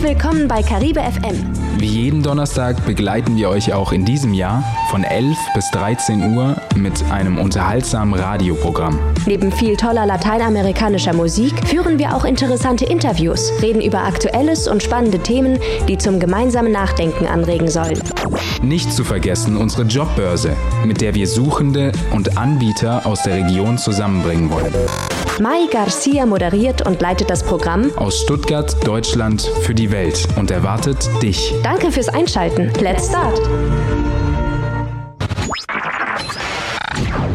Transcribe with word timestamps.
und 0.00 0.08
willkommen 0.08 0.48
bei 0.48 0.62
Caribe 0.62 1.00
FM. 1.00 1.52
Wie 1.78 1.86
jeden 1.86 2.22
Donnerstag 2.22 2.84
begleiten 2.86 3.36
wir 3.36 3.48
euch 3.48 3.72
auch 3.72 3.92
in 3.92 4.04
diesem 4.04 4.34
Jahr 4.34 4.62
von 4.90 5.04
11 5.04 5.36
bis 5.54 5.70
13 5.70 6.34
Uhr 6.34 6.56
mit 6.76 7.04
einem 7.10 7.38
unterhaltsamen 7.38 8.18
Radioprogramm. 8.18 8.98
Neben 9.26 9.50
viel 9.52 9.76
toller 9.76 10.06
lateinamerikanischer 10.06 11.14
Musik 11.14 11.52
führen 11.66 11.98
wir 11.98 12.14
auch 12.14 12.24
interessante 12.24 12.84
Interviews, 12.84 13.52
reden 13.62 13.80
über 13.80 14.04
Aktuelles 14.04 14.68
und 14.68 14.82
spannende 14.82 15.18
Themen, 15.18 15.58
die 15.88 15.98
zum 15.98 16.20
gemeinsamen 16.20 16.72
Nachdenken 16.72 17.26
anregen 17.26 17.68
sollen. 17.68 18.00
Nicht 18.62 18.92
zu 18.92 19.04
vergessen 19.04 19.56
unsere 19.56 19.82
Jobbörse, 19.82 20.56
mit 20.84 21.00
der 21.00 21.14
wir 21.14 21.26
Suchende 21.26 21.92
und 22.12 22.38
Anbieter 22.38 23.06
aus 23.06 23.22
der 23.22 23.36
Region 23.36 23.78
zusammenbringen 23.78 24.50
wollen. 24.50 24.74
Mai 25.40 25.66
Garcia 25.70 26.26
moderiert 26.26 26.86
und 26.86 27.00
leitet 27.00 27.30
das 27.30 27.42
Programm 27.42 27.90
Aus 27.96 28.20
Stuttgart, 28.20 28.76
Deutschland 28.86 29.42
für 29.62 29.74
die 29.74 29.90
Welt 29.90 30.28
und 30.36 30.50
erwartet 30.50 31.08
dich. 31.22 31.54
Danke 31.62 31.90
fürs 31.90 32.08
Einschalten. 32.08 32.70
Let's 32.80 33.08
start. 33.08 33.40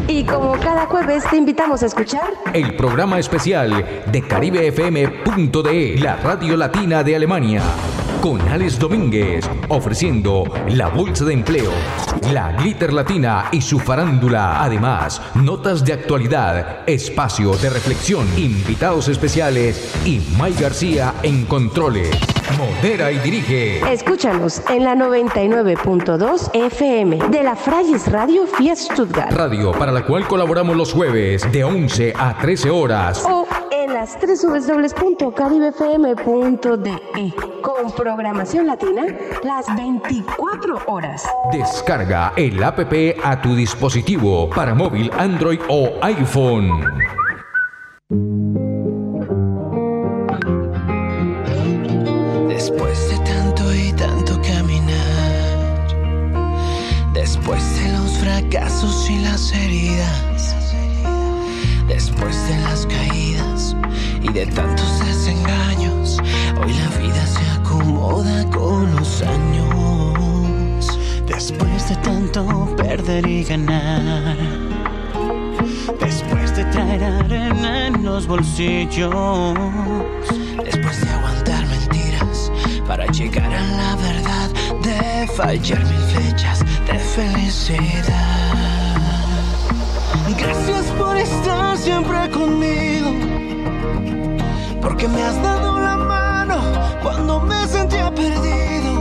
Y 0.08 0.24
como 0.24 0.52
cada 0.52 0.86
jueves 0.86 1.24
te 1.28 1.36
invitamos 1.36 1.82
a 1.82 1.86
escuchar 1.86 2.28
El 2.52 2.76
programa 2.76 3.18
especial 3.18 3.84
de 4.10 4.22
CaribeFM.de, 4.22 5.98
la 5.98 6.16
radio 6.16 6.56
latina 6.56 7.02
de 7.02 7.16
Alemania. 7.16 7.62
Con 8.26 8.40
Alex 8.48 8.80
Domínguez, 8.80 9.48
ofreciendo 9.68 10.42
la 10.70 10.88
bolsa 10.88 11.24
de 11.24 11.32
empleo, 11.32 11.70
la 12.32 12.50
glitter 12.54 12.92
latina 12.92 13.44
y 13.52 13.60
su 13.60 13.78
farándula. 13.78 14.64
Además, 14.64 15.22
notas 15.36 15.84
de 15.84 15.92
actualidad, 15.92 16.80
espacio 16.88 17.52
de 17.56 17.70
reflexión, 17.70 18.26
invitados 18.36 19.06
especiales 19.06 19.94
y 20.04 20.20
May 20.36 20.54
García 20.54 21.14
en 21.22 21.44
controles. 21.44 22.10
Modera 22.58 23.12
y 23.12 23.18
dirige. 23.18 23.80
Escúchanos 23.92 24.60
en 24.70 24.82
la 24.82 24.96
99.2 24.96 26.50
FM 26.52 27.28
de 27.28 27.42
la 27.44 27.54
Frayes 27.54 28.10
Radio 28.10 28.46
Fiat 28.46 28.76
Stuttgart 28.76 29.32
Radio 29.32 29.70
para 29.70 29.92
la 29.92 30.04
cual 30.04 30.26
colaboramos 30.26 30.76
los 30.76 30.92
jueves 30.92 31.46
de 31.52 31.62
11 31.62 32.14
a 32.16 32.36
13 32.38 32.70
horas. 32.70 33.24
o 33.24 33.46
en 34.06 34.12
las 34.82 34.94
www.caribefm.de 34.94 37.34
con 37.62 37.90
programación 37.92 38.66
latina 38.66 39.06
las 39.42 39.64
24 39.74 40.82
horas. 40.86 41.24
Descarga 41.52 42.34
el 42.36 42.62
app 42.62 42.78
a 43.24 43.40
tu 43.40 43.56
dispositivo 43.56 44.50
para 44.50 44.74
móvil 44.74 45.10
Android 45.18 45.58
o 45.68 45.94
iPhone. 46.02 46.84
Después 52.48 53.10
de 53.10 53.18
tanto 53.24 53.74
y 53.74 53.92
tanto 53.92 54.40
caminar, 54.42 55.88
después 57.12 57.82
de 57.82 57.92
los 57.92 58.18
fracasos 58.18 59.10
y 59.10 59.18
las 59.18 59.52
heridas, 59.52 60.54
después 61.88 62.48
de 62.48 62.56
las 62.60 62.86
caídas 62.86 63.65
y 64.28 64.32
de 64.32 64.46
tantos 64.46 65.00
desengaños, 65.00 66.18
hoy 66.62 66.72
la 66.72 66.88
vida 66.98 67.26
se 67.26 67.44
acomoda 67.60 68.44
con 68.50 68.94
los 68.96 69.22
años. 69.22 70.98
Después 71.26 71.88
de 71.88 71.96
tanto 71.96 72.74
perder 72.76 73.26
y 73.26 73.44
ganar, 73.44 74.36
después 76.00 76.56
de 76.56 76.64
traer 76.66 77.04
arena 77.04 77.88
en 77.88 78.04
los 78.04 78.26
bolsillos, 78.26 79.54
después 80.64 81.00
de 81.00 81.10
aguantar 81.10 81.66
mentiras 81.66 82.50
para 82.86 83.06
llegar 83.06 83.52
a 83.52 83.62
la 83.62 83.96
verdad, 83.96 84.50
de 84.82 85.26
fallar 85.28 85.84
mil 85.84 86.04
flechas 86.14 86.60
de 86.86 86.98
felicidad. 86.98 88.56
Gracias 90.38 90.86
por 90.98 91.16
estar 91.16 91.76
siempre 91.76 92.30
conmigo, 92.30 93.12
porque 94.86 95.08
me 95.08 95.20
has 95.20 95.42
dado 95.42 95.80
la 95.80 95.96
mano 95.96 96.58
cuando 97.02 97.40
me 97.40 97.66
sentía 97.66 98.08
perdido. 98.14 98.92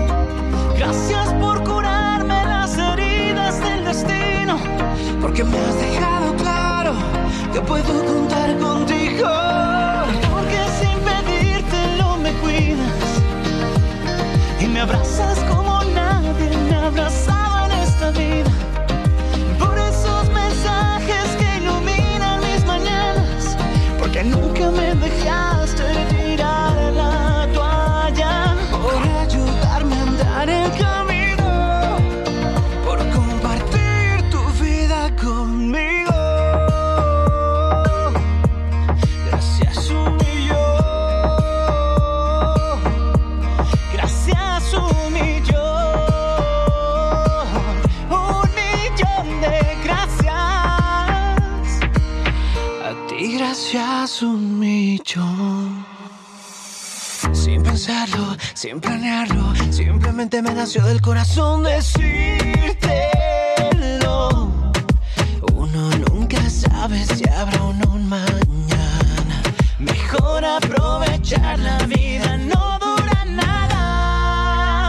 Gracias 0.75 1.31
por 1.35 1.63
curarme 1.63 2.43
las 2.43 2.75
heridas 2.75 3.59
del 3.59 3.85
destino, 3.85 4.57
porque 5.21 5.43
me 5.43 5.59
has 5.59 5.75
dejado 5.79 6.35
claro 6.37 6.93
que 7.53 7.61
puedo 7.61 8.03
contar 8.03 8.57
contigo. 8.57 9.29
Porque 10.33 10.59
sin 10.79 10.97
pedírtelo 11.09 12.17
me 12.17 12.31
cuidas 12.41 13.21
y 14.59 14.65
me 14.65 14.79
abrazas 14.79 15.37
como 15.51 15.83
nadie 15.93 16.49
me 16.67 16.75
ha 16.77 16.87
abrazado 16.87 17.65
en 17.67 17.79
esta 17.87 18.09
vida. 18.09 18.51
Por 19.59 19.77
esos 19.77 20.29
mensajes 20.33 21.27
que 21.37 21.57
iluminan 21.61 22.41
mis 22.41 22.65
mañanas, 22.65 23.55
porque 23.99 24.23
nunca 24.23 24.54
sin 58.55 58.79
planearlo, 58.79 59.53
simplemente 59.69 60.41
me 60.41 60.53
nació 60.53 60.81
del 60.85 61.01
corazón 61.01 61.63
decírtelo. 61.63 62.31
Uno 65.53 65.89
nunca 66.09 66.39
sabe 66.49 67.05
si 67.05 67.27
habrá 67.27 67.61
uno 67.61 67.91
un 67.93 68.07
mañana. 68.07 69.41
Mejor 69.77 70.45
aprovechar 70.45 71.59
la 71.59 71.79
vida, 71.79 72.37
no 72.37 72.79
dura 72.79 73.25
nada. 73.25 74.87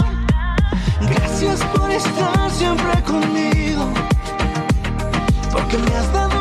Gracias 1.01 1.61
por 1.75 1.91
estar 1.91 2.51
siempre 2.53 3.03
conmigo. 3.03 3.93
Porque 5.51 5.77
me 5.79 5.97
has 5.97 6.13
dado 6.13 6.36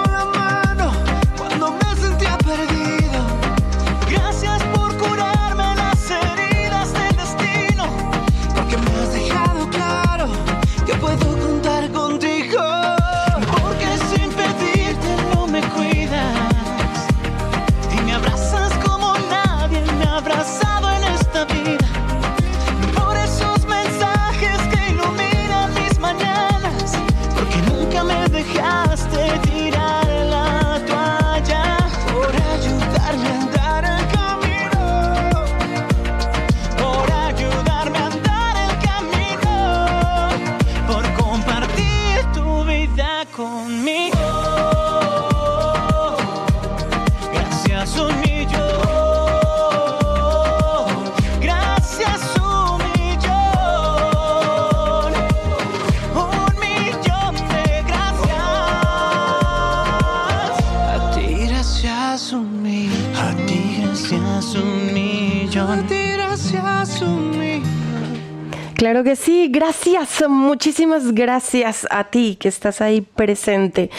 gracias, 69.56 70.22
muchísimas 70.28 71.14
gracias 71.14 71.88
a 71.90 72.04
ti 72.04 72.36
que 72.38 72.50
estás 72.50 72.82
ahí 72.82 73.00
presente. 73.00 73.90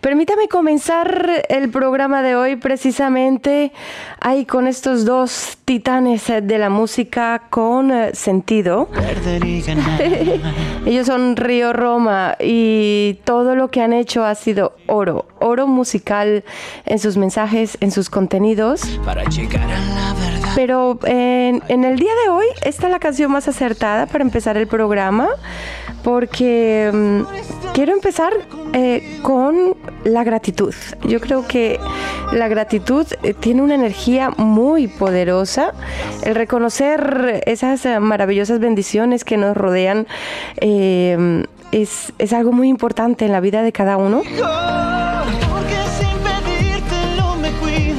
Permítame 0.00 0.48
comenzar 0.48 1.44
el 1.50 1.70
programa 1.70 2.22
de 2.22 2.34
hoy 2.34 2.56
precisamente 2.56 3.72
ahí 4.22 4.46
con 4.46 4.66
estos 4.66 5.04
dos 5.04 5.58
titanes 5.64 6.26
de 6.26 6.58
la 6.58 6.70
música 6.70 7.42
con 7.50 7.90
eh, 7.90 8.14
sentido. 8.14 8.88
Ellos 10.86 11.06
son 11.06 11.36
Río 11.36 11.72
Roma 11.72 12.36
y 12.40 13.18
todo 13.24 13.54
lo 13.54 13.70
que 13.70 13.82
han 13.82 13.92
hecho 13.92 14.24
ha 14.24 14.34
sido 14.34 14.74
oro, 14.86 15.26
oro 15.40 15.66
musical 15.66 16.44
en 16.86 16.98
sus 16.98 17.16
mensajes, 17.16 17.76
en 17.80 17.90
sus 17.90 18.08
contenidos. 18.10 18.82
Para 19.04 19.24
llegar 19.24 19.70
a 19.70 19.78
la 19.78 20.14
verdad. 20.14 20.52
Pero 20.54 20.98
en, 21.04 21.62
en 21.68 21.84
el 21.84 21.98
día 21.98 22.12
de 22.24 22.30
hoy, 22.30 22.46
esta 22.64 22.86
es 22.86 22.92
la 22.92 23.00
canción 23.00 23.32
más 23.32 23.48
acertada 23.48 24.06
para 24.06 24.22
empezar 24.22 24.56
el 24.56 24.68
programa, 24.68 25.28
porque 26.02 26.90
mm, 26.92 27.72
quiero 27.72 27.92
empezar 27.92 28.32
eh, 28.72 29.18
con 29.22 29.76
la 30.04 30.24
gratitud. 30.24 30.74
Yo 31.04 31.20
creo 31.20 31.46
que 31.46 31.78
la 32.32 32.48
gratitud 32.48 33.06
eh, 33.22 33.34
tiene 33.34 33.62
una 33.62 33.74
energía 33.74 34.30
muy 34.30 34.88
poderosa. 34.88 35.72
El 36.22 36.34
reconocer 36.34 37.42
esas 37.46 37.86
maravillosas 38.00 38.58
bendiciones 38.60 39.24
que 39.24 39.36
nos 39.36 39.56
rodean 39.56 40.06
eh, 40.60 41.44
es, 41.70 42.12
es 42.18 42.32
algo 42.32 42.52
muy 42.52 42.68
importante 42.68 43.24
en 43.24 43.32
la 43.32 43.40
vida 43.40 43.62
de 43.62 43.72
cada 43.72 43.96
uno. 43.96 44.22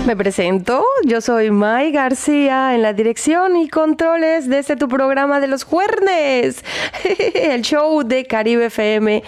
Me 0.08 0.18
presento, 0.18 0.84
yo 1.06 1.22
soy 1.22 1.50
Mai 1.50 1.94
García 1.94 2.76
en 2.76 2.82
la 2.82 2.92
dirección 2.92 3.56
y 3.56 3.70
controles 3.70 4.50
de 4.50 4.60
este 4.60 4.76
tu 4.76 4.90
programa 4.90 5.40
de 5.40 5.48
los 5.48 5.64
jueves, 5.64 6.66
el 7.36 7.62
show 7.62 8.04
de 8.04 8.26
caribefm.de. 8.26 9.24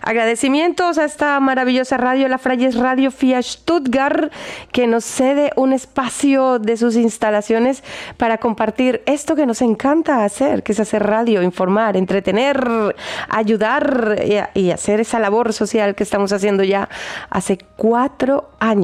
Agradecimientos 0.00 0.98
a 0.98 1.06
esta 1.06 1.40
maravillosa 1.40 1.96
radio, 1.96 2.28
la 2.28 2.38
Frayes 2.38 2.76
Radio 2.76 3.10
FIA 3.10 3.42
Stuttgart, 3.42 4.32
que 4.70 4.86
nos 4.86 5.04
cede 5.04 5.50
un 5.56 5.72
espacio 5.72 6.60
de 6.60 6.76
sus 6.76 6.94
instalaciones 6.94 7.82
para 8.16 8.38
compartir 8.38 9.02
esto 9.06 9.34
que 9.34 9.46
nos 9.46 9.60
encanta 9.60 10.24
hacer, 10.24 10.62
que 10.62 10.70
es 10.70 10.78
hacer 10.78 11.02
radio, 11.02 11.42
informar, 11.42 11.96
entretener, 11.96 12.94
ayudar 13.28 14.22
y 14.54 14.70
hacer 14.70 15.00
esa 15.00 15.18
labor 15.18 15.52
social 15.52 15.96
que 15.96 16.04
estamos 16.04 16.32
haciendo 16.32 16.62
ya 16.62 16.88
hace 17.28 17.58
cuatro 17.76 18.50
años. 18.60 18.83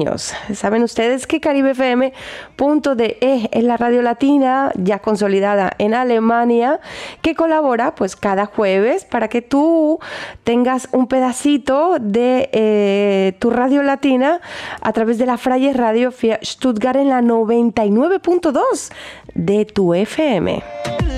Saben 0.53 0.83
ustedes 0.83 1.27
que 1.27 1.39
caribefm.de 1.39 3.17
es 3.51 3.63
la 3.63 3.77
radio 3.77 4.01
latina 4.01 4.71
ya 4.75 4.99
consolidada 4.99 5.71
en 5.77 5.93
Alemania 5.93 6.79
que 7.21 7.35
colabora 7.35 7.95
pues 7.95 8.15
cada 8.15 8.45
jueves 8.45 9.05
para 9.05 9.27
que 9.27 9.41
tú 9.41 9.99
tengas 10.43 10.89
un 10.91 11.07
pedacito 11.07 11.97
de 11.99 12.49
eh, 12.51 13.33
tu 13.39 13.49
radio 13.49 13.83
latina 13.83 14.41
a 14.81 14.93
través 14.93 15.17
de 15.17 15.25
la 15.25 15.37
Frayes 15.37 15.75
Radio 15.75 16.11
Stuttgart 16.43 16.97
en 16.97 17.09
la 17.09 17.21
99.2 17.21 18.91
de 19.35 19.65
tu 19.65 19.93
FM. 19.93 21.10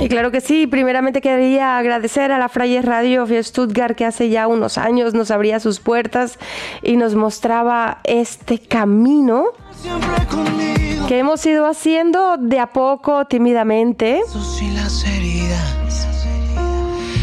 Y 0.00 0.08
claro 0.08 0.30
que 0.30 0.40
sí, 0.40 0.66
primeramente 0.66 1.20
quería 1.20 1.78
agradecer 1.78 2.32
a 2.32 2.38
la 2.38 2.48
Frayes 2.48 2.84
Radio 2.84 3.26
de 3.26 3.42
Stuttgart 3.42 3.96
que 3.96 4.04
hace 4.04 4.28
ya 4.28 4.46
unos 4.46 4.78
años 4.78 5.14
nos 5.14 5.30
abría 5.30 5.60
sus 5.60 5.80
puertas 5.80 6.38
y 6.82 6.96
nos 6.96 7.14
mostraba 7.14 7.98
este 8.04 8.58
camino 8.58 9.46
que 11.08 11.18
hemos 11.18 11.44
ido 11.46 11.66
haciendo 11.66 12.36
de 12.36 12.60
a 12.60 12.72
poco, 12.72 13.24
tímidamente. 13.24 14.20
Sus 14.30 14.62
y 14.62 14.70
las 14.70 15.04
heridas. 15.04 15.87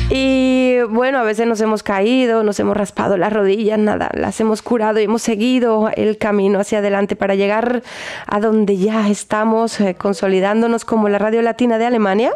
Y 0.09 0.81
bueno, 0.89 1.17
a 1.17 1.23
veces 1.23 1.47
nos 1.47 1.59
hemos 1.61 1.81
caído, 1.81 2.43
nos 2.43 2.59
hemos 2.59 2.77
raspado 2.77 3.17
las 3.17 3.33
rodillas, 3.33 3.79
nada, 3.79 4.09
las 4.13 4.39
hemos 4.39 4.61
curado 4.61 4.99
y 4.99 5.03
hemos 5.03 5.23
seguido 5.23 5.89
el 5.95 6.17
camino 6.17 6.59
hacia 6.59 6.77
adelante 6.79 7.15
para 7.15 7.35
llegar 7.35 7.81
a 8.27 8.39
donde 8.39 8.77
ya 8.77 9.09
estamos 9.09 9.79
eh, 9.81 9.95
consolidándonos 9.95 10.85
como 10.85 11.09
la 11.09 11.17
Radio 11.17 11.41
Latina 11.41 11.77
de 11.77 11.85
Alemania. 11.85 12.31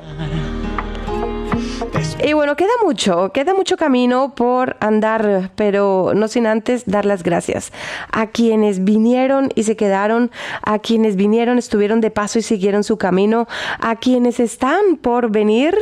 Y 2.24 2.34
bueno, 2.34 2.56
queda 2.56 2.72
mucho, 2.84 3.32
queda 3.34 3.54
mucho 3.54 3.78
camino 3.78 4.34
por 4.36 4.78
andar, 4.80 5.52
pero 5.56 6.12
no 6.16 6.28
sin 6.28 6.48
antes 6.48 6.84
dar 6.86 7.06
las 7.06 7.24
gracias 7.24 7.72
a 8.12 8.28
quienes 8.28 8.84
vinieron 8.84 9.50
y 9.56 9.64
se 9.64 9.76
quedaron, 9.76 10.32
a 10.62 10.80
quienes 10.80 11.16
vinieron, 11.16 11.58
estuvieron 11.58 12.02
de 12.02 12.12
paso 12.12 12.40
y 12.40 12.42
siguieron 12.42 12.84
su 12.84 12.98
camino, 12.98 13.48
a 13.80 13.96
quienes 13.96 14.40
están 14.40 14.98
por 15.02 15.32
venir. 15.32 15.78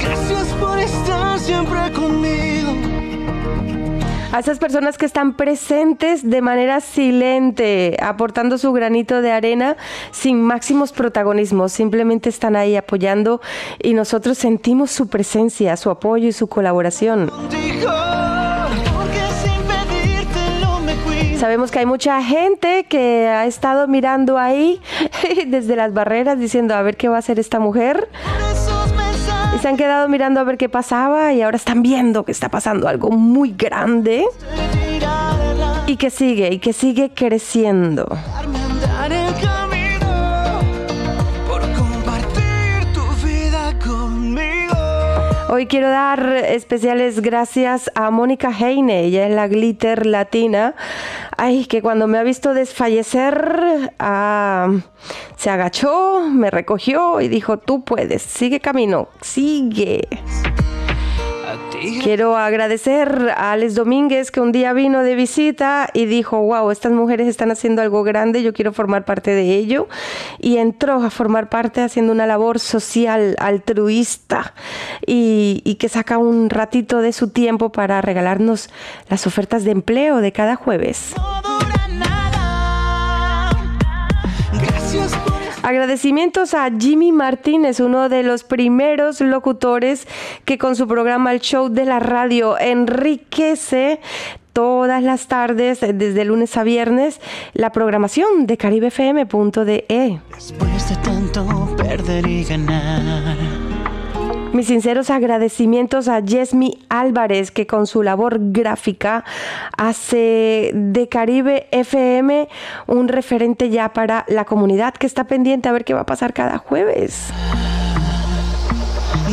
Gracias 0.00 0.48
por 0.60 0.78
estar 0.78 1.38
siempre 1.38 1.92
conmigo. 1.92 2.57
A 4.38 4.40
esas 4.40 4.60
personas 4.60 4.98
que 4.98 5.04
están 5.04 5.34
presentes 5.34 6.22
de 6.22 6.40
manera 6.42 6.80
silente, 6.80 7.96
aportando 8.00 8.56
su 8.56 8.72
granito 8.72 9.20
de 9.20 9.32
arena 9.32 9.76
sin 10.12 10.40
máximos 10.40 10.92
protagonismos, 10.92 11.72
simplemente 11.72 12.28
están 12.28 12.54
ahí 12.54 12.76
apoyando 12.76 13.40
y 13.82 13.94
nosotros 13.94 14.38
sentimos 14.38 14.92
su 14.92 15.08
presencia, 15.08 15.76
su 15.76 15.90
apoyo 15.90 16.28
y 16.28 16.32
su 16.32 16.46
colaboración. 16.46 17.32
Sabemos 21.36 21.72
que 21.72 21.80
hay 21.80 21.86
mucha 21.86 22.22
gente 22.22 22.84
que 22.84 23.26
ha 23.26 23.44
estado 23.44 23.88
mirando 23.88 24.38
ahí 24.38 24.80
desde 25.48 25.74
las 25.74 25.92
barreras 25.92 26.38
diciendo 26.38 26.76
a 26.76 26.82
ver 26.82 26.96
qué 26.96 27.08
va 27.08 27.16
a 27.16 27.18
hacer 27.18 27.40
esta 27.40 27.58
mujer. 27.58 28.08
Se 29.60 29.68
han 29.68 29.76
quedado 29.76 30.08
mirando 30.08 30.40
a 30.40 30.44
ver 30.44 30.56
qué 30.56 30.68
pasaba 30.68 31.32
y 31.32 31.42
ahora 31.42 31.56
están 31.56 31.82
viendo 31.82 32.24
que 32.24 32.32
está 32.32 32.48
pasando 32.48 32.88
algo 32.88 33.10
muy 33.10 33.54
grande 33.56 34.24
y 35.86 35.96
que 35.96 36.10
sigue 36.10 36.52
y 36.52 36.58
que 36.58 36.72
sigue 36.72 37.10
creciendo. 37.14 38.06
Hoy 45.50 45.66
quiero 45.66 45.88
dar 45.88 46.30
especiales 46.30 47.22
gracias 47.22 47.90
a 47.94 48.10
Mónica 48.10 48.50
Heine, 48.50 49.04
ella 49.04 49.26
es 49.26 49.34
la 49.34 49.48
glitter 49.48 50.04
latina. 50.04 50.74
Ay, 51.38 51.64
que 51.64 51.80
cuando 51.80 52.06
me 52.06 52.18
ha 52.18 52.22
visto 52.22 52.52
desfallecer, 52.52 53.94
ah, 53.98 54.70
se 55.36 55.48
agachó, 55.48 56.28
me 56.30 56.50
recogió 56.50 57.22
y 57.22 57.28
dijo, 57.28 57.56
tú 57.56 57.82
puedes, 57.82 58.20
sigue 58.20 58.60
camino, 58.60 59.08
sigue. 59.22 60.06
Quiero 62.02 62.36
agradecer 62.36 63.32
a 63.36 63.52
Alex 63.52 63.74
Domínguez 63.74 64.30
que 64.30 64.40
un 64.40 64.52
día 64.52 64.72
vino 64.72 65.02
de 65.02 65.14
visita 65.14 65.88
y 65.92 66.06
dijo, 66.06 66.40
wow, 66.40 66.70
estas 66.70 66.92
mujeres 66.92 67.28
están 67.28 67.50
haciendo 67.50 67.82
algo 67.82 68.02
grande, 68.02 68.42
yo 68.42 68.52
quiero 68.52 68.72
formar 68.72 69.04
parte 69.04 69.30
de 69.30 69.54
ello. 69.54 69.88
Y 70.38 70.56
entró 70.56 71.02
a 71.02 71.10
formar 71.10 71.48
parte 71.48 71.82
haciendo 71.82 72.12
una 72.12 72.26
labor 72.26 72.58
social, 72.58 73.36
altruista 73.38 74.54
y, 75.06 75.62
y 75.64 75.76
que 75.76 75.88
saca 75.88 76.18
un 76.18 76.50
ratito 76.50 77.00
de 77.00 77.12
su 77.12 77.28
tiempo 77.30 77.70
para 77.70 78.00
regalarnos 78.00 78.70
las 79.08 79.26
ofertas 79.26 79.64
de 79.64 79.70
empleo 79.72 80.18
de 80.18 80.32
cada 80.32 80.56
jueves. 80.56 81.14
Agradecimientos 85.62 86.54
a 86.54 86.70
Jimmy 86.70 87.12
Martínez, 87.12 87.80
uno 87.80 88.08
de 88.08 88.22
los 88.22 88.44
primeros 88.44 89.20
locutores 89.20 90.06
que 90.44 90.56
con 90.56 90.76
su 90.76 90.86
programa 90.86 91.32
El 91.32 91.40
Show 91.40 91.68
de 91.68 91.84
la 91.84 91.98
Radio 91.98 92.58
enriquece 92.58 94.00
todas 94.52 95.02
las 95.02 95.26
tardes, 95.26 95.80
desde 95.80 96.24
lunes 96.24 96.56
a 96.56 96.64
viernes, 96.64 97.20
la 97.54 97.70
programación 97.70 98.46
de 98.46 98.56
caribefm.de. 98.56 100.20
después 100.34 100.88
de 100.88 100.96
tanto 100.96 101.76
perder 101.76 102.26
y 102.26 102.44
ganar. 102.44 103.57
Mis 104.52 104.66
sinceros 104.66 105.10
agradecimientos 105.10 106.08
a 106.08 106.20
Yesmi 106.20 106.78
Álvarez, 106.88 107.50
que 107.50 107.66
con 107.66 107.86
su 107.86 108.02
labor 108.02 108.38
gráfica 108.40 109.24
hace 109.76 110.70
de 110.74 111.08
Caribe 111.08 111.68
FM 111.70 112.48
un 112.86 113.08
referente 113.08 113.68
ya 113.68 113.92
para 113.92 114.24
la 114.28 114.44
comunidad 114.46 114.94
que 114.94 115.06
está 115.06 115.24
pendiente 115.24 115.68
a 115.68 115.72
ver 115.72 115.84
qué 115.84 115.94
va 115.94 116.00
a 116.00 116.06
pasar 116.06 116.32
cada 116.32 116.58
jueves. 116.58 117.28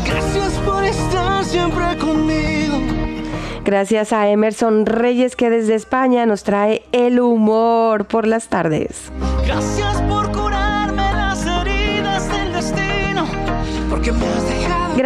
Gracias 0.05 0.53
por 0.65 0.83
estar 0.83 1.43
siempre 1.45 1.97
conmigo. 1.97 2.77
Gracias 3.63 4.13
a 4.13 4.29
Emerson 4.29 4.85
Reyes 4.85 5.35
que 5.35 5.49
desde 5.49 5.75
España 5.75 6.25
nos 6.25 6.43
trae 6.43 6.83
el 6.91 7.19
humor 7.19 8.05
por 8.05 8.27
las 8.27 8.47
tardes. 8.49 9.11
Gracias 9.45 10.01
por 10.03 10.31
curarme 10.31 11.01
las 11.13 11.45
heridas 11.45 12.29
del 12.29 12.53
destino. 12.53 13.25
Porque 13.89 14.11
me 14.11 14.27
has 14.27 14.54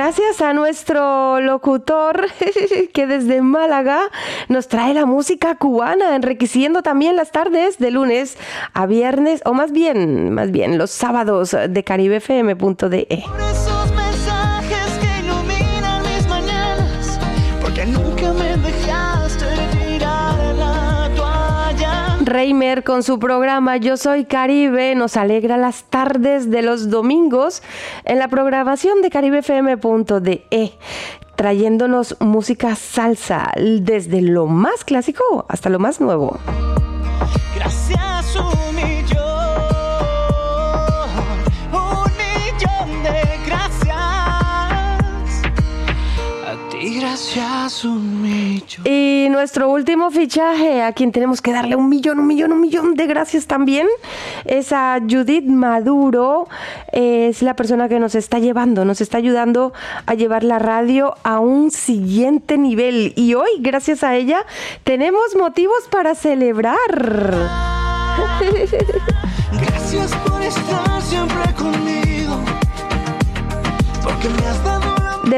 Gracias 0.01 0.39
a 0.39 0.53
nuestro 0.53 1.41
locutor 1.41 2.27
que 2.93 3.05
desde 3.05 3.41
Málaga 3.41 3.99
nos 4.47 4.69
trae 4.69 4.93
la 4.93 5.05
música 5.05 5.55
cubana, 5.55 6.15
enriqueciendo 6.15 6.81
también 6.81 7.17
las 7.17 7.33
tardes 7.33 7.79
de 7.79 7.91
lunes 7.91 8.37
a 8.73 8.85
viernes, 8.85 9.41
o 9.43 9.53
más 9.53 9.73
bien, 9.73 10.33
más 10.33 10.51
bien 10.51 10.77
los 10.77 10.89
sábados 10.89 11.53
de 11.67 11.83
caribefm.de. 11.83 13.25
Reimer 22.29 22.83
con 22.83 23.01
su 23.01 23.17
programa 23.17 23.77
Yo 23.77 23.98
Soy 23.98 24.24
Caribe 24.24 24.93
nos 24.93 25.17
alegra 25.17 25.57
las 25.57 25.86
tardes 25.86 26.51
de 26.51 26.62
los 26.62 26.91
domingos 26.91 27.63
en 28.05 28.19
la 28.19 28.27
programación 28.27 29.01
de 29.01 29.09
caribefm.de 29.09 30.77
trayéndonos 31.36 32.17
música 32.19 32.75
salsa 32.75 33.51
desde 33.57 34.21
lo 34.21 34.45
más 34.45 34.83
clásico 34.83 35.45
hasta 35.50 35.69
lo 35.69 35.79
más 35.79 36.01
nuevo. 36.01 36.38
Y 48.85 49.27
nuestro 49.29 49.69
último 49.69 50.09
fichaje, 50.11 50.81
a 50.81 50.93
quien 50.93 51.11
tenemos 51.11 51.41
que 51.41 51.51
darle 51.51 51.75
un 51.75 51.89
millón, 51.89 52.19
un 52.19 52.27
millón, 52.27 52.51
un 52.53 52.61
millón 52.61 52.95
de 52.95 53.07
gracias 53.07 53.45
también, 53.47 53.88
es 54.45 54.71
a 54.71 54.99
Judith 54.99 55.45
Maduro. 55.45 56.47
Es 56.91 57.41
la 57.41 57.55
persona 57.55 57.89
que 57.89 57.99
nos 57.99 58.15
está 58.15 58.39
llevando, 58.39 58.85
nos 58.85 59.01
está 59.01 59.17
ayudando 59.17 59.73
a 60.05 60.13
llevar 60.13 60.43
la 60.43 60.59
radio 60.59 61.15
a 61.23 61.39
un 61.39 61.71
siguiente 61.71 62.57
nivel. 62.57 63.13
Y 63.15 63.33
hoy, 63.33 63.49
gracias 63.59 64.03
a 64.03 64.15
ella, 64.15 64.45
tenemos 64.83 65.35
motivos 65.38 65.88
para 65.91 66.15
celebrar. 66.15 66.77
Gracias 69.51 70.15
por 70.27 70.41
estar 70.41 71.01
siempre 71.01 71.53
conmigo, 71.57 72.39
porque 74.03 74.29
me 74.29 74.47
has 74.47 74.63
dado 74.63 74.68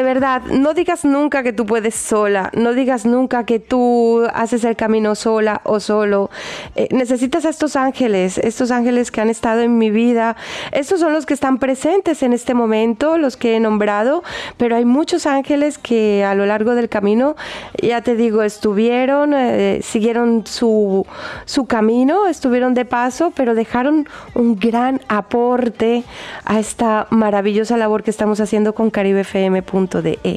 Verdad, 0.03 0.41
no 0.43 0.73
digas 0.73 1.05
nunca 1.05 1.43
que 1.43 1.53
tú 1.53 1.65
puedes 1.65 1.95
sola, 1.95 2.49
no 2.53 2.73
digas 2.73 3.05
nunca 3.05 3.45
que 3.45 3.59
tú 3.59 4.23
haces 4.33 4.63
el 4.63 4.75
camino 4.75 5.15
sola 5.15 5.61
o 5.63 5.79
solo. 5.79 6.29
Eh, 6.75 6.87
necesitas 6.91 7.45
a 7.45 7.49
estos 7.49 7.75
ángeles, 7.75 8.37
estos 8.37 8.71
ángeles 8.71 9.11
que 9.11 9.21
han 9.21 9.29
estado 9.29 9.61
en 9.61 9.77
mi 9.77 9.89
vida. 9.89 10.35
Estos 10.71 10.99
son 10.99 11.13
los 11.13 11.25
que 11.25 11.33
están 11.33 11.59
presentes 11.59 12.23
en 12.23 12.33
este 12.33 12.53
momento, 12.53 13.17
los 13.17 13.37
que 13.37 13.55
he 13.55 13.59
nombrado, 13.59 14.23
pero 14.57 14.75
hay 14.75 14.85
muchos 14.85 15.25
ángeles 15.25 15.77
que 15.77 16.23
a 16.23 16.35
lo 16.35 16.45
largo 16.45 16.75
del 16.75 16.89
camino, 16.89 17.35
ya 17.81 18.01
te 18.01 18.15
digo, 18.15 18.43
estuvieron, 18.43 19.33
eh, 19.33 19.81
siguieron 19.83 20.45
su, 20.45 21.05
su 21.45 21.65
camino, 21.65 22.27
estuvieron 22.27 22.73
de 22.73 22.85
paso, 22.85 23.31
pero 23.35 23.55
dejaron 23.55 24.07
un 24.35 24.57
gran 24.57 25.01
aporte 25.07 26.03
a 26.45 26.59
esta 26.59 27.07
maravillosa 27.09 27.77
labor 27.77 28.03
que 28.03 28.11
estamos 28.11 28.39
haciendo 28.39 28.73
con 28.73 28.89
caribefm.de. 28.89 29.90
el 29.99 30.29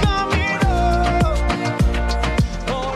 camino. 0.00 0.66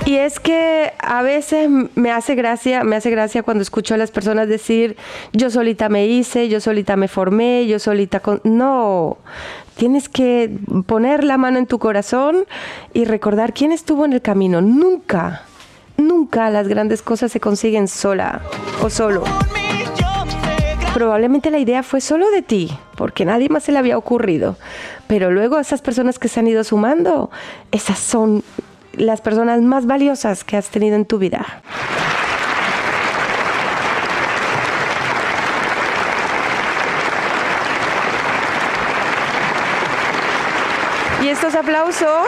Y 0.07 0.17
es 0.17 0.41
que 0.41 0.93
a 0.99 1.23
veces 1.23 1.69
me 1.95 2.11
hace 2.11 2.35
gracia, 2.35 2.83
me 2.83 2.97
hace 2.97 3.11
gracia 3.11 3.43
cuando 3.43 3.63
escucho 3.63 3.95
a 3.95 3.97
las 3.97 4.11
personas 4.11 4.49
decir, 4.49 4.97
yo 5.33 5.51
solita 5.51 5.89
me 5.89 6.07
hice, 6.07 6.49
yo 6.49 6.61
solita 6.61 6.97
me 6.97 7.07
formé, 7.07 7.67
yo 7.67 7.79
solita 7.79 8.21
con... 8.21 8.41
No, 8.43 9.19
tienes 9.77 10.09
que 10.09 10.51
poner 10.87 11.23
la 11.25 11.39
mano 11.39 11.59
en 11.59 11.67
tu 11.67 11.79
corazón 11.79 12.45
y 12.93 13.05
recordar 13.05 13.55
quién 13.55 13.71
estuvo 13.73 14.05
en 14.05 14.13
el 14.13 14.23
camino. 14.23 14.61
Nunca, 14.61 15.43
nunca 15.97 16.51
las 16.51 16.67
grandes 16.67 17.03
cosas 17.03 17.31
se 17.31 17.39
consiguen 17.39 17.87
sola 17.87 18.43
o 18.83 18.91
solo. 18.91 19.23
Probablemente 20.95 21.51
la 21.51 21.59
idea 21.59 21.83
fue 21.85 22.01
solo 22.01 22.31
de 22.31 22.43
ti, 22.43 22.71
porque 22.97 23.25
nadie 23.25 23.49
más 23.49 23.63
se 23.63 23.73
le 23.73 23.79
había 23.79 23.97
ocurrido. 23.97 24.57
Pero 25.07 25.31
luego 25.31 25.59
esas 25.59 25.83
personas 25.83 26.19
que 26.19 26.29
se 26.29 26.41
han 26.41 26.49
ido 26.49 26.65
sumando, 26.65 27.31
esas 27.71 27.99
son 27.99 28.43
las 28.95 29.21
personas 29.21 29.63
más 29.63 29.87
valiosas 29.87 30.43
que 30.43 30.57
has 30.57 30.69
tenido 30.69 30.97
en 30.97 31.05
tu 31.05 31.19
vida. 31.19 31.47
Y 41.23 41.29
estos 41.29 41.55
aplausos 41.55 42.27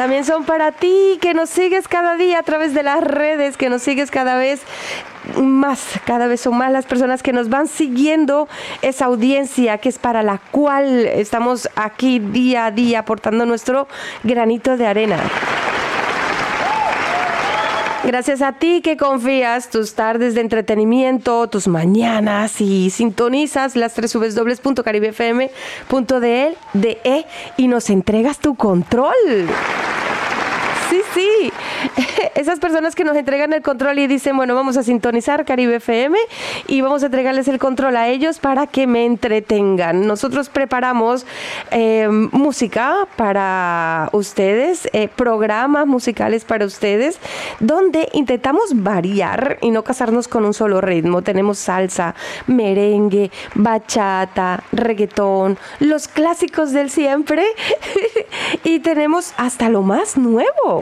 también 0.00 0.24
son 0.24 0.44
para 0.44 0.72
ti, 0.72 1.18
que 1.20 1.34
nos 1.34 1.50
sigues 1.50 1.86
cada 1.86 2.16
día 2.16 2.38
a 2.38 2.42
través 2.42 2.72
de 2.72 2.82
las 2.82 3.04
redes, 3.04 3.58
que 3.58 3.68
nos 3.68 3.82
sigues 3.82 4.10
cada 4.10 4.38
vez 4.38 4.62
más, 5.36 6.00
cada 6.06 6.26
vez 6.26 6.40
son 6.40 6.56
más 6.56 6.72
las 6.72 6.86
personas 6.86 7.22
que 7.22 7.34
nos 7.34 7.50
van 7.50 7.68
siguiendo 7.68 8.48
esa 8.80 9.04
audiencia 9.04 9.76
que 9.76 9.90
es 9.90 9.98
para 9.98 10.22
la 10.22 10.38
cual 10.52 11.04
estamos 11.04 11.68
aquí 11.76 12.18
día 12.18 12.64
a 12.64 12.70
día 12.70 13.00
aportando 13.00 13.44
nuestro 13.44 13.88
granito 14.24 14.78
de 14.78 14.86
arena. 14.86 15.18
Gracias 18.02 18.40
a 18.40 18.52
ti 18.52 18.80
que 18.82 18.96
confías 18.96 19.68
tus 19.68 19.94
tardes 19.94 20.34
de 20.34 20.40
entretenimiento, 20.40 21.48
tus 21.48 21.68
mañanas 21.68 22.60
y 22.62 22.88
sintonizas 22.88 23.76
las 23.76 23.92
tres 23.92 24.10
de 26.72 26.98
y 27.58 27.68
nos 27.68 27.90
entregas 27.90 28.38
tu 28.38 28.54
control. 28.54 29.14
Sí, 30.90 31.02
sí. 31.14 31.52
Esas 32.34 32.58
personas 32.58 32.96
que 32.96 33.04
nos 33.04 33.16
entregan 33.16 33.52
el 33.52 33.62
control 33.62 34.00
y 34.00 34.08
dicen, 34.08 34.36
bueno, 34.36 34.56
vamos 34.56 34.76
a 34.76 34.82
sintonizar 34.82 35.44
Caribe 35.44 35.76
FM 35.76 36.18
y 36.66 36.80
vamos 36.80 37.04
a 37.04 37.06
entregarles 37.06 37.46
el 37.46 37.60
control 37.60 37.96
a 37.96 38.08
ellos 38.08 38.40
para 38.40 38.66
que 38.66 38.88
me 38.88 39.06
entretengan. 39.06 40.08
Nosotros 40.08 40.48
preparamos 40.48 41.26
eh, 41.70 42.08
música 42.10 43.06
para 43.14 44.08
ustedes, 44.12 44.88
eh, 44.92 45.08
programas 45.14 45.86
musicales 45.86 46.44
para 46.44 46.66
ustedes, 46.66 47.20
donde 47.60 48.08
intentamos 48.12 48.70
variar 48.74 49.58
y 49.60 49.70
no 49.70 49.84
casarnos 49.84 50.26
con 50.26 50.44
un 50.44 50.54
solo 50.54 50.80
ritmo. 50.80 51.22
Tenemos 51.22 51.58
salsa, 51.58 52.16
merengue, 52.48 53.30
bachata, 53.54 54.64
reggaetón, 54.72 55.56
los 55.78 56.08
clásicos 56.08 56.72
del 56.72 56.90
siempre 56.90 57.46
y 58.64 58.80
tenemos 58.80 59.34
hasta 59.36 59.68
lo 59.68 59.82
más 59.82 60.16
nuevo. 60.16 60.79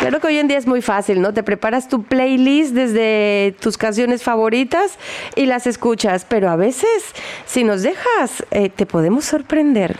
Claro 0.00 0.20
que 0.20 0.26
hoy 0.26 0.38
en 0.38 0.48
día 0.48 0.58
es 0.58 0.66
muy 0.66 0.82
fácil, 0.82 1.22
¿no? 1.22 1.32
Te 1.32 1.42
preparas 1.42 1.88
tu 1.88 2.02
playlist 2.02 2.74
desde 2.74 3.54
tus 3.60 3.78
canciones 3.78 4.22
favoritas 4.22 4.98
y 5.34 5.46
las 5.46 5.66
escuchas, 5.66 6.26
pero 6.28 6.50
a 6.50 6.56
veces, 6.56 7.04
si 7.46 7.64
nos 7.64 7.82
dejas, 7.82 8.44
eh, 8.50 8.68
te 8.68 8.84
podemos 8.84 9.24
sorprender. 9.24 9.96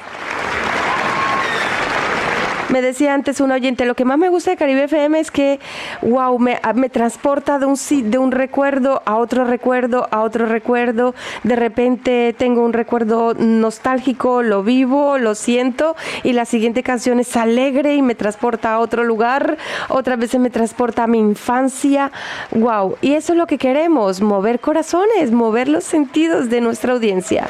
Me 2.71 2.81
decía 2.83 3.15
antes 3.15 3.41
un 3.41 3.53
oyente, 3.53 3.85
lo 3.85 3.95
que 3.95 4.05
más 4.05 4.19
me 4.19 4.31
gusta 4.31 4.51
de 4.51 4.57
Caribe 4.57 4.85
FM 4.85 5.21
es 5.21 5.31
que, 5.31 5.61
wow, 6.03 6.39
me, 6.39 6.59
a- 6.63 6.73
me 6.73 6.89
transporta 6.89 7.59
de 7.59 7.67
un, 7.67 7.77
de 8.11 8.19
un 8.19 8.33
recuerdo 8.33 9.03
a 9.05 9.17
otro 9.17 9.45
recuerdo, 9.45 10.09
a 10.11 10.23
otro 10.23 10.47
recuerdo. 10.47 11.15
De 11.43 11.57
repente 11.57 12.35
tengo 12.37 12.65
un 12.65 12.73
recuerdo 12.73 13.35
nostálgico, 13.35 14.43
lo 14.43 14.63
vivo, 14.63 15.19
lo 15.19 15.35
siento, 15.35 15.95
y 16.23 16.33
la 16.33 16.47
siguiente 16.47 16.83
canción 16.83 17.21
es 17.21 17.37
alegre 17.37 17.95
y 17.97 18.03
me 18.03 18.15
transporta 18.15 18.73
a 18.73 18.79
otro 18.81 19.05
lugar. 19.05 19.57
Otras 19.89 20.19
veces 20.19 20.41
me 20.41 20.51
transporta 20.51 21.05
a 21.05 21.07
mi 21.07 21.19
infancia. 21.19 22.11
Wow, 22.51 22.97
y 23.03 23.15
eso 23.15 23.33
es 23.35 23.39
lo 23.39 23.47
que 23.47 23.59
queremos, 23.59 24.21
mover 24.21 24.59
corazones, 24.59 25.31
mover 25.33 25.69
los 25.69 25.85
sentidos 25.85 26.49
de 26.49 26.61
nuestra 26.61 26.95
audiencia. 26.95 27.47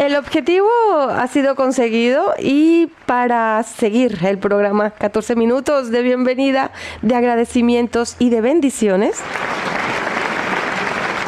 El 0.00 0.14
objetivo 0.14 0.68
ha 1.10 1.26
sido 1.26 1.54
conseguido 1.54 2.34
y 2.38 2.88
para 3.06 3.62
seguir 3.62 4.18
el 4.26 4.36
programa 4.36 4.90
14 4.90 5.36
minutos 5.36 5.90
de 5.90 6.02
bienvenida, 6.02 6.70
de 7.00 7.14
agradecimientos 7.14 8.16
y 8.18 8.28
de 8.28 8.42
bendiciones. 8.42 9.22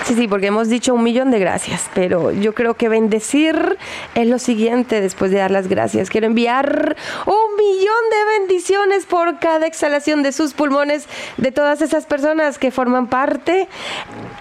Sí, 0.09 0.15
sí, 0.15 0.27
porque 0.27 0.47
hemos 0.47 0.71
dicho 0.71 0.95
un 0.95 1.03
millón 1.03 1.31
de 1.31 1.38
gracias, 1.38 1.91
pero 1.93 2.33
yo 2.33 2.55
creo 2.55 2.73
que 2.73 2.88
bendecir 2.88 3.77
es 4.15 4.27
lo 4.27 4.38
siguiente 4.38 5.03
después 5.03 5.31
de 5.31 5.37
dar 5.37 5.50
las 5.50 5.69
gracias. 5.69 6.09
Quiero 6.09 6.27
enviar 6.27 6.97
un 7.27 7.57
millón 7.59 8.11
de 8.11 8.38
bendiciones 8.38 9.05
por 9.05 9.38
cada 9.38 9.67
exhalación 9.67 10.23
de 10.23 10.33
sus 10.33 10.55
pulmones, 10.55 11.07
de 11.37 11.53
todas 11.53 11.83
esas 11.83 12.07
personas 12.07 12.59
que 12.59 12.71
forman 12.71 13.09
parte 13.09 13.69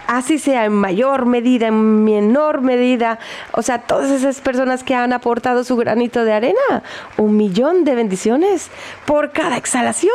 así 0.07 0.39
sea 0.39 0.65
en 0.65 0.73
mayor 0.73 1.25
medida, 1.25 1.67
en 1.67 2.03
menor 2.05 2.61
medida, 2.61 3.19
o 3.51 3.61
sea, 3.61 3.79
todas 3.79 4.09
esas 4.09 4.39
personas 4.41 4.83
que 4.83 4.95
han 4.95 5.13
aportado 5.13 5.63
su 5.63 5.75
granito 5.75 6.23
de 6.23 6.33
arena, 6.33 6.83
un 7.17 7.35
millón 7.35 7.83
de 7.83 7.93
bendiciones 7.93 8.69
por 9.05 9.31
cada 9.31 9.57
exhalación 9.57 10.11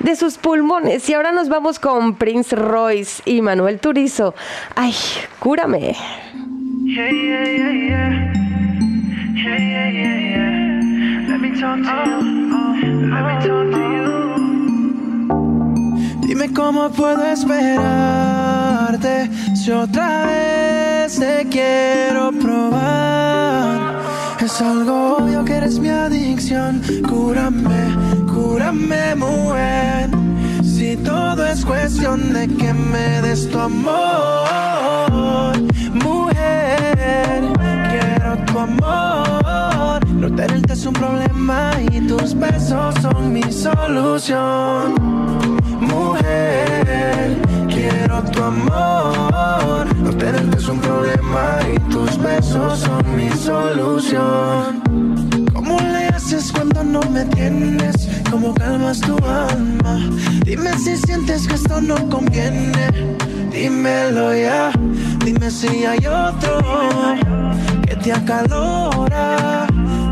de 0.00 0.16
sus 0.16 0.38
pulmones. 0.38 1.08
Y 1.08 1.14
ahora 1.14 1.32
nos 1.32 1.48
vamos 1.48 1.78
con 1.78 2.14
Prince 2.14 2.56
Royce 2.56 3.22
y 3.26 3.42
Manuel 3.42 3.78
Turizo. 3.78 4.34
Cúrame. 5.40 5.96
Dime 16.22 16.52
cómo 16.52 16.90
puedo 16.90 17.24
esperarte 17.24 17.68
si 19.56 19.72
otra 19.72 20.26
vez 20.26 21.18
te 21.18 21.48
quiero 21.50 22.30
probar. 22.32 23.96
Es 24.40 24.60
algo 24.60 25.16
obvio 25.16 25.44
que 25.44 25.54
eres 25.54 25.80
mi 25.80 25.88
adicción. 25.88 26.80
Cúrame, 27.08 28.24
cúrame, 28.32 29.16
mujer. 29.16 30.15
Todo 31.04 31.46
es 31.46 31.64
cuestión 31.64 32.32
de 32.32 32.48
que 32.48 32.72
me 32.72 33.20
des 33.22 33.48
tu 33.50 33.58
amor, 33.58 35.52
mujer. 35.92 37.44
Quiero 37.90 38.36
tu 38.46 38.58
amor. 38.58 40.06
No 40.14 40.34
tenerte 40.34 40.72
es 40.72 40.86
un 40.86 40.94
problema 40.94 41.72
y 41.92 42.00
tus 42.06 42.34
besos 42.34 42.94
son 43.02 43.32
mi 43.32 43.42
solución. 43.52 44.94
Mujer, 45.80 47.36
quiero 47.68 48.22
tu 48.32 48.42
amor. 48.42 49.86
No 49.96 50.10
tenerte 50.16 50.56
es 50.56 50.68
un 50.68 50.80
problema 50.80 51.58
y 51.74 51.78
tus 51.90 52.18
besos 52.18 52.80
son 52.80 53.16
mi 53.16 53.30
solución. 53.30 54.82
¿Cómo 55.52 55.78
le 55.80 56.08
haces 56.08 56.52
cuando 56.52 56.82
no 56.84 57.00
me 57.10 57.24
tienes? 57.26 58.08
¿Cómo 58.38 58.52
calmas 58.52 59.00
tu 59.00 59.16
alma? 59.24 59.98
Dime 60.44 60.70
si 60.76 60.94
sientes 60.98 61.48
que 61.48 61.54
esto 61.54 61.80
no 61.80 61.96
conviene. 62.10 62.70
Dímelo 63.50 64.36
ya. 64.36 64.72
Dime 65.24 65.50
si 65.50 65.86
hay 65.86 66.06
otro 66.06 66.60
que 67.88 67.96
te 67.96 68.12
acalora. 68.12 69.66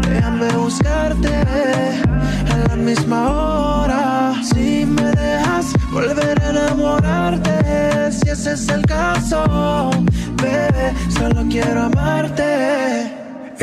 Déjame 0.09 0.49
buscarte 0.53 1.35
a 1.35 2.57
la 2.67 2.77
misma 2.77 3.29
hora. 3.29 4.33
Si 4.43 4.87
me 4.87 5.11
dejas 5.11 5.75
volver 5.93 6.43
a 6.43 6.49
enamorarte, 6.49 8.11
si 8.11 8.31
ese 8.31 8.55
es 8.55 8.67
el 8.71 8.87
caso, 8.87 9.91
bebé, 10.41 10.95
solo 11.11 11.45
quiero 11.51 11.83
amarte. 11.83 13.14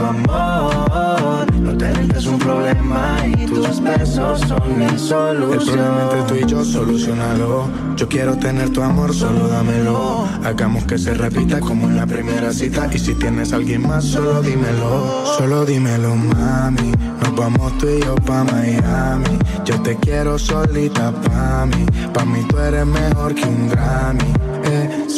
tu 0.00 0.06
amor. 0.06 1.46
No 1.62 2.18
es 2.18 2.26
un 2.26 2.38
problema 2.38 3.16
y 3.26 3.46
tus 3.46 3.80
besos 3.82 4.40
son 4.40 4.78
mi 4.78 4.98
solución. 4.98 5.52
El 5.52 5.66
problema 5.66 6.02
entre 6.02 6.22
tú 6.22 6.34
y 6.34 6.50
yo, 6.50 6.64
solucionalo. 6.64 7.68
Yo 7.96 8.08
quiero 8.08 8.36
tener 8.36 8.70
tu 8.70 8.82
amor, 8.82 9.14
solo 9.14 9.48
dámelo. 9.48 10.26
Hagamos 10.44 10.84
que 10.84 10.98
se 10.98 11.14
repita 11.14 11.60
como 11.60 11.88
en 11.88 11.96
la 11.96 12.06
primera 12.06 12.52
cita. 12.52 12.88
Y 12.92 12.98
si 12.98 13.14
tienes 13.14 13.52
alguien 13.52 13.86
más, 13.86 14.04
solo 14.04 14.42
dímelo. 14.42 15.24
Solo 15.38 15.64
dímelo, 15.64 16.14
mami. 16.14 16.92
Nos 17.22 17.36
vamos 17.36 17.76
tú 17.78 17.88
y 17.88 18.00
yo 18.02 18.14
pa' 18.16 18.44
Miami. 18.44 19.38
Yo 19.64 19.80
te 19.82 19.96
quiero 19.96 20.38
solita 20.38 21.12
pa' 21.12 21.66
mí. 21.66 21.86
Pa' 22.12 22.24
mí 22.24 22.44
tú 22.48 22.58
eres 22.58 22.86
mejor 22.86 23.34
que 23.34 23.46
un 23.46 23.68
Grammy. 23.68 24.39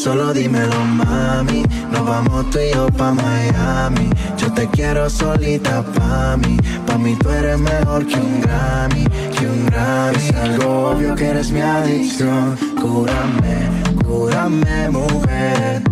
Solo 0.03 0.33
dímelo, 0.33 0.85
mami. 0.85 1.63
Nos 1.93 2.05
vamos 2.05 2.51
tú 2.51 2.59
y 2.59 2.75
yo 2.75 2.89
pa' 2.89 3.13
Miami. 3.13 4.11
Yo 4.37 4.53
te 4.53 4.67
quiero 4.69 5.09
solita 5.09 5.83
pa' 5.95 6.37
mí. 6.39 6.57
Pa' 6.87 6.99
mí 6.99 7.15
tú 7.23 7.31
eres 7.31 7.59
mejor 7.59 8.05
que 8.07 8.17
un 8.17 8.41
Grammy, 8.41 9.05
que 9.39 9.47
un 9.47 9.67
Grammy. 9.67 10.17
Es 10.17 10.35
algo 10.35 10.91
obvio 10.91 11.15
que 11.15 11.29
eres 11.29 11.53
mi 11.53 11.61
adicción. 11.61 12.57
Cúrame, 12.81 13.69
cúrame, 14.05 14.91
mujer. 14.91 15.83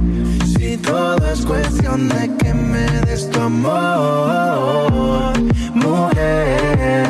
Si 0.45 0.76
todo 0.78 1.25
es 1.33 1.47
cuestión 1.47 2.09
de 2.09 2.35
que 2.38 2.52
me 2.52 2.87
des 3.07 3.31
tu 3.31 3.40
amor, 3.40 5.33
mujer. 5.75 7.07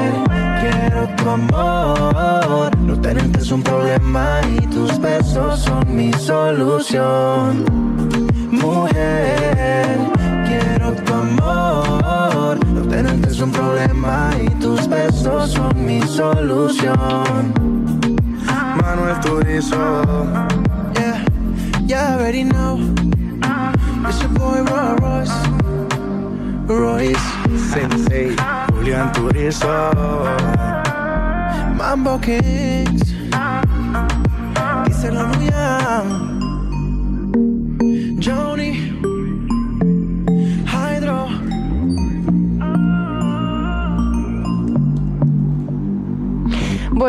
Quiero 0.61 1.09
tu 1.17 1.31
amor. 1.31 2.70
Tenerte 3.11 3.41
es 3.41 3.51
un 3.51 3.61
problema 3.65 4.41
y 4.57 4.65
tus 4.69 5.01
besos 5.01 5.59
son 5.59 5.97
mi 5.97 6.13
solución. 6.13 7.65
Mujer, 8.53 9.99
quiero 10.47 10.93
tu 10.93 11.13
amor. 11.13 12.65
No 12.73 12.83
tenerte 12.83 13.31
es 13.31 13.41
un 13.41 13.51
problema 13.51 14.31
y 14.41 14.49
tus 14.61 14.89
besos 14.89 15.51
son 15.51 15.85
mi 15.85 16.01
solución. 16.03 17.53
Manuel 18.81 19.19
Turizo, 19.23 20.05
yeah, 20.95 21.25
you 21.89 21.97
already 21.97 22.45
know. 22.45 22.79
It's 24.07 24.21
your 24.21 24.31
boy 24.39 24.63
Roy 24.63 24.95
Royce, 25.01 25.35
Royce. 26.69 27.41
Sensei, 27.73 28.37
Julián 28.73 29.13
Turizo, 29.13 29.91
ambos 31.91 32.21
kings. 32.21 33.15
Dice 34.87 35.11
la 35.11 35.25
mía. 35.39 36.40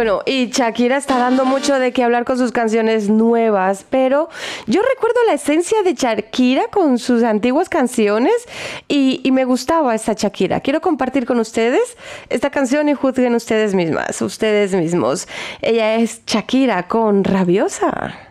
Bueno, 0.01 0.23
y 0.25 0.47
Shakira 0.47 0.97
está 0.97 1.19
dando 1.19 1.45
mucho 1.45 1.77
de 1.77 1.93
qué 1.93 2.03
hablar 2.03 2.25
con 2.25 2.35
sus 2.35 2.51
canciones 2.51 3.07
nuevas, 3.07 3.85
pero 3.87 4.29
yo 4.65 4.81
recuerdo 4.81 5.19
la 5.27 5.35
esencia 5.35 5.83
de 5.83 5.93
Shakira 5.93 6.69
con 6.71 6.97
sus 6.97 7.21
antiguas 7.21 7.69
canciones 7.69 8.33
y, 8.87 9.21
me 9.31 9.45
gustaba 9.45 9.93
esta 9.93 10.13
Shakira. 10.13 10.59
Quiero 10.61 10.81
compartir 10.81 11.27
con 11.27 11.39
ustedes 11.39 11.97
esta 12.29 12.49
canción 12.49 12.89
y 12.89 12.95
juzguen 12.95 13.35
ustedes 13.35 13.75
mismas, 13.75 14.19
ustedes 14.23 14.73
mismos. 14.73 15.27
Ella 15.61 15.93
es 15.93 16.25
Shakira 16.25 16.87
con 16.87 17.23
Rabiosa. 17.23 18.30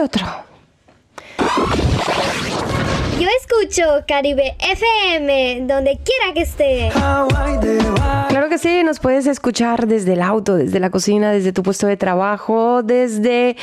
otro. 0.00 0.26
Yo 3.18 3.26
escucho 3.40 3.82
Caribe 4.06 4.56
FM, 4.60 5.66
donde 5.66 5.98
quiera 6.04 6.32
que 6.34 6.42
esté. 6.42 6.90
Claro 8.28 8.48
que 8.48 8.58
sí, 8.58 8.84
nos 8.84 9.00
puedes 9.00 9.26
escuchar 9.26 9.88
desde 9.88 10.12
el 10.12 10.22
auto, 10.22 10.54
desde 10.54 10.78
la 10.78 10.90
cocina, 10.90 11.32
desde 11.32 11.52
tu 11.52 11.62
puesto 11.64 11.88
de 11.88 11.96
trabajo, 11.96 12.82
desde 12.84 13.56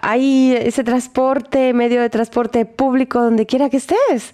ahí 0.00 0.54
ese 0.56 0.84
transporte, 0.84 1.72
medio 1.72 2.00
de 2.00 2.10
transporte 2.10 2.64
público, 2.66 3.20
donde 3.20 3.46
quiera 3.46 3.68
que 3.68 3.78
estés. 3.78 4.32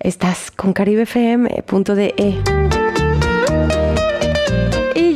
Estás 0.00 0.50
con 0.50 0.72
caribefm.de 0.72 2.42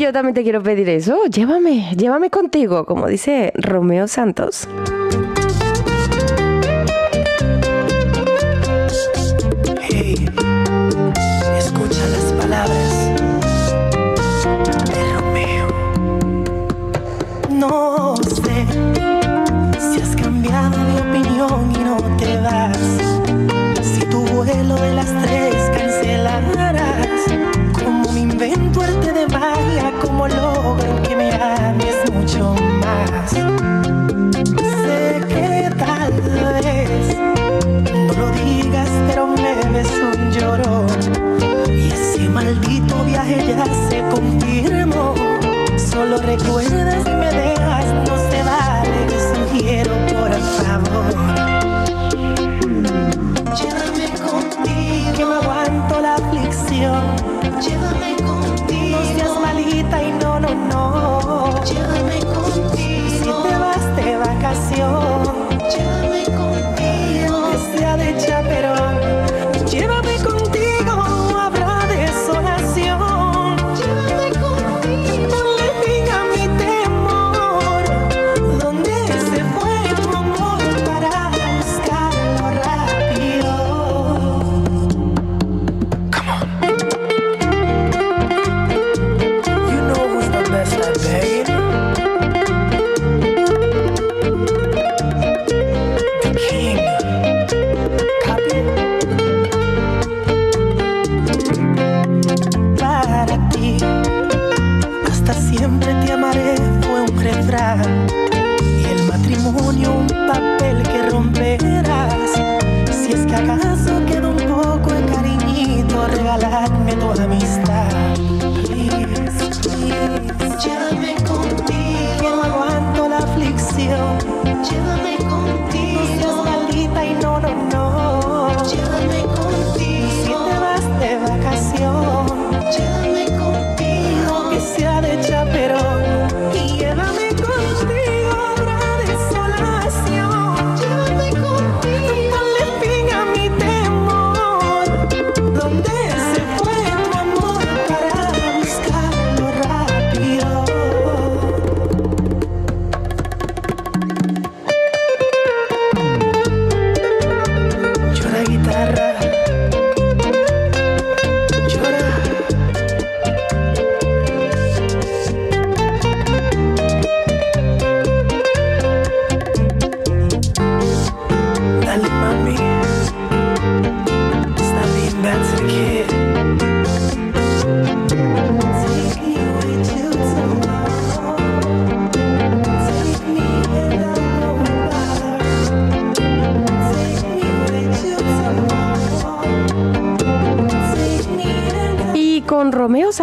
yo 0.00 0.12
también 0.14 0.34
te 0.34 0.42
quiero 0.42 0.62
pedir 0.62 0.88
eso. 0.88 1.26
Llévame, 1.26 1.94
llévame 1.94 2.30
contigo, 2.30 2.86
como 2.86 3.06
dice 3.06 3.52
Romeo 3.54 4.08
Santos. 4.08 4.66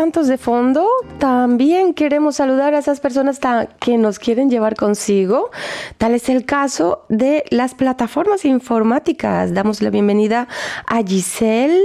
De 0.08 0.38
fondo, 0.38 0.88
también 1.20 1.94
queremos 1.94 2.38
saludar 2.38 2.74
a 2.74 2.80
esas 2.80 3.02
personas 3.02 3.42
que 3.80 3.98
nos 3.98 4.20
quieren 4.20 4.50
llevar 4.50 4.78
consigo. 4.78 5.52
Tal 5.98 6.16
es 6.16 6.30
el 6.30 6.46
caso 6.46 7.04
de 7.10 7.44
las 7.50 7.76
plataformas 7.76 8.46
informáticas. 8.46 9.54
Damos 9.54 9.82
la 9.82 9.90
bienvenida 9.90 10.48
a 10.86 11.04
Giselle 11.04 11.84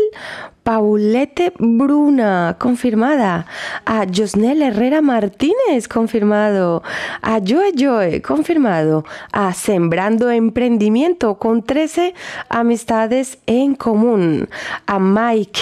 Paulette 0.63 1.53
Bruna, 1.59 2.57
confirmada. 2.61 3.47
A 3.85 4.07
Josnel 4.07 4.63
Herrera 4.63 5.03
Martínez, 5.03 5.89
confirmado. 5.89 6.85
A 7.23 7.41
Joe 7.45 7.73
Joe, 7.77 8.23
confirmado. 8.23 9.05
A 9.33 9.53
Sembrando 9.53 10.31
Emprendimiento, 10.31 11.39
con 11.39 11.65
13 11.65 12.15
amistades 12.49 13.39
en 13.47 13.75
común. 13.75 14.49
A 14.87 15.01
Mike, 15.01 15.61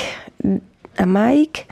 a 0.98 1.06
Mike. 1.06 1.69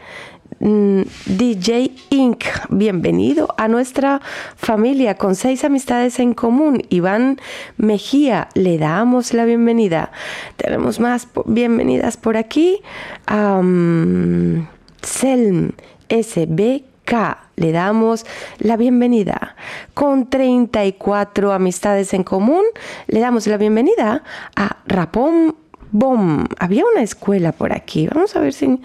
Mm, 0.68 1.02
DJ 1.26 1.92
Inc. 2.10 2.44
Bienvenido 2.68 3.54
a 3.56 3.68
nuestra 3.68 4.20
familia 4.56 5.16
con 5.16 5.34
seis 5.34 5.64
amistades 5.64 6.18
en 6.18 6.34
común. 6.34 6.82
Iván 6.90 7.40
Mejía, 7.76 8.48
le 8.54 8.78
damos 8.78 9.32
la 9.32 9.44
bienvenida. 9.44 10.12
Tenemos 10.56 11.00
más 11.00 11.28
bienvenidas 11.46 12.16
por 12.16 12.36
aquí. 12.36 12.80
Am, 13.26 14.68
Selm 15.02 15.72
SBK. 16.08 17.38
Le 17.56 17.72
damos 17.72 18.26
la 18.58 18.76
bienvenida. 18.76 19.56
Con 19.94 20.28
34 20.28 21.52
amistades 21.52 22.12
en 22.12 22.22
común, 22.22 22.62
le 23.06 23.20
damos 23.20 23.46
la 23.46 23.56
bienvenida 23.56 24.22
a 24.54 24.76
Rapón 24.86 25.56
Bom. 25.90 26.46
Había 26.58 26.84
una 26.92 27.02
escuela 27.02 27.52
por 27.52 27.72
aquí. 27.72 28.06
Vamos 28.06 28.36
a 28.36 28.40
ver 28.40 28.52
si 28.52 28.80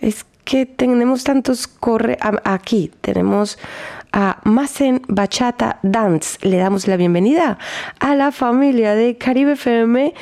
es 0.00 0.24
que 0.44 0.66
tenemos 0.66 1.24
tantos 1.24 1.66
corre 1.66 2.18
aquí. 2.44 2.90
Tenemos 3.00 3.58
a 4.14 4.38
Masen 4.44 5.02
Bachata 5.08 5.80
Dance. 5.82 6.38
Le 6.42 6.56
damos 6.58 6.86
la 6.86 6.96
bienvenida 6.96 7.58
a 7.98 8.14
la 8.14 8.30
familia 8.30 8.94
de 8.94 9.18
caribefm.de. 9.18 10.14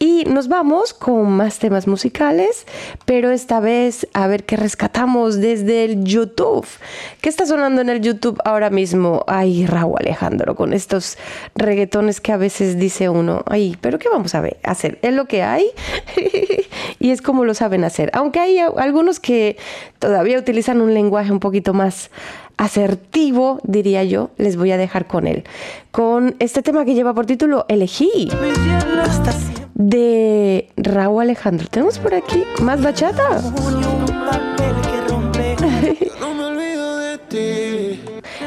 Y 0.00 0.24
nos 0.24 0.48
vamos 0.48 0.92
con 0.92 1.30
más 1.30 1.60
temas 1.60 1.86
musicales, 1.86 2.66
pero 3.04 3.30
esta 3.30 3.60
vez 3.60 4.08
a 4.12 4.26
ver 4.26 4.42
qué 4.44 4.56
rescatamos 4.56 5.40
desde 5.40 5.84
el 5.84 6.02
YouTube. 6.02 6.66
¿Qué 7.20 7.28
está 7.28 7.46
sonando 7.46 7.80
en 7.80 7.88
el 7.88 8.00
YouTube 8.00 8.40
ahora 8.44 8.68
mismo? 8.68 9.22
Ay, 9.28 9.64
Raúl 9.64 9.98
Alejandro, 10.00 10.56
con 10.56 10.72
estos 10.72 11.16
reggaetones 11.54 12.20
que 12.20 12.32
a 12.32 12.36
veces 12.36 12.76
dice 12.76 13.08
uno, 13.08 13.44
ay, 13.46 13.76
pero 13.80 14.00
¿qué 14.00 14.08
vamos 14.08 14.34
a 14.34 14.40
ver? 14.40 14.58
hacer? 14.64 14.98
Es 15.02 15.14
lo 15.14 15.26
que 15.26 15.44
hay 15.44 15.66
y 16.98 17.10
es 17.10 17.22
como 17.22 17.44
lo 17.44 17.54
saben 17.54 17.84
hacer. 17.84 18.10
Aunque 18.14 18.40
hay 18.40 18.58
algunos 18.58 19.20
que 19.20 19.56
todavía 20.00 20.36
utilizan 20.36 20.80
un 20.80 20.94
lenguaje 20.94 21.30
un 21.30 21.38
poquito 21.52 21.74
más 21.74 22.10
asertivo, 22.56 23.60
diría 23.62 24.04
yo, 24.04 24.30
les 24.38 24.56
voy 24.56 24.72
a 24.72 24.78
dejar 24.78 25.06
con 25.06 25.26
él. 25.26 25.44
Con 25.90 26.34
este 26.38 26.62
tema 26.62 26.86
que 26.86 26.94
lleva 26.94 27.12
por 27.12 27.26
título 27.26 27.66
Elegí 27.68 28.30
de 29.74 30.70
Raúl 30.78 31.24
Alejandro. 31.24 31.68
Tenemos 31.70 31.98
por 31.98 32.14
aquí 32.14 32.42
más 32.62 32.82
bachata. 32.82 33.28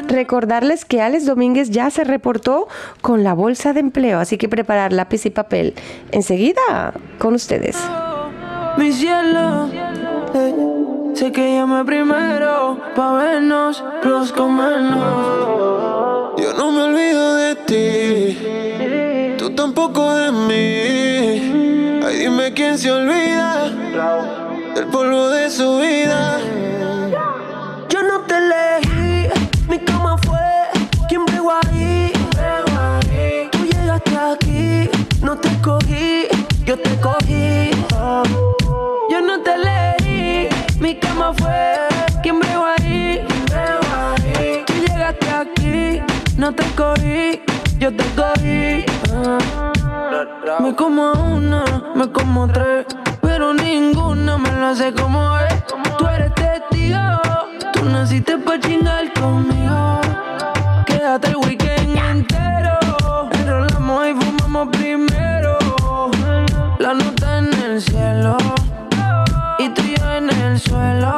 Recordarles 0.08 0.84
que 0.84 1.02
Alex 1.02 1.28
Domínguez 1.28 1.70
ya 1.70 1.92
se 1.92 2.04
reportó 2.04 2.68
con 3.02 3.24
la 3.24 3.36
bolsa 3.36 3.74
de 3.74 3.82
empleo, 3.82 4.20
así 4.20 4.40
que 4.40 4.50
preparar 4.50 4.94
lápiz 4.94 5.28
y 5.28 5.30
papel. 5.30 5.76
Enseguida 6.12 6.94
con 7.20 7.36
ustedes. 7.36 7.78
Eh, 10.34 10.95
sé 11.16 11.32
que 11.32 11.56
llamé 11.56 11.86
primero 11.86 12.78
pa' 12.94 13.14
vernos, 13.14 13.82
los 14.04 14.34
comernos. 14.34 16.34
Yo 16.38 16.54
no 16.54 16.72
me 16.72 16.82
olvido 16.84 17.36
de 17.36 17.56
ti. 17.70 19.36
Tú 19.38 19.50
tampoco 19.52 20.14
de 20.14 20.32
mí. 20.32 22.02
Ay, 22.06 22.18
dime 22.18 22.52
quién 22.54 22.78
se 22.78 22.92
olvida 22.92 23.70
del 24.76 24.86
polvo 24.88 25.30
de 25.30 25.50
su 25.50 25.78
vida. 25.78 26.40
Yo 27.90 28.04
no 28.04 28.20
te 28.28 28.36
elegí, 28.36 29.30
mi 29.70 29.80
cama 29.80 30.18
fue 30.18 30.40
quien 31.08 31.26
bregó 31.26 31.54
ahí. 31.54 32.12
Tú 33.52 33.60
llegaste 33.66 34.18
aquí, 34.18 34.90
no 35.22 35.38
te 35.38 35.50
cogí, 35.62 36.28
yo 36.66 36.78
te 36.78 37.00
cogí. 37.00 37.72
Yo 39.10 39.22
no 39.22 39.40
te 39.42 39.54
elegí, 39.54 39.85
mi 40.86 40.94
cama 41.00 41.34
fue 41.34 41.88
quien 42.22 42.40
bregó 42.40 42.64
ahí. 42.78 43.26
Tú 44.68 44.74
llegaste 44.74 45.30
aquí, 45.32 46.02
no 46.38 46.54
te 46.54 46.64
cogí, 46.76 47.42
yo 47.80 47.90
te 47.96 48.04
cogí. 48.16 48.86
Me 50.60 50.76
como 50.76 51.14
una, 51.14 51.64
me 51.96 52.12
como 52.12 52.48
tres, 52.48 52.86
pero 53.20 53.56
ninguna 53.56 54.38
me 54.38 54.52
lo 54.52 54.68
hace 54.68 54.94
como 54.94 55.36
es. 55.40 55.66
Tú 55.98 56.06
eres 56.08 56.32
testigo, 56.36 57.20
tú 57.74 57.86
naciste 57.86 58.38
pa' 58.38 58.60
chingar 58.60 59.12
conmigo. 59.14 60.02
Quédate 60.86 61.30
el 61.30 61.38
weekend 61.38 61.65
el 70.56 70.62
suelo. 70.62 71.16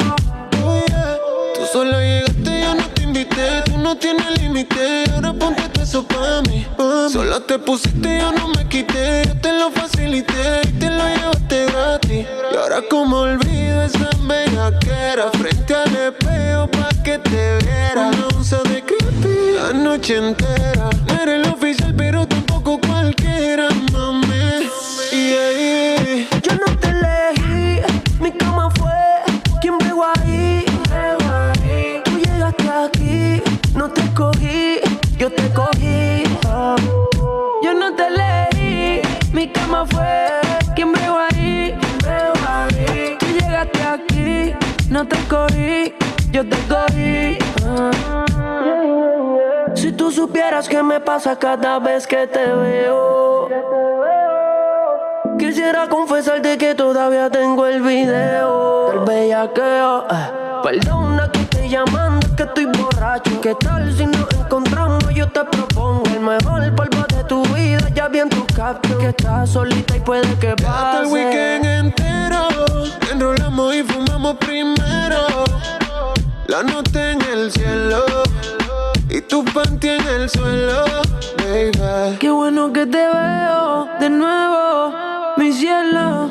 Oh, 0.64 0.84
yeah. 0.88 1.18
Tú 1.56 1.62
solo 1.72 2.00
llegaste, 2.00 2.62
yo 2.62 2.76
no 2.76 2.84
te 2.94 3.04
invité. 3.04 3.62
Tú 3.66 3.78
no 3.78 3.96
tienes 3.96 4.42
límite. 4.42 5.04
Ahora 5.14 5.34
ponte 5.34 5.64
eso 5.82 6.04
pa' 6.04 6.42
mí. 6.48 6.66
pa' 6.76 7.06
mí. 7.06 7.14
Solo 7.14 7.40
te 7.42 7.60
pusiste, 7.60 8.20
yo 8.20 8.32
no 8.32 8.48
me 8.50 8.68
quité. 8.68 9.24
Yo 9.28 9.40
te 9.40 9.54
lo 9.54 9.70
facilité 9.72 10.62
y 10.64 10.72
te 10.80 10.90
lo 10.90 11.04
llevaste 11.08 11.66
gratis. 11.68 12.26
Y 12.52 12.56
ahora, 12.56 12.82
como 12.90 13.18
olvido 13.18 13.84
esa 13.84 14.10
bellaquera. 14.22 15.30
Frente 15.34 15.76
al 15.76 15.96
espejo 15.96 16.68
pa' 16.72 16.90
que 17.04 17.20
te 17.20 17.58
viera. 17.64 18.08
Una 18.08 18.28
onza 18.36 18.58
de 18.64 18.84
creepy 18.84 19.36
la 19.56 19.74
noche 19.74 20.18
entera. 20.18 20.90
No 21.08 21.14
eres 21.22 21.46
el 21.46 21.54
oficial, 21.54 21.94
pero 21.96 22.28
tampoco 22.28 22.80
cualquiera, 22.80 23.68
mami. 23.94 24.28
Yeah, 25.12 25.52
yeah. 25.60 26.40
Yo 26.42 26.54
no 26.56 26.70
te 26.80 26.88
elegí, 26.90 27.82
mi 28.20 28.32
cama 28.32 28.57
ahí. 30.04 30.66
Tú 32.04 32.18
llegaste 32.18 32.70
aquí, 32.70 33.42
no 33.76 33.90
te 33.90 34.02
cogí, 34.14 34.80
yo 35.18 35.32
te 35.32 35.50
cogí. 35.54 36.24
Yo 37.64 37.74
no 37.74 37.94
te 37.96 38.08
elegí, 38.08 39.02
mi 39.34 39.50
cama 39.50 39.86
fue 39.86 40.30
quien 40.76 40.92
bregó 40.92 41.18
ahí. 41.18 41.78
Tú 43.20 43.26
llegaste 43.28 43.84
aquí, 43.84 44.54
no 44.90 45.08
te 45.08 45.18
cogí, 45.28 45.94
yo 46.32 46.48
te 46.48 46.58
cogí. 46.68 47.38
Si 49.76 49.92
tú 49.92 50.12
supieras 50.12 50.68
qué 50.68 50.82
me 50.82 51.00
pasa 51.00 51.38
cada 51.38 51.80
vez 51.80 52.08
que 52.08 52.28
te 52.28 52.54
veo. 52.54 53.48
Quisiera 55.40 55.88
confesarte 55.88 56.58
que 56.58 56.74
todavía 56.76 57.30
tengo 57.30 57.66
el 57.68 57.82
video 57.82 58.90
del 58.92 59.00
bellaqueo. 59.06 60.06
eh. 60.10 60.32
Perdona 60.64 61.32
que 61.32 61.42
estoy 61.42 61.70
llamando, 61.70 62.28
que 62.36 62.44
estoy 62.44 62.66
borracho. 62.66 63.40
¿Qué 63.42 63.54
tal 63.56 63.96
si 63.96 64.06
nos 64.06 64.28
encontramos? 64.34 65.04
Yo 65.14 65.28
te 65.30 65.44
propongo 65.46 66.04
el 66.08 66.20
mejor 66.20 66.76
polvo 66.76 67.04
de 67.16 67.24
tu 67.26 67.44
vida. 67.54 67.88
Ya 67.94 68.08
vi 68.08 68.20
en 68.20 68.30
tu 68.30 68.46
caption 68.48 69.00
que 69.00 69.10
estás 69.10 69.50
solita 69.52 69.96
y 69.96 70.00
puede 70.00 70.28
que 70.40 70.50
Hasta 70.50 70.64
pase. 70.66 71.02
el 71.04 71.08
weekend 71.08 71.66
entero 71.66 72.48
Enrolamos 73.12 73.76
y 73.76 73.84
fumamos 73.84 74.36
primero 74.38 75.22
La 76.48 76.64
nota 76.64 77.12
en 77.12 77.22
el 77.22 77.52
cielo 77.52 78.04
Y 79.10 79.22
tu 79.22 79.44
panty 79.46 79.90
en 79.90 80.08
el 80.08 80.30
suelo 80.30 80.86
Baby 81.38 82.18
Qué 82.20 82.30
bueno 82.30 82.72
que 82.74 82.86
te 82.86 82.98
veo 82.98 83.88
de 84.00 84.10
nuevo, 84.12 84.94
cielo. 85.54 86.30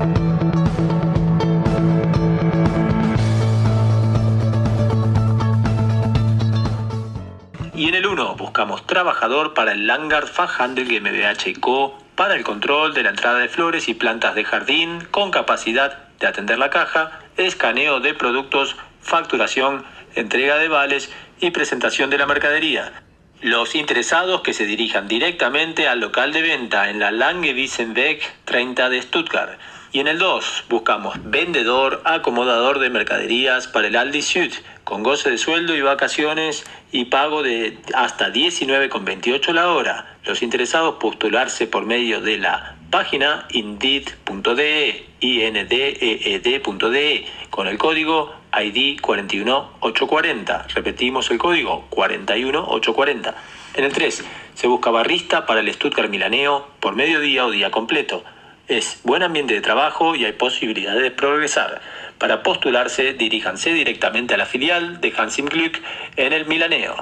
Y 7.80 7.88
en 7.88 7.96
el 7.96 8.08
1 8.08 8.36
buscamos 8.36 8.86
trabajador 8.86 9.54
para 9.54 9.72
el 9.72 9.88
Langard 9.88 10.28
Fachhandel 10.28 10.86
GmbH 10.86 11.62
Co. 11.62 11.98
para 12.15 12.36
el 12.36 12.44
control 12.44 12.94
de 12.94 13.04
la 13.04 13.12
entrada 13.12 13.39
de 13.39 13.48
flores 13.48 13.88
y 13.88 13.94
plantas 13.94 14.36
de 14.36 14.44
jardín 14.44 15.00
con 15.12 15.32
capacidad 15.32 15.98
de 16.20 16.28
atender 16.28 16.60
la 16.60 16.72
caja, 16.72 17.22
escaneo 17.38 18.02
de 18.02 18.13
productos, 18.13 18.76
facturación, 19.02 19.86
entrega 20.15 20.58
de 20.58 20.68
vales 20.68 21.10
y 21.39 21.52
presentación 21.52 22.10
de 22.10 22.18
la 22.18 22.26
mercadería. 22.26 22.92
Los 23.39 23.74
interesados 23.76 24.42
que 24.42 24.52
se 24.52 24.65
dirijan 24.65 25.08
directamente 25.08 25.88
al 25.88 26.02
local 26.02 26.34
de 26.34 26.42
venta 26.42 26.89
en 26.89 27.00
la 27.00 27.12
Lange 27.12 27.54
Wiesenbeck 27.54 28.44
30 28.44 28.89
de 28.89 29.02
Stuttgart. 29.04 29.58
Y 29.91 30.02
en 30.02 30.08
el 30.08 30.19
2 30.19 30.65
buscamos 30.69 31.15
vendedor, 31.23 32.04
acomodador 32.06 32.78
de 32.78 32.91
mercaderías 32.91 33.67
para 33.67 33.88
el 33.88 33.95
Aldi 33.95 34.21
Süd, 34.21 34.52
con 34.84 35.02
goce 35.02 35.32
de 35.32 35.39
sueldo 35.39 35.75
y 35.75 35.82
vacaciones 35.82 36.63
y 36.91 37.06
pago 37.06 37.41
de 37.41 37.80
hasta 37.95 38.32
19,28 38.32 39.52
la 39.52 39.71
hora. 39.71 40.15
Los 40.25 40.43
interesados 40.43 40.97
postularse 40.99 41.65
por 41.65 41.88
medio 41.88 42.21
de 42.21 42.38
la 42.38 42.75
página 42.91 43.47
indeed.de, 43.49 45.08
indeed.de, 45.21 47.25
con 47.49 47.67
el 47.67 47.80
código 47.80 48.32
ID 48.54 48.99
41840. 49.02 50.67
Repetimos 50.75 51.32
el 51.32 51.39
código 51.39 51.88
41840. 51.89 53.36
En 53.73 53.86
el 53.86 53.93
3 53.93 54.23
se 54.54 54.67
busca 54.67 54.91
barrista 54.91 55.47
para 55.47 55.62
el 55.62 55.73
Stuttgart 55.73 56.12
Milaneo 56.12 56.67
por 56.80 56.95
mediodía 56.95 57.47
o 57.47 57.52
día 57.52 57.71
completo. 57.71 58.23
Es 58.69 58.99
buen 59.03 59.23
ambiente 59.23 59.55
de 59.55 59.62
trabajo 59.62 60.15
y 60.15 60.25
hay 60.25 60.34
posibilidades 60.34 61.01
de 61.01 61.10
progresar. 61.10 61.82
Para 62.19 62.43
postularse, 62.43 63.13
diríjanse 63.13 63.73
directamente 63.73 64.36
a 64.36 64.38
la 64.38 64.45
filial 64.45 65.01
de 65.01 65.12
Hansim 65.17 65.47
Glück 65.47 65.82
en 66.17 66.34
el 66.34 66.45
Milaneo. 66.45 66.95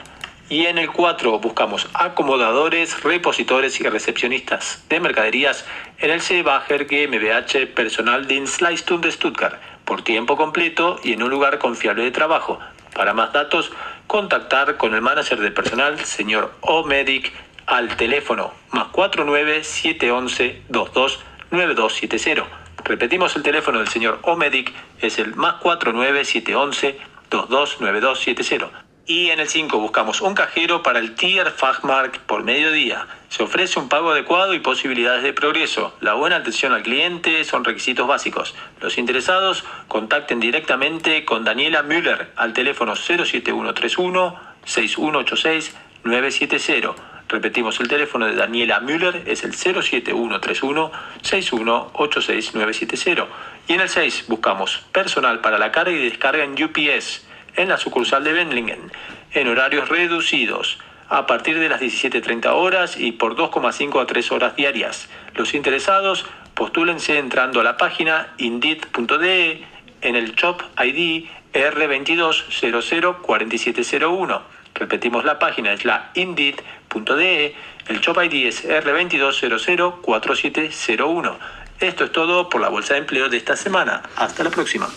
Y 0.48 0.68
en 0.68 0.78
el 0.78 0.90
4 0.90 1.40
buscamos 1.40 1.90
acomodadores, 1.94 3.04
repositores 3.04 3.82
y 3.82 3.84
recepcionistas 3.84 4.86
de 4.88 5.02
mercaderías 5.02 5.66
en 6.00 6.12
el 6.12 6.22
Seebacher 6.22 6.86
GmbH 6.86 7.68
Personal 7.76 8.28
Dienstleistung 8.28 9.02
de 9.02 9.12
Stuttgart 9.12 9.60
por 9.84 10.04
tiempo 10.04 10.38
completo 10.38 11.02
y 11.04 11.12
en 11.12 11.24
un 11.24 11.30
lugar 11.30 11.60
confiable 11.60 12.04
de 12.04 12.12
trabajo. 12.12 12.60
Para 12.94 13.14
más 13.14 13.34
datos, 13.34 13.74
contactar 14.08 14.78
con 14.78 14.96
el 14.96 15.02
manager 15.02 15.42
de 15.42 15.52
personal, 15.52 16.00
señor 16.06 16.54
Omedic, 16.62 17.34
al 17.66 17.98
teléfono 17.98 18.54
más 18.72 18.88
49 18.88 19.66
711 19.66 20.62
22 20.70 21.20
9270. 21.52 22.46
Repetimos 22.84 23.36
el 23.36 23.44
teléfono 23.44 23.80
del 23.80 23.88
señor 23.88 24.20
Omedic, 24.24 24.74
es 25.02 25.20
el 25.20 25.36
más 25.36 25.56
49 25.56 26.24
711 26.26 27.00
229270. 27.30 28.86
Y 29.10 29.30
en 29.30 29.40
el 29.40 29.48
5 29.48 29.80
buscamos 29.80 30.20
un 30.20 30.36
cajero 30.36 30.84
para 30.84 31.00
el 31.00 31.16
Tier 31.16 31.52
Fachmark 31.52 32.20
por 32.20 32.44
mediodía. 32.44 33.08
Se 33.30 33.42
ofrece 33.42 33.80
un 33.80 33.88
pago 33.88 34.12
adecuado 34.12 34.54
y 34.54 34.60
posibilidades 34.60 35.24
de 35.24 35.32
progreso. 35.32 35.94
La 36.02 36.14
buena 36.14 36.38
atención 36.38 36.74
al 36.74 36.84
cliente 36.84 37.46
son 37.46 37.64
requisitos 37.64 38.06
básicos. 38.06 38.54
Los 38.82 38.98
interesados 38.98 39.64
contacten 39.88 40.42
directamente 40.42 41.24
con 41.24 41.46
Daniela 41.46 41.84
Müller 41.84 42.32
al 42.36 42.52
teléfono 42.52 42.98
07131 42.98 44.36
6186 44.66 45.74
970. 46.04 47.17
Repetimos 47.30 47.80
el 47.80 47.88
teléfono 47.88 48.26
de 48.26 48.36
Daniela 48.36 48.80
Müller, 48.80 49.24
es 49.26 49.44
el 49.44 49.54
07131 49.54 50.92
6186970. 51.22 53.26
Y 53.68 53.74
en 53.74 53.82
el 53.82 53.90
6 53.90 54.26
buscamos 54.28 54.86
personal 54.92 55.42
para 55.42 55.58
la 55.58 55.72
carga 55.72 55.92
y 55.92 56.10
descarga 56.10 56.44
en 56.44 56.62
UPS 56.62 57.28
en 57.58 57.70
la 57.70 57.78
sucursal 57.78 58.24
de 58.24 58.34
Wendlingen, 58.34 58.92
en 59.34 59.48
horarios 59.48 59.90
reducidos, 59.90 60.78
a 61.10 61.26
partir 61.26 61.60
de 61.60 61.70
las 61.70 61.82
17.30 61.82 62.48
horas 62.54 62.98
y 62.98 63.12
por 63.12 63.36
2,5 63.36 64.02
a 64.02 64.06
3 64.06 64.32
horas 64.32 64.56
diarias. 64.56 65.10
Los 65.36 65.54
interesados 65.54 66.26
postúlense 66.54 67.18
entrando 67.18 67.62
a 67.62 67.64
la 67.64 67.78
página 67.78 68.34
indeed.de 68.38 69.64
en 70.02 70.16
el 70.16 70.36
Shop 70.36 70.62
ID 70.80 71.28
R22004701. 71.58 74.42
Repetimos 74.76 75.26
la 75.26 75.40
página, 75.40 75.74
es 75.74 75.84
la 75.86 76.12
indeed.de, 76.14 77.56
el 77.88 78.00
Shop 78.00 78.22
ID 78.22 78.46
es 78.48 78.64
R22004701. 78.68 81.36
Esto 81.80 82.04
es 82.06 82.12
todo 82.12 82.50
por 82.50 82.60
la 82.62 82.70
bolsa 82.70 82.96
de 82.96 83.02
empleo 83.02 83.30
de 83.30 83.38
esta 83.38 83.56
semana. 83.56 84.02
Hasta 84.16 84.44
la 84.44 84.50
próxima. 84.50 84.90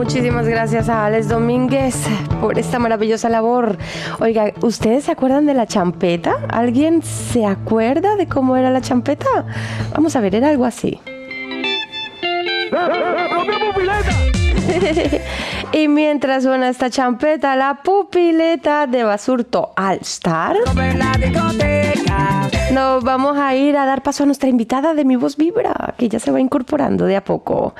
Muchísimas 0.00 0.48
gracias 0.48 0.88
a 0.88 1.06
Alex 1.06 1.28
Domínguez 1.28 1.94
por 2.40 2.58
esta 2.58 2.78
maravillosa 2.78 3.28
labor. 3.28 3.76
Oiga, 4.18 4.52
¿ustedes 4.62 5.04
se 5.04 5.12
acuerdan 5.12 5.46
de 5.46 5.54
la 5.54 5.66
champeta? 5.66 6.38
¿Alguien 6.48 7.02
se 7.02 7.46
acuerda 7.46 8.16
de 8.16 8.26
cómo 8.26 8.56
era 8.56 8.70
la 8.70 8.80
champeta? 8.80 9.28
Vamos 9.92 10.16
a 10.16 10.20
ver, 10.20 10.34
era 10.34 10.48
algo 10.48 10.64
así. 10.64 10.98
y 15.72 15.88
mientras 15.88 16.44
suena 16.44 16.68
esta 16.68 16.90
champeta, 16.90 17.56
la 17.56 17.82
pupileta 17.82 18.86
de 18.86 19.02
Basurto 19.04 19.72
All 19.76 19.98
Star. 20.02 20.56
Nos 22.72 23.02
vamos 23.02 23.36
a 23.36 23.56
ir 23.56 23.76
a 23.76 23.84
dar 23.84 24.02
paso 24.02 24.22
a 24.22 24.26
nuestra 24.26 24.48
invitada 24.48 24.94
de 24.94 25.04
Mi 25.04 25.16
Voz 25.16 25.36
Vibra, 25.36 25.94
que 25.98 26.08
ya 26.08 26.20
se 26.20 26.30
va 26.30 26.40
incorporando 26.40 27.06
de 27.06 27.16
a 27.16 27.24
poco. 27.24 27.74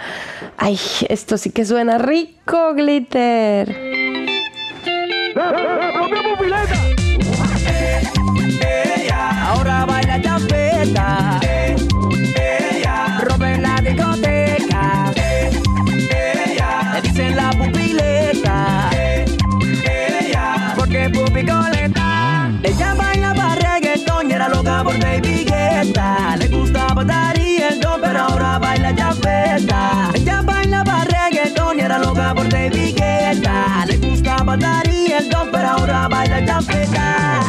Ay, 0.57 0.79
esto 1.09 1.38
sí 1.38 1.50
que 1.50 1.64
suena 1.64 1.98
rico, 1.98 2.74
glitter. 2.74 3.76
Le 34.51 34.57
gustaba 34.57 34.57
dar 34.57 34.88
y 34.88 35.12
el 35.12 35.28
don, 35.28 35.48
pero 35.53 35.68
ahora 35.68 36.09
baila 36.09 36.44
champeta. 36.44 37.39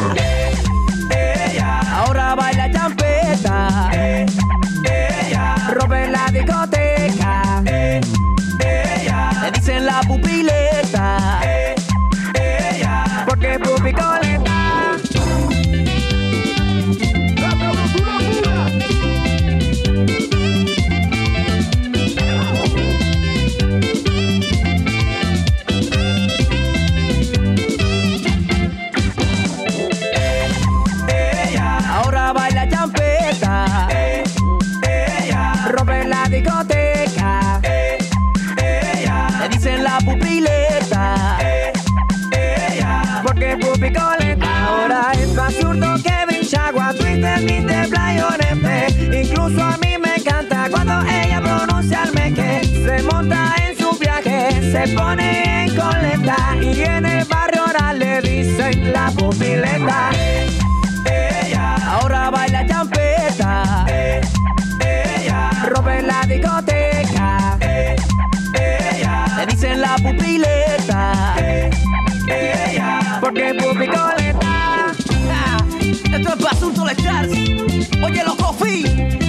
Se 54.72 54.88
pone 54.94 55.64
en 55.64 55.76
coleta. 55.76 56.36
Y 56.60 56.80
en 56.80 57.04
el 57.04 57.24
barrio 57.26 57.62
ahora 57.66 57.92
le 57.92 58.22
dicen 58.22 58.92
la 58.92 59.10
pupileta. 59.10 60.10
Ella 61.04 61.76
ahora 61.94 62.30
baila 62.30 62.66
champeta. 62.66 63.84
Ella 64.80 65.50
rompe 65.68 66.02
la 66.02 66.22
discoteca. 66.26 67.58
Ella 67.60 69.26
le 69.36 69.46
dicen 69.46 69.80
la 69.82 69.94
pupileta. 69.96 71.34
Ella 72.26 73.18
porque 73.20 73.54
pupicoleta. 73.54 74.94
Esto 75.80 76.28
es 76.28 76.36
para 76.36 76.50
asunto 76.50 76.84
de 76.86 76.96
Charles. 76.96 77.90
Oye, 78.02 78.24
los 78.24 78.36
coffee. 78.36 79.21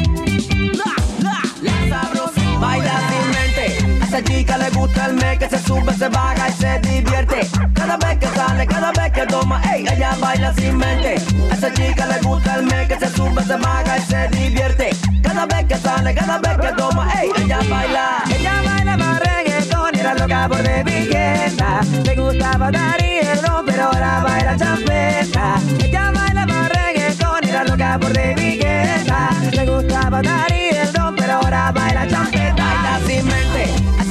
Esa 4.13 4.23
chica 4.25 4.57
le 4.59 4.69
gusta 4.69 5.07
el 5.07 5.13
me 5.15 5.39
que 5.39 5.49
se 5.49 5.57
sube, 5.57 5.91
se 5.91 6.07
baja 6.07 6.47
y 6.47 6.51
se 6.51 6.79
divierte. 6.81 7.47
Cada 7.73 7.97
vez 7.97 8.19
que 8.19 8.27
sale, 8.27 8.67
cada 8.67 8.91
vez 8.91 9.11
que 9.11 9.25
toma, 9.25 9.59
ey, 9.73 9.87
ella 9.91 10.15
baila 10.19 10.53
sin 10.53 10.77
mente. 10.77 11.15
Esa 11.51 11.73
chica 11.73 12.05
le 12.05 12.19
gusta 12.21 12.57
el 12.57 12.65
me 12.65 12.87
que 12.87 12.99
se 12.99 13.09
sube, 13.09 13.43
se 13.43 13.55
baja 13.55 13.97
y 13.97 14.01
se 14.01 14.27
divierte. 14.27 14.91
Cada 15.23 15.47
vez 15.47 15.65
que 15.65 15.77
sale, 15.77 16.13
cada 16.13 16.37
vez 16.37 16.57
que 16.59 16.73
toma, 16.77 17.11
ey, 17.19 17.31
ella 17.43 17.59
baila. 17.67 18.23
Ella 18.37 18.61
baila 18.63 18.97
más 18.97 19.19
reggaetón, 19.19 19.95
era 19.95 20.13
loca 20.13 20.47
por 20.47 20.61
de 20.61 20.83
Guetta. 20.83 21.81
Le 22.03 22.15
gustaba 22.15 22.69
dar 22.69 23.01
y 23.01 23.17
el 23.17 23.41
ron, 23.41 23.65
pero 23.65 23.83
ahora 23.85 24.19
baila 24.23 24.55
champeta. 24.55 25.55
Ella 25.83 26.11
baila 26.11 26.45
más 26.45 26.69
reggaetón, 26.69 27.43
era 27.45 27.63
loca 27.63 27.97
por 27.99 28.13
de 28.13 28.35
Guetta. 28.35 29.29
Le 29.53 29.65
gustaba 29.65 30.21
dar 30.21 30.51
y 30.51 30.75
el 30.75 30.93
ron, 30.93 31.15
pero 31.15 31.33
ahora 31.33 31.71
baila 31.71 32.07
champeta. 32.07 32.62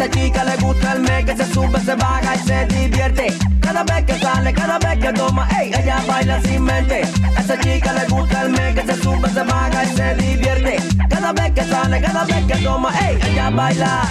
Esa 0.02 0.10
chica 0.10 0.42
le 0.42 0.56
gusta 0.56 0.94
el 0.94 1.00
me 1.00 1.24
que 1.24 1.36
se 1.36 1.44
sube, 1.52 1.78
se 1.78 1.94
baja 1.94 2.34
y 2.34 2.38
se 2.40 2.66
divierte. 2.66 3.26
Cada 3.60 3.84
vez 3.84 4.04
que 4.04 4.18
sale, 4.18 4.52
cada 4.52 4.76
vez 4.80 4.98
que 4.98 5.12
toma, 5.12 5.48
ey, 5.60 5.70
ella 5.78 6.02
baila 6.08 6.40
sin 6.40 6.64
mente. 6.64 7.02
Esa 7.38 7.56
chica 7.60 7.92
le 7.92 8.04
gusta 8.08 8.42
el 8.42 8.50
me 8.50 8.74
que 8.74 8.82
se 8.82 9.00
sube, 9.00 9.28
se 9.30 9.42
baja 9.44 9.84
y 9.84 9.86
se 9.96 10.14
divierte. 10.16 10.78
Cada 11.08 11.32
vez 11.32 11.52
que 11.52 11.64
sale, 11.64 12.00
cada 12.00 12.24
vez 12.24 12.44
que 12.46 12.56
toma, 12.64 12.90
ey, 13.06 13.16
ella 13.30 13.50
baila. 13.50 14.02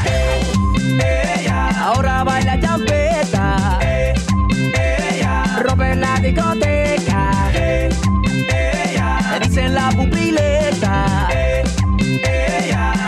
Ella 1.36 1.70
ahora 1.84 2.24
baila 2.24 2.58
champeta. 2.62 3.80
Ella 3.82 5.44
rompe 5.62 5.96
la 5.96 6.16
discoteca. 6.22 7.52
Ella 7.54 9.20
le 9.32 9.40
dicen 9.46 9.76
la 9.76 9.90
pupileta. 9.90 11.28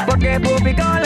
Porque 0.05 0.37
pupicoleta. 0.41 0.93
La 0.93 1.02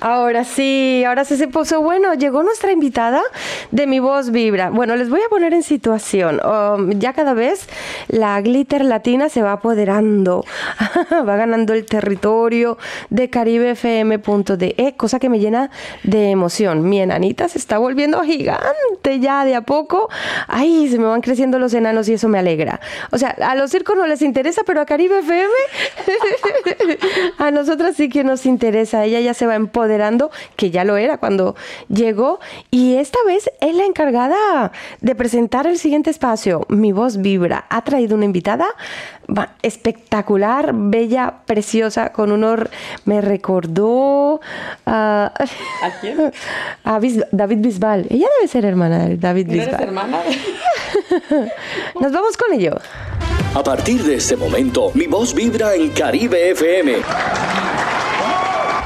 Ahora 0.00 0.44
sí, 0.44 1.02
ahora 1.04 1.24
sí 1.24 1.36
se 1.36 1.48
puso 1.48 1.82
bueno. 1.82 2.14
Llegó 2.14 2.42
nuestra 2.42 2.70
invitada 2.70 3.22
de 3.72 3.86
Mi 3.86 3.98
Voz 3.98 4.30
Vibra. 4.30 4.70
Bueno, 4.70 4.94
les 4.94 5.10
voy 5.10 5.20
a 5.20 5.28
poner 5.28 5.54
en 5.54 5.62
situación. 5.62 6.40
Um, 6.44 6.98
ya 6.98 7.12
cada 7.12 7.34
vez 7.34 7.68
la 8.06 8.40
glitter 8.40 8.84
latina 8.84 9.28
se 9.28 9.42
va 9.42 9.52
apoderando, 9.52 10.44
va 11.12 11.36
ganando 11.36 11.72
el 11.72 11.84
territorio 11.84 12.78
de 13.10 13.28
caribefm.de, 13.28 14.94
cosa 14.96 15.18
que 15.18 15.28
me 15.28 15.40
llena 15.40 15.70
de 16.04 16.30
emoción. 16.30 16.88
Mi 16.88 17.00
enanita 17.00 17.48
se 17.48 17.58
está 17.58 17.78
volviendo 17.78 18.22
gigante 18.22 19.18
ya 19.20 19.44
de 19.44 19.56
a 19.56 19.62
poco. 19.62 20.08
Ay, 20.46 20.88
se 20.88 20.98
me 20.98 21.06
van 21.06 21.22
creciendo 21.22 21.58
los 21.58 21.74
enanos 21.74 22.08
y 22.08 22.14
eso 22.14 22.28
me 22.28 22.38
alegra. 22.38 22.80
O 23.10 23.18
sea, 23.18 23.30
a 23.30 23.54
los 23.56 23.70
circos 23.70 23.96
no 23.96 24.06
les 24.06 24.22
interesa, 24.22 24.62
pero 24.64 24.80
a 24.80 24.86
Caribe 24.86 25.18
FM, 25.18 25.52
a 27.38 27.50
nosotras 27.50 27.96
sí 27.96 28.08
que 28.08 28.22
nos 28.22 28.46
interesa. 28.46 29.04
Ella 29.04 29.20
ya 29.20 29.34
se 29.34 29.46
va 29.46 29.56
empoderando, 29.88 30.30
que 30.56 30.70
ya 30.70 30.84
lo 30.84 30.96
era 30.96 31.18
cuando 31.18 31.56
llegó. 31.88 32.40
Y 32.70 32.96
esta 32.96 33.18
vez 33.26 33.50
es 33.60 33.74
la 33.74 33.84
encargada 33.84 34.72
de 35.00 35.14
presentar 35.14 35.66
el 35.66 35.78
siguiente 35.78 36.10
espacio. 36.10 36.66
Mi 36.68 36.92
voz 36.92 37.16
vibra. 37.18 37.64
Ha 37.70 37.82
traído 37.82 38.14
una 38.16 38.24
invitada 38.26 38.66
espectacular, 39.62 40.72
bella, 40.74 41.34
preciosa, 41.46 42.12
con 42.12 42.32
honor. 42.32 42.70
Me 43.04 43.20
recordó 43.20 44.40
a, 44.86 45.32
¿A 45.82 45.90
quién? 46.00 46.32
a 46.84 46.98
Bis- 46.98 47.24
David 47.32 47.58
Bisbal. 47.58 48.06
Ella 48.10 48.26
debe 48.38 48.48
ser 48.48 48.64
hermana 48.64 49.06
de 49.08 49.16
David 49.16 49.46
¿No 49.46 49.52
eres 49.54 49.66
Bisbal. 49.68 49.82
hermana? 49.84 50.18
Nos 52.00 52.12
vamos 52.12 52.36
con 52.36 52.52
ello. 52.58 52.76
A 53.54 53.62
partir 53.62 54.02
de 54.02 54.16
este 54.16 54.36
momento, 54.36 54.90
mi 54.94 55.06
voz 55.06 55.34
vibra 55.34 55.74
en 55.74 55.88
Caribe 55.90 56.50
FM. 56.50 56.96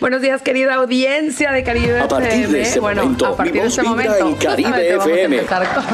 Buenos 0.00 0.22
días, 0.22 0.40
querida 0.40 0.74
audiencia 0.76 1.52
de 1.52 1.62
Caribe 1.62 2.00
A 2.00 2.08
partir 2.08 2.30
de 2.30 2.62
FM. 2.62 2.62
este 2.62 2.80
bueno, 2.80 3.02
momento, 3.02 3.26
a 3.26 3.36
partir 3.36 3.60
de 3.60 3.68
este 3.68 3.82
momento, 3.82 4.28
en 4.28 4.34
Caribe 4.36 4.68
justamente 4.70 4.96
vamos 4.96 5.06
a 5.06 5.10
FM. 5.10 5.36
empezar 5.36 5.74
con- 5.74 5.84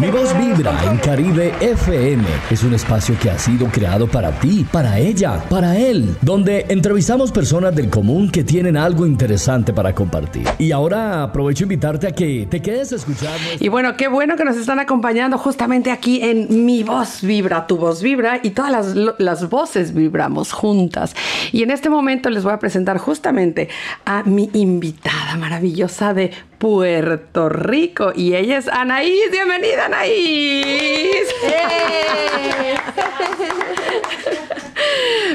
Mi 0.00 0.10
voz 0.12 0.32
vibra 0.38 0.72
en 0.84 0.96
Caribe 0.98 1.52
FM. 1.60 2.22
Es 2.52 2.62
un 2.62 2.72
espacio 2.72 3.16
que 3.20 3.30
ha 3.30 3.38
sido 3.38 3.66
creado 3.66 4.06
para 4.06 4.30
ti, 4.38 4.64
para 4.70 4.96
ella, 4.96 5.42
para 5.50 5.76
él, 5.76 6.16
donde 6.22 6.66
entrevistamos 6.68 7.32
personas 7.32 7.74
del 7.74 7.90
común 7.90 8.30
que 8.30 8.44
tienen 8.44 8.76
algo 8.76 9.04
interesante 9.04 9.72
para 9.72 9.92
compartir. 9.96 10.46
Y 10.58 10.70
ahora 10.70 11.24
aprovecho 11.24 11.64
invitarte 11.64 12.06
a 12.06 12.12
que 12.12 12.46
te 12.48 12.62
quedes 12.62 12.92
nuestra- 13.08 13.32
Y 13.58 13.66
bueno, 13.66 13.96
qué 13.96 14.06
bueno 14.06 14.36
que 14.36 14.44
nos 14.44 14.56
están 14.56 14.78
acompañando 14.78 15.36
justamente 15.36 15.90
aquí 15.90 16.20
en 16.22 16.64
Mi 16.64 16.84
Voz 16.84 17.22
Vibra, 17.22 17.66
Tu 17.66 17.76
Voz 17.76 18.00
Vibra 18.00 18.38
y 18.40 18.50
todas 18.50 18.70
las, 18.70 18.94
las 19.18 19.48
voces 19.50 19.92
vibramos 19.94 20.52
juntas. 20.52 21.16
Y 21.50 21.64
en 21.64 21.72
este 21.72 21.90
momento 21.90 22.30
les 22.30 22.44
voy 22.44 22.52
a 22.52 22.60
presentar 22.60 22.98
justamente 22.98 23.68
a 24.04 24.22
mi 24.22 24.48
invitada 24.52 25.34
maravillosa 25.36 26.14
de 26.14 26.30
Puerto 26.58 27.48
Rico 27.48 28.12
y 28.14 28.34
ella 28.34 28.58
es 28.58 28.68
Anaís. 28.68 29.30
Bienvenida, 29.30 29.86
Anaís. 29.86 31.28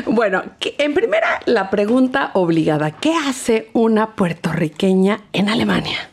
Bueno, 0.06 0.44
en 0.78 0.94
primera 0.94 1.40
la 1.46 1.70
pregunta 1.70 2.32
obligada, 2.34 2.92
¿qué 2.92 3.16
hace 3.16 3.70
una 3.74 4.12
puertorriqueña 4.16 5.22
en 5.34 5.50
Alemania? 5.50 6.10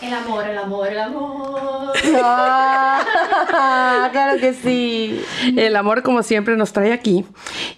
El 0.00 0.12
amor, 0.14 0.46
el 0.46 0.58
amor, 0.58 0.88
el 0.88 0.98
amor. 1.00 1.92
Ah, 3.58 4.08
claro 4.12 4.38
que 4.38 4.52
sí. 4.54 5.20
El 5.56 5.76
amor, 5.76 6.02
como 6.02 6.22
siempre, 6.22 6.56
nos 6.56 6.72
trae 6.72 6.92
aquí. 6.92 7.24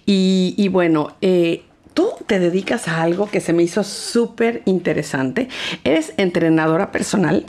Y, 0.05 0.53
y 0.57 0.67
bueno, 0.67 1.15
eh, 1.21 1.63
tú 1.99 2.13
te 2.27 2.39
dedicas 2.39 2.87
a 2.87 3.01
algo 3.01 3.29
que 3.29 3.41
se 3.41 3.51
me 3.51 3.61
hizo 3.61 3.83
súper 3.83 4.61
interesante. 4.63 5.49
Eres 5.83 6.13
entrenadora 6.15 6.93
personal, 6.93 7.45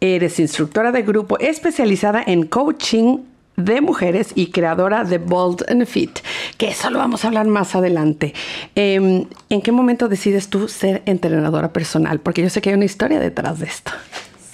eres 0.00 0.38
instructora 0.38 0.92
de 0.92 1.02
grupo 1.02 1.40
especializada 1.40 2.22
en 2.24 2.46
coaching 2.46 3.18
de 3.56 3.80
mujeres 3.80 4.30
y 4.36 4.52
creadora 4.52 5.02
de 5.02 5.18
Bold 5.18 5.64
and 5.68 5.86
Fit, 5.86 6.20
que 6.56 6.68
eso 6.68 6.88
lo 6.90 7.00
vamos 7.00 7.24
a 7.24 7.28
hablar 7.28 7.48
más 7.48 7.74
adelante. 7.74 8.32
Em, 8.76 9.26
¿En 9.48 9.60
qué 9.60 9.72
momento 9.72 10.06
decides 10.06 10.46
tú 10.46 10.68
ser 10.68 11.02
entrenadora 11.04 11.72
personal? 11.72 12.20
Porque 12.20 12.42
yo 12.42 12.48
sé 12.48 12.60
que 12.60 12.68
hay 12.68 12.76
una 12.76 12.84
historia 12.84 13.18
detrás 13.18 13.58
de 13.58 13.66
esto. 13.66 13.90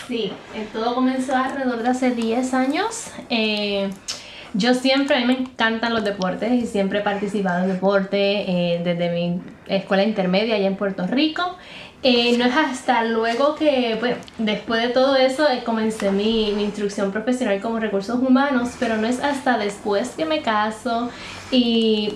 Sí, 0.09 0.33
eh, 0.55 0.67
todo 0.73 0.95
comenzó 0.95 1.37
alrededor 1.37 1.83
de 1.83 1.91
hace 1.91 2.13
10 2.13 2.55
años. 2.55 3.09
Eh, 3.29 3.91
yo 4.57 4.75
siempre, 4.75 5.17
a 5.17 5.21
mí 5.21 5.27
me 5.27 5.39
encantan 5.39 5.93
los 5.95 6.05
deportes 6.05 6.53
y 6.53 6.67
siempre 6.67 7.01
he 7.01 7.03
participado 7.03 7.65
en 7.65 7.73
deporte 7.73 8.19
eh, 8.75 8.81
desde 8.83 9.11
mi 9.11 9.41
escuela 9.67 10.03
intermedia 10.05 10.55
allá 10.57 10.67
en 10.67 10.77
Puerto 10.77 11.07
Rico. 11.07 11.57
Eh, 12.03 12.37
no 12.39 12.45
es 12.45 12.55
hasta 12.57 13.05
luego 13.05 13.55
que, 13.57 13.97
bueno, 13.99 14.17
después 14.39 14.83
de 14.83 14.89
todo 14.91 15.17
eso 15.17 15.49
eh, 15.51 15.63
comencé 15.65 16.11
mi, 16.13 16.53
mi 16.55 16.63
instrucción 16.65 17.11
profesional 17.11 17.61
como 17.61 17.81
recursos 17.81 18.19
humanos, 18.21 18.71
pero 18.79 18.97
no 18.97 19.07
es 19.07 19.21
hasta 19.23 19.59
después 19.59 20.11
que 20.11 20.25
me 20.25 20.41
caso 20.43 21.11
y 21.51 22.15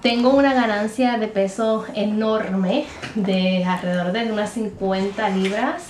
tengo 0.00 0.30
una 0.30 0.52
ganancia 0.52 1.16
de 1.18 1.28
peso 1.28 1.84
enorme, 1.94 2.86
de 3.14 3.64
alrededor 3.64 4.10
de 4.12 4.32
unas 4.32 4.50
50 4.50 5.28
libras, 5.30 5.84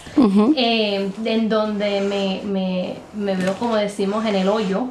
eh, 0.57 1.09
en 1.25 1.49
donde 1.49 2.03
me, 2.03 2.41
me- 2.45 2.95
me 3.15 3.35
veo, 3.37 3.55
como 3.55 3.77
decimos, 3.77 4.27
en 4.27 4.35
el 4.35 4.49
hoyo. 4.49 4.89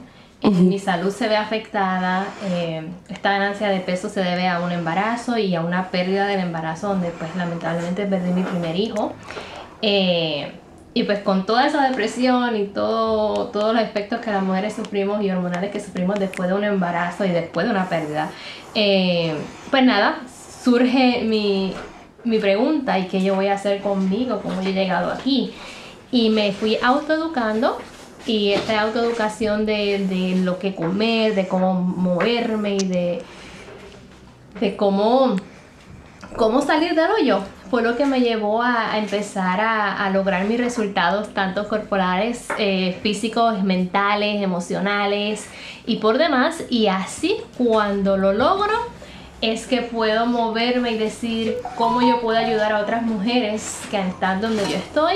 Mi 0.49 0.79
salud 0.79 1.11
se 1.11 1.27
ve 1.27 1.35
afectada, 1.37 2.25
eh, 2.43 2.87
esta 3.09 3.31
ganancia 3.31 3.69
de 3.69 3.79
peso 3.79 4.09
se 4.09 4.23
debe 4.23 4.47
a 4.47 4.59
un 4.61 4.71
embarazo 4.71 5.37
y 5.37 5.53
a 5.53 5.61
una 5.61 5.89
pérdida 5.89 6.25
del 6.25 6.39
embarazo 6.39 6.87
donde 6.89 7.09
pues 7.11 7.35
lamentablemente 7.35 8.05
perdí 8.05 8.31
mi 8.31 8.43
primer 8.43 8.75
hijo. 8.75 9.13
Eh, 9.83 10.51
y 10.93 11.03
pues 11.03 11.19
con 11.19 11.45
toda 11.45 11.67
esa 11.67 11.87
depresión 11.87 12.55
y 12.57 12.65
todo, 12.65 13.47
todos 13.47 13.73
los 13.73 13.83
efectos 13.83 14.19
que 14.19 14.31
las 14.31 14.43
mujeres 14.43 14.73
sufrimos 14.73 15.23
y 15.23 15.29
hormonales 15.29 15.71
que 15.71 15.79
sufrimos 15.79 16.19
después 16.19 16.49
de 16.49 16.55
un 16.55 16.63
embarazo 16.63 17.23
y 17.23 17.29
después 17.29 17.65
de 17.65 17.71
una 17.71 17.87
pérdida, 17.87 18.29
eh, 18.75 19.35
pues 19.69 19.83
nada, 19.83 20.21
surge 20.63 21.21
mi, 21.23 21.73
mi 22.23 22.39
pregunta 22.39 22.99
y 22.99 23.07
qué 23.07 23.21
yo 23.21 23.35
voy 23.35 23.47
a 23.47 23.53
hacer 23.53 23.81
conmigo, 23.81 24.41
cómo 24.41 24.61
yo 24.61 24.69
he 24.69 24.73
llegado 24.73 25.11
aquí. 25.11 25.53
Y 26.11 26.29
me 26.29 26.51
fui 26.51 26.77
autoeducando 26.83 27.77
y 28.25 28.51
esta 28.51 28.81
autoeducación 28.81 29.65
de, 29.65 30.05
de 30.07 30.41
lo 30.43 30.59
que 30.59 30.75
comer, 30.75 31.35
de 31.35 31.47
cómo 31.47 31.73
moverme 31.73 32.75
y 32.75 32.85
de, 32.85 33.21
de 34.59 34.75
cómo, 34.75 35.35
cómo 36.35 36.61
salir 36.61 36.95
del 36.95 37.11
hoyo 37.11 37.41
fue 37.71 37.81
lo 37.81 37.95
que 37.95 38.05
me 38.05 38.19
llevó 38.19 38.61
a, 38.61 38.97
empezar 38.97 39.61
a, 39.61 40.05
a 40.05 40.09
lograr 40.09 40.43
mis 40.43 40.59
resultados, 40.59 41.33
tanto 41.33 41.69
corporales, 41.69 42.47
eh, 42.57 42.99
físicos, 43.01 43.63
mentales, 43.63 44.43
emocionales 44.43 45.47
y 45.85 45.95
por 45.95 46.17
demás. 46.17 46.65
Y 46.69 46.87
así 46.87 47.37
cuando 47.57 48.17
lo 48.17 48.33
logro 48.33 48.73
es 49.39 49.67
que 49.67 49.83
puedo 49.83 50.25
moverme 50.25 50.91
y 50.91 50.97
decir 50.97 51.55
cómo 51.77 52.01
yo 52.01 52.19
puedo 52.19 52.37
ayudar 52.37 52.73
a 52.73 52.79
otras 52.79 53.03
mujeres 53.03 53.79
que 53.89 54.01
están 54.01 54.41
donde 54.41 54.63
yo 54.69 54.75
estoy 54.75 55.15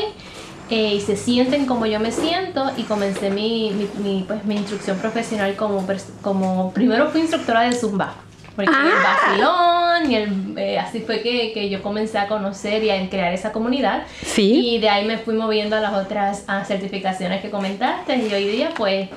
eh, 0.70 0.96
y 0.96 1.02
se 1.02 1.16
sienten 1.16 1.66
como 1.66 1.86
yo 1.86 2.00
me 2.00 2.12
siento 2.12 2.72
y 2.78 2.84
comencé 2.84 3.30
mi, 3.30 3.72
mi, 3.72 3.90
mi, 4.04 4.24
pues, 4.24 4.46
mi 4.46 4.56
instrucción 4.56 4.98
profesional 4.98 5.56
como, 5.56 5.86
como 6.22 6.72
primero 6.72 7.10
fui 7.10 7.22
instructora 7.22 7.62
de 7.62 7.74
Zumba. 7.74 8.16
Porque 8.56 8.72
el 8.72 9.04
vacilón 9.04 10.12
y 10.12 10.16
el, 10.16 10.58
eh, 10.58 10.80
así 10.80 11.02
fue 11.02 11.22
que, 11.22 11.52
que 11.52 11.70
yo 11.70 11.84
comencé 11.84 12.18
a 12.18 12.30
conocer 12.30 12.86
y 12.86 12.90
a 12.90 13.10
crear 13.10 13.34
esa 13.34 13.52
comunidad. 13.52 14.04
Sí. 14.26 14.76
Y 14.76 14.80
de 14.80 14.88
ahí 14.88 15.06
me 15.06 15.18
fui 15.18 15.36
moviendo 15.36 15.76
a 15.76 15.82
las 15.82 15.94
otras 15.94 16.46
ah, 16.48 16.64
certificaciones 16.64 17.42
que 17.42 17.50
comentaste 17.50 18.16
y 18.16 18.34
hoy 18.34 18.48
día 18.48 18.70
pues 18.78 19.10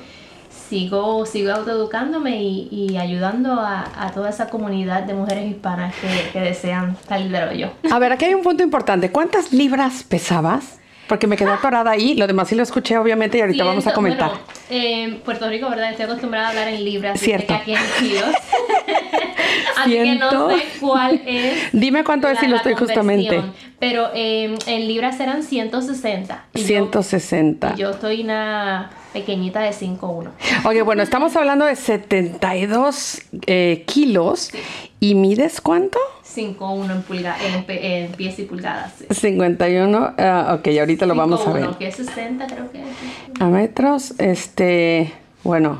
sigo, 0.69 1.25
sigo 1.25 1.53
autoeducándome 1.53 2.43
y, 2.43 2.67
y 2.69 2.97
ayudando 2.97 3.53
a, 3.53 3.87
a 3.97 4.11
toda 4.11 4.29
esa 4.29 4.49
comunidad 4.49 5.03
de 5.03 5.13
mujeres 5.13 5.49
hispanas 5.49 5.95
que, 5.95 6.31
que 6.31 6.41
desean 6.41 6.97
salir 7.07 7.31
del 7.31 7.47
hoyo. 7.47 7.71
A 7.89 7.97
ver, 7.97 8.11
aquí 8.11 8.25
hay 8.25 8.33
un 8.33 8.43
punto 8.43 8.61
importante. 8.61 9.09
¿Cuántas 9.09 9.53
libras 9.53 10.03
pesabas? 10.03 10.79
Porque 11.09 11.25
me 11.25 11.35
quedé 11.35 11.49
atorada 11.49 11.89
ahí. 11.89 12.13
Lo 12.13 12.27
demás 12.27 12.47
sí 12.47 12.55
lo 12.55 12.61
escuché, 12.61 12.95
obviamente, 12.97 13.39
y 13.39 13.41
ahorita 13.41 13.63
vamos 13.63 13.87
a 13.87 13.93
comentar. 13.93 14.29
bueno, 14.29 14.43
en 14.69 15.19
Puerto 15.21 15.49
Rico, 15.49 15.67
¿verdad? 15.67 15.89
Estoy 15.89 16.05
acostumbrada 16.05 16.45
a 16.47 16.49
hablar 16.51 16.67
en 16.67 16.85
libras, 16.85 17.15
así 17.15 17.25
Cierto. 17.25 17.47
que 17.47 17.53
aquí 17.55 17.73
en 17.73 17.79
kilos. 17.99 18.35
así 19.77 19.91
que 19.91 20.15
no 20.15 20.49
sé 20.51 20.63
cuál 20.79 21.21
es. 21.25 21.71
Dime 21.73 22.03
cuánto 22.03 22.27
es 22.29 22.37
si 22.39 22.45
lo 22.47 22.57
estoy 22.57 22.75
justamente. 22.75 23.41
Pero 23.79 24.09
eh, 24.13 24.55
en 24.67 24.87
libras 24.87 25.19
eran 25.19 25.41
160. 25.41 26.45
y 26.53 26.59
yo- 26.59 26.67
160. 26.67 27.73
y 27.75 27.79
Yo 27.79 27.89
estoy 27.89 28.21
una 28.21 28.91
pequeñita 29.11 29.61
de 29.61 29.71
5'1". 29.71 30.29
Oye, 30.65 30.83
bueno, 30.83 31.01
estamos 31.01 31.35
hablando 31.35 31.65
de 31.65 31.75
72 31.75 33.21
eh, 33.47 33.83
kilos. 33.87 34.51
¿Y 34.99 35.15
mides 35.15 35.59
cuánto? 35.61 35.97
5'1 36.39 36.91
en, 36.91 37.01
pulga, 37.03 37.35
en, 37.43 37.65
en 37.67 38.11
pies 38.13 38.39
y 38.39 38.43
pulgadas. 38.43 38.93
sí. 38.99 39.05
51. 39.09 40.13
ah, 40.17 40.57
ok, 40.59 40.67
ahorita 40.79 41.05
lo 41.05 41.15
vamos 41.15 41.45
a 41.45 41.51
ver. 41.53 41.65
5'1", 41.65 41.77
que 41.77 41.87
es 41.87 41.95
60 41.95 42.47
creo 42.47 42.71
que 42.71 42.79
es. 42.79 43.41
A 43.41 43.45
metros, 43.45 44.13
este, 44.17 45.11
bueno, 45.43 45.79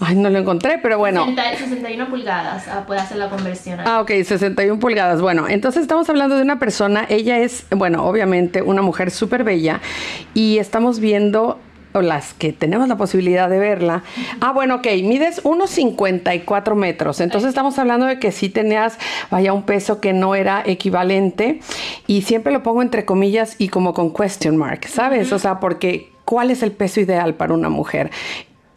ay, 0.00 0.14
no 0.16 0.28
lo 0.30 0.38
encontré, 0.38 0.78
pero 0.78 0.98
bueno. 0.98 1.24
60 1.24 1.56
61 1.56 2.08
pulgadas, 2.08 2.68
ah, 2.68 2.84
puede 2.86 3.00
hacer 3.00 3.16
la 3.18 3.28
conversión. 3.30 3.80
ahí. 3.80 3.86
Ah, 3.88 4.00
ok, 4.00 4.10
61 4.24 4.78
pulgadas. 4.78 5.20
Bueno, 5.20 5.48
entonces 5.48 5.82
estamos 5.82 6.08
hablando 6.10 6.36
de 6.36 6.42
una 6.42 6.58
persona, 6.58 7.06
ella 7.08 7.38
es, 7.38 7.66
bueno, 7.70 8.04
obviamente 8.06 8.62
una 8.62 8.82
mujer 8.82 9.10
súper 9.10 9.44
bella 9.44 9.80
y 10.34 10.58
estamos 10.58 11.00
viendo, 11.00 11.58
o 11.96 12.02
las 12.02 12.34
que 12.34 12.52
tenemos 12.52 12.88
la 12.88 12.96
posibilidad 12.96 13.48
de 13.48 13.58
verla. 13.58 14.02
Ah, 14.40 14.52
bueno, 14.52 14.76
ok, 14.76 14.86
mides 15.02 15.40
unos 15.44 15.70
54 15.70 16.76
metros, 16.76 17.20
entonces 17.20 17.48
estamos 17.48 17.78
hablando 17.78 18.06
de 18.06 18.18
que 18.18 18.32
sí 18.32 18.48
tenías, 18.48 18.98
vaya, 19.30 19.52
un 19.52 19.62
peso 19.62 20.00
que 20.00 20.12
no 20.12 20.34
era 20.34 20.62
equivalente 20.64 21.60
y 22.06 22.22
siempre 22.22 22.52
lo 22.52 22.62
pongo 22.62 22.82
entre 22.82 23.04
comillas 23.04 23.56
y 23.58 23.68
como 23.68 23.94
con 23.94 24.12
question 24.12 24.56
mark, 24.56 24.86
¿sabes? 24.88 25.32
O 25.32 25.38
sea, 25.38 25.58
porque 25.58 26.10
¿cuál 26.24 26.50
es 26.50 26.62
el 26.62 26.72
peso 26.72 27.00
ideal 27.00 27.34
para 27.34 27.54
una 27.54 27.68
mujer? 27.68 28.10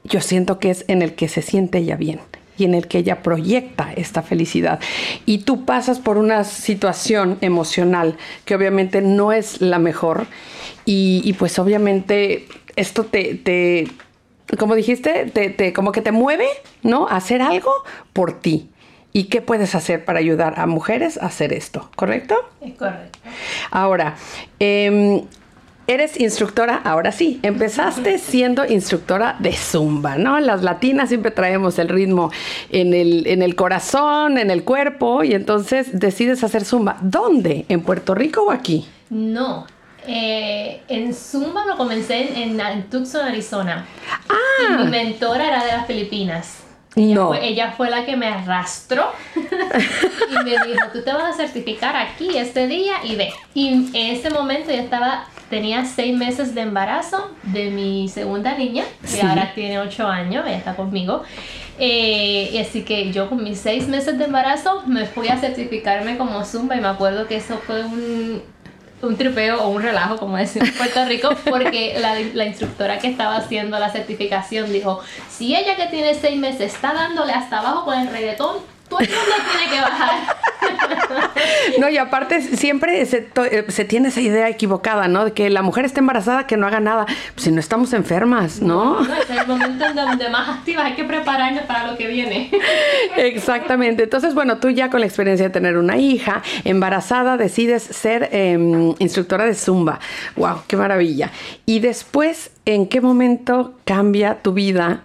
Yo 0.05 0.21
siento 0.21 0.59
que 0.59 0.71
es 0.71 0.85
en 0.87 1.01
el 1.01 1.13
que 1.13 1.27
se 1.27 1.41
siente 1.41 1.79
ella 1.79 1.97
bien 1.97 2.19
y 2.57 2.65
en 2.65 2.73
el 2.73 2.87
que 2.87 2.99
ella 2.99 3.21
proyecta 3.21 3.91
esta 3.95 4.21
felicidad. 4.21 4.79
Y 5.25 5.39
tú 5.39 5.65
pasas 5.65 5.99
por 5.99 6.17
una 6.17 6.43
situación 6.43 7.37
emocional 7.41 8.17
que 8.45 8.55
obviamente 8.55 9.01
no 9.01 9.31
es 9.31 9.61
la 9.61 9.79
mejor 9.79 10.27
y, 10.85 11.21
y 11.23 11.33
pues 11.33 11.57
obviamente 11.59 12.47
esto 12.79 13.03
te, 13.05 13.35
te 13.35 13.87
como 14.57 14.75
dijiste, 14.75 15.25
te, 15.33 15.49
te- 15.49 15.73
como 15.73 15.91
que 15.91 16.01
te 16.01 16.11
mueve, 16.11 16.47
¿no? 16.81 17.07
A 17.07 17.17
hacer 17.17 17.41
algo 17.41 17.71
por 18.13 18.39
ti. 18.39 18.69
¿Y 19.11 19.25
qué 19.25 19.41
puedes 19.41 19.73
hacer 19.75 20.05
para 20.05 20.19
ayudar 20.19 20.59
a 20.59 20.65
mujeres 20.67 21.17
a 21.17 21.25
hacer 21.27 21.51
esto? 21.53 21.89
¿Correcto? 21.95 22.35
Es 22.61 22.73
correcto. 22.75 23.17
Ahora, 23.71 24.15
em, 24.59 25.21
eres 25.87 26.19
instructora, 26.19 26.79
ahora 26.83 27.11
sí, 27.11 27.39
empezaste 27.41 28.19
siendo 28.19 28.65
instructora 28.65 29.35
de 29.39 29.53
zumba, 29.53 30.15
¿no? 30.17 30.39
Las 30.39 30.61
latinas 30.61 31.09
siempre 31.09 31.31
traemos 31.31 31.79
el 31.79 31.89
ritmo 31.89 32.31
en 32.69 32.93
el, 32.93 33.25
en 33.25 33.41
el 33.41 33.55
corazón, 33.55 34.37
en 34.37 34.51
el 34.51 34.63
cuerpo, 34.63 35.23
y 35.23 35.33
entonces 35.33 35.99
decides 35.99 36.43
hacer 36.43 36.63
zumba. 36.63 36.97
¿Dónde? 37.01 37.65
¿En 37.69 37.81
Puerto 37.81 38.13
Rico 38.13 38.43
o 38.43 38.51
aquí? 38.51 38.87
No. 39.09 39.65
Eh, 40.11 40.81
en 40.87 41.13
Zumba 41.13 41.65
lo 41.65 41.77
comencé 41.77 42.41
en, 42.43 42.59
en, 42.59 42.89
Tucson, 42.89 43.27
Arizona. 43.27 43.85
Ah. 44.27 44.35
Y 44.63 44.83
mi 44.83 44.89
mentora 44.89 45.47
era 45.47 45.63
de 45.63 45.71
las 45.71 45.85
Filipinas. 45.85 46.63
Ella, 46.95 47.15
No. 47.15 47.27
fue, 47.27 47.45
ella 47.47 47.73
fue 47.77 47.91
la 47.91 48.03
que 48.05 48.17
me 48.17 48.25
arrastró 48.27 49.11
y 49.35 50.43
me 50.43 50.49
dijo, 50.65 50.87
tú 50.91 51.03
te 51.03 51.13
vas 51.13 51.33
a 51.35 51.37
certificar 51.37 51.95
aquí 51.95 52.35
este 52.35 52.67
día 52.67 52.93
y 53.03 53.15
ve. 53.15 53.31
Y 53.53 53.67
en 53.93 53.95
ese 54.15 54.31
momento 54.31 54.71
yo 54.71 54.77
estaba, 54.81 55.25
tenía 55.51 55.85
seis 55.85 56.17
meses 56.17 56.55
de 56.55 56.61
embarazo 56.61 57.31
de 57.43 57.69
mi 57.69 58.09
segunda 58.09 58.57
niña, 58.57 58.85
que 59.01 59.07
Sí. 59.07 59.21
ahora 59.21 59.51
tiene 59.53 59.79
ocho 59.79 60.07
años, 60.07 60.43
ella 60.47 60.57
está 60.57 60.75
conmigo. 60.75 61.21
Eh, 61.77 62.49
y 62.51 62.57
así 62.57 62.81
que 62.81 63.11
yo 63.13 63.29
con 63.29 63.41
mis 63.43 63.59
seis 63.59 63.87
meses 63.87 64.17
de 64.17 64.25
embarazo 64.25 64.83
me 64.87 65.05
fui 65.05 65.29
a 65.29 65.37
certificarme 65.37 66.17
como 66.17 66.43
Zumba 66.43 66.75
y 66.75 66.81
me 66.81 66.87
acuerdo 66.89 67.27
que 67.27 67.37
eso 67.37 67.57
fue 67.65 67.85
un, 67.85 68.41
un 69.01 69.15
tripeo 69.15 69.63
o 69.63 69.69
un 69.69 69.81
relajo, 69.81 70.17
como 70.17 70.37
decimos 70.37 70.69
en 70.69 70.75
Puerto 70.75 71.05
Rico, 71.05 71.29
porque 71.49 71.97
la, 71.99 72.19
la 72.33 72.45
instructora 72.45 72.99
que 72.99 73.07
estaba 73.07 73.37
haciendo 73.37 73.79
la 73.79 73.89
certificación 73.91 74.71
dijo, 74.71 75.01
si 75.29 75.55
ella 75.55 75.75
que 75.75 75.87
tiene 75.87 76.13
seis 76.15 76.37
meses 76.37 76.73
está 76.73 76.93
dándole 76.93 77.33
hasta 77.33 77.59
abajo 77.59 77.85
con 77.85 77.97
el 77.97 78.07
reggaetón, 78.09 78.57
todo 78.89 78.99
el 78.99 79.09
mundo 79.09 79.35
tiene 79.51 79.75
que 79.75 79.81
bajar. 79.81 80.39
No, 81.79 81.89
y 81.89 81.97
aparte 81.97 82.41
siempre 82.41 83.05
se, 83.05 83.29
eh, 83.51 83.65
se 83.69 83.85
tiene 83.85 84.09
esa 84.09 84.21
idea 84.21 84.49
equivocada, 84.49 85.07
¿no? 85.07 85.25
De 85.25 85.33
que 85.33 85.49
la 85.49 85.61
mujer 85.61 85.85
está 85.85 85.99
embarazada, 85.99 86.47
que 86.47 86.57
no 86.57 86.67
haga 86.67 86.79
nada. 86.79 87.05
Pues 87.05 87.43
si 87.45 87.51
no 87.51 87.59
estamos 87.59 87.93
enfermas, 87.93 88.61
¿no? 88.61 89.01
No, 89.01 89.13
ese 89.13 89.33
es 89.33 89.41
el 89.41 89.47
momento 89.47 89.85
en 89.85 89.95
donde 89.95 90.29
más 90.29 90.49
activas 90.49 90.85
hay 90.85 90.93
que 90.93 91.03
prepararnos 91.03 91.63
para 91.63 91.91
lo 91.91 91.97
que 91.97 92.07
viene. 92.07 92.51
Exactamente. 93.17 94.03
Entonces, 94.03 94.33
bueno, 94.33 94.57
tú 94.57 94.69
ya 94.69 94.89
con 94.89 94.99
la 94.99 95.05
experiencia 95.05 95.47
de 95.47 95.53
tener 95.53 95.77
una 95.77 95.97
hija 95.97 96.41
embarazada 96.63 97.37
decides 97.37 97.83
ser 97.83 98.29
em, 98.31 98.93
instructora 98.99 99.45
de 99.45 99.55
Zumba. 99.55 99.99
¡Wow! 100.35 100.63
¡Qué 100.67 100.77
maravilla! 100.77 101.31
Y 101.65 101.79
después, 101.79 102.51
¿en 102.65 102.87
qué 102.87 103.01
momento 103.01 103.75
cambia 103.85 104.41
tu 104.41 104.53
vida 104.53 105.01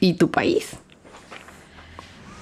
y 0.00 0.14
tu 0.14 0.30
país? 0.30 0.76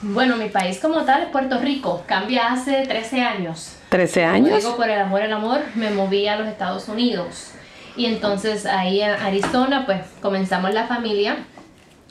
Bueno, 0.02 0.36
mi 0.36 0.48
país 0.48 0.78
como 0.80 1.02
tal 1.04 1.22
es 1.24 1.28
Puerto 1.28 1.58
Rico. 1.60 2.02
Cambia 2.06 2.52
hace 2.52 2.86
13 2.86 3.20
años. 3.22 3.76
¿13 3.90 4.14
Como 4.22 4.34
años? 4.34 4.56
digo, 4.62 4.76
por 4.76 4.88
el 4.88 4.98
amor, 5.00 5.22
el 5.22 5.32
amor, 5.32 5.60
me 5.74 5.90
moví 5.90 6.26
a 6.26 6.36
los 6.36 6.48
Estados 6.48 6.88
Unidos. 6.88 7.50
Y 7.96 8.06
entonces 8.06 8.64
ahí 8.66 9.02
en 9.02 9.10
Arizona, 9.10 9.84
pues 9.84 10.00
comenzamos 10.22 10.72
la 10.72 10.86
familia 10.86 11.36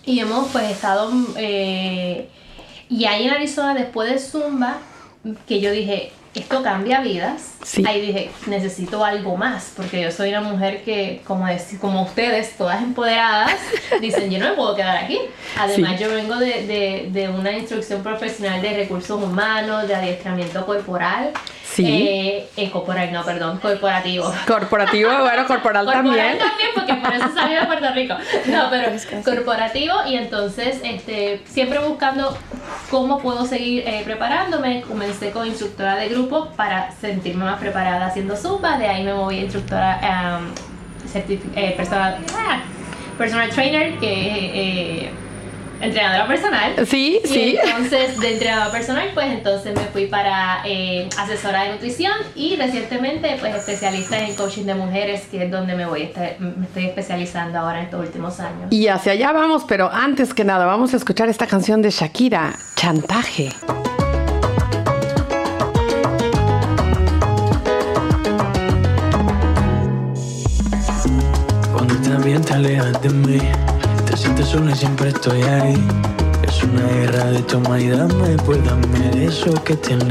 y 0.06 0.20
hemos 0.20 0.50
pues 0.50 0.70
estado... 0.70 1.12
eh, 1.38 2.30
y 2.90 3.06
ahí 3.06 3.28
en 3.28 3.34
Arizona, 3.34 3.74
después 3.76 4.10
de 4.12 4.20
Zumba, 4.20 4.78
que 5.48 5.60
yo 5.60 5.72
dije, 5.72 6.12
esto 6.36 6.62
cambia 6.64 7.02
vidas. 7.02 7.56
Sí. 7.64 7.84
Ahí 7.88 8.02
dije, 8.02 8.32
necesito 8.48 9.04
algo 9.04 9.36
más, 9.36 9.74
porque 9.76 10.02
yo 10.02 10.12
soy 10.12 10.30
una 10.30 10.42
mujer 10.42 10.84
que, 10.84 11.22
como, 11.26 11.46
como 11.82 12.04
ustedes, 12.04 12.56
todas 12.58 12.82
empoderadas, 12.82 13.52
dicen, 14.02 14.30
yo 14.32 14.40
no 14.40 14.50
me 14.50 14.54
puedo 14.54 14.76
quedar 14.76 14.98
aquí. 14.98 15.20
Además, 15.58 15.94
Sí. 15.98 16.04
yo 16.04 16.10
vengo 16.14 16.36
de, 16.36 16.66
de- 16.68 17.08
de 17.12 17.30
una 17.30 17.52
instrucción 17.52 18.02
profesional 18.04 18.62
de 18.62 18.74
recursos 18.78 19.22
humanos, 19.22 19.88
de 19.88 19.96
adiestramiento 19.96 20.66
corporal. 20.66 21.32
Sí. 21.72 21.86
Eh, 21.88 22.50
eh, 22.58 22.72
corporal, 22.72 23.12
no, 23.14 23.24
perdón, 23.24 23.60
corporativo. 23.60 24.34
Corporativo, 24.48 25.12
bueno, 25.22 25.46
corporal 25.46 25.86
también. 25.86 26.16
Corporal 26.16 26.38
también, 26.50 26.70
porque 26.76 26.94
por 26.96 27.14
eso 27.14 27.34
salí 27.34 27.54
de 27.56 27.66
Puerto 27.66 27.94
Rico. 27.94 28.16
No, 28.48 28.70
pero 28.72 28.92
corporativo 29.24 29.94
y 30.08 30.16
entonces 30.16 30.80
este, 30.84 31.42
siempre 31.46 31.80
buscando 31.80 32.36
cómo 32.90 33.20
puedo 33.20 33.46
seguir 33.46 33.84
eh, 33.88 34.02
preparándome. 34.04 34.82
Comencé 34.82 35.30
con 35.32 35.48
instructora 35.48 35.96
de 35.96 36.10
grupo 36.10 36.19
para 36.28 36.92
sentirme 36.92 37.46
más 37.46 37.60
preparada 37.60 38.08
haciendo 38.08 38.36
zumba. 38.36 38.78
De 38.78 38.88
ahí 38.88 39.04
me 39.04 39.14
moví 39.14 39.40
a 39.40 39.42
instructora 39.44 40.38
um, 40.40 40.48
eh, 41.56 41.74
personal, 41.78 42.18
ah, 42.36 42.60
personal 43.18 43.50
trainer, 43.50 43.98
que 44.00 44.08
eh, 45.04 45.10
entrenadora 45.82 46.28
personal. 46.28 46.74
Sí, 46.86 47.22
Y 47.24 47.28
sí. 47.28 47.58
entonces, 47.64 48.20
de 48.20 48.34
entrenadora 48.34 48.70
personal, 48.72 49.10
pues 49.14 49.28
entonces 49.28 49.74
me 49.76 49.84
fui 49.86 50.08
para 50.08 50.62
eh, 50.66 51.08
asesora 51.18 51.64
de 51.64 51.72
nutrición 51.72 52.12
y 52.36 52.58
recientemente, 52.58 53.38
pues 53.40 53.56
especialista 53.56 54.20
en 54.20 54.36
coaching 54.36 54.66
de 54.66 54.76
mujeres, 54.76 55.22
que 55.32 55.46
es 55.46 55.52
donde 55.52 55.76
me 55.76 55.86
voy, 55.86 56.02
estar- 56.04 56.38
me 56.40 56.66
estoy 56.66 56.86
especializando 56.88 57.60
ahora 57.60 57.80
en 57.80 57.86
estos 57.86 58.02
últimos 58.02 58.40
años. 58.42 58.68
Y 58.72 58.88
hacia 58.90 59.14
allá 59.14 59.32
vamos, 59.32 59.64
pero 59.68 59.90
antes 59.92 60.34
que 60.34 60.44
nada, 60.44 60.66
vamos 60.66 60.94
a 60.94 60.98
escuchar 60.98 61.30
esta 61.30 61.48
canción 61.48 61.82
de 61.82 61.92
Shakira, 61.92 62.54
Chantaje. 62.76 63.50
Alejas 72.60 73.02
de 73.02 73.10
mí 73.10 73.40
Te 74.06 74.18
sientes 74.18 74.48
sola 74.48 74.72
y 74.72 74.76
siempre 74.76 75.10
estoy 75.10 75.42
ahí 75.42 75.76
Es 76.48 76.64
una 76.64 76.88
guerra 76.88 77.26
de 77.26 77.42
toma 77.44 77.80
y 77.80 77.90
dame 77.90 78.36
Pues 78.46 78.60
dame 78.66 79.26
eso 79.26 79.54
que 79.64 79.76
tienes 79.76 80.10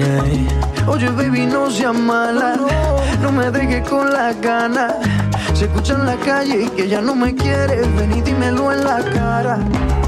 Oye, 0.86 1.10
baby, 1.10 1.44
no 1.44 1.70
seas 1.70 1.94
mala. 1.94 2.56
No 3.20 3.30
me 3.30 3.50
dejes 3.50 3.86
con 3.86 4.10
las 4.10 4.40
ganas. 4.40 4.94
Se 5.52 5.66
escucha 5.66 5.92
en 5.92 6.06
la 6.06 6.16
calle 6.16 6.62
y 6.62 6.68
que 6.70 6.88
ya 6.88 7.02
no 7.02 7.14
me 7.14 7.34
quieres. 7.34 7.86
Ven 7.96 8.16
y 8.16 8.22
dímelo 8.22 8.72
en 8.72 8.84
la 8.84 9.04
cara. 9.12 9.58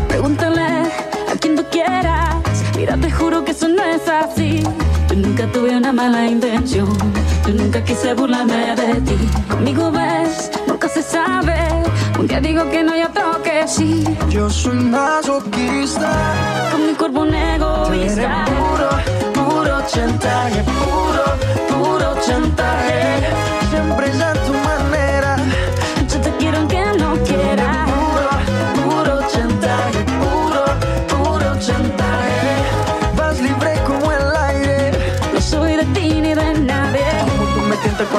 Pregúntale 0.08 0.62
a 0.62 1.36
quien 1.38 1.54
tú 1.56 1.64
quieras. 1.70 2.36
Mira, 2.78 2.96
te 2.96 3.10
juro 3.10 3.44
que 3.44 3.50
eso 3.50 3.68
no 3.68 3.84
es 3.84 4.08
así. 4.08 4.62
Yo 5.10 5.16
nunca 5.16 5.46
tuve 5.52 5.76
una 5.76 5.92
mala 5.92 6.26
intención. 6.26 6.88
Yo 7.46 7.52
nunca 7.52 7.84
quise 7.84 8.14
burlarme 8.14 8.74
de 8.74 9.02
ti. 9.02 9.18
Conmigo 9.50 9.90
ves, 9.90 10.50
nunca 10.66 10.88
se 10.88 11.02
sabe. 11.02 11.89
Un 12.20 12.26
día 12.26 12.38
digo 12.38 12.70
que 12.70 12.82
no 12.82 12.94
y 12.94 13.02
otro 13.02 13.42
que 13.42 13.66
sí. 13.66 14.04
Yo 14.28 14.50
soy 14.50 14.76
masoquista. 14.76 16.10
Con 16.70 16.86
mi 16.88 16.92
cuerpo 16.92 17.20
un 17.22 17.30
Tú 17.30 17.34
egoísta. 17.34 18.44
puro, 18.44 19.48
puro 19.48 19.80
chantaje. 19.86 20.62
Puro, 20.64 21.24
puro 21.70 22.14
chantaje. 22.20 23.20
Siempre 23.70 24.08
es 24.10 24.20
a 24.20 24.34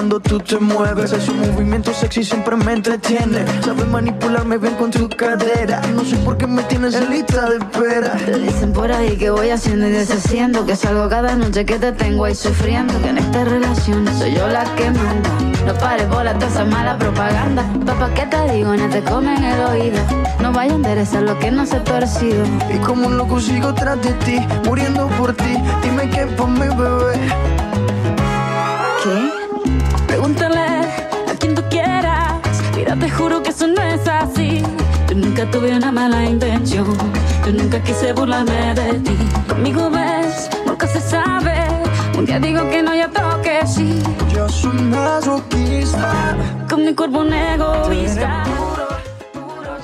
cuando 0.01 0.19
tú 0.19 0.39
te 0.39 0.57
mueves. 0.57 1.13
Ese 1.13 1.31
movimiento 1.31 1.93
sexy 1.93 2.23
siempre 2.23 2.55
me 2.55 2.73
entretiene. 2.73 3.45
Sabes 3.63 3.87
manipularme 3.87 4.57
bien 4.57 4.73
con 4.73 4.89
tu 4.89 5.07
cadera. 5.07 5.79
No 5.93 6.03
sé 6.03 6.15
por 6.25 6.37
qué 6.39 6.47
me 6.47 6.63
tienes 6.63 6.95
en 6.95 7.07
lista 7.11 7.47
de 7.47 7.57
espera. 7.57 8.13
Te 8.25 8.39
dicen 8.39 8.73
por 8.73 8.91
ahí 8.91 9.15
que 9.15 9.29
voy 9.29 9.51
haciendo 9.51 9.87
y 9.87 9.91
deshaciendo 9.91 10.65
Que 10.65 10.75
salgo 10.75 11.07
cada 11.07 11.35
noche 11.35 11.65
que 11.65 11.77
te 11.77 11.91
tengo 11.91 12.25
ahí 12.25 12.33
sufriendo 12.33 12.99
Que 13.01 13.09
en 13.09 13.17
esta 13.19 13.43
relación 13.43 14.07
soy 14.17 14.33
yo 14.33 14.47
la 14.47 14.63
que 14.75 14.89
manda 14.89 15.29
No 15.65 15.73
pares 15.75 16.09
bolas 16.09 16.39
de 16.39 16.47
esa 16.47 16.65
mala 16.65 16.97
propaganda 16.97 17.63
Papá, 17.85 18.11
¿qué 18.15 18.25
te 18.25 18.53
digo? 18.53 18.75
No 18.75 18.89
te 18.89 19.03
comen 19.03 19.43
el 19.43 19.59
oído 19.65 19.99
No 20.39 20.51
vaya 20.51 20.73
a 20.73 20.75
enderezar 20.75 21.23
lo 21.23 21.37
que 21.37 21.51
no 21.51 21.65
se 21.65 21.77
ha 21.77 21.83
torcido 21.83 22.43
Y 22.73 22.77
como 22.79 23.07
un 23.07 23.17
loco 23.17 23.39
sigo 23.39 23.73
tras 23.73 24.01
de 24.01 24.13
ti, 24.25 24.39
muriendo 24.65 25.07
por 25.09 25.33
ti. 25.33 25.57
Dime 25.83 26.09
qué 26.09 26.25
por 26.25 26.47
mi 26.47 26.67
bebé. 26.75 27.19
¿Qué? 29.03 29.40
Eso 33.51 33.67
no 33.67 33.81
es 33.81 34.07
así. 34.07 34.63
Yo 35.09 35.15
nunca 35.15 35.49
tuve 35.51 35.75
una 35.75 35.91
mala 35.91 36.23
intención. 36.23 36.87
Yo 37.45 37.51
nunca 37.51 37.83
quise 37.83 38.13
burlarme 38.13 38.73
de 38.73 38.93
ti. 38.99 39.17
Conmigo 39.47 39.89
ves, 39.89 40.49
nunca 40.65 40.87
se 40.87 41.01
sabe. 41.01 41.55
Un 42.17 42.25
día 42.25 42.39
digo 42.39 42.69
que 42.69 42.81
no 42.81 42.95
y 42.95 43.01
otro 43.01 43.41
que 43.41 43.67
sí. 43.67 44.01
Yo 44.33 44.47
soy 44.47 44.81
masoquista. 44.83 46.37
Con 46.69 46.85
mi 46.85 46.95
cuerpo 46.95 47.19
un 47.19 47.33
egoísta 47.33 48.43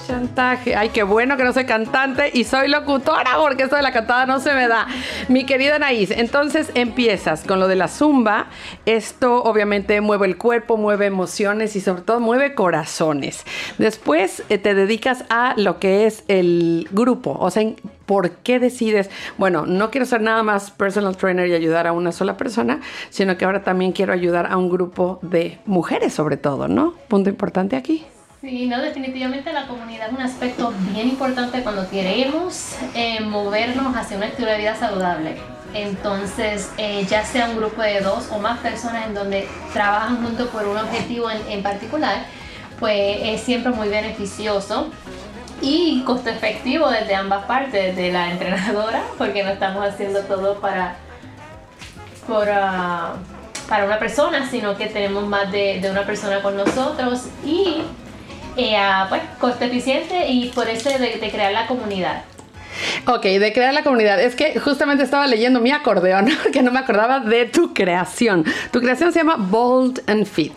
Chantaje. 0.07 0.73
Ay, 0.73 0.89
qué 0.89 1.03
bueno 1.03 1.35
que 1.35 1.43
no 1.43 1.51
soy 1.51 1.65
cantante 1.65 2.31
y 2.33 2.45
soy 2.45 2.69
locutora 2.69 3.31
porque 3.41 3.63
esto 3.63 3.75
de 3.75 3.81
la 3.81 3.91
cantada 3.91 4.25
no 4.25 4.39
se 4.39 4.53
me 4.53 4.69
da. 4.69 4.87
Mi 5.27 5.45
querida 5.45 5.75
Anaís, 5.75 6.11
entonces 6.11 6.71
empiezas 6.75 7.43
con 7.43 7.59
lo 7.59 7.67
de 7.67 7.75
la 7.75 7.89
zumba. 7.89 8.47
Esto 8.85 9.43
obviamente 9.43 9.99
mueve 9.99 10.27
el 10.27 10.37
cuerpo, 10.37 10.77
mueve 10.77 11.07
emociones 11.07 11.75
y 11.75 11.81
sobre 11.81 12.03
todo 12.03 12.21
mueve 12.21 12.55
corazones. 12.55 13.43
Después 13.79 14.43
eh, 14.47 14.57
te 14.57 14.75
dedicas 14.75 15.25
a 15.29 15.55
lo 15.57 15.77
que 15.77 16.05
es 16.05 16.23
el 16.29 16.87
grupo. 16.91 17.35
O 17.37 17.51
sea, 17.51 17.69
¿por 18.05 18.31
qué 18.31 18.59
decides? 18.59 19.09
Bueno, 19.37 19.65
no 19.65 19.91
quiero 19.91 20.05
ser 20.05 20.21
nada 20.21 20.41
más 20.41 20.71
personal 20.71 21.17
trainer 21.17 21.49
y 21.49 21.53
ayudar 21.53 21.85
a 21.85 21.91
una 21.91 22.13
sola 22.13 22.37
persona, 22.37 22.79
sino 23.09 23.37
que 23.37 23.43
ahora 23.43 23.63
también 23.63 23.91
quiero 23.91 24.13
ayudar 24.13 24.49
a 24.49 24.55
un 24.55 24.69
grupo 24.69 25.19
de 25.21 25.59
mujeres 25.65 26.13
sobre 26.13 26.37
todo, 26.37 26.69
¿no? 26.69 26.93
Punto 27.09 27.29
importante 27.29 27.75
aquí. 27.75 28.05
Sí, 28.41 28.67
no, 28.67 28.79
definitivamente 28.79 29.51
la 29.51 29.65
comunidad 29.65 30.09
es 30.09 30.13
un 30.13 30.21
aspecto 30.21 30.71
bien 30.93 31.09
importante 31.09 31.63
cuando 31.63 31.89
queremos 31.89 32.75
eh, 32.93 33.19
movernos 33.21 33.95
hacia 33.95 34.15
un 34.15 34.23
estilo 34.23 34.51
de 34.51 34.59
vida 34.59 34.75
saludable. 34.75 35.37
Entonces, 35.73 36.71
eh, 36.77 37.03
ya 37.09 37.25
sea 37.25 37.49
un 37.49 37.57
grupo 37.57 37.81
de 37.81 37.99
dos 38.01 38.29
o 38.31 38.37
más 38.37 38.59
personas 38.59 39.07
en 39.07 39.15
donde 39.15 39.47
trabajan 39.73 40.23
juntos 40.23 40.49
por 40.49 40.67
un 40.67 40.77
objetivo 40.77 41.31
en, 41.31 41.63
particular, 41.63 42.25
pues 42.79 43.17
es 43.23 43.41
siempre 43.41 43.71
muy 43.71 43.89
beneficioso 43.89 44.91
y 45.59 46.03
costo 46.03 46.29
efectivo 46.29 46.89
desde 46.89 47.15
ambas 47.15 47.45
partes, 47.45 47.95
desde 47.95 48.11
la 48.11 48.29
entrenadora, 48.31 49.01
porque 49.17 49.43
no 49.43 49.49
estamos 49.49 49.83
haciendo 49.83 50.21
todo 50.21 50.59
para, 50.61 50.95
ah, 52.29 53.13
para 53.67 53.85
una 53.85 53.97
persona, 53.97 54.47
sino 54.47 54.77
que 54.77 54.85
tenemos 54.85 55.25
más 55.25 55.51
de, 55.51 55.79
de 55.81 55.89
una 55.89 56.05
persona 56.05 56.43
con 56.43 56.55
nosotros 56.55 57.23
y 57.43 57.81
eh, 58.57 58.77
pues, 59.09 59.21
costo 59.39 59.65
eficiente 59.65 60.27
y 60.29 60.49
por 60.49 60.67
eso 60.69 60.89
de, 60.89 60.97
de 61.17 61.29
crear 61.31 61.51
la 61.53 61.67
comunidad. 61.67 62.23
Ok, 63.07 63.23
de 63.23 63.53
crear 63.53 63.73
la 63.73 63.81
comunidad. 63.81 64.21
Es 64.21 64.35
que 64.35 64.59
justamente 64.59 65.03
estaba 65.03 65.25
leyendo 65.25 65.59
mi 65.59 65.71
acordeón, 65.71 66.29
que 66.53 66.61
no 66.61 66.71
me 66.71 66.77
acordaba 66.77 67.19
de 67.21 67.45
tu 67.45 67.73
creación. 67.73 68.45
Tu 68.71 68.79
creación 68.81 69.11
se 69.11 69.17
llama 69.19 69.35
Bold 69.39 70.03
and 70.07 70.27
Fit. 70.27 70.53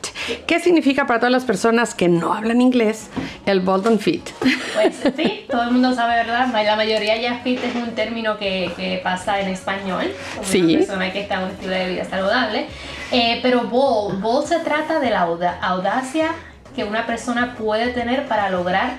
¿Qué 0.47 0.61
significa 0.61 1.07
para 1.07 1.19
todas 1.19 1.33
las 1.33 1.45
personas 1.47 1.95
que 1.95 2.09
no 2.09 2.35
hablan 2.35 2.61
inglés 2.61 3.09
el 3.47 3.61
Bold 3.61 3.87
and 3.87 4.01
Fit? 4.01 4.29
Pues 4.75 4.97
sí, 5.17 5.47
todo 5.51 5.63
el 5.63 5.71
mundo 5.71 5.95
sabe, 5.95 6.17
¿verdad? 6.17 6.49
La 6.53 6.77
mayoría 6.77 7.17
ya 7.17 7.37
fit 7.43 7.59
es 7.65 7.75
un 7.75 7.93
término 7.95 8.37
que, 8.37 8.71
que 8.77 9.01
pasa 9.03 9.41
en 9.41 9.49
español, 9.49 10.13
como 10.37 10.47
Sí. 10.47 10.61
una 10.61 10.79
persona 10.79 11.13
que 11.15 11.21
está 11.23 11.37
en 11.37 11.45
un 11.45 11.51
estilo 11.53 11.73
de 11.73 11.89
vida 11.89 12.05
saludable. 12.05 12.67
Eh, 13.13 13.39
pero 13.41 13.63
bold, 13.63 14.21
bold 14.21 14.47
se 14.47 14.59
trata 14.59 15.01
de 15.01 15.09
la 15.09 15.21
auda- 15.23 15.59
audacia 15.63 16.33
que 16.75 16.85
una 16.85 17.07
persona 17.07 17.55
puede 17.59 17.89
tener 17.89 18.27
para 18.29 18.51
lograr 18.51 18.93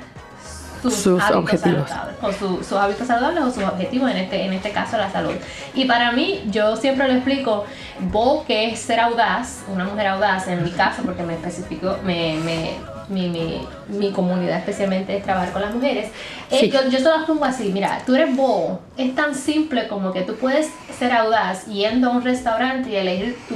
sus, 0.82 0.95
Sus 0.95 1.22
hábitos 1.22 1.38
objetivos. 1.43 1.89
saludables, 1.89 2.17
o 2.24 2.34
su- 2.34 2.63
sus 2.63 2.74
hábitos 2.78 3.05
saludables 3.07 3.43
o 3.43 3.51
sus 3.51 3.63
objetivos, 3.63 4.09
en 4.09 4.17
este, 4.17 4.45
en 4.45 4.53
este 4.53 4.72
caso 4.72 4.97
la 4.97 5.11
salud. 5.11 5.34
Y 5.76 5.86
para 5.86 6.11
mí, 6.11 6.41
yo 6.47 6.76
siempre 6.76 7.07
lo 7.07 7.13
explico, 7.13 7.65
bold 7.99 8.47
que 8.47 8.72
es 8.72 8.80
ser 8.80 8.99
audaz, 8.99 9.59
una 9.72 9.84
mujer 9.86 10.07
audaz, 10.07 10.47
en 10.47 10.63
mi 10.63 10.72
caso, 10.72 11.03
porque 11.03 11.22
me 11.22 11.34
especifico, 11.36 11.97
me, 12.03 12.36
me- 12.43 12.72
mi, 13.09 13.28
mi- 13.30 13.67
mi 13.89 14.11
comunidad 14.11 14.57
especialmente 14.57 15.15
es 15.17 15.24
trabajar 15.24 15.51
con 15.51 15.61
las 15.61 15.74
mujeres. 15.76 16.09
Eh, 16.49 16.61
Sí. 16.61 16.72
yo, 16.72 16.80
yo 16.89 16.97
se 16.97 17.03
lo 17.03 17.26
pongo 17.28 17.45
así, 17.45 17.69
mira, 17.72 17.99
tú 18.05 18.15
eres 18.15 18.36
bold, 18.36 18.80
es 18.97 19.13
tan 19.13 19.36
simple 19.36 19.88
como 19.88 20.11
que 20.13 20.22
tú 20.22 20.36
puedes 20.36 20.67
ser 20.97 21.11
audaz 21.11 21.65
yendo 21.67 22.07
a 22.09 22.11
un 22.13 22.24
restaurante 22.24 22.89
y 22.89 22.95
elegir 22.95 23.38
tu 23.47 23.55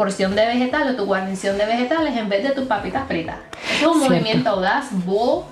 porción 0.00 0.34
de 0.34 0.46
vegetales 0.46 0.94
o 0.94 0.96
tu 0.96 1.04
guarnición 1.04 1.58
de 1.58 1.66
vegetales 1.66 2.16
en 2.16 2.30
vez 2.30 2.42
de 2.42 2.52
tus 2.52 2.64
papitas 2.64 3.06
fritas. 3.06 3.36
Eso 3.70 3.74
es 3.74 3.86
un 3.86 3.98
Cierto. 3.98 4.08
movimiento 4.08 4.48
audaz, 4.48 4.86
bold 5.04 5.44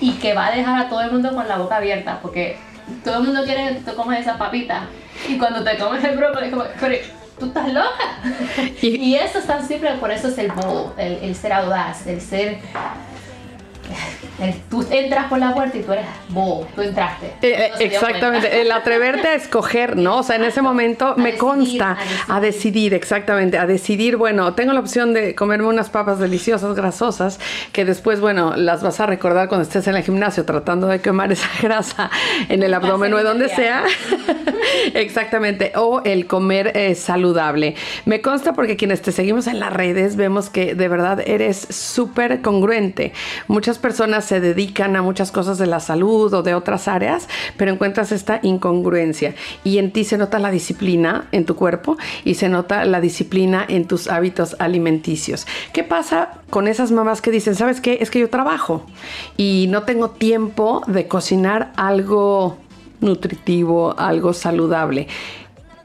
y 0.00 0.12
que 0.12 0.32
va 0.32 0.46
a 0.46 0.50
dejar 0.50 0.80
a 0.80 0.88
todo 0.88 1.02
el 1.02 1.12
mundo 1.12 1.34
con 1.34 1.46
la 1.46 1.58
boca 1.58 1.76
abierta 1.76 2.18
porque 2.22 2.56
todo 3.04 3.18
el 3.18 3.24
mundo 3.24 3.44
quiere 3.44 3.68
que 3.68 3.74
tú 3.80 3.94
comas 3.94 4.18
esa 4.18 4.38
papita 4.38 4.86
y 5.28 5.36
cuando 5.36 5.62
te 5.62 5.76
comes 5.76 6.02
el 6.04 6.16
brócoli 6.16 6.48
como, 6.48 6.64
pero 6.80 6.96
tú 7.38 7.46
estás 7.48 7.70
loca. 7.70 7.90
Y, 8.80 9.14
eso 9.14 9.40
es 9.40 9.46
tan 9.46 9.68
simple, 9.68 9.90
por 10.00 10.10
eso 10.10 10.28
es 10.28 10.38
el 10.38 10.50
bold, 10.52 10.98
el, 10.98 11.18
el 11.24 11.36
ser 11.36 11.52
audaz, 11.52 12.06
el 12.06 12.22
ser 12.22 12.60
Tú 14.68 14.84
entras 14.90 15.26
por 15.26 15.38
la 15.38 15.54
puerta 15.54 15.78
y 15.78 15.82
tú 15.82 15.92
eres 15.92 16.06
bobo, 16.28 16.66
tú 16.74 16.82
entraste. 16.82 17.32
Eh, 17.42 17.70
No 17.72 17.78
exactamente, 17.80 18.60
el 18.60 18.72
atreverte 18.72 19.28
a 19.28 19.34
escoger, 19.34 19.96
¿no? 19.96 20.18
O 20.18 20.22
sea, 20.22 20.36
en 20.36 20.44
ese 20.44 20.62
momento 20.62 21.14
me 21.16 21.36
consta 21.36 21.96
a 22.28 22.40
decidir. 22.40 22.94
exactamente, 22.94 23.58
a 23.58 23.66
decidir, 23.66 24.16
bueno, 24.16 24.54
tengo 24.54 24.72
la 24.72 24.80
opción 24.80 25.12
de 25.14 25.34
comerme 25.34 25.68
unas 25.68 25.90
papas 25.90 26.18
deliciosas, 26.18 26.74
grasosas, 26.74 27.38
que 27.72 27.84
después, 27.84 28.20
bueno, 28.20 28.56
las 28.56 28.82
vas 28.82 29.00
a 29.00 29.06
recordar 29.06 29.48
cuando 29.48 29.62
estés 29.62 29.86
en 29.86 29.96
el 29.96 30.02
gimnasio 30.02 30.44
tratando 30.44 30.86
de 30.86 31.00
quemar 31.00 31.30
esa 31.32 31.48
grasa 31.62 32.10
en 32.48 32.62
el 32.62 32.74
abdomen 32.74 33.12
o 33.14 33.18
en 33.18 33.24
donde 33.24 33.48
sea. 33.48 33.84
Exactamente, 34.94 35.72
o 35.76 36.02
el 36.04 36.26
comer 36.26 36.72
eh, 36.74 36.94
saludable. 36.94 37.74
Me 38.04 38.20
consta 38.20 38.52
porque 38.52 38.76
quienes 38.76 39.02
te 39.02 39.12
seguimos 39.12 39.46
en 39.46 39.60
las 39.60 39.72
redes 39.72 40.16
vemos 40.16 40.50
que 40.50 40.74
de 40.74 40.88
verdad 40.88 41.22
eres 41.26 41.58
súper 41.70 42.40
congruente. 42.42 43.12
Muchas 43.48 43.78
personas 43.82 44.24
se 44.24 44.40
dedican 44.40 44.96
a 44.96 45.02
muchas 45.02 45.30
cosas 45.30 45.58
de 45.58 45.66
la 45.66 45.80
salud 45.80 46.32
o 46.32 46.42
de 46.42 46.54
otras 46.54 46.88
áreas, 46.88 47.28
pero 47.58 47.70
encuentras 47.70 48.12
esta 48.12 48.40
incongruencia 48.42 49.34
y 49.64 49.76
en 49.76 49.92
ti 49.92 50.04
se 50.04 50.16
nota 50.16 50.38
la 50.38 50.50
disciplina 50.50 51.28
en 51.32 51.44
tu 51.44 51.56
cuerpo 51.56 51.98
y 52.24 52.34
se 52.34 52.48
nota 52.48 52.86
la 52.86 53.02
disciplina 53.02 53.66
en 53.68 53.86
tus 53.86 54.08
hábitos 54.08 54.56
alimenticios. 54.58 55.46
¿Qué 55.74 55.84
pasa 55.84 56.40
con 56.48 56.68
esas 56.68 56.90
mamás 56.90 57.20
que 57.20 57.30
dicen, 57.30 57.54
sabes 57.54 57.82
qué? 57.82 57.98
Es 58.00 58.10
que 58.10 58.20
yo 58.20 58.30
trabajo 58.30 58.86
y 59.36 59.66
no 59.68 59.82
tengo 59.82 60.10
tiempo 60.10 60.82
de 60.86 61.08
cocinar 61.08 61.72
algo 61.76 62.56
nutritivo, 63.00 63.98
algo 63.98 64.32
saludable. 64.32 65.08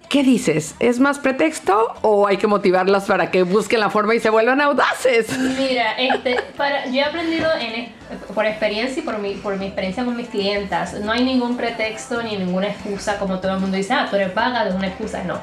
¿Qué 0.10 0.24
dices? 0.24 0.76
¿Es 0.80 1.02
más 1.02 1.20
pretexto 1.20 1.94
o 2.02 2.28
hay 2.28 2.38
que 2.38 2.48
motivarlas 2.48 3.06
para 3.06 3.30
que 3.30 3.44
busquen 3.44 3.82
la 3.82 3.90
forma 3.90 4.16
y 4.16 4.22
se 4.22 4.30
vuelvan 4.30 4.62
audaces? 4.62 5.38
Mira, 5.38 5.94
este, 5.98 6.38
para, 6.56 6.86
yo 6.86 6.94
he 6.94 7.04
aprendido 7.04 7.50
en, 7.60 7.82
es- 7.82 7.90
por 8.34 8.46
experiencia 8.46 9.02
y 9.02 9.06
por 9.06 9.18
mi, 9.20 9.34
por 9.36 9.58
mi 9.58 9.66
experiencia 9.66 10.06
con 10.06 10.16
mis 10.16 10.30
clientas, 10.30 10.94
no 11.02 11.12
hay 11.12 11.26
ningún 11.26 11.58
pretexto 11.58 12.24
ni 12.24 12.38
ninguna 12.38 12.68
excusa 12.68 13.18
como 13.20 13.40
todo 13.40 13.56
el 13.56 13.60
mundo 13.60 13.76
dice, 13.76 13.94
ah, 13.94 14.08
tú 14.10 14.16
eres 14.16 14.34
vaga 14.34 14.64
de 14.64 14.74
una 14.76 14.88
excusa, 14.88 15.24
no. 15.26 15.40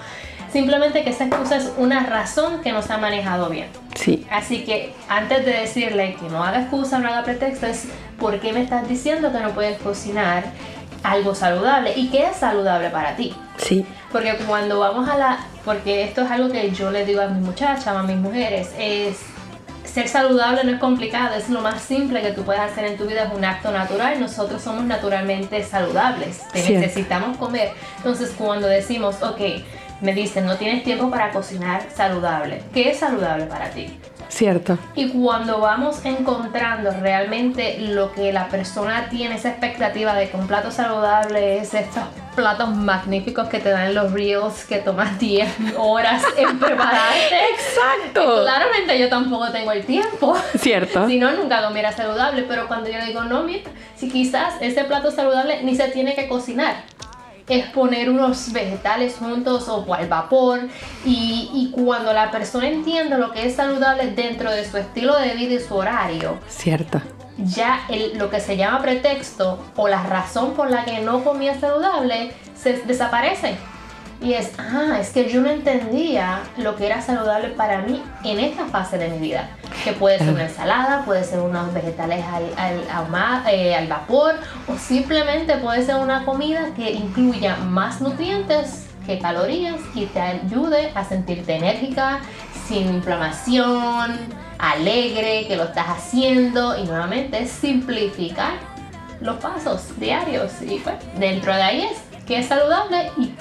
Simplemente 0.50 1.02
que 1.04 1.10
esa 1.10 1.24
excusa 1.24 1.56
es 1.56 1.72
una 1.76 2.06
razón 2.06 2.62
que 2.62 2.72
no 2.72 2.80
se 2.80 2.92
ha 2.92 2.96
manejado 2.98 3.50
bien. 3.50 3.66
Sí. 3.96 4.24
Así 4.30 4.64
que 4.64 4.94
antes 5.08 5.44
de 5.44 5.50
decirle 5.52 6.16
que 6.18 6.28
no 6.30 6.42
haga 6.42 6.60
excusa, 6.60 7.00
no 7.00 7.08
haga 7.08 7.22
pretexto, 7.24 7.66
es 7.66 7.86
¿por 8.18 8.38
qué 8.40 8.52
me 8.52 8.62
estás 8.62 8.88
diciendo 8.88 9.30
que 9.32 9.40
no 9.40 9.50
puedes 9.50 9.76
cocinar 9.78 10.44
algo 11.05 11.34
saludable? 11.34 11.92
¿Y 11.94 12.09
qué 12.09 12.26
es 12.26 12.36
saludable 12.36 12.90
para 12.90 13.14
ti? 13.14 13.32
Sí. 13.59 13.86
Porque 14.11 14.34
cuando 14.46 14.80
vamos 14.80 15.09
a 15.09 15.16
la... 15.16 15.38
Porque 15.64 16.02
esto 16.02 16.22
es 16.22 16.30
algo 16.30 16.50
que 16.50 16.70
yo 16.72 16.90
le 16.90 17.05
digo 17.05 17.20
a 17.20 17.28
mis 17.28 17.44
muchachas, 17.44 17.86
a 17.86 18.02
mis 18.02 18.16
mujeres, 18.16 18.70
es... 18.78 19.18
Ser 19.84 20.09
saludable 20.09 20.64
no 20.64 20.72
es 20.72 20.80
complicado, 20.80 21.36
es 21.36 21.48
lo 21.50 21.61
más 21.61 21.80
simple 21.80 22.20
que 22.20 22.32
tú 22.32 22.42
puedes 22.42 22.61
hacer 22.61 22.84
en 22.84 22.96
tu 22.96 23.05
vida, 23.05 23.24
es 23.24 23.32
un 23.32 23.44
acto 23.44 23.70
natural. 23.70 24.18
Nosotros 24.18 24.61
somos 24.61 24.82
naturalmente 24.84 25.62
saludables, 25.62 26.40
te 26.52 26.68
necesitamos 26.68 27.36
comer. 27.36 27.70
Entonces 27.98 28.34
cuando 28.36 28.66
decimos, 28.66 29.22
ok, 29.22 29.40
me 30.01 30.12
dicen, 30.14 30.47
no 30.47 30.57
tienes 30.57 30.82
tiempo 30.84 31.11
para 31.11 31.30
cocinar 31.30 31.82
saludable, 31.95 32.62
¿qué 32.72 32.90
es 32.90 32.99
saludable 32.99 33.47
para 33.47 33.70
ti? 33.70 33.99
Cierto. 34.28 34.78
Y 34.97 35.11
cuando 35.11 35.61
vamos 35.61 36.05
encontrando 36.05 36.90
realmente 36.90 37.78
lo 37.78 38.12
que 38.12 38.32
la 38.32 38.49
persona 38.49 39.09
tiene, 39.09 39.36
esa 39.36 39.51
expectativa 39.51 40.14
de 40.14 40.28
que 40.28 40.36
un 40.36 40.47
plato 40.49 40.70
saludable 40.72 41.59
es 41.59 41.72
estos 41.74 42.03
platos 42.34 42.74
magníficos 42.74 43.49
que 43.49 43.61
te 43.61 43.70
dan 43.70 43.95
los 43.95 44.12
reels 44.12 44.64
que 44.64 44.78
tomas 44.78 45.18
10 45.20 45.49
horas 45.76 46.24
en 46.36 46.59
prepararte. 46.59 47.36
Exacto. 47.53 48.42
Claramente 48.42 48.99
yo 48.99 49.09
tampoco 49.09 49.51
tengo 49.53 49.70
el 49.72 49.84
tiempo. 49.84 50.36
Cierto. 50.59 51.07
Si 51.14 51.18
no, 51.18 51.30
nunca 51.32 51.62
comiera 51.62 51.92
saludable. 51.92 52.42
Pero 52.49 52.66
cuando 52.66 52.90
yo 52.90 53.05
digo, 53.05 53.22
no, 53.22 53.45
mira, 53.45 53.70
si 53.95 54.11
quizás 54.11 54.55
ese 54.61 54.82
plato 54.84 55.12
saludable 55.12 55.62
ni 55.62 55.76
se 55.76 55.88
tiene 55.88 56.14
que 56.16 56.26
cocinar. 56.26 56.74
Es 57.49 57.66
poner 57.66 58.09
unos 58.11 58.53
vegetales 58.53 59.16
juntos 59.18 59.68
o 59.68 59.92
al 59.95 60.09
vapor. 60.09 60.61
Y, 61.05 61.51
y 61.53 61.70
cuando 61.72 62.12
la 62.12 62.30
persona 62.30 62.68
entiende 62.68 63.18
lo 63.18 63.32
que 63.32 63.47
es 63.47 63.57
saludable 63.57 64.12
dentro 64.12 64.51
de 64.51 64.64
su 64.68 64.78
estilo 64.78 65.16
de 65.18 65.34
vida 65.34 65.55
y 65.55 65.61
su 65.61 65.74
horario, 65.74 66.38
Cierto. 66.49 67.01
ya 67.38 67.80
el- 67.90 68.16
lo 68.16 68.30
que 68.30 68.40
se 68.40 68.57
llama 68.57 68.80
pretexto 68.80 69.59
o 69.76 69.88
la 69.88 70.03
razón 70.05 70.55
por 70.55 70.70
la 70.70 70.84
que 70.84 71.01
no 71.01 71.22
comía 71.22 71.59
saludable 71.61 72.32
se 72.57 72.78
desaparece. 72.82 73.57
Y 74.25 74.33
es, 74.33 74.53
ah, 74.57 74.97
es 74.99 75.11
que 75.11 75.29
yo 75.29 75.43
no 75.43 75.51
entendía 75.51 76.41
lo 76.57 76.77
que 76.77 76.87
era 76.87 77.03
saludable 77.03 77.49
para 77.49 77.83
mí 77.83 78.03
en 78.25 78.41
esta 78.41 78.64
fase 78.64 78.97
de 78.97 79.11
mi 79.11 79.18
vida. 79.18 79.51
Que 79.85 79.93
puede 79.93 80.18
ser 80.18 80.31
una 80.31 80.45
ensalada, 80.45 81.05
puede 81.05 81.25
ser 81.25 81.41
unos 81.41 81.75
vegetales 81.75 82.25
al, 82.57 83.45
eh, 83.51 83.75
al 83.75 83.87
vapor 83.87 84.37
o 84.66 84.79
simplemente 84.79 85.59
puede 85.59 85.85
ser 85.85 85.97
una 85.97 86.25
comida 86.25 86.70
que 86.75 86.91
incluya 86.93 87.57
más 87.57 88.01
nutrientes 88.01 88.87
que 89.05 89.18
calorías 89.18 89.77
y 89.95 90.07
te 90.07 90.22
ayude 90.22 90.91
a 90.95 91.05
sentirte 91.05 91.57
enérgica, 91.57 92.20
sin 92.66 92.89
inflamación, 92.95 94.16
alegre, 94.59 95.47
que 95.47 95.57
lo 95.57 95.64
estás 95.64 95.89
haciendo 95.89 96.79
y 96.79 96.85
nuevamente 96.85 97.45
simplificar 97.45 98.55
los 99.20 99.37
pasos 99.37 100.01
diarios 100.01 100.51
y 100.62 100.79
pues 100.79 100.97
dentro 101.18 101.55
de 101.55 101.62
ahí 101.62 101.83
es 101.83 102.25
que 102.25 102.39
es 102.39 102.47
saludable 102.47 103.11
y 103.18 103.35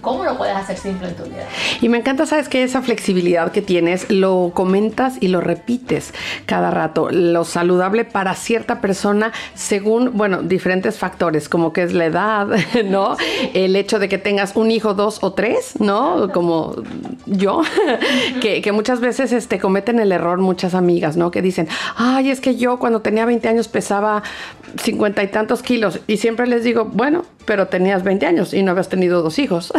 cómo 0.00 0.24
lo 0.24 0.36
puedes 0.36 0.56
hacer 0.56 0.76
simple 0.76 1.08
en 1.08 1.16
tu 1.16 1.24
vida. 1.24 1.46
Y 1.80 1.88
me 1.88 1.98
encanta, 1.98 2.26
sabes 2.26 2.48
que 2.48 2.62
esa 2.62 2.82
flexibilidad 2.82 3.52
que 3.52 3.62
tienes, 3.62 4.10
lo 4.10 4.52
comentas 4.54 5.16
y 5.20 5.28
lo 5.28 5.40
repites 5.40 6.14
cada 6.46 6.70
rato. 6.70 7.10
Lo 7.10 7.44
saludable 7.44 8.04
para 8.04 8.34
cierta 8.34 8.80
persona 8.80 9.32
según, 9.54 10.16
bueno, 10.16 10.42
diferentes 10.42 10.98
factores, 10.98 11.48
como 11.48 11.72
que 11.72 11.82
es 11.82 11.92
la 11.92 12.06
edad, 12.06 12.48
¿no? 12.84 13.16
El 13.54 13.76
hecho 13.76 13.98
de 13.98 14.08
que 14.08 14.18
tengas 14.18 14.56
un 14.56 14.70
hijo, 14.70 14.94
dos 14.94 15.18
o 15.22 15.32
tres, 15.32 15.74
¿no? 15.80 16.30
Como 16.32 16.76
yo, 17.26 17.62
que, 18.40 18.60
que 18.62 18.72
muchas 18.72 19.00
veces 19.00 19.32
este, 19.32 19.58
cometen 19.58 19.98
el 20.00 20.12
error 20.12 20.38
muchas 20.38 20.74
amigas, 20.74 21.16
¿no? 21.16 21.30
Que 21.30 21.42
dicen, 21.42 21.68
ay, 21.96 22.30
es 22.30 22.40
que 22.40 22.56
yo 22.56 22.78
cuando 22.78 23.00
tenía 23.00 23.24
20 23.24 23.48
años 23.48 23.68
pesaba 23.68 24.22
cincuenta 24.82 25.22
y 25.22 25.28
tantos 25.28 25.62
kilos. 25.62 26.00
Y 26.06 26.18
siempre 26.18 26.46
les 26.46 26.64
digo, 26.64 26.84
bueno, 26.84 27.24
pero 27.48 27.68
tenías 27.68 28.04
20 28.04 28.26
años 28.26 28.52
y 28.52 28.62
no 28.62 28.72
habías 28.72 28.90
tenido 28.90 29.22
dos 29.22 29.38
hijos. 29.38 29.72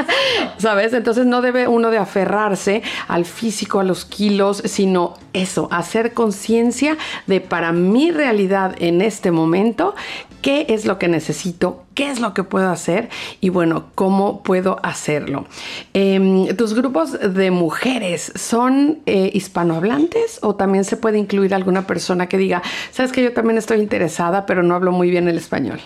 ¿Sabes? 0.58 0.92
Entonces 0.92 1.24
no 1.24 1.40
debe 1.40 1.66
uno 1.66 1.90
de 1.90 1.96
aferrarse 1.96 2.82
al 3.08 3.24
físico, 3.24 3.80
a 3.80 3.84
los 3.84 4.04
kilos, 4.04 4.62
sino 4.66 5.14
eso, 5.32 5.66
hacer 5.72 6.12
conciencia 6.12 6.98
de 7.26 7.40
para 7.40 7.72
mi 7.72 8.10
realidad 8.10 8.74
en 8.80 9.00
este 9.00 9.30
momento, 9.30 9.94
qué 10.42 10.66
es 10.68 10.84
lo 10.84 10.98
que 10.98 11.08
necesito, 11.08 11.84
qué 11.94 12.10
es 12.10 12.20
lo 12.20 12.34
que 12.34 12.44
puedo 12.44 12.68
hacer 12.68 13.08
y 13.40 13.48
bueno, 13.48 13.86
cómo 13.94 14.42
puedo 14.42 14.78
hacerlo. 14.82 15.46
Em, 15.94 16.54
¿Tus 16.54 16.74
grupos 16.74 17.18
de 17.18 17.50
mujeres 17.50 18.30
son 18.34 18.98
eh, 19.06 19.30
hispanohablantes 19.32 20.40
o 20.42 20.54
también 20.54 20.84
se 20.84 20.98
puede 20.98 21.16
incluir 21.16 21.54
alguna 21.54 21.86
persona 21.86 22.28
que 22.28 22.36
diga, 22.36 22.62
sabes 22.90 23.10
que 23.10 23.22
yo 23.22 23.32
también 23.32 23.56
estoy 23.56 23.80
interesada, 23.80 24.44
pero 24.44 24.62
no 24.62 24.74
hablo 24.74 24.92
muy 24.92 25.08
bien 25.08 25.28
el 25.28 25.38
español? 25.38 25.80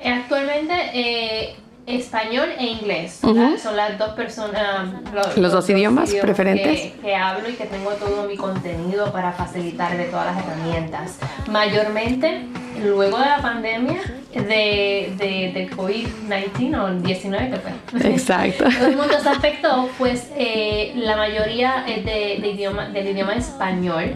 Eh, 0.00 0.12
Actualmente 0.12 0.74
eh, 0.94 1.56
español 1.86 2.50
e 2.58 2.66
inglés 2.66 3.20
Ujú. 3.22 3.56
son 3.58 3.76
las 3.76 3.98
dos 3.98 4.10
personas, 4.10 4.88
lo- 5.12 5.42
Los 5.42 5.52
dos 5.52 5.68
idiomas 5.70 6.12
preferentes. 6.14 6.80
que, 6.92 7.00
que 7.00 7.14
hablo 7.14 7.48
y 7.48 7.54
que 7.54 7.64
tengo 7.64 7.90
todo 7.92 8.24
mi 8.24 8.36
contenido 8.36 9.10
para 9.10 9.32
facilitarle 9.32 10.04
todas 10.04 10.34
las 10.36 10.44
herramientas. 10.44 11.18
Mayormente, 11.50 12.42
luego 12.82 13.18
de 13.18 13.26
la 13.26 13.38
pandemia 13.42 14.00
de, 14.46 15.12
de, 15.16 15.52
del 15.54 15.70
COVID-19 15.76 16.78
o 16.80 17.02
19 17.02 17.50
que 17.50 17.56
fue. 17.56 18.10
Exacto. 18.12 18.64
El 18.86 18.96
mundo 18.96 19.14
se 19.22 19.28
afectó, 19.28 19.88
pues 19.98 20.30
eh, 20.36 20.92
la 20.96 21.16
mayoría 21.16 21.84
es 21.86 22.04
de, 22.04 22.38
de 22.40 22.48
idioma, 22.50 22.88
del 22.90 23.08
idioma 23.08 23.34
español 23.34 24.12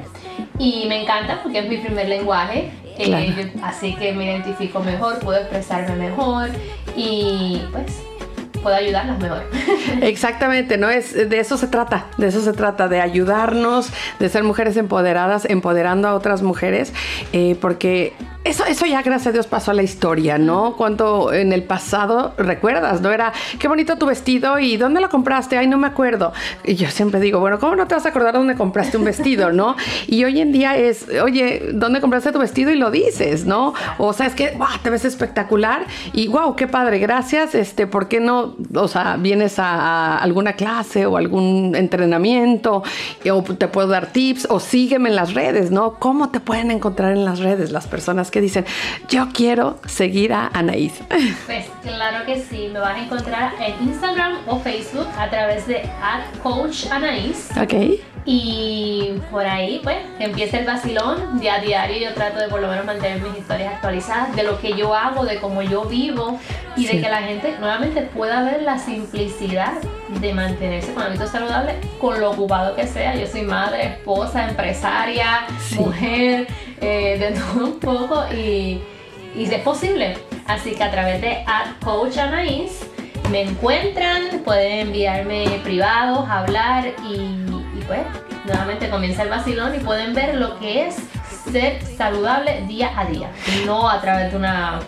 y 0.58 0.86
me 0.88 1.02
encanta 1.02 1.40
porque 1.42 1.60
es 1.60 1.68
mi 1.68 1.76
primer 1.78 2.08
lenguaje, 2.08 2.70
eh, 2.98 3.04
Claro. 3.04 3.24
yo- 3.26 3.64
así 3.64 3.94
que 3.94 4.12
me 4.12 4.24
identifico 4.24 4.80
mejor, 4.80 5.18
puedo 5.20 5.38
expresarme 5.40 5.96
mejor 5.96 6.50
y 6.96 7.60
pues 7.72 8.02
puedo 8.62 8.76
ayudarlas 8.76 9.18
mejor. 9.18 9.42
Exactamente, 10.02 10.78
¿no? 10.78 10.88
Es, 10.88 11.14
de 11.28 11.40
eso 11.40 11.56
se 11.56 11.66
trata, 11.66 12.06
de 12.18 12.28
eso 12.28 12.40
se 12.42 12.52
trata, 12.52 12.86
de 12.88 13.00
ayudarnos, 13.00 13.90
de 14.20 14.28
ser 14.28 14.44
mujeres 14.44 14.76
empoderadas, 14.76 15.46
empoderando 15.46 16.06
a 16.08 16.14
otras 16.14 16.42
mujeres, 16.42 16.92
eh, 17.32 17.56
porque 17.60 18.12
eso, 18.44 18.64
eso 18.64 18.86
ya 18.86 19.02
gracias 19.02 19.28
a 19.28 19.32
Dios 19.32 19.46
pasó 19.46 19.70
a 19.70 19.74
la 19.74 19.84
historia, 19.84 20.36
¿no? 20.36 20.76
Cuando 20.76 21.32
en 21.32 21.52
el 21.52 21.62
pasado, 21.62 22.34
recuerdas, 22.36 23.00
¿no? 23.00 23.12
Era, 23.12 23.32
qué 23.60 23.68
bonito 23.68 23.96
tu 23.98 24.06
vestido 24.06 24.58
y 24.58 24.76
¿dónde 24.76 25.00
lo 25.00 25.08
compraste? 25.08 25.56
Ay, 25.56 25.68
no 25.68 25.78
me 25.78 25.86
acuerdo. 25.86 26.32
Y 26.64 26.74
yo 26.74 26.88
siempre 26.88 27.20
digo, 27.20 27.38
bueno, 27.38 27.60
¿cómo 27.60 27.76
no 27.76 27.86
te 27.86 27.94
vas 27.94 28.04
a 28.04 28.08
acordar 28.08 28.34
dónde 28.34 28.56
compraste 28.56 28.96
un 28.96 29.04
vestido, 29.04 29.52
¿no? 29.52 29.76
Y 30.08 30.24
hoy 30.24 30.40
en 30.40 30.50
día 30.50 30.76
es, 30.76 31.06
oye, 31.22 31.70
¿dónde 31.72 32.00
compraste 32.00 32.32
tu 32.32 32.40
vestido? 32.40 32.72
Y 32.72 32.74
lo 32.74 32.90
dices, 32.90 33.44
¿no? 33.44 33.74
O 33.98 34.12
sea, 34.12 34.26
es 34.26 34.34
que, 34.34 34.50
wow, 34.56 34.68
te 34.82 34.90
ves 34.90 35.04
espectacular 35.04 35.86
y 36.12 36.26
wow, 36.26 36.56
qué 36.56 36.66
padre, 36.66 36.98
gracias, 36.98 37.54
este, 37.54 37.86
¿por 37.86 38.08
qué 38.08 38.18
no, 38.18 38.56
o 38.74 38.88
sea, 38.88 39.18
vienes 39.20 39.60
a, 39.60 40.16
a 40.16 40.18
alguna 40.18 40.54
clase 40.54 41.06
o 41.06 41.16
algún 41.16 41.76
entrenamiento 41.76 42.82
o 43.30 43.42
te 43.42 43.68
puedo 43.68 43.86
dar 43.86 44.08
tips 44.08 44.48
o 44.50 44.58
sígueme 44.58 45.10
en 45.10 45.16
las 45.16 45.34
redes, 45.34 45.70
¿no? 45.70 45.94
¿Cómo 46.00 46.30
te 46.30 46.40
pueden 46.40 46.72
encontrar 46.72 47.12
en 47.12 47.24
las 47.24 47.38
redes 47.38 47.70
las 47.70 47.86
personas 47.86 48.31
que 48.32 48.40
dicen, 48.40 48.64
yo 49.08 49.28
quiero 49.32 49.78
seguir 49.86 50.32
a 50.32 50.50
Anaís? 50.52 50.94
Pues 51.46 51.66
claro 51.82 52.24
que 52.26 52.40
sí, 52.40 52.68
me 52.72 52.78
vas 52.80 52.96
a 52.96 53.04
encontrar 53.04 53.52
en 53.60 53.88
Instagram 53.88 54.38
o 54.46 54.58
Facebook 54.58 55.06
a 55.18 55.28
través 55.28 55.66
de 55.66 55.82
Coach 56.42 56.86
Anaís. 56.90 57.50
Ok. 57.56 58.00
Y 58.24 59.14
por 59.32 59.44
ahí, 59.44 59.80
pues, 59.82 59.96
empieza 60.20 60.58
el 60.58 60.66
vacilón. 60.66 61.40
Día 61.40 61.54
a 61.54 61.60
diario 61.60 61.98
yo 61.98 62.14
trato 62.14 62.38
de 62.38 62.48
por 62.48 62.60
lo 62.60 62.68
menos 62.68 62.84
mantener 62.84 63.20
mis 63.20 63.36
historias 63.36 63.74
actualizadas 63.74 64.36
de 64.36 64.44
lo 64.44 64.60
que 64.60 64.74
yo 64.74 64.94
hago, 64.94 65.24
de 65.24 65.40
cómo 65.40 65.62
yo 65.62 65.84
vivo 65.84 66.38
y 66.76 66.86
de 66.86 67.00
que 67.00 67.08
la 67.08 67.22
gente 67.22 67.56
nuevamente 67.58 68.02
pueda 68.02 68.42
ver 68.44 68.62
la 68.62 68.78
simplicidad 68.78 69.74
de 70.08 70.32
mantenerse 70.32 70.92
con 70.94 71.02
hábitos 71.02 71.30
saludables 71.30 71.76
con 72.00 72.20
lo 72.20 72.30
ocupado 72.30 72.76
que 72.76 72.86
sea. 72.86 73.16
Yo 73.16 73.26
soy 73.26 73.42
madre, 73.42 73.86
esposa, 73.86 74.48
empresaria, 74.48 75.46
mujer, 75.76 76.46
eh, 76.80 77.18
de 77.18 77.40
todo 77.40 77.64
un 77.64 77.80
poco 77.80 78.24
y, 78.32 78.80
y 79.34 79.44
es 79.44 79.62
posible. 79.62 80.16
Así 80.46 80.72
que 80.72 80.84
a 80.84 80.90
través 80.92 81.20
de 81.20 81.44
Coach 81.84 82.18
Anaís 82.18 82.86
me 83.30 83.42
encuentran, 83.42 84.42
pueden 84.44 84.88
enviarme 84.88 85.60
privados, 85.64 86.28
hablar 86.28 86.92
y 87.08 87.41
pues 87.86 88.00
nuevamente 88.44 88.90
comienza 88.90 89.22
el 89.22 89.30
vacilón 89.30 89.74
y 89.74 89.78
pueden 89.78 90.14
ver 90.14 90.34
lo 90.34 90.58
que 90.58 90.86
es 90.86 90.96
ser 91.50 91.82
saludable 91.82 92.64
día 92.66 92.98
a 92.98 93.04
día, 93.06 93.30
no 93.66 93.88
a 93.88 94.00
través 94.00 94.30
de 94.30 94.38
una 94.38 94.80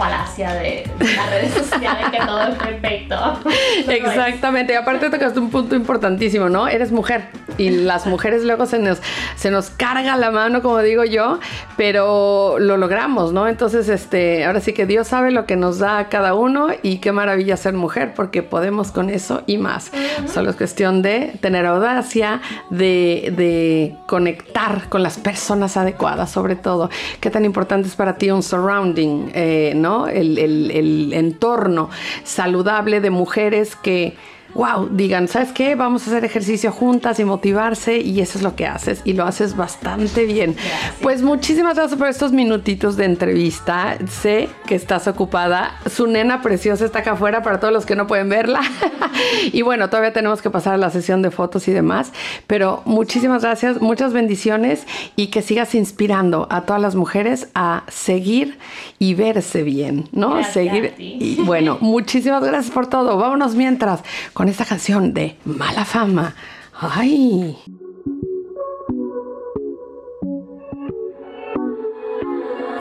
falacia 0.00 0.54
de, 0.54 0.88
de 0.98 1.12
las 1.14 1.30
redes 1.30 1.52
sociales 1.52 2.06
que 2.10 2.18
todo 2.20 2.42
es 2.44 2.54
perfecto. 2.56 3.40
Exactamente, 3.86 4.72
y 4.72 4.76
aparte 4.76 5.10
tocaste 5.10 5.38
un 5.38 5.50
punto 5.50 5.76
importantísimo, 5.76 6.48
¿no? 6.48 6.68
Eres 6.68 6.90
mujer 6.90 7.28
y 7.58 7.68
las 7.68 8.06
mujeres 8.06 8.42
luego 8.44 8.64
se 8.64 8.78
nos, 8.78 9.02
se 9.36 9.50
nos 9.50 9.68
carga 9.68 10.16
la 10.16 10.30
mano, 10.30 10.62
como 10.62 10.78
digo 10.78 11.04
yo, 11.04 11.38
pero 11.76 12.58
lo 12.58 12.78
logramos, 12.78 13.34
¿no? 13.34 13.46
Entonces, 13.46 13.90
este, 13.90 14.46
ahora 14.46 14.60
sí 14.60 14.72
que 14.72 14.86
Dios 14.86 15.08
sabe 15.08 15.32
lo 15.32 15.44
que 15.44 15.56
nos 15.56 15.78
da 15.78 15.98
a 15.98 16.08
cada 16.08 16.32
uno 16.32 16.68
y 16.82 16.98
qué 16.98 17.12
maravilla 17.12 17.58
ser 17.58 17.74
mujer, 17.74 18.14
porque 18.16 18.42
podemos 18.42 18.92
con 18.92 19.10
eso 19.10 19.42
y 19.46 19.58
más. 19.58 19.92
Solo 20.32 20.48
es 20.48 20.56
cuestión 20.56 21.02
de 21.02 21.34
tener 21.42 21.66
audacia, 21.66 22.40
de, 22.70 23.34
de 23.36 23.96
conectar 24.06 24.88
con 24.88 25.02
las 25.02 25.18
personas 25.18 25.76
adecuadas, 25.76 26.30
sobre 26.30 26.56
todo. 26.56 26.88
¿Qué 27.20 27.28
tan 27.28 27.44
importante 27.44 27.86
es 27.86 27.96
para 27.96 28.16
ti 28.16 28.30
un 28.30 28.42
surrounding, 28.42 29.32
eh, 29.34 29.74
¿no? 29.76 29.89
El, 30.08 31.12
entorno 31.12 31.90
saludable 32.24 33.00
de 33.00 33.10
mujeres 33.10 33.76
que 33.76 34.16
wow, 34.54 34.88
digan, 34.90 35.28
¿sabes 35.28 35.52
qué? 35.52 35.74
Vamos 35.74 36.06
a 36.06 36.10
hacer 36.10 36.24
ejercicio 36.24 36.72
juntas 36.72 37.20
y 37.20 37.24
motivarse 37.24 37.98
y 37.98 38.20
eso 38.20 38.38
es 38.38 38.44
lo 38.44 38.56
que 38.56 38.66
haces 38.66 39.02
y 39.04 39.12
lo 39.12 39.24
haces 39.24 39.56
bastante 39.56 40.24
bien. 40.24 40.56
Pues 41.00 41.22
muchísimas 41.22 41.76
gracias 41.76 41.98
por 41.98 42.08
estos 42.08 42.32
minutitos 42.32 42.96
de 42.96 43.04
entrevista. 43.04 43.96
Sé 44.08 44.48
que 44.66 44.74
estás 44.74 45.08
ocupada. 45.08 45.78
Su 45.90 46.06
nena 46.06 46.42
preciosa 46.42 46.84
está 46.84 47.00
acá 47.00 47.12
afuera 47.12 47.42
para 47.42 47.60
todos 47.60 47.72
los 47.72 47.86
que 47.86 47.96
no 47.96 48.06
pueden 48.06 48.28
verla. 48.28 48.60
y 49.52 49.62
bueno, 49.62 49.88
todavía 49.88 50.12
tenemos 50.12 50.42
que 50.42 50.50
pasar 50.50 50.74
a 50.74 50.78
la 50.78 50.90
sesión 50.90 51.22
de 51.22 51.30
fotos 51.30 51.68
y 51.68 51.72
demás, 51.72 52.12
pero 52.46 52.82
muchísimas 52.84 53.42
gracias, 53.42 53.80
muchas 53.80 54.12
bendiciones 54.12 54.86
y 55.16 55.28
que 55.28 55.42
sigas 55.42 55.74
inspirando 55.74 56.46
a 56.50 56.62
todas 56.62 56.82
las 56.82 56.94
mujeres 56.94 57.48
a 57.54 57.84
seguir 57.88 58.58
y 58.98 59.14
verse 59.14 59.62
bien, 59.62 60.08
¿no? 60.12 60.34
Gracias 60.34 60.54
seguir 60.54 60.94
y 60.98 61.36
bueno, 61.42 61.78
muchísimas 61.80 62.42
gracias 62.42 62.72
por 62.72 62.88
todo. 62.88 63.16
Vámonos 63.16 63.54
mientras 63.54 64.02
con 64.40 64.48
esta 64.48 64.64
canción 64.64 65.12
de 65.12 65.36
Mala 65.44 65.84
Fama. 65.84 66.34
Ay. 66.80 67.58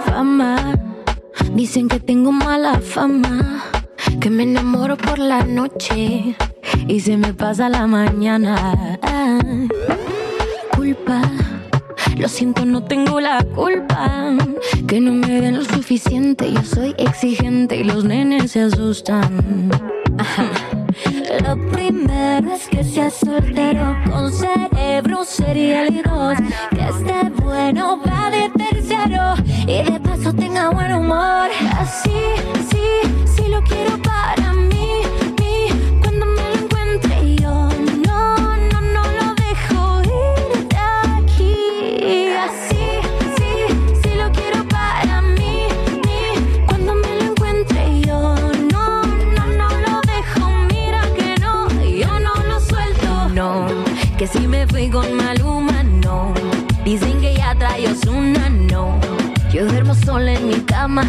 fama. 0.05 0.55
Dicen 1.53 1.89
que 1.89 1.99
tengo 1.99 2.31
mala 2.31 2.79
fama, 2.79 3.61
que 4.21 4.29
me 4.29 4.43
enamoro 4.43 4.95
por 4.95 5.19
la 5.19 5.43
noche 5.43 6.33
y 6.87 6.99
se 7.01 7.17
me 7.17 7.33
pasa 7.33 7.67
la 7.67 7.87
mañana. 7.87 8.97
Ah, 9.01 9.39
culpa, 10.77 11.21
lo 12.17 12.29
siento, 12.29 12.63
no 12.63 12.85
tengo 12.85 13.19
la 13.19 13.43
culpa. 13.43 14.33
Que 14.87 15.01
no 15.01 15.11
me 15.11 15.41
den 15.41 15.57
lo 15.57 15.65
suficiente, 15.65 16.53
yo 16.53 16.63
soy 16.63 16.95
exigente 16.97 17.75
y 17.75 17.83
los 17.83 18.05
nenes 18.05 18.51
se 18.51 18.61
asustan. 18.61 19.69
Ajá. 20.17 20.78
Lo 21.45 21.55
primero 21.71 22.53
es 22.53 22.67
que 22.67 22.83
seas 22.83 23.13
soltero 23.13 23.95
con 24.09 24.31
cerebro 24.31 25.23
serial 25.23 25.93
y 25.93 26.01
dos 26.01 26.37
Que 26.71 26.81
esté 26.89 27.29
bueno 27.41 28.01
va 28.05 28.29
de 28.29 28.49
tercero 28.57 29.35
y 29.67 29.91
de 29.91 29.99
paso 29.99 30.33
tenga 30.33 30.69
buen 30.69 30.93
humor. 30.93 31.49
Así, 31.77 32.11
sí, 32.69 32.85
sí 33.25 33.47
lo 33.47 33.61
quiero 33.63 33.97
para 34.01 34.53
mí, 34.53 34.69
mí 34.69 34.78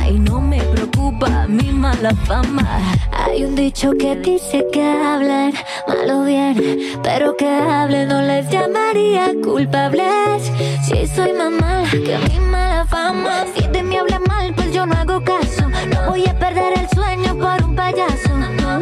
y 0.09 0.19
no 0.19 0.41
me 0.41 0.61
preocupa 0.61 1.47
mi 1.47 1.71
mala 1.71 2.13
fama. 2.27 2.67
Hay 3.13 3.45
un 3.45 3.55
dicho 3.55 3.93
que 3.97 4.17
dice 4.17 4.67
que 4.73 4.83
hablan 4.83 5.53
mal 5.87 6.11
o 6.11 6.25
bien, 6.25 6.61
pero 7.05 7.37
que 7.37 7.49
hablen 7.49 8.09
no 8.09 8.21
les 8.21 8.51
llamaría 8.51 9.33
culpables. 9.45 10.51
Si 10.83 11.07
soy 11.07 11.33
más 11.35 11.53
mala 11.53 11.89
que 11.89 12.19
mi 12.29 12.41
mala 12.41 12.85
fama, 12.85 13.45
si 13.55 13.69
de 13.69 13.85
mí 13.85 13.97
habla 13.97 14.19
mal, 14.19 14.53
pues 14.57 14.73
yo 14.73 14.87
no 14.87 14.95
hago 14.95 15.23
caso. 15.23 15.63
No 15.93 16.11
voy 16.11 16.27
a 16.27 16.37
perder 16.37 16.73
el 16.77 16.89
sueño 16.89 17.37
por 17.37 17.63
un 17.65 17.77
payaso. 17.77 18.31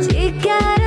Si 0.09 0.33
quieren 0.41 0.78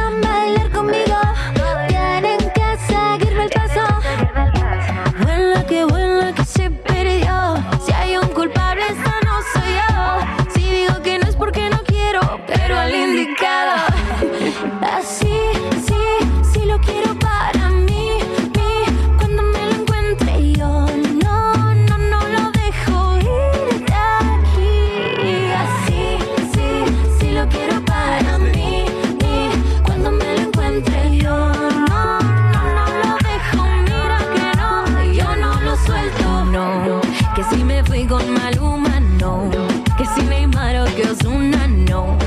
Que 39.22 40.06
si 40.16 40.24
Neymar 40.24 40.78
o 40.78 40.86
que 40.96 41.04
Ozuna, 41.04 41.68
no. 41.68 42.18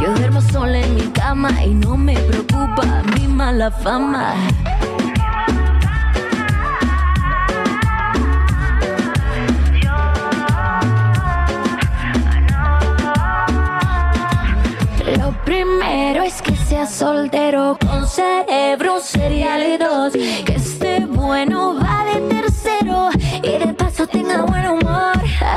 Yo 0.00 0.12
duermo 0.16 0.40
sola 0.40 0.80
en 0.80 0.96
mi 0.96 1.02
cama 1.12 1.64
y 1.64 1.74
no 1.74 1.96
me 1.96 2.14
preocupa 2.14 3.04
mi 3.14 3.28
mala 3.28 3.70
fama. 3.70 4.34
Lo 15.18 15.32
primero 15.44 16.24
es 16.24 16.42
que 16.42 16.56
sea 16.56 16.84
soltero 16.84 17.78
con 17.80 18.08
cerebro 18.08 18.98
serial 18.98 19.62
y 19.62 19.76
dos 19.76 20.12
Que 20.44 20.54
esté 20.56 21.06
bueno 21.06 21.76
va 21.76 22.04
de 22.06 22.20
tercero 22.22 23.10
y 23.40 23.64
de 23.64 23.72
paso 23.74 24.04
tenga 24.08 24.42
buen 24.42 24.66
humor 24.66 24.79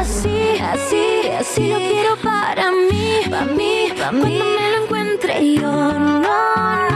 así, 0.03 0.57
así, 0.59 1.29
así 1.39 1.69
lo 1.69 1.77
quiero 1.77 2.17
para 2.17 2.71
mí, 2.71 3.21
para 3.29 3.45
mí, 3.45 3.87
para 3.97 4.11
mí. 4.11 4.21
Cuando 4.21 4.45
me 4.45 4.71
lo 4.71 4.83
encuentre 4.83 5.53
yo, 5.53 5.71
no, 5.71 6.92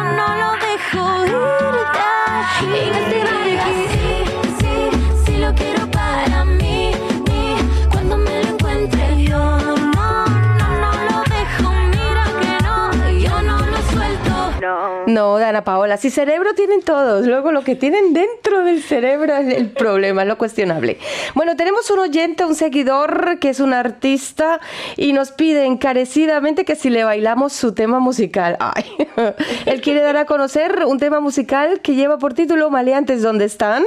No, 15.57 15.61
Dana 15.61 15.63
Paola, 15.63 15.97
si 15.97 16.11
cerebro 16.11 16.53
tienen 16.53 16.83
todos, 16.83 17.25
luego 17.25 17.51
lo 17.51 17.63
que 17.63 17.73
tienen 17.75 18.13
dentro 18.13 18.63
del 18.63 18.83
cerebro 18.83 19.35
es 19.37 19.51
el 19.55 19.71
problema, 19.71 20.21
es 20.21 20.27
lo 20.27 20.37
cuestionable. 20.37 20.99
Bueno, 21.33 21.55
tenemos 21.55 21.89
un 21.89 21.97
oyente, 21.99 22.45
un 22.45 22.53
seguidor 22.53 23.39
que 23.39 23.49
es 23.49 23.59
un 23.59 23.73
artista 23.73 24.59
y 24.97 25.13
nos 25.13 25.31
pide 25.31 25.65
encarecidamente 25.65 26.63
que 26.63 26.75
si 26.75 26.91
le 26.91 27.03
bailamos 27.03 27.53
su 27.53 27.73
tema 27.73 27.99
musical. 27.99 28.55
Ay, 28.59 28.83
él 29.65 29.81
quiere 29.81 30.01
dar 30.01 30.17
a 30.17 30.25
conocer 30.25 30.83
un 30.85 30.99
tema 30.99 31.19
musical 31.21 31.79
que 31.81 31.95
lleva 31.95 32.19
por 32.19 32.35
título 32.35 32.69
Maleantes, 32.69 33.23
¿dónde 33.23 33.45
están? 33.45 33.83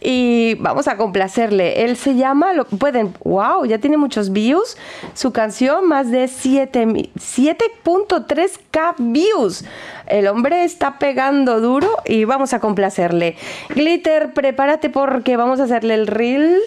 Y 0.00 0.54
vamos 0.56 0.88
a 0.88 0.96
complacerle. 0.96 1.84
Él 1.84 1.96
se 1.96 2.16
llama, 2.16 2.54
lo 2.54 2.64
pueden, 2.64 3.14
wow, 3.22 3.64
ya 3.66 3.78
tiene 3.78 3.98
muchos 3.98 4.32
views. 4.32 4.76
Su 5.14 5.32
canción, 5.32 5.86
más 5.86 6.10
de 6.10 6.26
7 6.26 6.86
mi- 6.86 7.12
7.3k 7.16 8.94
views. 8.98 9.64
El 10.06 10.28
hombre 10.28 10.64
está 10.64 10.98
pegando 10.98 11.60
duro 11.60 11.88
y 12.04 12.24
vamos 12.24 12.52
a 12.52 12.60
complacerle. 12.60 13.36
Glitter, 13.70 14.32
prepárate 14.32 14.90
porque 14.90 15.36
vamos 15.36 15.60
a 15.60 15.64
hacerle 15.64 15.94
el 15.94 16.06
reel 16.06 16.58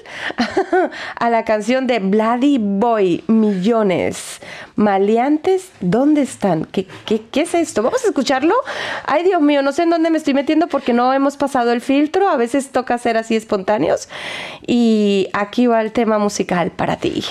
a 1.16 1.30
la 1.30 1.46
canción 1.46 1.88
de 1.88 2.00
Bloody 2.00 2.58
Boy, 2.60 3.24
Millones. 3.28 4.42
Maleantes, 4.76 5.72
¿dónde 5.80 6.22
están? 6.22 6.66
¿Qué, 6.66 6.88
qué, 7.06 7.22
qué 7.32 7.42
es 7.42 7.54
esto? 7.54 7.84
Vamos 7.84 8.04
a 8.04 8.08
escucharlo. 8.08 8.56
Ay, 9.06 9.24
Dios 9.24 9.42
mío, 9.42 9.62
no 9.62 9.72
sé 9.72 9.84
en 9.84 9.90
dónde 9.90 10.10
me 10.10 10.18
estoy 10.18 10.34
metiendo 10.34 10.68
porque 10.68 10.94
no 10.94 11.14
hemos 11.14 11.38
pasado 11.38 11.72
el 11.72 11.82
filtro. 11.82 12.30
A 12.30 12.38
veces 12.38 12.70
toca 12.70 12.98
ser 12.98 13.18
así 13.18 13.36
espontáneos. 13.36 14.10
Y 14.66 15.30
aquí 15.34 15.68
va 15.68 15.82
el 15.82 15.92
tema 15.92 16.20
musical 16.20 16.72
para 16.72 16.98
ti. 16.98 17.24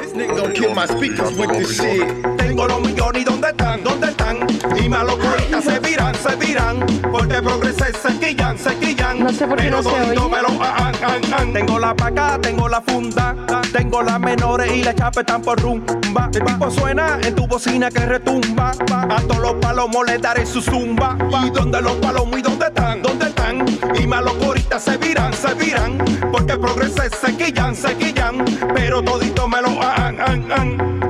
This 0.00 0.12
nigga 0.12 0.54
kill 0.54 0.74
my 0.74 0.86
speakers 0.86 1.36
with 1.36 1.50
this 1.50 1.76
shit. 1.76 2.08
Tengo 2.38 2.66
los 2.66 2.80
millones 2.80 3.22
y 3.22 3.24
¿dónde 3.24 3.48
están? 3.48 3.84
¿Dónde 3.84 4.08
están? 4.08 4.38
Y 4.76 4.88
malos 4.88 5.18
ahorita 5.22 5.60
se 5.60 5.78
viran, 5.80 6.14
se 6.14 6.36
viran. 6.36 6.86
Porque 7.12 7.42
progresé, 7.42 7.92
se 7.92 8.18
quillan, 8.18 8.58
se 8.58 8.74
quillan. 8.76 9.20
No 9.20 9.32
sé 9.32 9.46
por 9.46 9.56
qué 9.58 9.64
Pero 9.64 9.76
no 9.76 9.82
se 9.82 9.88
oye. 9.90 10.28
me 10.30 10.42
lo 10.42 10.48
ah, 10.62 10.92
ah, 11.02 11.20
ah. 11.32 11.44
Tengo 11.52 11.78
la 11.78 11.94
paca, 11.94 12.38
tengo 12.40 12.68
la 12.68 12.80
funda. 12.80 13.36
Tengo 13.72 14.02
las 14.02 14.18
menores 14.18 14.72
y 14.72 14.82
la 14.82 14.94
chapa 14.94 15.20
están 15.20 15.42
por 15.42 15.60
rumba. 15.60 16.30
El 16.32 16.44
tipo 16.44 16.70
suena 16.70 17.18
en 17.22 17.34
tu 17.34 17.46
bocina 17.46 17.90
que 17.90 18.06
retumba. 18.06 18.70
A 18.70 19.20
todos 19.22 19.38
los 19.38 19.54
palomos 19.54 20.06
les 20.06 20.20
daré 20.20 20.46
su 20.46 20.60
zumba. 20.62 21.16
¿Y 21.44 21.50
dónde 21.50 21.80
los 21.82 21.94
palomos 21.96 22.38
y 22.38 22.42
dónde 22.42 22.66
están? 22.66 23.02
¿Dónde 23.02 23.26
están? 23.26 23.66
Y 24.00 24.06
malos 24.06 24.34
ahorita 24.42 24.80
se 24.80 24.96
viran, 24.96 25.32
se 25.34 25.54
viran. 25.54 25.98
Porque 26.32 26.56
progresé, 26.56 27.10
se 27.10 27.36
quillan, 27.36 27.74
se 27.76 27.94
quillan. 27.96 28.44
Pero 28.74 29.02
todito 29.02 29.46
me 29.48 29.60
lo 29.62 29.82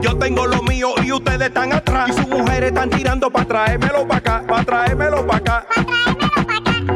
Yo 0.00 0.16
tengo 0.16 0.46
lo 0.46 0.62
mío 0.62 0.94
y 1.02 1.12
ustedes 1.12 1.48
están 1.48 1.72
atrás. 1.72 2.10
Y 2.10 2.12
sus 2.12 2.28
mujeres 2.28 2.70
están 2.70 2.90
tirando 2.90 3.30
para 3.30 3.46
traérmelo 3.46 4.06
para 4.06 4.18
acá, 4.18 4.44
para 4.46 4.64
traérmelo 4.64 5.26
para 5.26 5.38
acá. 5.38 5.66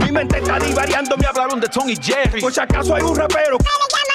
Mi 0.00 0.10
mente 0.10 0.38
está 0.38 0.58
divariando, 0.58 1.16
me 1.16 1.26
hablaron 1.26 1.60
de 1.60 1.68
Tony 1.68 1.96
Jerry. 1.96 2.40
Por 2.40 2.52
si 2.52 2.60
acaso 2.60 2.94
hay 2.94 3.02
un 3.02 3.16
rapero. 3.16 3.58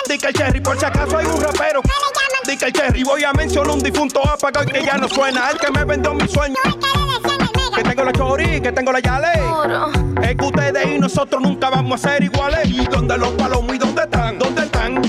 Dice 0.10 0.28
el 0.28 0.34
Cherry, 0.34 0.60
por 0.60 0.80
si 0.80 0.86
acaso 0.86 1.18
hay 1.20 1.26
un 1.28 1.40
rapero. 1.40 1.82
Dice 2.44 2.66
el 2.66 2.74
Cherry, 2.74 3.04
voy 3.04 3.24
a 3.24 3.32
mencionar 3.32 3.76
un 3.76 3.84
difunto 3.84 4.28
apagado 4.28 4.66
que 4.66 4.84
ya 4.84 4.98
no 4.98 5.08
suena. 5.08 5.52
El 5.52 5.60
que 5.60 5.72
me 5.72 5.86
vendió 5.86 6.16
mi 6.16 6.28
sueño. 6.28 6.56
Que 7.76 7.84
tengo 7.84 8.04
la 8.04 8.12
chori, 8.12 8.60
que 8.60 8.72
tengo 8.72 8.92
la 8.92 9.00
yale. 9.02 9.28
Es 10.24 10.36
que 10.36 10.46
ustedes 10.46 10.88
y 10.96 10.98
nosotros 10.98 11.44
nunca 11.44 11.70
vamos 11.70 12.04
a 12.04 12.10
ser 12.10 12.24
iguales. 12.24 12.68
¿Y 12.68 12.86
dónde 12.88 13.20
los 13.20 13.30
palomos 13.34 13.76
y 13.76 13.78
dónde 13.78 14.02
están? 14.02 14.40
¿Dónde 14.40 14.64
están? 14.64 15.00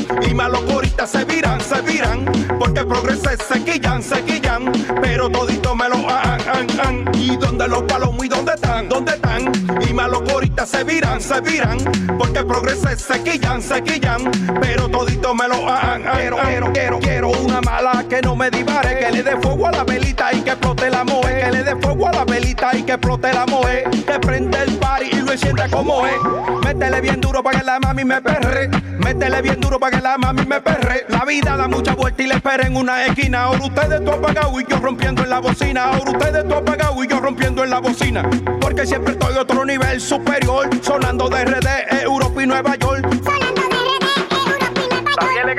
Malos 0.41 0.63
ahorita 0.73 1.07
se 1.07 1.23
viran, 1.27 1.61
se 1.61 1.83
viran. 1.83 2.25
Porque 2.59 2.83
progresé, 2.83 3.37
se 3.37 3.63
quillan, 3.63 4.03
se 4.03 4.25
quillan. 4.25 4.73
Pero 5.03 5.29
todito 5.29 5.75
me 5.77 5.87
lo 5.87 5.97
han, 6.09 6.41
han, 6.49 6.81
han. 6.81 7.11
¿Y 7.15 7.37
dónde 7.37 7.69
los 7.69 7.83
palomos 7.83 8.25
y 8.25 8.29
dónde 8.29 8.55
están? 8.55 8.89
¿Dónde 8.89 9.13
están? 9.13 9.53
Y 9.87 9.93
malos 9.93 10.23
ahorita 10.31 10.65
se 10.65 10.83
viran, 10.83 11.21
se 11.21 11.43
viran. 11.43 11.77
Porque 12.17 12.43
progresé, 12.43 12.97
se 12.97 13.23
quillan, 13.23 13.61
se 13.61 13.83
quillan. 13.83 14.31
Pero 14.63 14.89
todito 14.89 15.35
me 15.35 15.47
lo 15.47 15.69
han, 15.69 16.09
han. 16.09 16.17
Quiero, 16.17 16.39
quiero, 16.39 16.73
quiero, 16.73 16.99
quiero 17.01 17.31
una 17.33 17.61
mala 17.61 18.07
que 18.09 18.23
no 18.23 18.35
me 18.35 18.51
divare. 18.51 18.99
Que 18.99 19.13
le 19.13 19.23
dé 19.23 19.37
fuego 19.43 19.67
a 19.67 19.73
la 19.73 19.85
velita 19.85 20.33
y 20.33 20.41
que 20.41 20.53
explote 20.53 20.89
la 20.89 21.05
moe. 21.05 21.39
Que 21.45 21.53
le 21.53 21.65
dé 21.65 21.77
fuego 21.77 22.09
a 22.09 22.13
la 22.13 22.25
velita 22.25 22.75
y 22.75 22.83
que 22.83 22.93
explote 22.93 23.31
la 23.31 23.45
moe. 23.45 23.85
Que 23.91 24.19
prende 24.19 24.57
el 24.63 24.79
party 24.79 25.07
y 25.13 25.21
lo 25.21 25.33
encienda 25.33 25.69
como 25.69 26.07
es. 26.07 26.17
Métele 26.65 27.03
bien 27.03 27.21
duro 27.21 27.43
para 27.43 27.59
que 27.59 27.65
la 27.67 27.79
mami 27.79 28.05
me 28.05 28.23
perre. 28.23 28.71
Métele 29.05 29.43
bien 29.43 29.61
duro 29.61 29.79
para 29.79 29.97
que 29.97 30.03
la 30.03 30.17
mami 30.17 30.30
me 30.33 30.61
perre. 30.61 31.05
La 31.09 31.25
vida 31.25 31.57
da 31.57 31.69
mucha 31.69 31.95
vuelta 31.95 32.23
y 32.23 32.27
le 32.27 32.35
espera 32.35 32.67
en 32.67 32.77
una 32.77 33.07
esquina. 33.07 33.45
Ahora 33.45 33.65
ustedes 33.65 34.05
tú 34.05 34.11
apagado 34.11 34.61
y 34.61 34.65
yo 34.69 34.79
rompiendo 34.79 35.23
en 35.23 35.31
la 35.31 35.41
bocina. 35.41 35.85
Ahora 35.85 36.11
ustedes 36.11 36.49
tú 36.49 36.55
apagado 36.55 37.05
y 37.05 37.09
yo 37.09 37.21
rompiendo 37.21 37.65
en 37.65 37.71
la 37.71 37.81
bocina. 37.81 38.29
Porque 38.61 38.87
siempre 38.87 39.13
estoy 39.13 39.37
a 39.37 39.43
otro 39.43 39.65
nivel 39.65 40.01
superior. 40.01 40.69
Sonando 40.83 41.29
de 41.29 41.45
RD, 41.45 42.03
Europa 42.03 42.43
y 42.43 42.47
Nueva 42.47 42.77
York. 42.77 43.07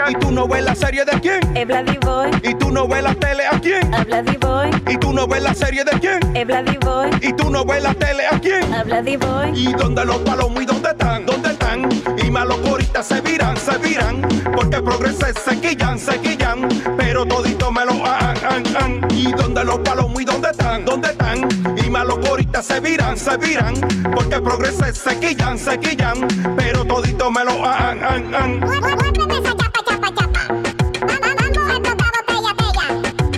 ¿Y 0.10 0.16
tú 0.16 0.32
no 0.32 0.48
ves 0.48 0.64
la 0.64 0.76
serie 0.76 1.06
de 1.06 1.20
quién? 1.22 1.56
Es 1.56 1.66
Bloody 1.66 1.98
Boy. 2.02 2.32
¿Y 2.44 2.54
tú 2.56 2.72
no 2.72 2.88
ves 2.88 3.04
la 3.04 3.16
tele 3.16 3.46
a 3.46 3.60
quién? 3.60 3.94
A 3.94 4.04
Bloody 4.04 4.38
Boy. 4.38 4.70
¿Y 4.90 4.98
tú 4.98 5.14
no 5.14 5.28
ves 5.28 5.44
la 5.44 5.54
serie 5.54 5.84
de 5.84 6.00
quién? 6.00 6.36
Es 6.36 6.46
Bloody 6.46 6.78
Boy. 6.78 7.10
¿Y 7.22 7.34
tú 7.34 7.50
no 7.50 7.64
ves 7.64 7.84
la 7.84 7.94
tele 7.94 8.26
a 8.28 8.40
quién? 8.40 8.74
A 8.74 8.84
Bloody 8.84 9.18
Boy. 9.18 9.52
¿Y 9.56 9.74
dónde 9.74 10.06
los 10.06 10.18
palomos 10.20 10.64
y 10.64 10.66
dónde 10.66 10.90
están? 10.90 11.26
¿Dónde 11.26 11.50
están? 11.52 11.90
Y 12.18 12.32
malos 12.32 12.58
se 13.04 13.22
viran, 13.22 13.58
se 13.58 13.78
viran. 13.80 14.22
Porque 14.56 14.82
progresé, 14.82 15.34
se 15.34 15.60
quillan, 15.60 15.98
se 15.98 16.20
quillan. 16.20 16.68
Pero 16.98 17.26
todito 17.26 17.72
me 17.72 17.86
lo 17.86 18.06
han, 18.06 18.38
han, 18.38 18.78
han. 18.78 19.08
¿Y 19.12 19.32
dónde 19.32 19.64
los 19.64 19.80
palomos 19.80 20.22
y 20.22 20.26
dónde 20.26 20.50
están? 20.50 20.86
¿Dónde 20.86 21.10
están? 21.10 21.48
Y 21.84 21.90
malos 21.90 22.20
ahorita 22.28 22.62
se 22.62 22.80
viran, 22.80 23.18
se 23.18 23.38
viran. 23.38 23.76
Porque 24.14 24.40
progresé, 24.42 24.94
se 24.94 25.20
quillan, 25.20 25.58
se 25.58 25.80
quillan. 25.80 26.28
Pero 26.58 26.86
todito 26.86 27.32
me 27.32 27.44
lo 27.44 27.66
han, 27.66 28.04
han, 28.04 28.36
han. 28.36 28.62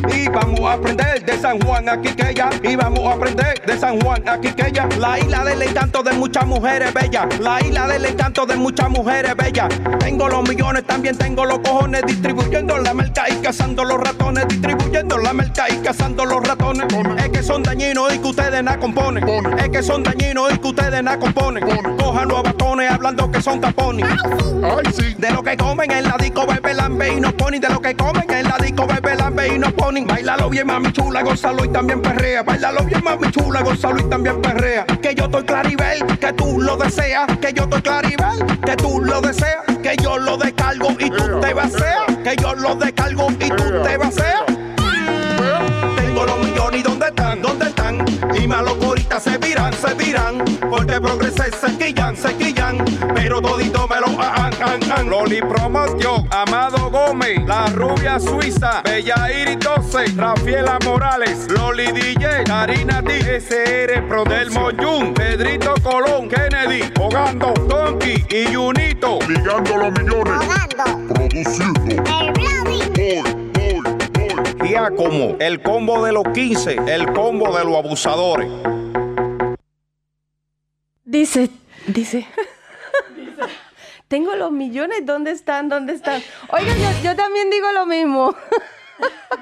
Y 0.09 0.29
vamos 0.29 0.59
a 0.61 0.73
aprender 0.73 1.25
de 1.25 1.37
San 1.39 1.59
Juan 1.61 1.89
a 1.89 2.01
Quiqueya. 2.01 2.49
Y 2.63 2.75
vamos 2.75 3.05
a 3.05 3.13
aprender 3.13 3.42
de 3.42 3.42
San 3.83 3.99
Juan 3.99 4.23
a 4.29 4.39
Quiqueya. 4.39 4.87
La 4.97 5.19
isla 5.19 5.43
del 5.43 5.61
encanto 5.61 6.01
de 6.03 6.13
muchas 6.13 6.47
mujeres 6.47 6.93
bellas. 6.93 7.27
La 7.41 7.59
isla 7.59 7.85
del 7.85 8.05
encanto 8.05 8.45
de 8.45 8.55
muchas 8.55 8.89
mujeres 8.89 9.35
bellas. 9.35 9.67
Tengo 9.99 10.29
los 10.29 10.47
millones, 10.47 10.87
también 10.87 11.17
tengo 11.17 11.43
los 11.43 11.59
cojones. 11.59 12.01
Distribuyendo 12.07 12.77
la 12.77 12.93
merca 12.93 13.25
y 13.29 13.35
cazando 13.41 13.83
los 13.83 13.99
ratones. 13.99 14.47
Distribuyendo 14.47 15.17
la 15.17 15.33
merca 15.33 15.65
y 15.69 15.75
cazando 15.79 16.23
los 16.23 16.47
ratones. 16.47 16.87
Es 17.17 17.29
que 17.31 17.43
son 17.43 17.61
dañinos 17.61 18.13
y 18.13 18.19
que 18.19 18.27
ustedes 18.29 18.63
na 18.63 18.79
componen. 18.79 19.27
Es 19.59 19.67
que 19.67 19.83
son 19.83 20.01
dañinos 20.01 20.53
y 20.53 20.59
que 20.59 20.67
ustedes 20.69 21.03
na 21.03 21.19
componen. 21.19 21.65
Cojan 21.97 22.29
los 22.29 22.41
batones 22.41 22.89
hablando 22.89 23.29
que 23.29 23.41
son 23.41 23.59
tapones. 23.59 24.07
De 25.17 25.29
lo 25.29 25.43
que 25.43 25.57
comen 25.57 25.91
en 25.91 26.05
la 26.05 26.15
disco 26.17 26.47
bebe 26.47 26.73
lambe 26.73 27.15
y 27.17 27.19
nos 27.19 27.33
ponen. 27.33 27.59
De 27.59 27.67
lo 27.67 27.81
que 27.81 27.97
comen 27.97 28.31
en 28.31 28.47
la 28.47 28.57
disco 28.59 28.87
bebe 28.87 29.13
lambe 29.17 29.55
y 29.55 29.59
nos 29.59 29.73
ponen. 29.73 30.07
Bailalo 30.07 30.49
bien, 30.49 30.67
mami 30.67 30.93
chula, 30.93 31.21
gózalo 31.21 31.65
y 31.65 31.67
también 31.67 32.01
perrea. 32.01 32.43
Bailalo 32.43 32.85
bien, 32.85 33.03
mami 33.03 33.29
chula, 33.29 33.61
gózalo 33.73 33.99
y 33.99 34.09
también 34.09 34.41
perrea. 34.41 34.85
Que 34.85 35.15
yo 35.15 35.25
estoy 35.25 35.43
claribel, 35.43 36.05
que 36.19 36.33
tú 36.33 36.61
lo 36.61 36.77
deseas. 36.77 37.25
Que 37.39 37.53
yo 37.53 37.63
estoy 37.63 37.81
claribel, 37.81 38.59
que 38.65 38.75
tú 38.75 39.01
lo 39.01 39.21
deseas. 39.21 39.63
Que 39.81 39.95
yo 40.01 40.17
lo 40.17 40.37
descargo 40.37 40.91
y 40.99 41.09
tú 41.09 41.39
te 41.39 41.53
vaceas. 41.53 42.05
Que 42.23 42.35
yo 42.41 42.53
lo 42.55 42.75
descargo 42.75 43.27
y 43.39 43.49
tú 43.49 43.83
te 43.83 43.97
vaceas. 43.97 44.52
Y 48.35 48.47
malos 48.47 48.77
ahorita 48.83 49.19
se 49.19 49.37
viran, 49.37 49.73
se 49.73 49.93
viran. 49.93 50.43
Porque 50.69 50.99
progresé, 50.99 51.51
se 51.51 51.77
quillan, 51.77 52.15
se 52.15 52.35
quillan. 52.35 52.83
Pero 53.13 53.41
todito 53.41 53.87
me 53.87 53.99
lo 53.99 54.07
han, 54.21 54.53
han, 54.61 54.91
han. 54.91 55.09
Loli 55.09 55.41
Promotion, 55.41 56.27
Amado 56.31 56.89
Gómez, 56.89 57.45
La 57.45 57.67
Rubia 57.67 58.19
Suiza, 58.19 58.81
Bella 58.83 59.29
Iris 59.31 59.59
12, 59.59 60.13
Rafaela 60.15 60.79
Morales, 60.85 61.47
Loli 61.51 61.91
DJ, 61.91 62.43
Karina 62.45 63.01
D, 63.01 63.37
SR 63.37 64.07
Pro 64.07 64.23
del 64.23 64.49
Moyun, 64.51 65.13
Pedrito 65.13 65.75
Colón, 65.83 66.29
Kennedy, 66.29 66.91
Hogando, 66.99 67.53
Donkey 67.67 68.25
y 68.29 68.53
Junito. 68.53 69.19
Ligando 69.27 69.77
los 69.77 69.91
millones. 69.91 70.33
Produciendo. 71.13 71.83
Como 74.63 75.35
el 75.39 75.61
combo 75.61 76.05
de 76.05 76.13
los 76.13 76.23
15, 76.33 76.77
el 76.87 77.11
combo 77.11 77.53
de 77.55 77.65
los 77.65 77.75
abusadores. 77.75 78.49
Dice, 81.03 81.49
dice. 81.87 82.25
tengo 84.07 84.35
los 84.35 84.53
millones, 84.53 85.05
¿dónde 85.05 85.31
están? 85.31 85.67
¿Dónde 85.67 85.91
están? 85.91 86.23
Oigan, 86.47 86.77
yo, 86.77 86.89
yo 87.03 87.15
también 87.17 87.49
digo 87.49 87.73
lo 87.73 87.85
mismo. 87.85 88.33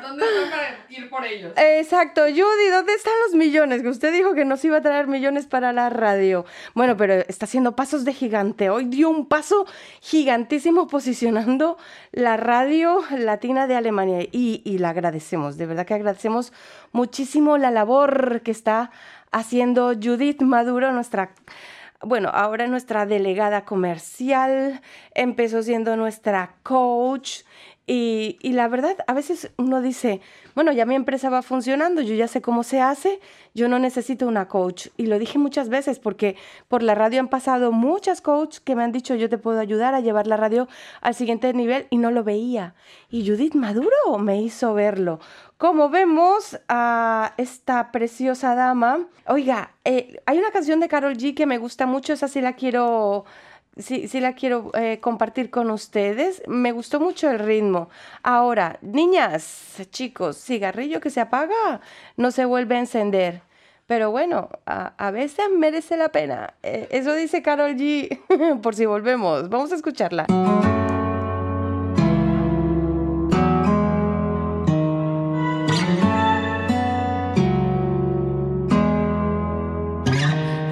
¿Dónde 0.01 0.25
están 0.25 1.09
por 1.09 1.25
ellos? 1.25 1.53
Exacto, 1.57 2.23
Judy, 2.23 2.69
¿dónde 2.71 2.93
están 2.93 3.13
los 3.25 3.35
millones? 3.35 3.81
Que 3.81 3.89
usted 3.89 4.13
dijo 4.13 4.33
que 4.33 4.45
nos 4.45 4.63
iba 4.63 4.77
a 4.77 4.81
traer 4.81 5.07
millones 5.07 5.45
para 5.45 5.73
la 5.73 5.89
radio. 5.89 6.45
Bueno, 6.73 6.97
pero 6.97 7.13
está 7.13 7.45
haciendo 7.45 7.75
pasos 7.75 8.05
de 8.05 8.13
gigante. 8.13 8.69
Hoy 8.69 8.85
dio 8.85 9.09
un 9.09 9.27
paso 9.27 9.65
gigantísimo 10.01 10.87
posicionando 10.87 11.77
la 12.11 12.37
radio 12.37 13.03
latina 13.17 13.67
de 13.67 13.75
Alemania 13.75 14.21
y, 14.31 14.61
y 14.63 14.77
la 14.77 14.89
agradecemos, 14.89 15.57
de 15.57 15.65
verdad 15.65 15.85
que 15.85 15.93
agradecemos 15.93 16.53
muchísimo 16.91 17.57
la 17.57 17.71
labor 17.71 18.41
que 18.41 18.51
está 18.51 18.91
haciendo 19.31 19.93
Judith 19.93 20.41
Maduro, 20.41 20.91
nuestra 20.91 21.31
bueno, 22.03 22.29
ahora 22.33 22.65
nuestra 22.67 23.05
delegada 23.05 23.63
comercial, 23.63 24.81
empezó 25.13 25.61
siendo 25.61 25.95
nuestra 25.95 26.55
coach 26.63 27.41
y, 27.93 28.53
la 28.53 28.69
verdad, 28.69 28.95
a 29.05 29.13
veces 29.13 29.51
uno 29.57 29.81
dice, 29.81 30.21
bueno, 30.55 30.71
ya 30.71 30.85
mi 30.85 30.95
empresa 30.95 31.29
va 31.29 31.41
funcionando, 31.41 32.01
yo 32.01 32.15
ya 32.15 32.29
sé 32.29 32.41
cómo 32.41 32.63
se 32.63 32.79
hace, 32.79 33.19
yo 33.53 33.67
no 33.67 33.79
necesito 33.79 34.29
una 34.29 34.47
coach. 34.47 34.87
Y 34.95 35.07
lo 35.07 35.19
dije 35.19 35.37
muchas 35.37 35.67
veces 35.67 35.99
porque 35.99 36.37
por 36.69 36.83
la 36.83 36.95
radio 36.95 37.19
han 37.19 37.27
pasado 37.27 37.73
muchas 37.73 38.21
coaches 38.21 38.61
que 38.61 38.77
me 38.77 38.83
han 38.83 38.93
dicho, 38.93 39.15
yo 39.15 39.27
te 39.27 39.37
puedo 39.37 39.59
ayudar 39.59 39.93
a 39.93 39.99
llevar 39.99 40.25
la 40.25 40.37
radio 40.37 40.69
al 41.01 41.15
siguiente 41.15 41.51
nivel 41.53 41.87
y 41.89 41.97
no 41.97 42.11
lo 42.11 42.23
veía. 42.23 42.75
Y 43.09 43.27
Judith 43.27 43.55
Maduro 43.55 44.17
me 44.19 44.41
hizo 44.41 44.73
verlo. 44.73 45.19
Como 45.57 45.89
vemos 45.89 46.61
a 46.69 47.33
esta 47.35 47.91
preciosa 47.91 48.55
dama, 48.55 49.05
oiga, 49.27 49.73
eh, 49.83 50.21
hay 50.25 50.37
una 50.37 50.51
canción 50.51 50.79
de 50.79 50.87
Carol 50.87 51.17
G 51.17 51.35
que 51.35 51.45
me 51.45 51.57
gusta 51.57 51.85
mucho, 51.87 52.13
esa 52.13 52.29
sí 52.29 52.39
la 52.39 52.53
quiero 52.53 53.25
sí, 53.77 54.07
sí 54.07 54.19
la 54.19 54.33
quiero 54.33 54.71
eh, 54.73 54.99
compartir 54.99 55.49
con 55.49 55.71
ustedes. 55.71 56.43
Me 56.47 56.71
gustó 56.71 56.99
mucho 56.99 57.29
el 57.29 57.39
ritmo. 57.39 57.89
Ahora, 58.23 58.77
niñas, 58.81 59.77
chicos, 59.91 60.37
cigarrillo 60.37 60.99
que 60.99 61.09
se 61.09 61.21
apaga 61.21 61.81
no 62.17 62.31
se 62.31 62.45
vuelve 62.45 62.75
a 62.75 62.79
encender. 62.79 63.41
Pero 63.87 64.09
bueno, 64.09 64.49
a, 64.65 64.93
a 64.97 65.11
veces 65.11 65.45
merece 65.51 65.97
la 65.97 66.09
pena. 66.09 66.53
Eh, 66.63 66.87
eso 66.91 67.13
dice 67.13 67.41
Carol 67.41 67.75
G. 67.75 68.19
por 68.61 68.75
si 68.75 68.85
volvemos. 68.85 69.49
Vamos 69.49 69.71
a 69.71 69.75
escucharla. 69.75 70.27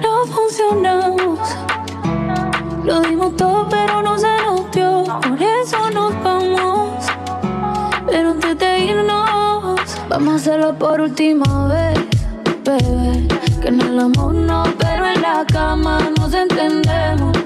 No 0.02 0.26
funcionamos. 0.26 1.09
Lo 2.84 3.00
dimos 3.02 3.36
todo, 3.36 3.68
pero 3.68 4.02
no 4.02 4.18
se 4.18 4.28
nos 4.42 4.70
dio. 4.70 5.04
Por 5.04 5.42
eso 5.42 5.90
nos 5.90 6.12
vamos. 6.22 7.04
Pero 8.06 8.30
antes 8.30 8.58
de 8.58 8.78
irnos, 8.86 9.80
vamos 10.08 10.32
a 10.32 10.36
hacerlo 10.36 10.74
por 10.74 11.00
última 11.00 11.68
vez, 11.68 11.98
bebé. 12.64 13.28
Que 13.60 13.68
en 13.68 13.80
el 13.80 14.00
amor 14.00 14.34
no, 14.34 14.64
pero 14.78 15.06
en 15.06 15.20
la 15.20 15.44
cama 15.52 15.98
nos 16.18 16.32
entendemos. 16.32 17.36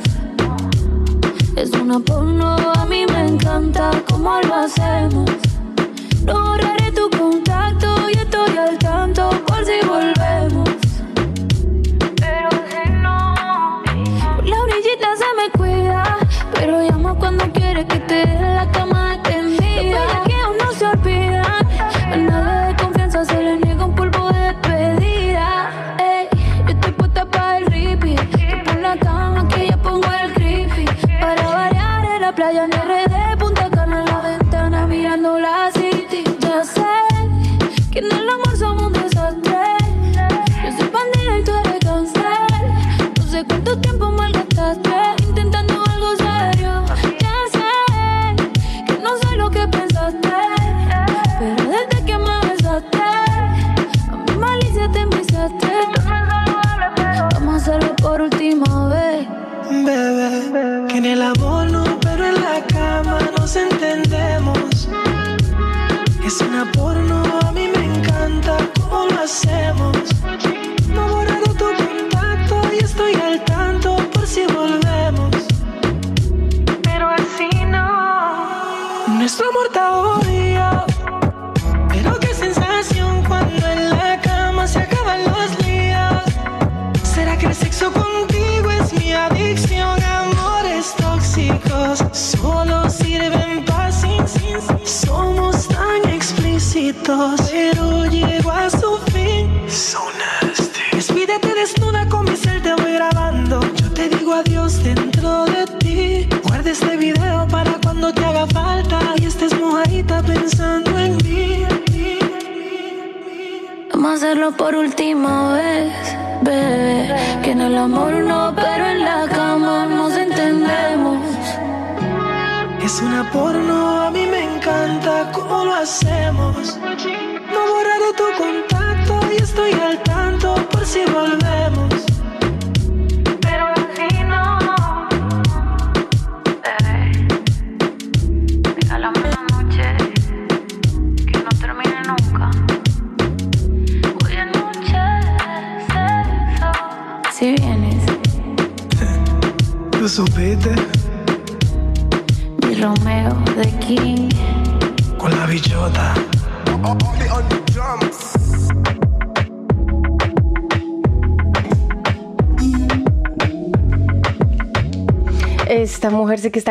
Es 1.56 1.70
una 1.72 1.98
porno, 1.98 2.56
a 2.74 2.84
mí 2.86 3.04
me 3.06 3.28
encanta 3.28 3.90
cómo 4.08 4.40
lo 4.42 4.54
hacemos. 4.54 5.30
No 6.24 6.34
borraré 6.34 6.92
tu 6.92 7.10
contacto 7.10 7.93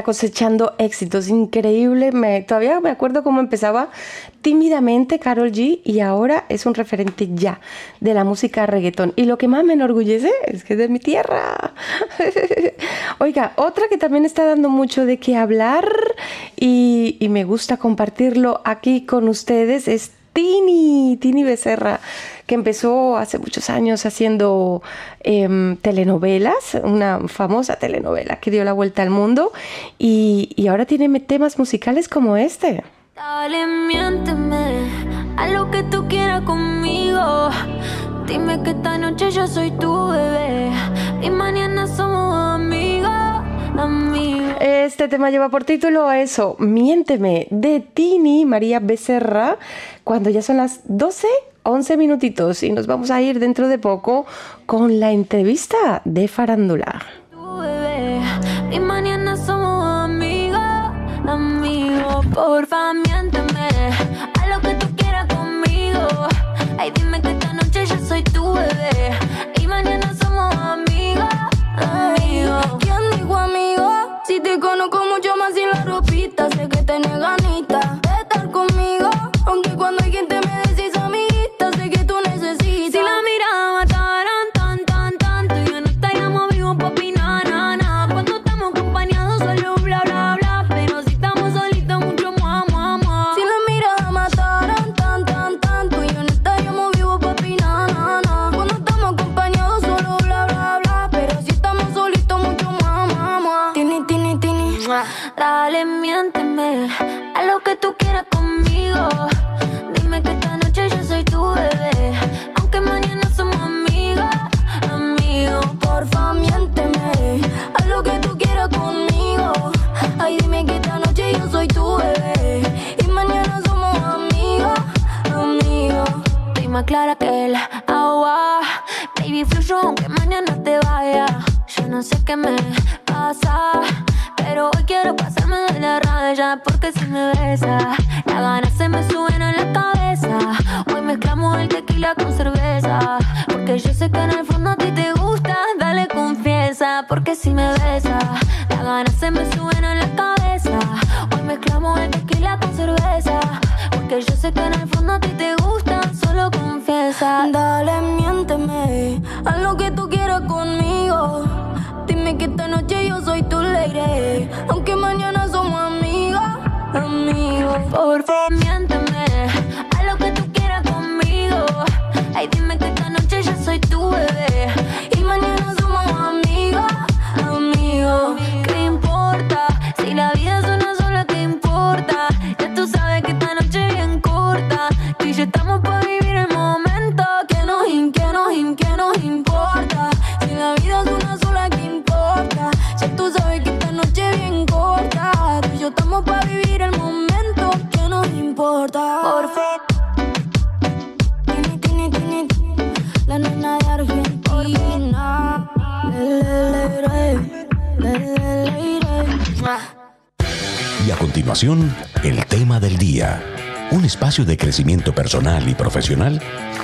cosechando 0.04 0.76
éxitos, 0.78 1.28
increíble. 1.28 2.12
Me, 2.12 2.42
todavía 2.42 2.80
me 2.80 2.90
acuerdo 2.90 3.24
cómo 3.24 3.40
empezaba 3.40 3.90
tímidamente 4.42 5.20
Carol 5.20 5.52
G 5.52 5.82
y 5.84 6.00
ahora 6.02 6.46
es 6.50 6.66
un 6.66 6.74
referente 6.74 7.30
ya 7.34 7.60
de 8.00 8.14
la 8.14 8.24
música 8.24 8.66
reggaetón. 8.66 9.14
Y 9.16 9.24
lo 9.24 9.38
que 9.38 9.48
más 9.48 9.64
me 9.64 9.74
enorgullece 9.74 10.32
es 10.46 10.64
que 10.64 10.74
es 10.74 10.80
de 10.80 10.90
mi 10.90 11.00
tierra. 11.00 11.74
Oiga, 13.20 13.54
otra 13.56 13.86
que 13.90 13.98
también 13.98 14.26
está 14.26 14.46
dando 14.46 14.70
mucho 14.70 15.06
de 15.06 15.18
qué 15.18 15.36
hablar 15.36 15.90
y, 16.56 17.18
y 17.20 17.30
me 17.30 17.44
gusta 17.44 17.78
compartirlo 17.78 18.62
aquí 18.66 19.06
con 19.06 19.28
ustedes 19.28 19.88
es 19.88 20.12
Tini, 20.34 21.18
Tini 21.22 21.44
Becerra. 21.44 22.00
Que 22.46 22.56
empezó 22.56 23.18
hace 23.18 23.38
muchos 23.38 23.70
años 23.70 24.06
haciendo 24.06 24.82
em, 25.22 25.78
telenovelas, 25.78 26.78
una 26.84 27.28
famosa 27.28 27.78
telenovela 27.78 28.38
que 28.38 28.52
dio 28.52 28.64
la 28.64 28.74
vuelta 28.74 29.02
al 29.02 29.10
mundo 29.10 29.52
y, 29.98 30.52
y 30.56 30.68
ahora 30.68 30.86
tiene 30.86 31.20
temas 31.20 31.58
musicales 31.58 32.08
como 32.08 32.38
este. 32.38 32.84
Dale, 33.16 33.68
miénteme 33.68 34.90
a 35.38 35.48
lo 35.50 35.70
que 35.70 35.84
tú 35.84 36.08
quieras 36.08 36.42
conmigo. 36.42 37.50
Dime 38.28 38.62
que 38.64 38.72
esta 38.72 38.98
noche 38.98 39.32
yo 39.32 39.48
soy 39.48 39.72
tu 39.72 40.08
bebé 40.10 40.72
y 41.22 41.30
mañana 41.30 41.88
somos 41.88 42.36
amigos. 42.36 42.84
Este 44.60 45.08
tema 45.08 45.30
lleva 45.30 45.50
por 45.50 45.64
título 45.64 46.12
eso, 46.12 46.56
Miénteme, 46.60 47.48
de 47.50 47.80
Tini 47.80 48.46
María 48.46 48.80
Becerra, 48.80 49.58
cuando 50.04 50.30
ya 50.30 50.42
son 50.42 50.58
las 50.58 50.82
12, 50.86 51.28
11 51.64 51.98
minutitos 51.98 52.62
y 52.64 52.72
nos 52.72 52.88
vamos 52.88 53.10
a 53.12 53.22
ir 53.22 53.40
dentro 53.40 53.68
de 53.68 53.78
poco 53.78 54.26
con 54.66 55.00
la 55.00 55.12
entrevista 55.12 56.02
de 56.06 56.28
Farándula. 56.28 57.02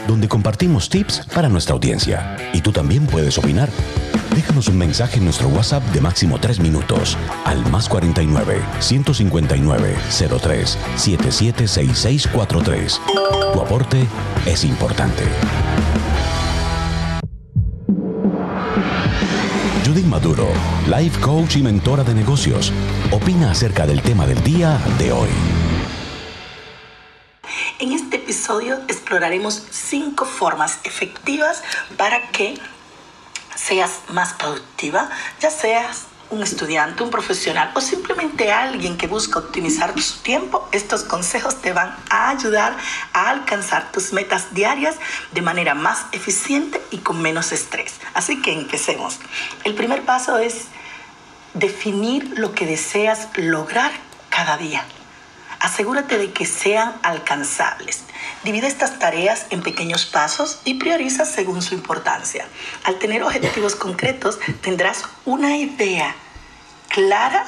Donde 0.07 0.27
compartimos 0.27 0.89
tips 0.89 1.21
para 1.33 1.49
nuestra 1.49 1.73
audiencia. 1.73 2.37
Y 2.53 2.61
tú 2.61 2.71
también 2.71 3.05
puedes 3.05 3.37
opinar. 3.37 3.69
Déjanos 4.33 4.69
un 4.69 4.77
mensaje 4.77 5.17
en 5.17 5.25
nuestro 5.25 5.49
WhatsApp 5.49 5.83
de 5.91 5.99
máximo 5.99 6.39
3 6.39 6.59
minutos 6.59 7.17
al 7.45 7.69
más 7.69 7.89
49 7.89 8.61
159 8.79 9.95
03 10.41 10.77
776643. 10.95 13.01
Tu 13.53 13.61
aporte 13.61 14.07
es 14.45 14.63
importante. 14.63 15.23
Judith 19.85 20.05
Maduro, 20.05 20.47
life 20.87 21.19
coach 21.19 21.57
y 21.57 21.63
mentora 21.63 22.03
de 22.03 22.13
negocios, 22.13 22.71
opina 23.11 23.51
acerca 23.51 23.85
del 23.85 24.01
tema 24.01 24.25
del 24.25 24.41
día 24.43 24.79
de 24.97 25.11
hoy. 25.11 25.29
Exploraremos 29.09 29.63
cinco 29.71 30.23
formas 30.23 30.77
efectivas 30.83 31.63
para 31.97 32.27
que 32.27 32.59
seas 33.55 34.01
más 34.09 34.33
productiva, 34.33 35.09
ya 35.41 35.49
seas 35.49 36.05
un 36.29 36.43
estudiante, 36.43 37.01
un 37.01 37.09
profesional 37.09 37.71
o 37.73 37.81
simplemente 37.81 38.51
alguien 38.51 38.97
que 38.97 39.07
busca 39.07 39.39
optimizar 39.39 39.99
su 39.99 40.19
tiempo, 40.19 40.69
estos 40.71 41.05
consejos 41.05 41.59
te 41.59 41.73
van 41.73 41.97
a 42.11 42.29
ayudar 42.29 42.77
a 43.13 43.31
alcanzar 43.31 43.91
tus 43.91 44.13
metas 44.13 44.53
diarias 44.53 44.97
de 45.31 45.41
manera 45.41 45.73
más 45.73 46.05
eficiente 46.11 46.79
y 46.91 46.99
con 46.99 47.19
menos 47.19 47.51
estrés. 47.51 47.95
Así 48.13 48.43
que 48.43 48.53
empecemos. 48.53 49.17
El 49.63 49.73
primer 49.73 50.03
paso 50.03 50.37
es 50.37 50.65
definir 51.55 52.37
lo 52.37 52.53
que 52.53 52.67
deseas 52.67 53.27
lograr 53.37 53.91
cada 54.29 54.55
día. 54.57 54.85
Asegúrate 55.59 56.19
de 56.19 56.31
que 56.31 56.45
sean 56.45 56.93
alcanzables. 57.01 58.03
Divide 58.43 58.67
estas 58.67 58.99
tareas 58.99 59.47
en 59.49 59.61
pequeños 59.61 60.05
pasos 60.05 60.59
y 60.63 60.75
prioriza 60.75 61.25
según 61.25 61.61
su 61.61 61.73
importancia. 61.73 62.47
Al 62.83 62.97
tener 62.97 63.21
objetivos 63.23 63.75
concretos, 63.75 64.39
tendrás 64.61 65.03
una 65.25 65.57
idea 65.57 66.15
clara 66.87 67.45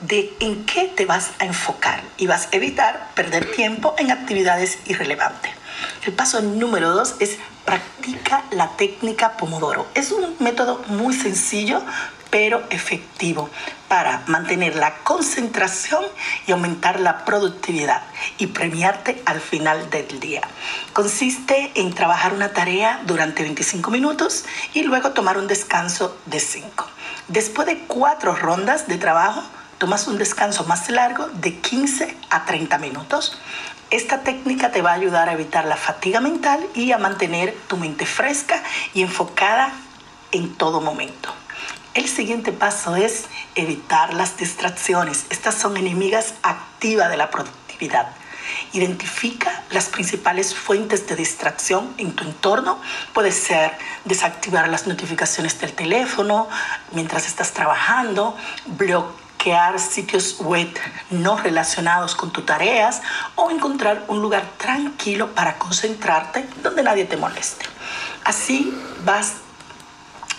de 0.00 0.32
en 0.40 0.64
qué 0.66 0.84
te 0.84 1.06
vas 1.06 1.30
a 1.38 1.46
enfocar 1.46 2.02
y 2.18 2.26
vas 2.26 2.48
a 2.52 2.56
evitar 2.56 3.10
perder 3.14 3.50
tiempo 3.52 3.94
en 3.98 4.10
actividades 4.10 4.78
irrelevantes. 4.86 5.52
El 6.04 6.12
paso 6.12 6.40
número 6.40 6.90
dos 6.90 7.16
es 7.20 7.38
practica 7.64 8.44
la 8.50 8.76
técnica 8.76 9.36
Pomodoro. 9.36 9.86
Es 9.94 10.12
un 10.12 10.36
método 10.38 10.82
muy 10.88 11.14
sencillo 11.14 11.82
pero 12.30 12.62
efectivo 12.70 13.50
para 13.88 14.22
mantener 14.26 14.76
la 14.76 14.96
concentración 14.98 16.04
y 16.46 16.52
aumentar 16.52 17.00
la 17.00 17.24
productividad 17.24 18.02
y 18.36 18.48
premiarte 18.48 19.22
al 19.24 19.40
final 19.40 19.88
del 19.90 20.20
día. 20.20 20.42
Consiste 20.92 21.72
en 21.74 21.94
trabajar 21.94 22.34
una 22.34 22.52
tarea 22.52 23.00
durante 23.06 23.42
25 23.42 23.90
minutos 23.90 24.44
y 24.74 24.82
luego 24.82 25.10
tomar 25.12 25.38
un 25.38 25.46
descanso 25.46 26.18
de 26.26 26.40
5. 26.40 26.86
Después 27.28 27.66
de 27.66 27.78
cuatro 27.86 28.34
rondas 28.34 28.88
de 28.88 28.96
trabajo, 28.98 29.42
tomas 29.78 30.08
un 30.08 30.18
descanso 30.18 30.64
más 30.64 30.90
largo 30.90 31.28
de 31.28 31.58
15 31.58 32.16
a 32.30 32.44
30 32.44 32.78
minutos. 32.78 33.38
Esta 33.90 34.20
técnica 34.20 34.70
te 34.70 34.82
va 34.82 34.90
a 34.90 34.94
ayudar 34.94 35.28
a 35.28 35.32
evitar 35.32 35.64
la 35.64 35.76
fatiga 35.76 36.20
mental 36.20 36.66
y 36.74 36.92
a 36.92 36.98
mantener 36.98 37.56
tu 37.68 37.78
mente 37.78 38.04
fresca 38.04 38.62
y 38.92 39.02
enfocada 39.02 39.72
en 40.32 40.54
todo 40.54 40.80
momento. 40.80 41.32
El 41.98 42.06
siguiente 42.06 42.52
paso 42.52 42.94
es 42.94 43.24
evitar 43.56 44.14
las 44.14 44.36
distracciones. 44.36 45.26
Estas 45.30 45.56
son 45.56 45.76
enemigas 45.76 46.34
activas 46.44 47.10
de 47.10 47.16
la 47.16 47.28
productividad. 47.28 48.10
Identifica 48.72 49.64
las 49.70 49.88
principales 49.88 50.54
fuentes 50.54 51.08
de 51.08 51.16
distracción 51.16 51.92
en 51.98 52.12
tu 52.12 52.22
entorno. 52.22 52.80
Puede 53.12 53.32
ser 53.32 53.72
desactivar 54.04 54.68
las 54.68 54.86
notificaciones 54.86 55.60
del 55.60 55.72
teléfono 55.72 56.48
mientras 56.92 57.26
estás 57.26 57.50
trabajando, 57.50 58.36
bloquear 58.66 59.80
sitios 59.80 60.38
web 60.38 60.72
no 61.10 61.36
relacionados 61.36 62.14
con 62.14 62.30
tus 62.30 62.46
tareas 62.46 63.02
o 63.34 63.50
encontrar 63.50 64.04
un 64.06 64.22
lugar 64.22 64.44
tranquilo 64.56 65.34
para 65.34 65.58
concentrarte 65.58 66.48
donde 66.62 66.84
nadie 66.84 67.06
te 67.06 67.16
moleste. 67.16 67.66
Así 68.22 68.72
vas 69.04 69.47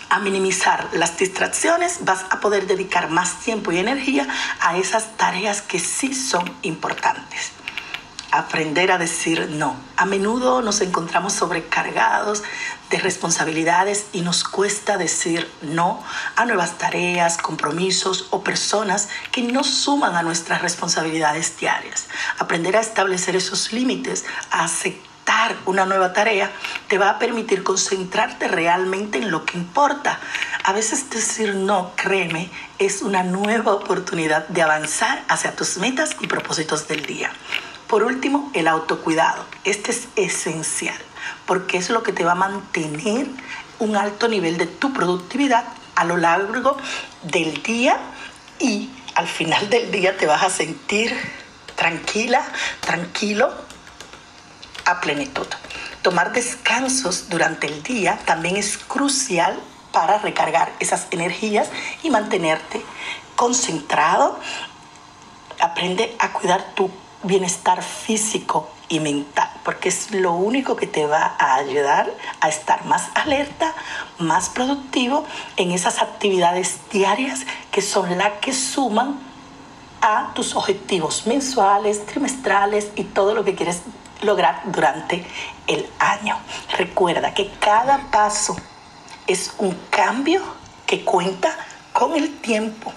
a 0.09 0.19
minimizar 0.19 0.89
las 0.93 1.17
distracciones, 1.17 1.99
vas 2.05 2.25
a 2.29 2.39
poder 2.39 2.67
dedicar 2.67 3.09
más 3.09 3.39
tiempo 3.39 3.71
y 3.71 3.77
energía 3.77 4.27
a 4.59 4.77
esas 4.77 5.17
tareas 5.17 5.61
que 5.61 5.79
sí 5.79 6.13
son 6.13 6.51
importantes. 6.63 7.51
Aprender 8.31 8.91
a 8.91 8.99
decir 8.99 9.49
no. 9.49 9.75
A 9.97 10.05
menudo 10.05 10.61
nos 10.61 10.81
encontramos 10.81 11.33
sobrecargados 11.33 12.43
de 12.91 12.99
responsabilidades 12.99 14.05
y 14.13 14.21
nos 14.21 14.43
cuesta 14.43 14.97
decir 14.97 15.49
no 15.63 16.03
a 16.35 16.45
nuevas 16.45 16.77
tareas, 16.77 17.37
compromisos 17.37 18.27
o 18.29 18.43
personas 18.43 19.09
que 19.31 19.41
no 19.41 19.63
suman 19.63 20.15
a 20.15 20.21
nuestras 20.21 20.61
responsabilidades 20.61 21.57
diarias. 21.57 22.07
Aprender 22.37 22.77
a 22.77 22.81
establecer 22.81 23.35
esos 23.35 23.73
límites, 23.73 24.25
a 24.51 24.63
aceptar 24.65 25.08
una 25.65 25.85
nueva 25.85 26.13
tarea 26.13 26.51
te 26.87 26.97
va 26.97 27.11
a 27.11 27.19
permitir 27.19 27.63
concentrarte 27.63 28.47
realmente 28.47 29.19
en 29.19 29.29
lo 29.29 29.45
que 29.45 29.57
importa. 29.57 30.19
A 30.63 30.73
veces 30.73 31.09
decir 31.09 31.55
no, 31.55 31.91
créeme, 31.95 32.49
es 32.79 33.01
una 33.01 33.23
nueva 33.23 33.73
oportunidad 33.73 34.47
de 34.47 34.61
avanzar 34.61 35.23
hacia 35.27 35.55
tus 35.55 35.77
metas 35.77 36.15
y 36.19 36.27
propósitos 36.27 36.87
del 36.87 37.05
día. 37.05 37.31
Por 37.87 38.03
último, 38.03 38.51
el 38.53 38.67
autocuidado. 38.67 39.45
Este 39.63 39.91
es 39.91 40.07
esencial 40.15 40.97
porque 41.45 41.77
es 41.77 41.89
lo 41.89 42.01
que 42.01 42.13
te 42.13 42.23
va 42.23 42.31
a 42.31 42.35
mantener 42.35 43.27
un 43.79 43.95
alto 43.95 44.27
nivel 44.27 44.57
de 44.57 44.65
tu 44.65 44.93
productividad 44.93 45.65
a 45.95 46.05
lo 46.05 46.17
largo 46.17 46.77
del 47.23 47.61
día 47.61 47.97
y 48.59 48.89
al 49.15 49.27
final 49.27 49.69
del 49.69 49.91
día 49.91 50.17
te 50.17 50.25
vas 50.25 50.43
a 50.43 50.49
sentir 50.49 51.15
tranquila, 51.75 52.43
tranquilo 52.79 53.68
a 54.89 54.99
plenitud. 55.01 55.47
Tomar 56.01 56.33
descansos 56.33 57.29
durante 57.29 57.67
el 57.67 57.83
día 57.83 58.19
también 58.25 58.57
es 58.57 58.77
crucial 58.77 59.59
para 59.91 60.17
recargar 60.17 60.71
esas 60.79 61.07
energías 61.11 61.69
y 62.03 62.09
mantenerte 62.09 62.83
concentrado. 63.35 64.39
Aprende 65.59 66.15
a 66.19 66.31
cuidar 66.33 66.73
tu 66.73 66.89
bienestar 67.23 67.83
físico 67.83 68.69
y 68.87 68.99
mental, 68.99 69.49
porque 69.63 69.89
es 69.89 70.11
lo 70.11 70.31
único 70.31 70.75
que 70.75 70.87
te 70.87 71.05
va 71.05 71.35
a 71.37 71.55
ayudar 71.55 72.11
a 72.39 72.49
estar 72.49 72.85
más 72.85 73.09
alerta, 73.13 73.75
más 74.17 74.49
productivo 74.49 75.25
en 75.57 75.71
esas 75.71 76.01
actividades 76.01 76.79
diarias 76.91 77.41
que 77.71 77.81
son 77.81 78.17
las 78.17 78.39
que 78.39 78.53
suman 78.53 79.19
a 80.01 80.31
tus 80.33 80.55
objetivos 80.55 81.27
mensuales, 81.27 82.05
trimestrales 82.05 82.89
y 82.95 83.03
todo 83.03 83.35
lo 83.35 83.43
que 83.43 83.53
quieres 83.53 83.81
lograr 84.21 84.61
durante 84.65 85.25
el 85.67 85.89
año. 85.99 86.37
Recuerda 86.77 87.33
que 87.33 87.49
cada 87.59 88.09
paso 88.11 88.55
es 89.27 89.53
un 89.57 89.77
cambio 89.89 90.41
que 90.85 91.03
cuenta 91.03 91.55
con 91.93 92.15
el 92.15 92.37
tiempo. 92.39 92.93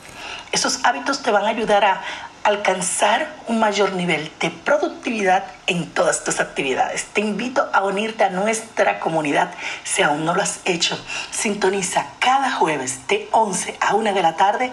Esos 0.50 0.84
hábitos 0.84 1.22
te 1.22 1.30
van 1.30 1.44
a 1.44 1.48
ayudar 1.48 1.84
a 1.84 2.02
alcanzar 2.44 3.32
un 3.46 3.60
mayor 3.60 3.92
nivel 3.92 4.30
de 4.40 4.50
productividad 4.50 5.44
en 5.66 5.88
todas 5.90 6.24
tus 6.24 6.40
actividades. 6.40 7.04
Te 7.12 7.20
invito 7.20 7.68
a 7.72 7.84
unirte 7.84 8.24
a 8.24 8.30
nuestra 8.30 8.98
comunidad 8.98 9.52
si 9.84 10.02
aún 10.02 10.24
no 10.24 10.34
lo 10.34 10.42
has 10.42 10.60
hecho. 10.64 10.98
Sintoniza 11.30 12.06
cada 12.18 12.52
jueves 12.52 13.06
de 13.06 13.28
11 13.30 13.76
a 13.80 13.94
1 13.94 14.12
de 14.12 14.22
la 14.22 14.36
tarde 14.36 14.72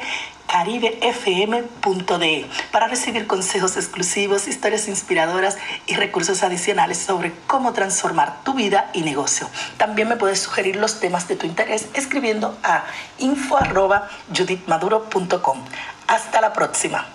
caribefm.de 0.50 2.46
para 2.72 2.88
recibir 2.88 3.28
consejos 3.28 3.76
exclusivos, 3.78 4.48
historias 4.48 4.88
inspiradoras 4.88 5.60
y 5.88 5.96
recursos 5.96 6.44
adicionales 6.44 6.98
sobre 6.98 7.34
cómo 7.48 7.74
transformar 7.74 8.44
tu 8.44 8.54
vida 8.54 8.92
y 8.94 9.02
negocio. 9.04 9.48
También 9.78 10.10
me 10.10 10.18
puedes 10.18 10.40
sugerir 10.40 10.76
los 10.76 11.00
temas 11.00 11.28
de 11.28 11.36
tu 11.36 11.46
interés 11.46 11.90
escribiendo 11.94 12.58
a 12.64 12.86
info@judithmaduro.com. 13.20 15.60
Hasta 16.08 16.42
la 16.42 16.54
próxima. 16.54 17.06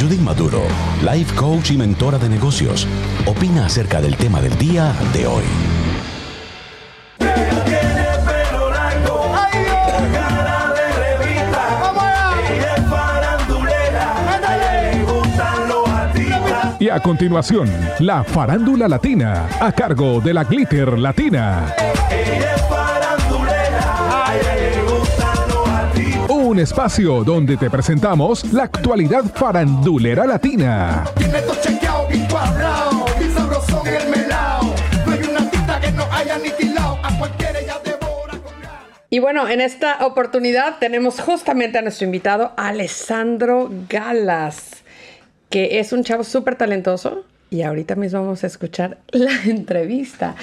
Judith 0.00 0.20
Maduro, 0.20 0.62
life 1.02 1.34
coach 1.34 1.70
y 1.70 1.76
mentora 1.76 2.16
de 2.18 2.28
negocios, 2.28 2.86
opina 3.26 3.66
acerca 3.66 4.00
del 4.00 4.16
tema 4.16 4.40
del 4.40 4.56
día 4.58 4.94
de 5.12 5.26
hoy. 5.26 5.44
A 16.94 17.00
continuación, 17.00 17.68
la 17.98 18.22
farándula 18.22 18.86
latina, 18.86 19.48
a 19.60 19.72
cargo 19.72 20.20
de 20.20 20.32
la 20.32 20.44
Glitter 20.44 20.96
Latina. 20.96 21.74
Un 26.28 26.60
espacio 26.60 27.24
donde 27.24 27.56
te 27.56 27.68
presentamos 27.68 28.44
la 28.52 28.62
actualidad 28.62 29.24
farandulera 29.24 30.24
latina. 30.24 31.04
Y 39.10 39.18
bueno, 39.18 39.48
en 39.48 39.60
esta 39.60 40.06
oportunidad 40.06 40.78
tenemos 40.78 41.20
justamente 41.20 41.78
a 41.78 41.82
nuestro 41.82 42.04
invitado 42.04 42.52
Alessandro 42.56 43.68
Galas, 43.88 44.83
que 45.54 45.78
es 45.78 45.92
un 45.92 46.02
chavo 46.02 46.24
súper 46.24 46.56
talentoso 46.56 47.24
y 47.48 47.62
ahorita 47.62 47.94
mismo 47.94 48.22
vamos 48.22 48.42
a 48.42 48.48
escuchar 48.48 48.98
la 49.12 49.30
entrevista. 49.44 50.34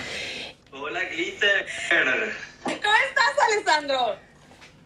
Hola 0.72 1.04
Glitter. 1.04 1.66
¿Cómo 2.64 2.74
estás, 2.78 3.46
Alessandro? 3.52 4.16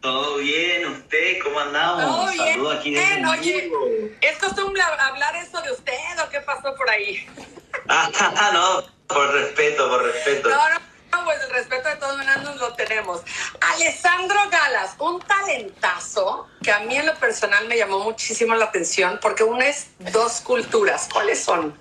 Todo 0.01 0.37
bien, 0.37 0.87
¿usted 0.87 1.37
cómo 1.43 1.59
andamos? 1.59 2.01
Todo 2.01 2.31
bien. 2.31 2.53
Saludos 2.53 2.75
aquí 2.79 2.91
desde 2.95 3.05
Bien, 3.07 3.25
oye, 3.27 3.63
Hamburgo. 3.65 3.85
¿es 4.19 4.37
costumbre 4.39 4.81
hablar 4.81 5.35
eso 5.35 5.61
de 5.61 5.71
usted 5.71 5.93
o 6.25 6.29
qué 6.31 6.41
pasó 6.41 6.73
por 6.75 6.89
ahí? 6.89 7.23
Ah, 7.87 8.09
no, 8.53 8.83
por 9.05 9.31
respeto, 9.31 9.87
por 9.89 10.05
respeto. 10.05 10.49
No, 10.49 10.69
no, 10.71 10.79
pues 11.23 11.41
el 11.41 11.49
respeto 11.51 11.89
de 11.89 11.95
todos 11.95 12.17
nos 12.43 12.57
lo 12.57 12.73
tenemos. 12.73 13.21
Alessandro 13.61 14.37
Galas, 14.51 14.95
un 14.99 15.19
talentazo 15.21 16.47
que 16.61 16.71
a 16.71 16.79
mí 16.79 16.95
en 16.95 17.05
lo 17.05 17.15
personal 17.15 17.67
me 17.67 17.77
llamó 17.77 17.99
muchísimo 17.99 18.55
la 18.55 18.65
atención 18.65 19.19
porque 19.21 19.43
uno 19.43 19.61
es 19.61 19.87
dos 20.11 20.41
culturas. 20.41 21.07
¿Cuáles 21.11 21.43
son? 21.43 21.77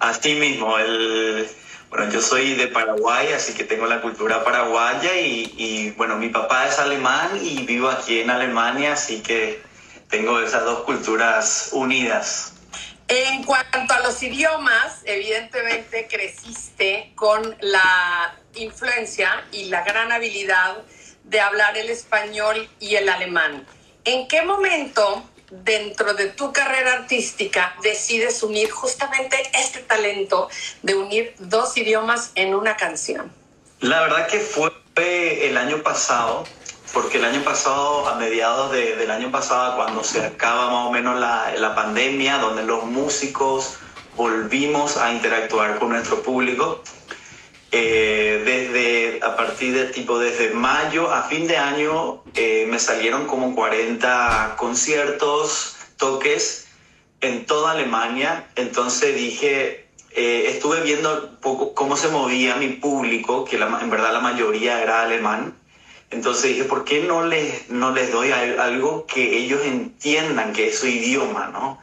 Así 0.00 0.34
mismo, 0.34 0.78
el, 0.78 1.48
bueno, 1.88 2.10
yo 2.10 2.20
soy 2.20 2.54
de 2.54 2.66
Paraguay, 2.66 3.32
así 3.32 3.54
que 3.54 3.64
tengo 3.64 3.86
la 3.86 4.00
cultura 4.00 4.42
paraguaya 4.42 5.14
y, 5.16 5.54
y, 5.56 5.90
bueno, 5.92 6.16
mi 6.16 6.28
papá 6.28 6.66
es 6.66 6.78
alemán 6.78 7.38
y 7.40 7.64
vivo 7.64 7.88
aquí 7.88 8.20
en 8.20 8.30
Alemania, 8.30 8.94
así 8.94 9.22
que 9.22 9.62
tengo 10.08 10.40
esas 10.40 10.64
dos 10.64 10.80
culturas 10.80 11.70
unidas. 11.72 12.53
En 13.08 13.44
cuanto 13.44 13.92
a 13.92 14.00
los 14.00 14.22
idiomas, 14.22 15.02
evidentemente 15.04 16.08
creciste 16.08 17.12
con 17.14 17.56
la 17.60 18.36
influencia 18.54 19.44
y 19.52 19.66
la 19.66 19.82
gran 19.82 20.10
habilidad 20.10 20.78
de 21.24 21.40
hablar 21.40 21.76
el 21.76 21.90
español 21.90 22.68
y 22.80 22.96
el 22.96 23.08
alemán. 23.08 23.66
¿En 24.04 24.26
qué 24.28 24.42
momento 24.42 25.22
dentro 25.50 26.14
de 26.14 26.26
tu 26.28 26.52
carrera 26.52 26.94
artística 26.94 27.74
decides 27.82 28.42
unir 28.42 28.70
justamente 28.70 29.36
este 29.54 29.80
talento 29.80 30.48
de 30.82 30.94
unir 30.94 31.34
dos 31.38 31.76
idiomas 31.76 32.32
en 32.34 32.54
una 32.54 32.76
canción? 32.76 33.30
La 33.80 34.00
verdad 34.00 34.26
que 34.26 34.40
fue 34.40 34.72
el 35.46 35.56
año 35.56 35.82
pasado, 35.82 36.44
porque 36.94 37.18
el 37.18 37.24
año 37.24 37.42
pasado, 37.42 38.08
a 38.08 38.14
mediados 38.14 38.70
de- 38.72 38.94
del 38.96 39.10
año 39.10 39.30
pasado, 39.30 39.76
cuando 39.76 40.02
se 40.04 40.24
acaba 40.24 40.70
más 40.70 40.86
o 40.86 40.90
menos 40.92 41.18
la, 41.20 41.52
la 41.58 41.74
pandemia, 41.74 42.38
donde 42.38 42.62
los 42.62 42.84
músicos 42.84 43.76
volvimos 44.16 44.96
a 44.96 45.12
interactuar 45.12 45.78
con 45.80 45.88
nuestro 45.90 46.22
público, 46.22 46.82
eh, 47.72 48.42
desde 48.44 49.20
a 49.26 49.36
partir 49.36 49.74
de 49.74 49.86
tipo 49.86 50.20
desde 50.20 50.50
mayo 50.54 51.12
a 51.12 51.22
fin 51.24 51.48
de 51.48 51.56
año 51.56 52.22
eh, 52.36 52.66
me 52.70 52.78
salieron 52.78 53.26
como 53.26 53.52
40 53.56 54.54
conciertos, 54.56 55.74
toques 55.98 56.68
en 57.20 57.44
toda 57.46 57.72
Alemania. 57.72 58.46
Entonces 58.54 59.16
dije, 59.16 59.88
eh, 60.12 60.44
estuve 60.54 60.82
viendo 60.82 61.40
poco 61.40 61.74
cómo 61.74 61.96
se 61.96 62.06
movía 62.08 62.54
mi 62.54 62.68
público, 62.68 63.44
que 63.44 63.58
la- 63.58 63.80
en 63.82 63.90
verdad 63.90 64.12
la 64.12 64.20
mayoría 64.20 64.80
era 64.80 65.02
alemán. 65.02 65.56
Entonces 66.14 66.44
dije, 66.50 66.64
¿por 66.64 66.84
qué 66.84 67.00
no 67.00 67.26
les, 67.26 67.68
no 67.70 67.90
les 67.92 68.12
doy 68.12 68.30
al- 68.30 68.58
algo 68.60 69.06
que 69.06 69.36
ellos 69.36 69.60
entiendan 69.64 70.52
que 70.52 70.68
es 70.68 70.78
su 70.78 70.86
idioma, 70.86 71.48
¿no? 71.52 71.78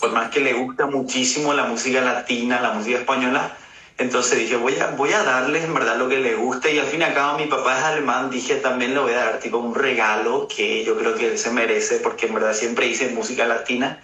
Por 0.00 0.10
más 0.12 0.30
que 0.30 0.40
les 0.40 0.56
gusta 0.56 0.86
muchísimo 0.86 1.54
la 1.54 1.64
música 1.64 2.00
latina, 2.02 2.60
la 2.60 2.72
música 2.72 2.98
española, 2.98 3.56
entonces 3.98 4.38
dije, 4.40 4.56
voy 4.56 4.74
a, 4.78 4.88
voy 4.88 5.12
a 5.12 5.22
darles 5.22 5.64
en 5.64 5.72
verdad 5.72 5.96
lo 5.96 6.08
que 6.08 6.18
les 6.18 6.36
guste 6.36 6.74
y 6.74 6.78
al 6.78 6.86
fin 6.86 7.00
y 7.00 7.04
al 7.04 7.14
cabo 7.14 7.38
mi 7.38 7.46
papá 7.46 7.78
es 7.78 7.84
alemán, 7.84 8.28
dije, 8.30 8.56
también 8.56 8.92
le 8.92 9.00
voy 9.00 9.12
a 9.12 9.24
dar 9.24 9.38
tipo 9.40 9.56
un 9.58 9.74
regalo 9.74 10.46
que 10.54 10.84
yo 10.84 10.96
creo 10.98 11.14
que 11.14 11.28
él 11.28 11.38
se 11.38 11.50
merece 11.50 11.96
porque 11.98 12.26
en 12.26 12.34
verdad 12.34 12.52
siempre 12.54 12.86
hice 12.88 13.08
música 13.08 13.46
latina, 13.46 13.98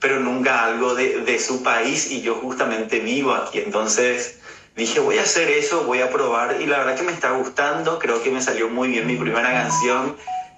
pero 0.00 0.18
nunca 0.20 0.64
algo 0.64 0.94
de, 0.94 1.20
de 1.20 1.38
su 1.38 1.62
país 1.62 2.10
y 2.10 2.22
yo 2.22 2.36
justamente 2.36 3.00
vivo 3.00 3.32
aquí, 3.34 3.58
entonces 3.58 4.38
dije, 4.76 5.00
voy 5.00 5.18
a 5.18 5.22
hacer 5.22 5.50
eso, 5.50 5.84
voy 5.84 6.00
a 6.00 6.10
probar 6.10 6.60
y 6.60 6.66
la 6.66 6.78
verdad 6.78 6.96
que 6.96 7.02
me 7.02 7.12
está 7.12 7.30
gustando, 7.30 7.98
creo 7.98 8.22
que 8.22 8.30
me 8.30 8.42
salió 8.42 8.68
muy 8.68 8.88
bien 8.88 9.06
mi 9.06 9.16
primera 9.16 9.50
canción, 9.52 10.16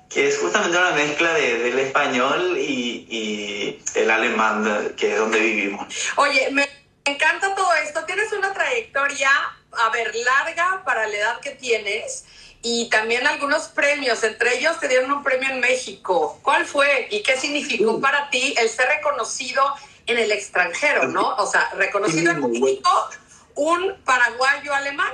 que 0.09 0.29
es 0.29 0.39
justamente 0.39 0.77
una 0.79 0.93
mezcla 0.93 1.33
de- 1.35 1.59
del 1.59 1.79
español 1.79 2.57
y, 2.59 3.07
y 3.11 3.83
el 3.95 4.11
alemán, 4.11 4.95
que 4.97 5.13
es 5.13 5.19
donde 5.19 5.39
vivimos. 5.41 5.87
Oye, 6.17 6.49
me 6.53 6.69
encanta 7.05 7.55
todo 7.55 7.75
esto. 7.75 8.05
Tienes 8.05 8.33
una 8.33 8.53
trayectoria, 8.55 9.31
a 9.73 9.91
ver, 9.91 10.15
larga 10.15 10.83
para 10.85 11.07
la 11.09 11.17
edad 11.17 11.41
que 11.41 11.51
tienes 11.51 12.25
y 12.63 12.89
también 12.89 13.27
algunos 13.27 13.65
premios. 13.69 14.23
Entre 14.25 14.57
ellos 14.59 14.79
te 14.81 14.89
dieron 14.89 15.11
un 15.13 15.23
premio 15.23 15.51
en 15.51 15.61
México. 15.61 16.39
¿Cuál 16.43 16.65
fue 16.65 17.09
y 17.11 17.23
qué 17.23 17.37
significó 17.37 18.01
para 18.01 18.31
ti 18.31 18.55
el 18.59 18.69
ser 18.71 18.87
reconocido 18.89 19.63
en 20.07 20.19
el 20.19 20.31
extranjero, 20.33 21.09
no? 21.09 21.35
O 21.37 21.47
sea, 21.51 21.69
reconocido 21.77 22.31
en 22.31 22.41
México, 22.51 23.11
un 23.57 23.95
paraguayo 24.05 24.73
alemán. 24.73 25.13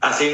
Así 0.00 0.30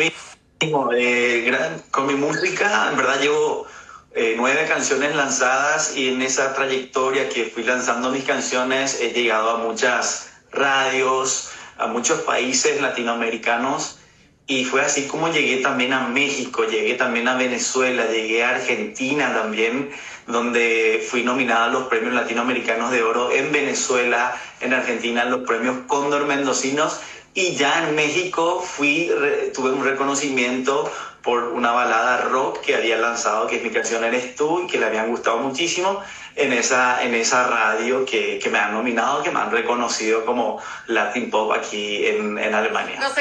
mismo, 0.60 0.90
eh, 0.94 1.50
con 1.90 2.06
mi 2.06 2.14
música, 2.14 2.88
en 2.90 2.96
verdad 2.96 3.20
llevo 3.20 3.66
eh, 4.14 4.34
nueve 4.36 4.66
canciones 4.68 5.14
lanzadas 5.14 5.96
y 5.96 6.08
en 6.08 6.22
esa 6.22 6.54
trayectoria 6.54 7.28
que 7.28 7.46
fui 7.46 7.64
lanzando 7.64 8.10
mis 8.10 8.24
canciones 8.24 9.00
he 9.00 9.10
llegado 9.10 9.50
a 9.50 9.58
muchas 9.58 10.30
radios, 10.52 11.50
a 11.76 11.86
muchos 11.86 12.20
países 12.22 12.80
latinoamericanos 12.80 13.98
y 14.46 14.64
fue 14.64 14.80
así 14.82 15.06
como 15.08 15.28
llegué 15.28 15.56
también 15.56 15.92
a 15.92 16.06
México, 16.08 16.64
llegué 16.64 16.94
también 16.94 17.26
a 17.26 17.36
Venezuela, 17.36 18.06
llegué 18.06 18.44
a 18.44 18.50
Argentina 18.50 19.34
también, 19.34 19.90
donde 20.28 21.04
fui 21.08 21.24
nominada 21.24 21.64
a 21.64 21.68
los 21.68 21.88
premios 21.88 22.14
latinoamericanos 22.14 22.92
de 22.92 23.02
oro 23.02 23.32
en 23.32 23.50
Venezuela, 23.50 24.40
en 24.60 24.72
Argentina, 24.72 25.24
los 25.24 25.46
premios 25.46 25.78
Cóndor 25.88 26.26
Mendocinos 26.26 27.00
y 27.36 27.54
ya 27.54 27.86
en 27.86 27.94
México 27.94 28.60
fui, 28.62 29.10
re- 29.10 29.50
tuve 29.54 29.70
un 29.70 29.84
reconocimiento 29.84 30.90
por 31.22 31.44
una 31.48 31.72
balada 31.72 32.22
rock 32.22 32.60
que 32.62 32.74
había 32.74 32.96
lanzado, 32.96 33.46
que 33.46 33.56
es 33.56 33.62
mi 33.62 33.70
canción 33.70 34.02
Eres 34.04 34.34
tú, 34.36 34.62
y 34.62 34.66
que 34.68 34.78
le 34.78 34.86
habían 34.86 35.08
gustado 35.10 35.36
muchísimo 35.38 36.02
en 36.34 36.52
esa, 36.52 37.02
en 37.02 37.14
esa 37.14 37.46
radio 37.48 38.06
que, 38.06 38.38
que 38.38 38.48
me 38.48 38.58
han 38.58 38.72
nominado, 38.72 39.22
que 39.22 39.30
me 39.30 39.40
han 39.40 39.50
reconocido 39.50 40.24
como 40.24 40.62
Latin 40.86 41.30
Pop 41.30 41.52
aquí 41.52 42.06
en, 42.06 42.38
en 42.38 42.54
Alemania. 42.54 42.98
Nos 43.00 43.12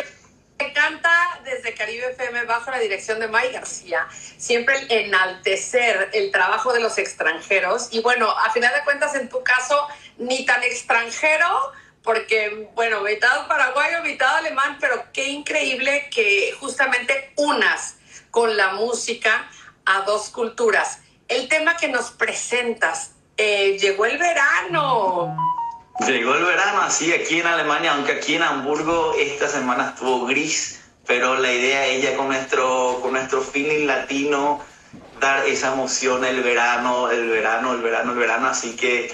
encanta 0.60 1.12
desde 1.44 1.74
Caribe 1.74 2.12
FM 2.12 2.46
bajo 2.46 2.72
la 2.72 2.80
dirección 2.80 3.20
de 3.20 3.28
May 3.28 3.52
García, 3.52 4.08
siempre 4.38 4.76
enaltecer 4.90 6.10
el 6.14 6.32
trabajo 6.32 6.72
de 6.74 6.80
los 6.80 6.98
extranjeros 6.98 7.90
y 7.92 8.02
bueno, 8.02 8.30
a 8.32 8.50
final 8.52 8.74
de 8.74 8.84
cuentas 8.84 9.16
en 9.16 9.28
tu 9.28 9.44
caso 9.44 9.88
ni 10.18 10.46
tan 10.46 10.64
extranjero 10.64 11.48
porque 12.06 12.70
bueno, 12.76 13.02
mitad 13.02 13.48
paraguayo, 13.48 14.04
mitad 14.04 14.38
alemán, 14.38 14.78
pero 14.80 15.04
qué 15.12 15.28
increíble 15.30 16.08
que 16.14 16.56
justamente 16.60 17.34
unas 17.36 17.98
con 18.32 18.56
la 18.56 18.74
música 18.74 19.50
a 19.86 20.02
dos 20.02 20.30
culturas. 20.30 21.00
El 21.28 21.50
tema 21.50 21.76
que 21.76 21.88
nos 21.88 22.12
presentas, 22.12 23.12
eh, 23.38 23.78
llegó 23.80 24.06
el 24.06 24.18
verano. 24.18 25.36
Llegó 26.06 26.36
el 26.36 26.46
verano, 26.46 26.82
así 26.82 27.12
aquí 27.12 27.40
en 27.40 27.48
Alemania, 27.48 27.94
aunque 27.94 28.14
aquí 28.14 28.36
en 28.36 28.44
Hamburgo 28.44 29.16
esta 29.18 29.48
semana 29.48 29.90
estuvo 29.90 30.26
gris, 30.26 30.82
pero 31.08 31.36
la 31.38 31.52
idea 31.52 31.88
es 31.88 32.04
ya 32.04 32.16
con 32.16 32.28
nuestro, 32.28 33.00
con 33.02 33.14
nuestro 33.14 33.42
feeling 33.42 33.88
latino 33.88 34.62
dar 35.20 35.46
esa 35.48 35.74
emoción 35.74 36.26
el 36.26 36.44
verano, 36.44 37.10
el 37.10 37.30
verano, 37.30 37.74
el 37.74 37.82
verano, 37.82 38.12
el 38.12 38.18
verano, 38.18 38.48
así 38.48 38.76
que 38.76 39.14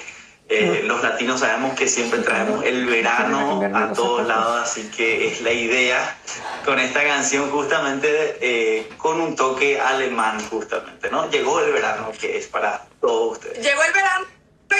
eh, 0.50 0.82
los 0.84 1.02
latinos 1.02 1.40
sabemos 1.40 1.78
que 1.78 1.88
siempre 1.88 2.20
traemos 2.20 2.64
el 2.66 2.86
verano 2.86 3.62
a 3.74 3.94
todos 3.94 4.28
lados, 4.28 4.62
así 4.64 4.90
que 4.90 5.28
es 5.28 5.42
la 5.42 5.52
idea 5.52 6.18
con 6.66 6.78
esta 6.78 7.04
canción 7.04 7.50
justamente 7.52 8.38
eh, 8.42 8.90
con 8.98 9.22
un 9.22 9.36
toque 9.36 9.80
alemán 9.80 10.44
justamente, 10.50 11.10
¿no? 11.10 11.30
Llegó 11.30 11.62
el 11.62 11.72
verano 11.72 12.12
que 12.20 12.38
es 12.38 12.48
para 12.48 12.86
todos 13.00 13.38
ustedes. 13.38 13.66
Llegó 13.66 13.82
el 13.84 13.94
verano 13.94 14.26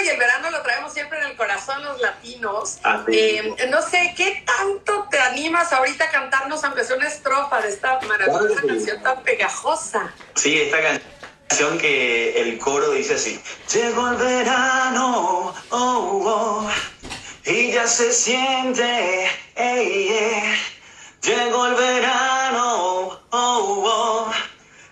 y 0.04 0.08
el 0.08 0.18
verano 0.18 0.50
lo 0.50 0.62
traemos 0.62 0.92
siempre 0.92 1.18
en 1.18 1.24
el 1.24 1.36
corazón 1.36 1.82
los 1.84 2.00
latinos. 2.00 2.78
Eh, 3.08 3.54
no 3.70 3.82
sé, 3.82 4.14
¿qué 4.16 4.44
tanto 4.46 5.06
te 5.10 5.18
animas 5.18 5.72
ahorita 5.72 6.04
a 6.04 6.10
cantarnos 6.10 6.64
aunque 6.64 6.84
sea 6.84 6.96
una 6.96 7.08
estrofa 7.08 7.60
de 7.60 7.68
esta 7.68 8.00
maravillosa 8.00 8.62
canción 8.66 9.02
tan 9.02 9.22
pegajosa? 9.22 10.12
Sí, 10.34 10.60
esta 10.60 10.82
canción 10.82 11.21
que 11.78 12.40
el 12.40 12.58
coro 12.58 12.92
dice 12.92 13.14
así. 13.14 13.40
Llegó 13.72 14.08
el 14.10 14.16
verano, 14.16 15.54
oh, 15.70 16.22
oh, 16.24 16.70
y 17.44 17.72
ya 17.72 17.86
se 17.86 18.10
siente, 18.12 19.28
ey, 19.54 20.08
eh. 20.08 20.58
Llegó 21.22 21.66
el 21.66 21.74
verano, 21.74 23.20
oh, 23.30 23.82
oh, 23.84 24.32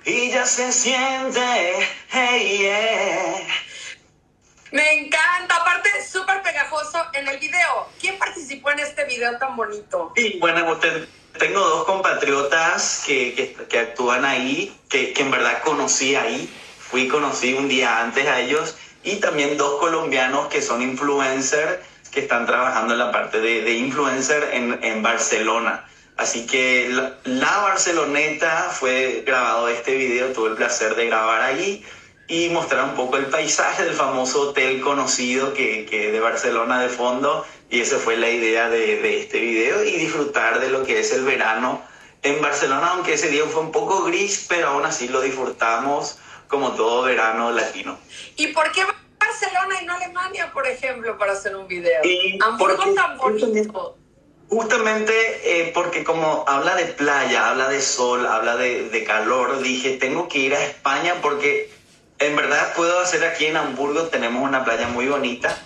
y 0.05 0.31
ya 0.31 0.45
se 0.45 0.70
siente, 0.70 1.89
hey, 2.11 2.61
eh. 2.62 3.47
Me 4.73 4.93
encanta, 4.99 5.57
aparte 5.57 5.89
súper 6.07 6.43
pegajoso 6.43 6.99
en 7.15 7.27
el 7.27 7.39
video. 7.39 7.89
¿Quién 7.99 8.19
participó 8.19 8.70
en 8.70 8.81
este 8.81 9.05
video 9.07 9.39
tan 9.39 9.57
bonito? 9.57 10.12
Y 10.15 10.39
bueno, 10.39 10.70
usted, 10.73 11.09
tengo 11.39 11.61
dos 11.61 11.85
compatriotas 11.85 13.02
que, 13.07 13.35
que, 13.35 13.55
que 13.69 13.78
actúan 13.78 14.24
ahí, 14.24 14.73
que, 14.89 15.12
que 15.12 15.23
en 15.23 15.31
verdad 15.31 15.62
conocí 15.65 16.16
ahí. 16.16 16.48
Fui 16.78 17.09
conocí 17.09 17.55
un 17.55 17.69
día 17.69 18.01
antes 18.01 18.27
a 18.27 18.40
ellos. 18.40 18.77
Y 19.02 19.16
también 19.16 19.57
dos 19.57 19.78
colombianos 19.81 20.48
que 20.48 20.61
son 20.61 20.82
influencers, 20.82 21.78
que 22.11 22.20
están 22.20 22.44
trabajando 22.47 22.93
en 22.93 22.98
la 22.98 23.12
parte 23.12 23.40
de, 23.40 23.62
de 23.62 23.73
influencer 23.73 24.51
en, 24.52 24.78
en 24.82 25.02
Barcelona. 25.02 25.86
Así 26.16 26.47
que 26.47 26.89
la, 26.90 27.15
la 27.24 27.59
Barceloneta 27.59 28.69
fue 28.78 29.23
grabado 29.24 29.69
este 29.69 29.94
video, 29.94 30.32
tuve 30.32 30.51
el 30.51 30.57
placer 30.57 30.94
de 30.94 31.07
grabar 31.07 31.40
ahí 31.40 31.82
y 32.28 32.48
mostrar 32.51 32.85
un 32.85 32.94
poco 32.94 33.16
el 33.16 33.27
paisaje 33.27 33.85
del 33.85 33.94
famoso 33.94 34.51
hotel 34.51 34.81
conocido 34.81 35.55
que, 35.55 35.86
que 35.86 36.12
de 36.12 36.20
Barcelona 36.20 36.81
de 36.81 36.89
fondo. 36.89 37.47
Y 37.71 37.81
esa 37.81 37.99
fue 37.99 38.17
la 38.17 38.29
idea 38.29 38.69
de, 38.69 38.97
de 39.01 39.21
este 39.21 39.39
video 39.41 39.85
y 39.85 39.93
disfrutar 39.97 40.59
de 40.61 40.71
lo 40.71 40.85
que 40.85 40.99
es 41.01 41.13
el 41.13 41.25
verano 41.25 41.83
en 42.23 42.41
Barcelona, 42.43 42.89
aunque 42.95 43.15
ese 43.15 43.29
día 43.29 43.45
fue 43.47 43.63
un 43.63 43.73
poco 43.73 44.03
gris, 44.05 44.47
pero 44.49 44.69
aún 44.69 44.85
así 44.85 45.09
lo 45.09 45.21
disfrutamos 45.21 46.19
como 46.49 46.73
todo 46.73 47.03
verano 47.03 47.51
latino. 47.53 47.97
¿Y 48.37 48.49
por 48.49 48.71
qué 48.73 48.83
Barcelona 49.19 49.81
y 49.81 49.87
no 49.87 49.95
Alemania, 49.95 50.51
por 50.53 50.67
ejemplo, 50.67 51.17
para 51.17 51.33
hacer 51.33 51.55
un 51.57 51.69
video? 51.69 52.05
Y 52.05 52.39
Hamburgo 52.43 52.77
porque- 52.77 52.93
tan 52.95 53.17
bonito. 53.17 53.97
Justamente 54.49 55.13
eh, 55.45 55.71
porque 55.73 56.03
como 56.03 56.45
habla 56.49 56.75
de 56.75 56.87
playa, 56.87 57.51
habla 57.51 57.69
de 57.69 57.81
sol, 57.81 58.27
habla 58.27 58.57
de, 58.57 58.89
de 58.89 59.05
calor, 59.05 59.63
dije, 59.63 59.97
tengo 59.97 60.29
que 60.29 60.39
ir 60.39 60.55
a 60.57 60.65
España 60.65 61.15
porque 61.23 61.71
en 62.19 62.35
verdad 62.35 62.73
puedo 62.75 62.99
hacer 62.99 63.25
aquí 63.25 63.47
en 63.47 63.57
Hamburgo, 63.57 64.09
tenemos 64.09 64.43
una 64.43 64.65
playa 64.65 64.89
muy 64.89 65.07
bonita, 65.07 65.57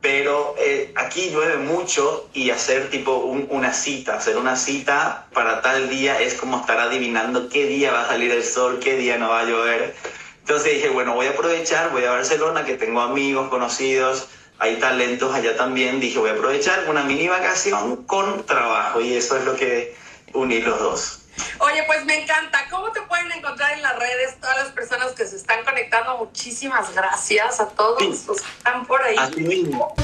pero 0.00 0.54
eh, 0.58 0.92
aquí 0.96 1.30
llueve 1.30 1.56
mucho 1.56 2.28
y 2.32 2.50
hacer 2.50 2.88
tipo 2.90 3.16
un- 3.16 3.48
una 3.50 3.72
cita, 3.72 4.16
hacer 4.16 4.36
una 4.36 4.56
cita 4.56 5.26
para 5.34 5.60
tal 5.60 5.88
día 5.90 6.20
es 6.20 6.34
como 6.34 6.60
estar 6.60 6.78
adivinando 6.78 7.48
qué 7.48 7.66
día 7.66 7.92
va 7.92 8.02
a 8.02 8.08
salir 8.08 8.30
el 8.30 8.44
sol, 8.44 8.78
qué 8.82 8.96
día 8.96 9.18
no 9.18 9.30
va 9.30 9.40
a 9.40 9.44
llover. 9.44 9.94
Entonces 10.40 10.74
dije, 10.74 10.88
bueno, 10.88 11.14
voy 11.14 11.26
a 11.26 11.30
aprovechar, 11.30 11.90
voy 11.90 12.04
a 12.04 12.12
Barcelona, 12.12 12.64
que 12.64 12.74
tengo 12.74 13.00
amigos, 13.00 13.48
conocidos, 13.48 14.28
hay 14.58 14.76
talentos 14.76 15.34
allá 15.34 15.56
también. 15.56 16.00
Dije, 16.00 16.18
voy 16.18 16.30
a 16.30 16.34
aprovechar 16.34 16.86
una 16.88 17.02
mini 17.02 17.28
vacación 17.28 18.04
con 18.06 18.44
trabajo 18.46 19.00
y 19.00 19.14
eso 19.14 19.36
es 19.36 19.44
lo 19.44 19.56
que 19.56 19.94
uní 20.32 20.60
los 20.60 20.78
dos. 20.78 21.17
Oye, 21.60 21.82
pues 21.86 22.04
me 22.04 22.22
encanta. 22.22 22.66
¿Cómo 22.70 22.90
te 22.92 23.02
pueden 23.02 23.30
encontrar 23.32 23.72
en 23.72 23.82
las 23.82 23.96
redes 23.98 24.40
todas 24.40 24.56
las 24.58 24.68
personas 24.68 25.12
que 25.12 25.26
se 25.26 25.36
están 25.36 25.64
conectando? 25.64 26.16
Muchísimas 26.18 26.94
gracias 26.94 27.60
a 27.60 27.68
todos 27.68 28.02
los 28.02 28.18
que 28.20 28.32
están 28.58 28.86
por 28.86 29.02
ahí. 29.02 29.16
Así 29.18 29.40
mismo. 29.40 29.94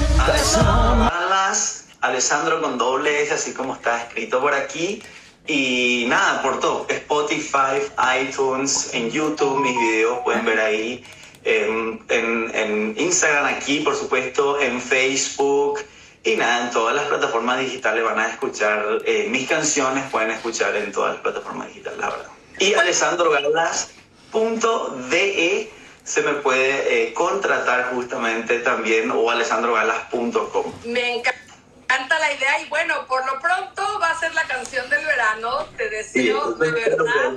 Alessandro 2.01 2.61
con 2.61 2.77
doble 2.77 3.23
S, 3.23 3.33
así 3.33 3.53
como 3.53 3.73
está 3.75 4.01
escrito 4.03 4.39
por 4.41 4.53
aquí. 4.53 5.01
Y 5.47 6.05
nada, 6.07 6.41
por 6.41 6.59
todo. 6.59 6.85
Spotify, 6.89 7.81
iTunes, 8.19 8.93
en 8.93 9.11
YouTube, 9.11 9.59
mis 9.59 9.77
videos 9.77 10.19
pueden 10.23 10.45
ver 10.45 10.59
ahí. 10.59 11.03
en, 11.43 12.03
en- 12.09 12.51
en 12.55 12.95
Instagram 12.97 13.45
aquí, 13.45 13.81
por 13.81 13.95
supuesto, 13.95 14.59
en 14.59 14.81
Facebook. 14.81 15.79
Y 16.25 16.35
nada, 16.37 16.65
en 16.65 16.71
todas 16.71 16.95
las 16.95 17.05
plataformas 17.05 17.59
digitales 17.59 18.03
van 18.03 18.19
a 18.19 18.27
escuchar 18.29 18.83
eh, 19.05 19.27
mis 19.29 19.47
canciones, 19.47 20.09
pueden 20.09 20.31
escuchar 20.31 20.75
en 20.75 20.91
todas 20.91 21.13
las 21.13 21.21
plataformas 21.21 21.67
digitales, 21.67 21.99
la 21.99 22.09
verdad. 22.09 22.29
Y 22.59 22.73
alessandrogalas.de 22.73 25.71
se 26.03 26.21
me 26.21 26.33
puede 26.33 27.07
eh, 27.09 27.13
contratar 27.13 27.91
justamente 27.93 28.59
también 28.59 29.11
o 29.11 29.29
alessandrogalas.com. 29.29 30.73
Me 30.85 31.15
enca- 31.17 31.33
encanta 31.83 32.19
la 32.19 32.31
idea 32.33 32.59
y 32.61 32.69
bueno, 32.69 33.05
por 33.07 33.25
lo 33.25 33.39
pronto 33.39 33.99
va 33.99 34.11
a 34.11 34.19
ser 34.19 34.33
la 34.35 34.43
canción 34.43 34.87
del 34.89 35.03
verano. 35.05 35.65
Te 35.77 35.89
deseo 35.89 36.51
de 36.53 36.71
verdad. 36.71 37.33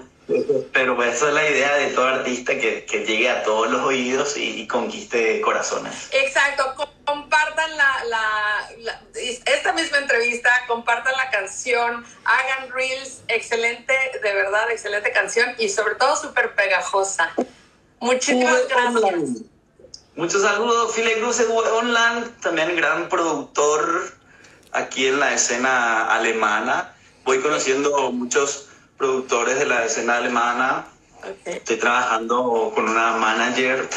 Pero 0.74 1.02
esa 1.02 1.28
es 1.28 1.34
la 1.34 1.48
idea 1.48 1.74
de 1.76 1.86
todo 1.88 2.06
artista 2.06 2.58
que, 2.58 2.84
que 2.84 3.04
llegue 3.06 3.30
a 3.30 3.42
todos 3.42 3.70
los 3.70 3.80
oídos 3.82 4.36
y, 4.36 4.60
y 4.60 4.66
conquiste 4.66 5.40
corazones. 5.40 6.08
Exacto, 6.12 6.74
compartan 7.08 7.76
la, 7.76 8.04
la- 8.04 8.70
la- 8.80 9.00
esta 9.46 9.72
misma 9.72 9.98
entrevista, 9.98 10.50
compartan 10.66 11.14
la 11.16 11.30
canción, 11.30 12.04
hagan 12.24 12.70
reels, 12.70 13.22
excelente, 13.28 13.94
de 14.22 14.34
verdad, 14.34 14.70
excelente 14.70 15.10
canción 15.12 15.54
y 15.58 15.70
sobre 15.70 15.94
todo 15.94 16.16
súper 16.16 16.54
pegajosa. 16.54 17.32
Muchísimas 18.00 18.68
gracias. 18.68 19.42
Muchos 20.16 20.42
saludos, 20.42 20.94
File 20.94 21.18
Cruz 21.18 21.40
Online, 21.40 22.26
también 22.42 22.76
gran 22.76 23.08
productor 23.08 24.12
aquí 24.72 25.06
en 25.06 25.18
la 25.20 25.32
escena 25.32 26.12
alemana. 26.14 26.94
Voy 27.24 27.40
conociendo 27.40 28.10
muchos 28.12 28.66
productores 28.98 29.58
de 29.58 29.64
la 29.66 29.84
escena 29.84 30.16
alemana. 30.18 30.86
Estoy 31.46 31.76
trabajando 31.76 32.72
con 32.74 32.88
una 32.88 33.12
manager 33.12 33.88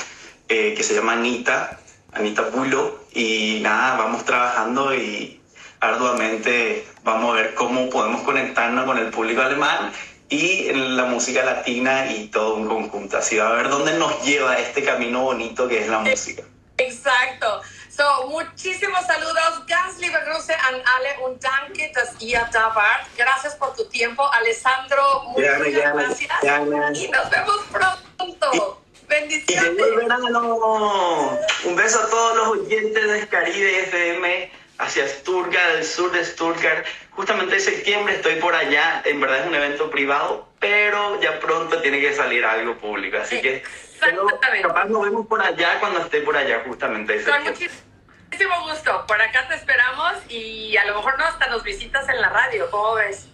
eh, 0.48 0.74
que 0.76 0.84
se 0.84 0.94
llama 0.96 1.14
Anita, 1.14 1.80
Anita 2.14 2.44
Bulo, 2.44 3.00
y 3.14 3.60
nada, 3.62 3.98
vamos 3.98 4.26
trabajando 4.26 4.94
y 4.94 5.42
arduamente 5.80 6.88
vamos 7.04 7.32
a 7.32 7.42
ver 7.42 7.54
cómo 7.56 7.90
podemos 7.90 8.22
conectarnos 8.22 8.86
con 8.86 8.98
el 8.98 9.08
público 9.08 9.42
alemán 9.42 9.92
y 10.30 10.70
en 10.70 10.96
la 10.96 11.06
música 11.06 11.44
latina 11.44 12.12
y 12.12 12.28
todo 12.28 12.56
un 12.56 12.68
conjunto. 12.68 13.18
Así 13.18 13.38
va 13.38 13.50
a 13.50 13.54
ver 13.54 13.70
dónde 13.70 13.94
nos 13.98 14.24
lleva 14.24 14.58
este 14.60 14.84
camino 14.84 15.24
bonito 15.24 15.68
que 15.68 15.82
es 15.82 15.90
la 15.90 16.00
música. 16.00 16.44
Exacto. 16.78 17.62
So, 17.90 18.28
muchísimos 18.30 19.06
saludos. 19.06 19.66
Ganz 19.68 20.00
liebe 20.00 20.18
Grüße 20.26 20.56
an 20.56 20.76
alle 20.76 21.20
und 21.26 21.44
danke, 21.44 21.92
dass 21.94 22.16
ihr 22.22 22.40
da 22.52 22.74
wart. 22.74 23.06
Gracias 23.18 23.56
por 23.56 23.76
tu 23.76 23.86
tiempo, 23.90 24.24
Alessandro. 24.32 25.24
Muchas 25.26 25.60
gracias. 25.60 26.42
gerne. 26.42 26.98
Y 26.98 27.10
nos 27.10 27.30
vemos 27.30 27.58
pronto. 27.70 28.82
Bendiciones. 29.12 29.96
Verano. 29.98 31.38
Un 31.66 31.76
beso 31.76 32.00
a 32.00 32.10
todos 32.10 32.38
los 32.38 32.48
oyentes 32.48 33.12
de 33.12 33.28
Caribe 33.28 33.84
FM 33.84 34.52
hacia 34.78 35.06
Stuttgart, 35.06 35.76
el 35.76 35.84
sur 35.84 36.12
de 36.14 36.24
Stuttgart. 36.24 36.86
Justamente 37.12 37.56
en 37.56 37.62
septiembre 37.62 38.16
estoy 38.16 38.36
por 38.36 38.56
allá. 38.56 39.02
En 39.04 39.20
verdad 39.20 39.40
es 39.40 39.48
un 39.48 39.56
evento 39.56 39.92
privado, 39.92 40.48
pero 40.60 41.20
ya 41.20 41.42
pronto 41.42 41.82
tiene 41.82 42.00
que 42.00 42.14
salir 42.14 42.46
algo 42.46 42.78
público. 42.78 43.18
Así 43.18 43.42
que 43.42 43.64
pero 44.00 44.26
capaz 44.62 44.86
nos 44.86 45.04
vemos 45.04 45.28
por 45.28 45.42
allá 45.42 45.78
cuando 45.80 46.00
esté 46.00 46.22
por 46.22 46.38
allá 46.38 46.64
justamente. 46.66 47.18
en 47.18 47.24
Con 47.26 47.44
muchísimo 47.44 48.70
gusto. 48.70 49.06
Por 49.08 49.22
acá 49.22 49.46
te 49.50 49.56
esperamos 49.56 50.14
y 50.30 50.78
a 50.78 50.86
lo 50.86 50.96
mejor 50.96 51.20
no 51.20 51.26
hasta 51.26 51.48
nos 51.48 51.64
visitas 51.64 52.08
en 52.08 52.22
la 52.22 52.30
radio. 52.30 52.72
¿Cómo 52.72 52.96
ves? 52.96 53.28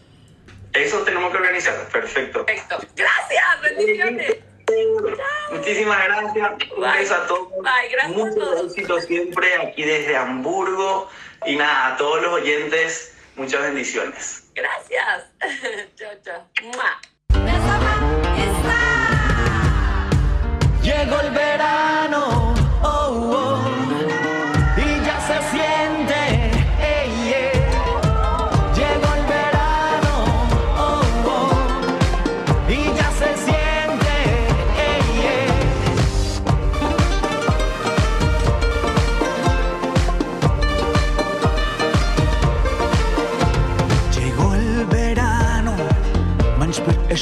Eso 0.74 1.04
tenemos 1.04 1.32
que 1.32 1.38
organizar. 1.38 1.88
Perfecto. 1.90 2.46
Perfecto. 2.46 2.80
Gracias. 2.96 3.62
Bendiciones. 3.62 4.38
Muchísimas 5.52 6.04
gracias. 6.06 6.52
Un 6.76 6.82
beso 6.82 7.16
a 7.16 7.28
todos. 7.28 7.50
Bye, 7.50 7.90
gracias 7.92 8.04
a 8.04 8.08
Mucho 8.18 8.36
todos. 8.40 8.66
éxito 8.72 9.02
siempre 9.02 9.56
aquí 9.56 9.84
desde 9.84 10.16
Hamburgo. 10.16 11.10
Y 11.46 11.56
nada, 11.56 11.94
a 11.94 11.98
todos 11.98 12.22
los 12.22 12.34
oyentes, 12.34 13.16
muchas 13.36 13.62
bendiciones. 13.62 14.44
Gracias. 14.56 15.26
chao, 15.96 16.12
chao. 16.24 16.44
Llegó 20.82 21.20
el 21.20 21.32
verano, 21.32 22.56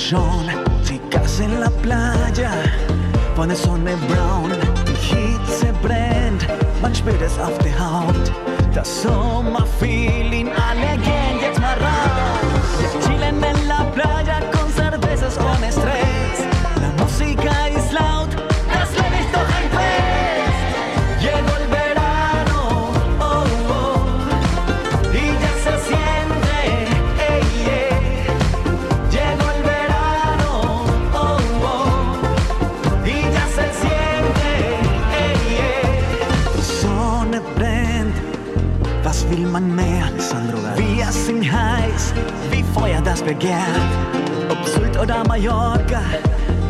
schon, 0.10 0.46
chicas 0.84 1.40
en 1.40 1.60
la 1.60 1.70
playa, 1.82 2.52
von 3.36 3.50
der 3.50 3.58
Sonne 3.58 3.98
braun, 4.08 4.52
die 4.88 4.94
Hitze 4.94 5.74
brennt, 5.82 6.46
man 6.82 6.94
spürt 6.94 7.22
es 7.22 7.40
auf 7.40 7.58
der 7.60 7.74
Haut, 7.80 8.32
das 8.74 9.02
Sommerfeeling, 9.02 10.50
das 43.16 43.24
begehrt. 43.24 43.62
Ob 44.50 44.68
Sylt 44.68 45.00
oder 45.00 45.24
Mallorca, 45.26 46.02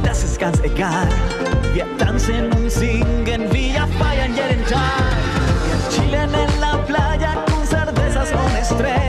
das 0.03 0.23
ist 0.23 0.39
ganz 0.39 0.59
egal. 0.61 1.07
Wir 1.73 1.85
tanzen 1.97 2.51
und 2.53 2.69
singen, 2.69 3.51
wir 3.51 3.87
feiern 3.97 4.35
jeden 4.35 4.63
Tag. 4.65 5.15
Wir 5.65 5.89
chillen 5.89 6.29
en 6.33 6.59
la 6.59 6.77
playa 6.85 7.33
con 7.49 7.65
cervezas 7.65 8.29
ohne 8.31 8.63
Stress. 8.63 9.04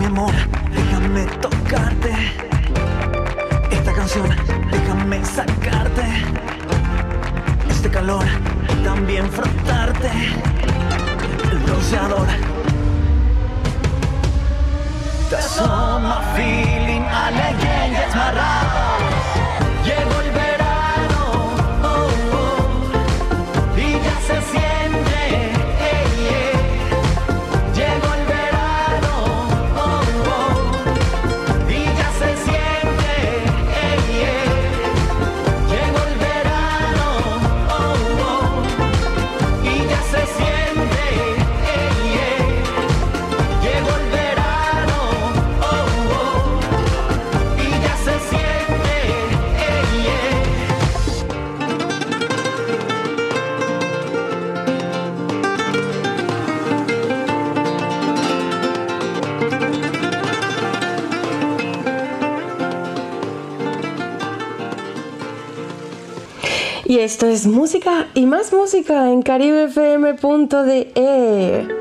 Mi 0.00 0.06
amor, 0.06 0.32
déjame 0.74 1.26
tocarte. 1.42 2.12
Esta 3.70 3.92
canción, 3.92 4.28
déjame 4.70 5.22
sacarte. 5.26 6.04
Este 7.68 7.90
calor, 7.90 8.24
también 8.82 9.30
frotarte. 9.30 10.10
El 11.52 11.58
bronceador. 11.58 12.26
Sommerfeeling, 15.28 15.70
alle 16.40 16.59
esto 67.04 67.26
es 67.26 67.46
música 67.46 68.08
y 68.14 68.26
más 68.26 68.52
música 68.52 69.10
en 69.10 69.22
caribefm.de. 69.22 71.79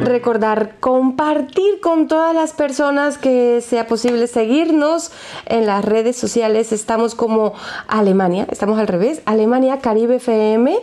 Recordar 0.00 0.76
compartir 0.80 1.80
con 1.82 2.08
todas 2.08 2.34
las 2.34 2.54
personas 2.54 3.18
que 3.18 3.60
sea 3.60 3.86
posible 3.86 4.26
seguirnos 4.28 5.12
en 5.44 5.66
las 5.66 5.84
redes 5.84 6.16
sociales. 6.16 6.72
Estamos 6.72 7.14
como 7.14 7.52
Alemania, 7.86 8.46
estamos 8.50 8.78
al 8.78 8.86
revés, 8.86 9.20
Alemania 9.26 9.80
Caribe 9.80 10.16
FM. 10.16 10.78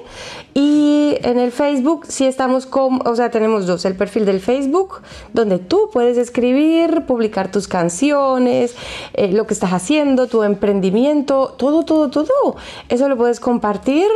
Y 0.53 1.17
en 1.21 1.37
el 1.37 1.51
Facebook 1.51 2.05
sí 2.07 2.25
estamos 2.25 2.65
como, 2.65 3.01
o 3.09 3.15
sea, 3.15 3.29
tenemos 3.29 3.67
dos, 3.67 3.85
el 3.85 3.95
perfil 3.95 4.25
del 4.25 4.39
Facebook, 4.39 5.01
donde 5.31 5.59
tú 5.59 5.89
puedes 5.93 6.17
escribir, 6.17 7.03
publicar 7.05 7.51
tus 7.51 7.67
canciones, 7.67 8.75
eh, 9.13 9.31
lo 9.31 9.45
que 9.45 9.53
estás 9.53 9.71
haciendo, 9.73 10.27
tu 10.27 10.41
emprendimiento, 10.43 11.53
todo, 11.57 11.85
todo, 11.85 12.09
todo. 12.09 12.55
Eso 12.89 13.07
lo 13.07 13.17
puedes 13.17 13.39
compartir 13.39 14.07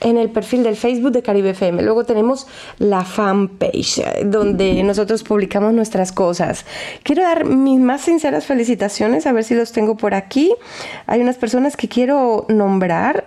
en 0.00 0.18
el 0.18 0.30
perfil 0.30 0.62
del 0.62 0.76
Facebook 0.76 1.10
de 1.10 1.22
Caribe 1.22 1.50
FM. 1.50 1.82
Luego 1.82 2.04
tenemos 2.04 2.46
la 2.78 3.04
fanpage, 3.04 3.98
eh, 3.98 4.24
donde 4.48 4.82
nosotros 4.82 5.22
publicamos 5.22 5.72
nuestras 5.72 6.12
cosas. 6.12 6.64
Quiero 7.02 7.22
dar 7.22 7.44
mis 7.44 7.80
más 7.80 8.02
sinceras 8.02 8.46
felicitaciones, 8.46 9.26
a 9.26 9.32
ver 9.32 9.44
si 9.44 9.54
los 9.54 9.72
tengo 9.72 9.96
por 9.96 10.14
aquí. 10.14 10.54
Hay 11.06 11.20
unas 11.20 11.36
personas 11.36 11.76
que 11.76 11.88
quiero 11.88 12.46
nombrar 12.48 13.26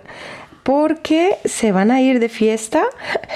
porque 0.62 1.38
se 1.44 1.72
van 1.72 1.90
a 1.90 2.00
ir 2.00 2.20
de 2.20 2.28
fiesta 2.28 2.84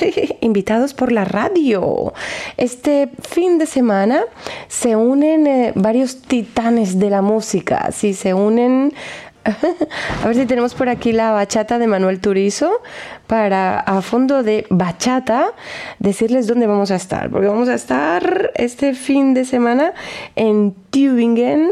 invitados 0.40 0.94
por 0.94 1.12
la 1.12 1.24
radio. 1.24 2.12
Este 2.56 3.10
fin 3.20 3.58
de 3.58 3.66
semana 3.66 4.22
se 4.68 4.96
unen 4.96 5.46
eh, 5.46 5.72
varios 5.74 6.22
titanes 6.22 6.98
de 6.98 7.10
la 7.10 7.22
música, 7.22 7.90
sí, 7.90 8.14
se 8.14 8.32
unen 8.34 8.92
a 10.22 10.26
ver 10.26 10.36
si 10.36 10.46
tenemos 10.46 10.74
por 10.74 10.88
aquí 10.88 11.12
la 11.12 11.30
bachata 11.30 11.78
de 11.78 11.86
Manuel 11.86 12.20
Turizo 12.20 12.82
para 13.26 13.80
a 13.80 14.02
fondo 14.02 14.42
de 14.42 14.66
bachata 14.70 15.52
decirles 15.98 16.46
dónde 16.46 16.66
vamos 16.66 16.90
a 16.90 16.96
estar, 16.96 17.30
porque 17.30 17.48
vamos 17.48 17.68
a 17.68 17.74
estar 17.74 18.52
este 18.54 18.94
fin 18.94 19.34
de 19.34 19.44
semana 19.44 19.92
en 20.36 20.74
Tübingen 20.90 21.70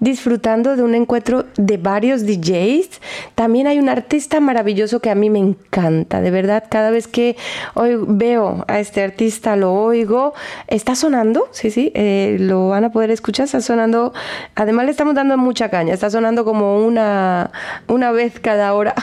disfrutando 0.00 0.76
de 0.76 0.82
un 0.82 0.94
encuentro 0.94 1.46
de 1.56 1.76
varios 1.76 2.26
DJs. 2.26 3.00
También 3.34 3.66
hay 3.66 3.78
un 3.78 3.88
artista 3.88 4.40
maravilloso 4.40 5.00
que 5.00 5.10
a 5.10 5.14
mí 5.14 5.30
me 5.30 5.38
encanta, 5.38 6.20
de 6.20 6.30
verdad, 6.30 6.64
cada 6.68 6.90
vez 6.90 7.06
que 7.06 7.36
hoy 7.74 7.96
veo 8.06 8.64
a 8.68 8.80
este 8.80 9.02
artista, 9.02 9.56
lo 9.56 9.72
oigo, 9.72 10.34
está 10.66 10.94
sonando, 10.94 11.48
sí, 11.52 11.70
sí, 11.70 11.92
eh, 11.94 12.36
lo 12.40 12.68
van 12.68 12.84
a 12.84 12.92
poder 12.92 13.10
escuchar, 13.10 13.44
está 13.44 13.60
sonando, 13.60 14.12
además 14.54 14.86
le 14.86 14.90
estamos 14.90 15.14
dando 15.14 15.36
mucha 15.38 15.68
caña, 15.68 15.94
está 15.94 16.10
sonando 16.10 16.44
como 16.44 16.84
una, 16.84 17.50
una 17.88 18.12
vez 18.12 18.40
cada 18.40 18.74
hora. 18.74 18.94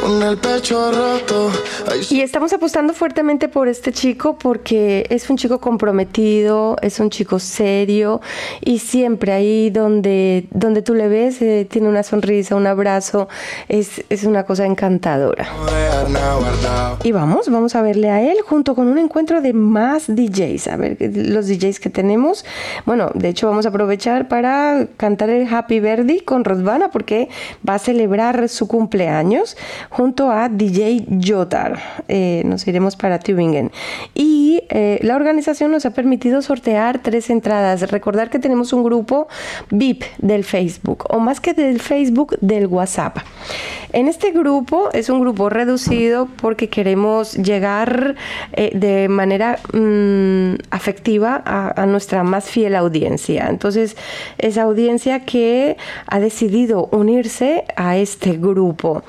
Con 0.00 0.22
el 0.22 0.38
pecho 0.38 0.92
roto. 0.92 1.50
Ay, 1.90 2.06
y 2.10 2.20
estamos 2.20 2.52
apostando 2.52 2.94
fuertemente 2.94 3.48
por 3.48 3.68
este 3.68 3.92
chico 3.92 4.38
porque 4.38 5.06
es 5.10 5.28
un 5.28 5.36
chico 5.36 5.60
comprometido, 5.60 6.76
es 6.82 7.00
un 7.00 7.10
chico 7.10 7.38
serio 7.38 8.20
y 8.60 8.78
siempre 8.78 9.32
ahí 9.32 9.70
donde, 9.70 10.46
donde 10.50 10.82
tú 10.82 10.94
le 10.94 11.08
ves 11.08 11.42
eh, 11.42 11.66
tiene 11.68 11.88
una 11.88 12.02
sonrisa, 12.02 12.54
un 12.54 12.66
abrazo, 12.66 13.28
es, 13.68 14.04
es 14.08 14.24
una 14.24 14.44
cosa 14.44 14.66
encantadora. 14.66 15.48
Y 17.02 17.12
vamos, 17.12 17.48
vamos 17.48 17.74
a 17.74 17.82
verle 17.82 18.10
a 18.10 18.22
él 18.22 18.38
junto 18.44 18.74
con 18.74 18.88
un 18.88 18.98
encuentro 18.98 19.40
de 19.40 19.52
más 19.52 20.06
DJs, 20.06 20.68
a 20.68 20.76
ver 20.76 20.96
los 21.00 21.39
DJs 21.48 21.80
que 21.80 21.90
tenemos. 21.90 22.44
Bueno, 22.86 23.10
de 23.14 23.28
hecho 23.28 23.48
vamos 23.48 23.66
a 23.66 23.70
aprovechar 23.70 24.28
para 24.28 24.86
cantar 24.96 25.30
el 25.30 25.52
Happy 25.52 25.80
Birthday 25.80 26.20
con 26.20 26.44
Rosvana 26.44 26.90
porque 26.90 27.28
va 27.68 27.74
a 27.74 27.78
celebrar 27.78 28.48
su 28.48 28.68
cumpleaños 28.68 29.56
junto 29.90 30.30
a 30.30 30.48
DJ 30.48 31.06
Jotar. 31.24 31.78
Eh, 32.08 32.42
nos 32.44 32.66
iremos 32.66 32.96
para 32.96 33.18
Tübingen. 33.18 33.70
Y 34.14 34.62
eh, 34.68 34.98
la 35.02 35.16
organización 35.16 35.70
nos 35.70 35.86
ha 35.86 35.90
permitido 35.90 36.42
sortear 36.42 37.00
tres 37.00 37.30
entradas. 37.30 37.90
Recordar 37.90 38.30
que 38.30 38.38
tenemos 38.38 38.72
un 38.72 38.82
grupo 38.82 39.28
VIP 39.70 40.04
del 40.18 40.44
Facebook, 40.44 41.04
o 41.08 41.18
más 41.18 41.40
que 41.40 41.54
del 41.54 41.80
Facebook, 41.80 42.36
del 42.40 42.66
WhatsApp. 42.66 43.18
En 43.92 44.08
este 44.08 44.30
grupo 44.30 44.90
es 44.92 45.08
un 45.08 45.20
grupo 45.20 45.48
reducido 45.48 46.28
porque 46.40 46.68
queremos 46.68 47.34
llegar 47.34 48.14
eh, 48.52 48.70
de 48.74 49.08
manera 49.08 49.58
mm, 49.72 50.54
afectiva 50.70 51.29
a, 51.36 51.82
a 51.82 51.86
nuestra 51.86 52.22
más 52.22 52.50
fiel 52.50 52.74
audiencia. 52.74 53.48
Entonces, 53.48 53.96
esa 54.38 54.62
audiencia 54.62 55.24
que 55.24 55.76
ha 56.06 56.20
decidido 56.20 56.88
unirse 56.92 57.64
a 57.76 57.96
este 57.96 58.32
grupo. 58.32 59.02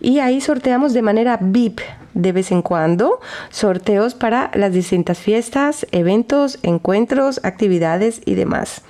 Y 0.00 0.18
ahí 0.20 0.40
sorteamos 0.40 0.92
de 0.92 1.02
manera 1.02 1.38
VIP 1.40 1.80
de 2.16 2.32
vez 2.32 2.50
en 2.50 2.62
cuando 2.62 3.20
sorteos 3.50 4.14
para 4.14 4.50
las 4.54 4.72
distintas 4.72 5.18
fiestas, 5.18 5.86
eventos, 5.92 6.58
encuentros, 6.62 7.40
actividades 7.44 8.22
y 8.24 8.34
demás. 8.34 8.82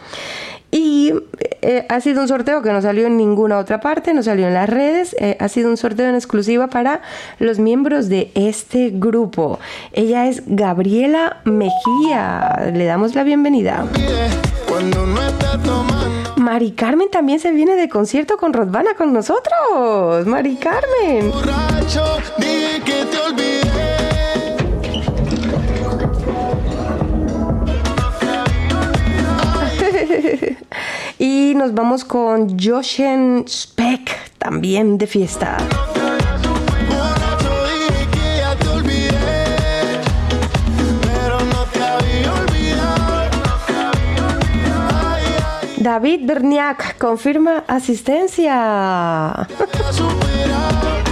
Y 0.70 1.12
eh, 1.62 1.86
ha 1.88 2.00
sido 2.00 2.22
un 2.22 2.28
sorteo 2.28 2.60
que 2.62 2.72
no 2.72 2.82
salió 2.82 3.06
en 3.06 3.16
ninguna 3.16 3.58
otra 3.58 3.80
parte, 3.80 4.12
no 4.14 4.22
salió 4.22 4.48
en 4.48 4.54
las 4.54 4.68
redes, 4.68 5.16
eh, 5.18 5.36
ha 5.40 5.48
sido 5.48 5.70
un 5.70 5.76
sorteo 5.76 6.08
en 6.08 6.14
exclusiva 6.14 6.66
para 6.66 7.02
los 7.38 7.58
miembros 7.58 8.08
de 8.08 8.30
este 8.34 8.90
grupo. 8.92 9.58
Ella 9.92 10.26
es 10.26 10.42
Gabriela 10.46 11.38
Mejía, 11.44 12.70
le 12.74 12.84
damos 12.84 13.14
la 13.14 13.24
bienvenida. 13.24 13.86
Mari 16.36 16.72
Carmen 16.72 17.10
también 17.10 17.40
se 17.40 17.50
viene 17.50 17.74
de 17.76 17.88
concierto 17.88 18.36
con 18.36 18.52
Rodvana 18.52 18.94
con 18.94 19.12
nosotros. 19.12 20.26
Mari 20.26 20.56
Carmen. 20.56 21.30
Borracho, 21.30 22.04
dije 22.38 22.80
que 22.84 23.04
te 23.06 23.45
y 31.18 31.54
nos 31.56 31.74
vamos 31.74 32.04
con 32.04 32.58
Joshen 32.58 33.44
Speck, 33.48 34.10
también 34.38 34.98
de 34.98 35.06
fiesta. 35.06 35.58
David 45.78 46.26
Berniak 46.26 46.98
confirma 46.98 47.64
asistencia. 47.68 49.46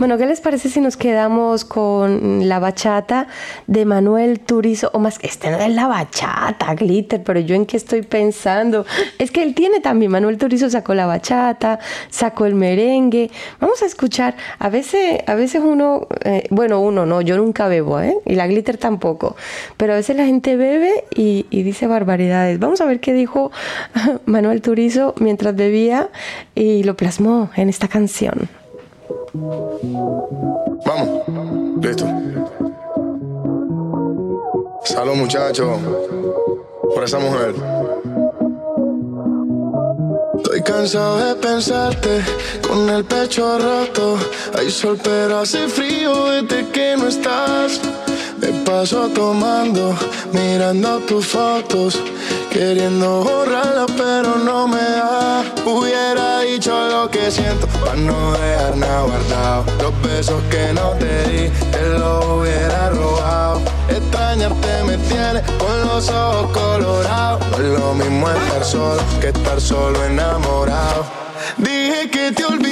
Bueno, 0.00 0.16
¿qué 0.16 0.24
les 0.24 0.40
parece 0.40 0.70
si 0.70 0.80
nos 0.80 0.96
quedamos 0.96 1.66
con 1.66 2.48
la 2.48 2.58
bachata 2.58 3.26
de 3.66 3.84
Manuel 3.84 4.40
Turizo? 4.40 4.88
O 4.94 4.98
más, 4.98 5.18
este 5.20 5.50
no 5.50 5.58
es 5.58 5.74
la 5.74 5.88
bachata, 5.88 6.74
Glitter, 6.74 7.22
pero 7.22 7.38
yo 7.38 7.54
en 7.54 7.66
qué 7.66 7.76
estoy 7.76 8.00
pensando. 8.00 8.86
Es 9.18 9.30
que 9.30 9.42
él 9.42 9.54
tiene 9.54 9.80
también, 9.80 10.10
Manuel 10.10 10.38
Turizo 10.38 10.70
sacó 10.70 10.94
la 10.94 11.04
bachata, 11.04 11.80
sacó 12.08 12.46
el 12.46 12.54
merengue. 12.54 13.30
Vamos 13.60 13.82
a 13.82 13.84
escuchar, 13.84 14.36
a 14.58 14.70
veces, 14.70 15.20
a 15.26 15.34
veces 15.34 15.60
uno, 15.62 16.08
eh, 16.24 16.46
bueno, 16.48 16.80
uno 16.80 17.04
no, 17.04 17.20
yo 17.20 17.36
nunca 17.36 17.68
bebo, 17.68 18.00
¿eh? 18.00 18.16
Y 18.24 18.36
la 18.36 18.46
Glitter 18.46 18.78
tampoco. 18.78 19.36
Pero 19.76 19.92
a 19.92 19.96
veces 19.96 20.16
la 20.16 20.24
gente 20.24 20.56
bebe 20.56 21.04
y, 21.14 21.44
y 21.50 21.62
dice 21.62 21.86
barbaridades. 21.86 22.58
Vamos 22.58 22.80
a 22.80 22.86
ver 22.86 23.00
qué 23.00 23.12
dijo 23.12 23.52
Manuel 24.24 24.62
Turizo 24.62 25.14
mientras 25.18 25.54
bebía 25.56 26.08
y 26.54 26.84
lo 26.84 26.96
plasmó 26.96 27.50
en 27.54 27.68
esta 27.68 27.86
canción. 27.86 28.59
Vamos, 30.86 31.08
listo. 31.80 32.06
Salud, 34.84 35.14
muchachos, 35.14 35.78
por 36.94 37.04
esa 37.04 37.18
mujer. 37.18 37.54
Estoy 40.36 40.62
cansado 40.62 41.18
de 41.18 41.34
pensarte 41.36 42.22
con 42.66 42.88
el 42.88 43.04
pecho 43.04 43.58
roto. 43.58 44.16
Hay 44.58 44.70
sol, 44.70 44.98
pero 45.02 45.38
hace 45.38 45.68
frío 45.68 46.26
desde 46.26 46.68
que 46.70 46.96
no 46.96 47.08
estás. 47.08 47.80
Me 48.40 48.48
paso 48.64 49.08
tomando, 49.08 49.94
mirando 50.32 50.98
tus 51.00 51.26
fotos, 51.26 51.98
queriendo 52.50 53.22
borrarlas, 53.22 53.90
pero 53.96 54.36
no 54.36 54.66
me 54.66 54.80
da. 54.80 55.44
Hubiera 55.66 56.40
dicho 56.40 56.72
lo 56.88 57.10
que 57.10 57.30
siento, 57.30 57.66
para 57.84 57.96
no 57.96 58.32
dejar 58.32 58.76
nada 58.76 59.02
guardado. 59.02 59.64
Los 59.82 60.02
besos 60.02 60.42
que 60.50 60.72
no 60.72 60.90
te 60.92 61.28
di, 61.28 61.48
te 61.70 61.98
los 61.98 62.24
hubiera 62.24 62.90
robado. 62.90 63.60
Extrañarte 63.88 64.84
me 64.86 64.96
tiene 64.96 65.42
con 65.58 65.80
los 65.86 66.08
ojos 66.08 66.50
colorados. 66.52 67.44
No 67.58 67.58
lo 67.58 67.94
mismo 67.94 68.30
estar 68.30 68.64
solo 68.64 69.02
que 69.20 69.28
estar 69.28 69.60
solo 69.60 70.02
enamorado. 70.04 71.04
Dije 71.58 72.10
que 72.10 72.32
te 72.32 72.44
olvidé, 72.44 72.69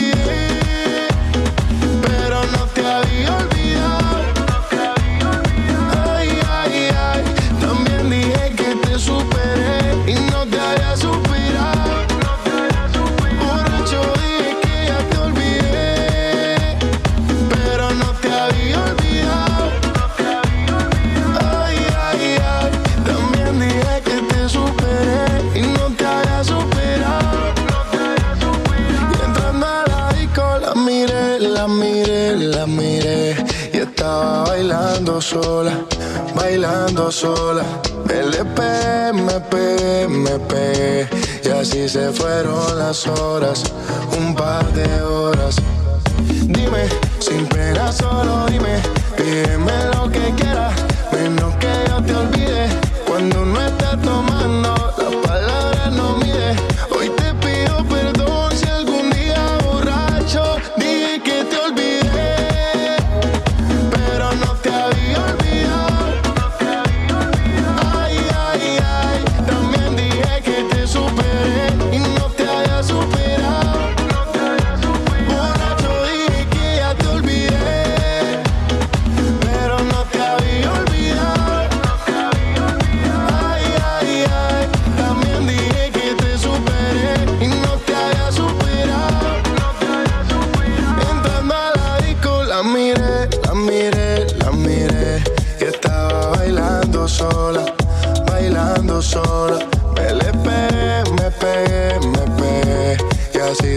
sola, 35.28 35.72
bailando 36.34 37.12
sola. 37.12 37.62
LP, 38.08 38.62
MP, 39.12 40.02
MP. 40.04 41.06
Y 41.44 41.48
así 41.48 41.86
se 41.86 42.10
fueron 42.12 42.78
las 42.78 43.06
horas, 43.06 43.62
un 44.16 44.34
par 44.34 44.64
de 44.72 45.02
horas. 45.02 45.56
Dime, 46.46 46.88
sin 47.18 47.46
pena, 47.46 47.92
solo 47.92 48.46
dime. 48.46 48.80
Pídeme 49.18 49.76
lo 49.94 50.10
que 50.10 50.32
quieras, 50.34 50.72
menos 51.12 51.54
que 51.56 51.72
yo 51.88 52.02
te 52.02 52.14
olvide. 52.14 52.68
Cuando 53.06 53.44
no 53.44 53.57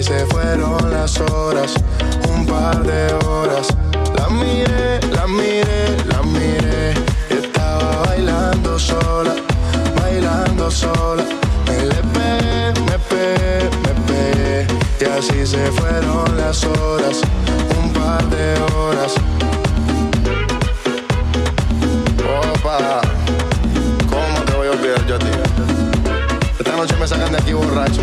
Se 0.01 0.25
fueron 0.25 0.89
las 0.89 1.19
horas, 1.19 1.75
un 2.27 2.47
par 2.47 2.81
de 2.81 3.13
horas. 3.27 3.67
La 4.17 4.29
miré, 4.29 4.99
la 5.13 5.27
miré, 5.27 5.95
la 6.07 6.23
miré. 6.23 6.93
Y 7.29 7.33
estaba 7.45 8.01
bailando 8.07 8.79
sola, 8.79 9.35
bailando 9.95 10.71
sola. 10.71 11.23
Me 11.67 11.85
le 11.85 12.01
pegué, 12.15 12.73
me 12.89 12.97
pegué, 12.97 13.69
me 13.83 13.93
pegué. 14.07 14.67
Y 14.99 15.05
así 15.05 15.45
se 15.45 15.71
fueron 15.71 16.35
las 16.35 16.63
horas, 16.63 17.21
un 17.79 17.93
par 17.93 18.27
de 18.31 18.59
horas. 18.75 19.13
Opa, 22.25 23.01
¿cómo 24.09 24.45
te 24.45 24.53
voy 24.53 24.67
a 24.67 24.71
olvidar 24.71 25.05
yo 25.05 25.15
a 25.15 25.19
ti? 25.19 25.31
Esta 26.59 26.75
noche 26.75 26.95
me 26.99 27.07
sacan 27.07 27.31
de 27.31 27.37
aquí 27.37 27.53
borracho 27.53 28.01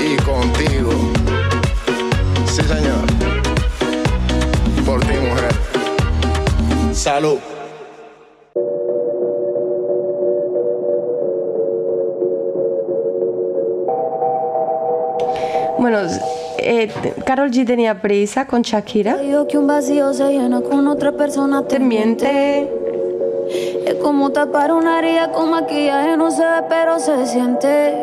y 0.00 0.16
contigo. 0.22 1.15
Salud. 7.06 7.38
Bueno, 15.78 15.98
eh, 16.58 16.90
Carol 17.24 17.52
G 17.52 17.64
tenía 17.64 18.02
prisa 18.02 18.48
con 18.48 18.62
Shakira. 18.62 19.18
Digo 19.18 19.46
que 19.46 19.56
un 19.56 19.68
vacío 19.68 20.12
se 20.14 20.32
llena 20.32 20.62
con 20.62 20.88
otra 20.88 21.12
persona 21.12 21.62
te 21.68 21.78
miente. 21.78 22.68
Es 23.86 23.94
como 24.02 24.32
tapar 24.32 24.72
una 24.72 24.98
herida 24.98 25.30
con 25.30 25.52
maquillaje, 25.52 26.16
no 26.16 26.32
se 26.32 26.42
ve, 26.42 26.64
pero 26.68 26.98
se 26.98 27.24
siente. 27.28 27.94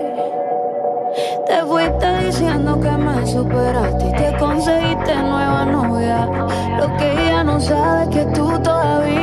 Te 1.46 1.62
fuiste 1.68 2.26
diciendo 2.26 2.80
que 2.80 2.92
me 2.92 3.28
superaste 3.28 4.06
y 4.08 4.12
te 4.14 4.38
conseguiste 4.38 5.14
nueva 5.14 5.66
novia. 5.66 5.82
Lo 6.80 6.98
que 6.98 7.11
ella 7.11 7.44
no 7.44 7.60
sabe 7.60 8.03
es 8.03 8.10
que 8.10 8.26
tú 8.34 8.60
todavía 8.60 9.23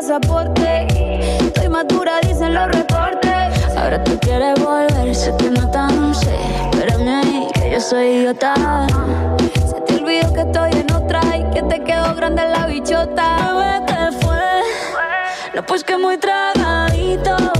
pasaporte. 0.00 0.86
Estoy 1.44 1.68
madura, 1.68 2.20
dicen 2.22 2.54
los 2.54 2.68
reportes. 2.68 3.76
Ahora 3.76 4.02
tú 4.02 4.18
quieres 4.20 4.58
volver, 4.58 5.14
sé 5.14 5.30
que 5.36 5.50
no 5.50 5.70
tan 5.70 6.14
sé. 6.14 6.34
Espérame 6.72 7.48
que 7.52 7.70
yo 7.72 7.80
soy 7.80 8.06
idiota. 8.06 8.54
Se 9.68 9.78
te 9.82 10.02
olvidó 10.02 10.32
que 10.32 10.40
estoy 10.40 10.70
en 10.72 10.90
otra 10.90 11.20
y 11.36 11.44
que 11.54 11.62
te 11.64 11.84
quedó 11.84 12.14
grande 12.14 12.42
la 12.48 12.66
bichota. 12.66 13.52
Bebé, 13.52 13.86
¿qué 13.88 14.24
fue? 14.24 14.62
No, 15.54 15.66
pues 15.66 15.84
que 15.84 15.98
muy 15.98 16.16
tragadito. 16.16 17.59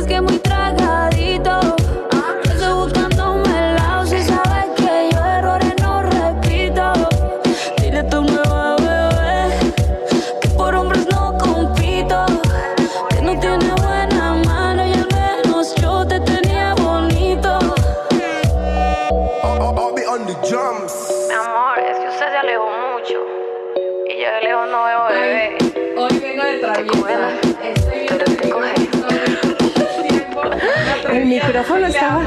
No, 0.00 0.06
que 0.06 0.20
muy 0.20 0.38
tragadito. 0.38 1.58
Yo 2.44 2.52
Estoy 2.52 2.72
buscándome 2.72 3.48
el 3.48 3.74
lado 3.74 4.06
si 4.06 4.22
sabes 4.22 4.66
que 4.76 5.10
yo 5.10 5.18
errores 5.24 5.74
no 5.82 6.02
repito. 6.02 6.92
Dile 7.78 7.98
a 7.98 8.08
tu 8.08 8.22
nueva 8.22 8.76
bebé 8.76 9.72
que 10.40 10.48
por 10.50 10.72
hombres 10.76 11.04
no 11.10 11.36
compito. 11.36 12.26
Que 13.10 13.22
no 13.22 13.40
tiene 13.40 13.72
buena 13.82 14.34
mano 14.46 14.86
y 14.86 14.92
al 14.92 15.08
menos 15.12 15.74
yo 15.74 16.06
te 16.06 16.20
tenía 16.20 16.74
bonito. 16.74 17.58
Mi 21.28 21.34
amor, 21.34 21.78
es 21.80 21.98
que 21.98 22.08
usted 22.08 22.30
se 22.30 22.36
alejó 22.36 22.70
mucho. 22.92 23.18
Y 24.06 24.22
yo 24.22 24.30
de 24.30 24.40
lejos 24.42 24.68
no 24.70 24.84
veo 24.84 25.04
bebé. 25.08 25.58
Hoy 25.96 26.18
vengo 26.20 26.44
de 26.44 26.58
traviesa. 26.58 27.87
Mi 31.12 31.24
micrófono 31.24 31.86
estaba. 31.86 32.22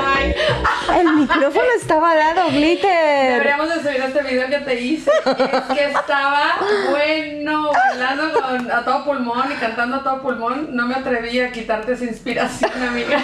El 0.98 1.14
micrófono 1.16 1.66
estaba 1.80 2.16
dado, 2.16 2.50
glitter. 2.50 3.32
Deberíamos 3.34 3.70
de 3.70 3.76
subir 3.82 4.02
este 4.02 4.22
video 4.24 4.48
que 4.50 4.60
te 4.60 4.82
hice. 4.82 5.12
Es 5.26 5.78
que 5.78 5.86
estaba 5.86 6.56
bueno, 6.90 7.72
bailando 7.72 8.42
con, 8.42 8.72
a 8.72 8.84
todo 8.84 9.06
pulmón 9.06 9.52
y 9.52 9.56
cantando 9.56 9.98
a 9.98 10.04
todo 10.04 10.22
pulmón. 10.22 10.76
No 10.76 10.88
me 10.88 10.96
atreví 10.96 11.40
a 11.40 11.52
quitarte 11.52 11.94
esa 11.94 12.06
inspiración, 12.06 12.72
amiga. 12.82 13.20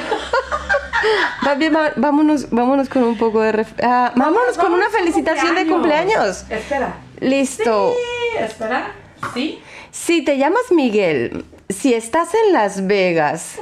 Va 1.46 1.56
bien, 1.56 1.76
va- 1.76 1.94
vámonos, 1.96 2.50
vámonos 2.50 2.90
con 2.90 3.04
un 3.04 3.18
poco 3.18 3.42
de. 3.42 3.54
ref- 3.54 3.82
ah, 3.84 4.12
vámonos, 4.16 4.58
con 4.58 4.74
una 4.74 4.90
felicitación 4.90 5.56
de 5.56 5.68
cumpleaños. 5.68 6.46
Espera. 6.50 6.96
Listo. 7.20 7.94
Sí, 7.96 8.38
espera. 8.44 8.92
Sí. 9.34 9.62
Si 9.92 10.24
te 10.24 10.38
llamas 10.38 10.72
Miguel, 10.72 11.46
si 11.70 11.94
estás 11.94 12.30
en 12.34 12.54
Las 12.54 12.86
Vegas, 12.88 13.56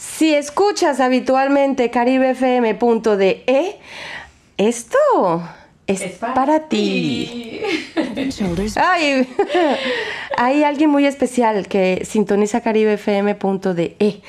si 0.00 0.34
escuchas 0.34 0.98
habitualmente 0.98 1.90
caribefm.de, 1.90 3.44
E, 3.46 3.76
esto 4.56 4.96
es, 5.86 6.02
para, 6.18 6.68
ti. 6.68 7.60
Ay, 8.76 9.28
hay 10.38 10.64
alguien 10.64 10.88
muy 10.88 11.04
especial 11.04 11.68
que 11.68 12.02
sintoniza 12.08 12.62
caribefm.de. 12.62 14.22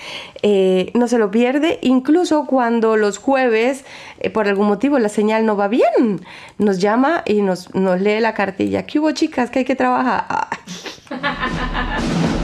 Eh, 0.44 0.92
no 0.94 1.08
se 1.08 1.18
lo 1.18 1.32
pierde, 1.32 1.80
incluso 1.82 2.48
cuando 2.48 2.98
los 2.98 3.18
jueves, 3.18 3.86
eh, 4.20 4.30
por 4.30 4.50
algún 4.50 4.68
motivo, 4.68 5.00
la 5.00 5.10
señal 5.10 5.46
no 5.46 5.56
va 5.56 5.70
bien. 5.70 6.20
Nos 6.58 6.80
llama 6.80 7.24
y 7.26 7.42
nos, 7.42 7.74
nos 7.74 8.02
lee 8.02 8.20
la 8.20 8.34
cartilla. 8.34 8.86
¿Qué 8.86 9.00
hubo, 9.00 9.12
chicas? 9.12 9.50
Que 9.50 9.60
hay 9.60 9.66
que 9.66 9.76
trabajar. 9.76 10.50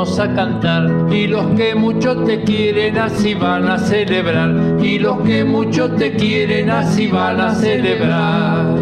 a 0.00 0.34
cantar. 0.34 0.88
Y 1.12 1.26
los 1.26 1.44
que 1.56 1.74
mucho 1.74 2.16
te 2.24 2.42
quieren 2.42 2.96
así 2.96 3.34
van 3.34 3.68
a 3.68 3.76
celebrar. 3.76 4.50
Y 4.82 4.98
los 4.98 5.20
que 5.20 5.44
mucho 5.44 5.90
te 5.90 6.14
quieren 6.14 6.70
así 6.70 7.06
van 7.06 7.38
a 7.38 7.54
celebrar. 7.54 8.76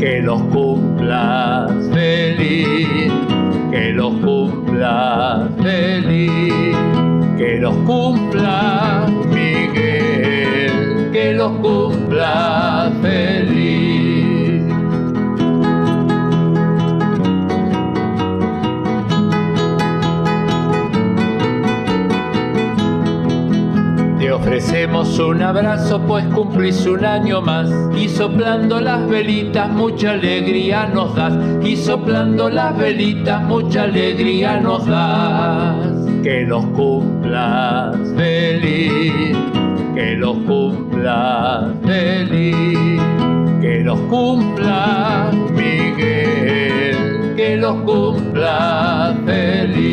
Que 0.00 0.20
los 0.20 0.42
cumplas 0.42 1.70
feliz. 1.92 3.12
Que 3.70 3.92
los 3.92 4.14
cumplas 4.14 5.48
feliz. 5.62 6.76
Que 7.36 7.58
los 7.60 7.76
cumplas 7.86 9.10
Miguel. 9.28 11.10
Que 11.12 11.34
los 11.34 11.52
cumplas 11.58 12.92
feliz 13.00 13.97
ofrecemos 24.48 25.18
un 25.18 25.42
abrazo 25.42 26.00
pues 26.06 26.24
cumplís 26.28 26.86
un 26.86 27.04
año 27.04 27.42
más. 27.42 27.68
Y 27.94 28.08
soplando 28.08 28.80
las 28.80 29.06
velitas 29.06 29.68
mucha 29.68 30.12
alegría 30.12 30.86
nos 30.86 31.14
das. 31.14 31.34
Y 31.62 31.76
soplando 31.76 32.48
las 32.48 32.76
velitas 32.78 33.42
mucha 33.42 33.82
alegría 33.82 34.58
nos 34.58 34.86
das. 34.86 35.76
Que 36.22 36.46
los 36.46 36.64
cumplas 36.68 37.94
feliz, 38.16 39.36
que 39.94 40.16
los 40.16 40.38
cumplas 40.38 41.70
feliz, 41.84 43.00
que 43.60 43.82
los 43.84 44.00
cumplas 44.00 45.34
Miguel, 45.52 47.34
que 47.36 47.56
los 47.58 47.76
cumplas 47.82 49.14
feliz. 49.26 49.87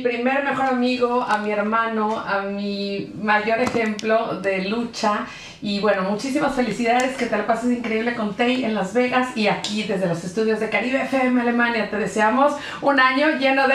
Mi 0.00 0.08
primer 0.08 0.42
mejor 0.44 0.66
amigo, 0.66 1.20
a 1.22 1.38
mi 1.38 1.50
hermano, 1.50 2.18
a 2.18 2.40
mi 2.42 3.12
mayor 3.22 3.60
ejemplo 3.60 4.40
de 4.40 4.64
lucha. 4.68 5.26
Y 5.60 5.78
bueno, 5.80 6.02
muchísimas 6.02 6.54
felicidades, 6.54 7.16
que 7.18 7.26
te 7.26 7.36
la 7.36 7.46
pases 7.46 7.70
increíble 7.70 8.14
con 8.14 8.34
Tay 8.34 8.64
en 8.64 8.74
Las 8.74 8.94
Vegas 8.94 9.36
y 9.36 9.48
aquí 9.48 9.82
desde 9.82 10.06
los 10.06 10.24
estudios 10.24 10.58
de 10.58 10.70
Caribe 10.70 11.02
FM 11.02 11.38
Alemania. 11.42 11.90
Te 11.90 11.98
deseamos 11.98 12.54
un 12.80 12.98
año 12.98 13.36
lleno 13.38 13.68
de 13.68 13.74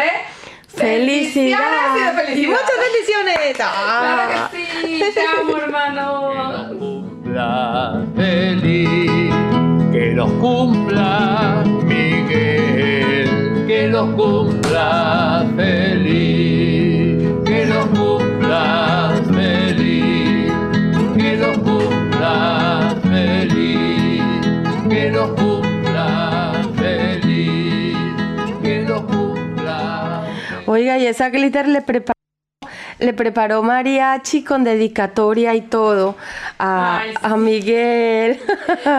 ¡Felicidad! 0.76 1.60
bendiciones 1.60 1.96
y 1.96 2.06
de 2.06 2.12
felicidad. 2.12 2.44
¡Y 2.44 2.48
muchas 2.48 2.72
bendiciones! 2.82 3.56
Claro 3.56 3.72
Ah. 3.78 4.50
que 4.52 4.88
sí, 4.88 5.04
te 5.14 5.22
amo 5.42 5.58
hermano. 5.58 6.32
feliz, 8.16 9.34
que 9.92 10.12
los 10.16 10.32
cumpla 10.34 11.64
Miguel, 11.84 12.75
que 13.68 13.88
los 13.88 14.10
cumpla 14.14 15.46
feliz, 15.56 17.24
que 17.46 17.66
los 17.66 17.86
cumpla 17.88 19.14
feliz, 19.34 20.52
que 21.18 21.38
los 21.38 21.58
cumpla 21.58 22.96
feliz, 23.04 24.22
que 24.88 25.10
los 25.10 25.30
cumpla 25.32 26.54
feliz, 26.78 27.98
que 28.62 28.84
los 28.88 29.02
cumpla 29.02 30.24
Oiga, 30.68 30.98
y 31.00 31.08
esa 31.08 31.30
glitter 31.30 31.68
le 31.68 31.82
preparó, 31.82 32.14
le 33.00 33.14
preparó 33.14 33.64
mariachi 33.64 34.44
con 34.44 34.64
dedicatoria 34.64 35.56
y 35.56 35.62
todo 35.62 36.16
a, 36.60 37.00
Ay, 37.00 37.12
sí. 37.12 37.18
a 37.24 37.36
Miguel. 37.36 38.40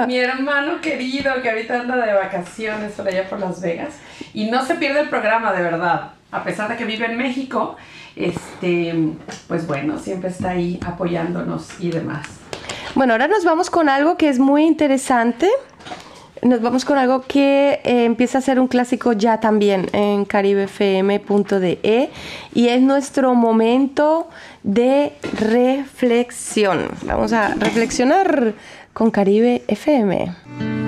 Mi 0.09 0.19
hermano 0.19 0.81
querido 0.81 1.41
que 1.41 1.51
ahorita 1.51 1.81
anda 1.81 2.05
de 2.05 2.13
vacaciones 2.15 2.93
por 2.93 3.07
allá 3.07 3.29
por 3.29 3.39
Las 3.39 3.61
Vegas 3.61 4.01
y 4.37 4.51
no 4.51 4.67
se 4.67 4.75
pierde 4.75 5.01
el 5.01 5.09
programa 5.09 5.55
de 5.55 5.63
verdad, 5.63 6.11
a 6.31 6.45
pesar 6.45 6.69
de 6.69 6.77
que 6.77 6.85
vive 6.85 7.07
en 7.07 7.17
México, 7.17 7.77
este, 8.15 8.95
pues 9.49 9.67
bueno, 9.67 9.99
siempre 9.99 10.29
está 10.29 10.51
ahí 10.51 10.79
apoyándonos 10.85 11.81
y 11.81 11.91
demás. 11.91 12.27
Bueno, 12.95 13.15
ahora 13.15 13.29
nos 13.29 13.47
vamos 13.47 13.71
con 13.71 13.89
algo 13.89 14.19
que 14.19 14.29
es 14.29 14.39
muy 14.39 14.65
interesante. 14.65 15.49
Nos 16.43 16.61
vamos 16.61 16.85
con 16.85 16.99
algo 16.99 17.23
que 17.23 17.81
eh, 17.83 18.05
empieza 18.05 18.37
a 18.37 18.41
ser 18.43 18.61
un 18.61 18.69
clásico 18.69 19.15
ya 19.15 19.41
también 19.41 19.89
en 19.95 20.27
caribefm.de 20.27 22.11
y 22.55 22.69
es 22.69 22.83
nuestro 22.83 23.35
momento 23.35 24.29
de 24.63 25.15
reflexión. 25.33 26.91
Vamos 27.07 27.33
a 27.33 27.55
reflexionar 27.55 28.53
con 28.93 29.11
Caribe 29.11 29.63
FM. 29.67 30.86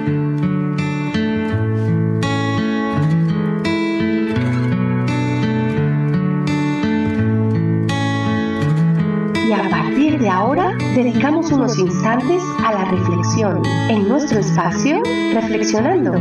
De 10.18 10.28
ahora, 10.28 10.76
dedicamos 10.96 11.52
unos 11.52 11.78
instantes 11.78 12.42
a 12.64 12.72
la 12.72 12.84
reflexión 12.86 13.62
en 13.88 14.08
nuestro 14.08 14.40
espacio 14.40 15.00
Reflexionando 15.32 16.12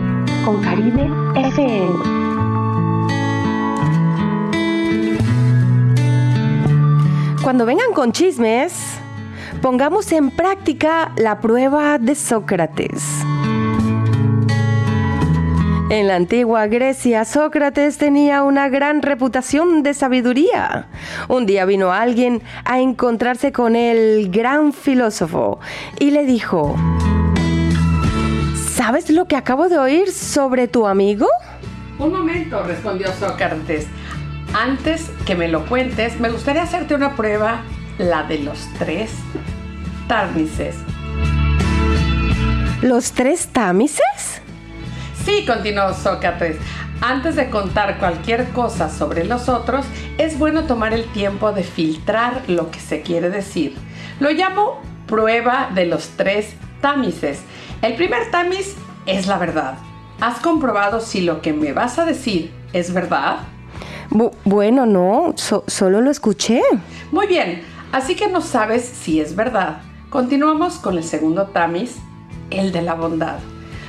con 0.45 0.61
Caribe 0.61 1.09
FM. 1.35 1.89
Cuando 7.41 7.65
vengan 7.65 7.91
con 7.93 8.11
chismes, 8.11 8.99
pongamos 9.61 10.11
en 10.11 10.29
práctica 10.29 11.11
la 11.15 11.41
prueba 11.41 11.97
de 11.97 12.13
Sócrates. 12.13 13.23
En 15.89 16.07
la 16.07 16.17
antigua 16.17 16.67
Grecia, 16.67 17.23
Sócrates 17.23 17.97
tenía 17.97 18.43
una 18.43 18.67
gran 18.67 19.01
reputación 19.01 19.83
de 19.83 19.93
sabiduría. 19.93 20.89
Un 21.29 21.45
día 21.45 21.63
vino 21.63 21.93
alguien 21.93 22.41
a 22.65 22.81
encontrarse 22.81 23.53
con 23.53 23.77
el 23.77 24.29
gran 24.29 24.73
filósofo 24.73 25.61
y 25.97 26.11
le 26.11 26.25
dijo, 26.25 26.75
¿sabes 28.69 29.09
lo 29.09 29.29
que 29.29 29.37
acabo 29.37 29.69
de 29.69 29.77
oír 29.77 30.11
sobre 30.11 30.67
tu 30.67 30.87
amigo? 30.87 31.27
Un 31.99 32.11
momento, 32.11 32.61
respondió 32.63 33.07
Sócrates. 33.13 33.87
antes 34.53 35.09
que 35.25 35.35
me 35.35 35.47
lo 35.47 35.65
cuentes, 35.67 36.19
me 36.19 36.29
gustaría 36.29 36.63
hacerte 36.63 36.95
una 36.95 37.15
prueba, 37.15 37.61
la 37.97 38.23
de 38.23 38.39
los 38.39 38.67
tres 38.77 39.11
tamices. 40.09 40.75
¿Los 42.81 43.13
tres 43.13 43.47
tamices? 43.47 44.36
Sí, 45.27 45.43
continuó 45.45 45.93
Sócrates. 45.93 46.55
Antes 47.01 47.35
de 47.35 47.49
contar 47.49 47.99
cualquier 47.99 48.47
cosa 48.51 48.89
sobre 48.89 49.25
los 49.25 49.49
otros, 49.49 49.85
es 50.17 50.39
bueno 50.39 50.63
tomar 50.63 50.93
el 50.93 51.03
tiempo 51.11 51.51
de 51.51 51.63
filtrar 51.63 52.43
lo 52.47 52.71
que 52.71 52.79
se 52.79 53.01
quiere 53.01 53.29
decir. 53.29 53.75
Lo 54.21 54.31
llamo 54.31 54.79
prueba 55.05 55.69
de 55.75 55.85
los 55.85 56.11
tres 56.15 56.55
tamices. 56.79 57.41
El 57.81 57.95
primer 57.95 58.31
tamiz 58.31 58.77
es 59.05 59.27
la 59.27 59.37
verdad. 59.37 59.73
¿Has 60.21 60.39
comprobado 60.39 61.01
si 61.01 61.19
lo 61.19 61.41
que 61.41 61.51
me 61.51 61.73
vas 61.73 61.99
a 61.99 62.05
decir 62.05 62.53
es 62.71 62.93
verdad? 62.93 63.39
bueno, 64.45 64.85
no, 64.85 65.33
solo 65.35 65.99
lo 65.99 66.09
escuché. 66.09 66.61
Muy 67.11 67.27
bien, 67.27 67.63
así 67.91 68.15
que 68.15 68.29
no 68.29 68.39
sabes 68.39 68.85
si 68.85 69.19
es 69.19 69.35
verdad. 69.35 69.81
Continuamos 70.09 70.75
con 70.75 70.95
el 70.95 71.03
segundo 71.03 71.47
tamiz, 71.47 71.97
el 72.49 72.71
de 72.71 72.81
la 72.81 72.93
bondad. 72.93 73.39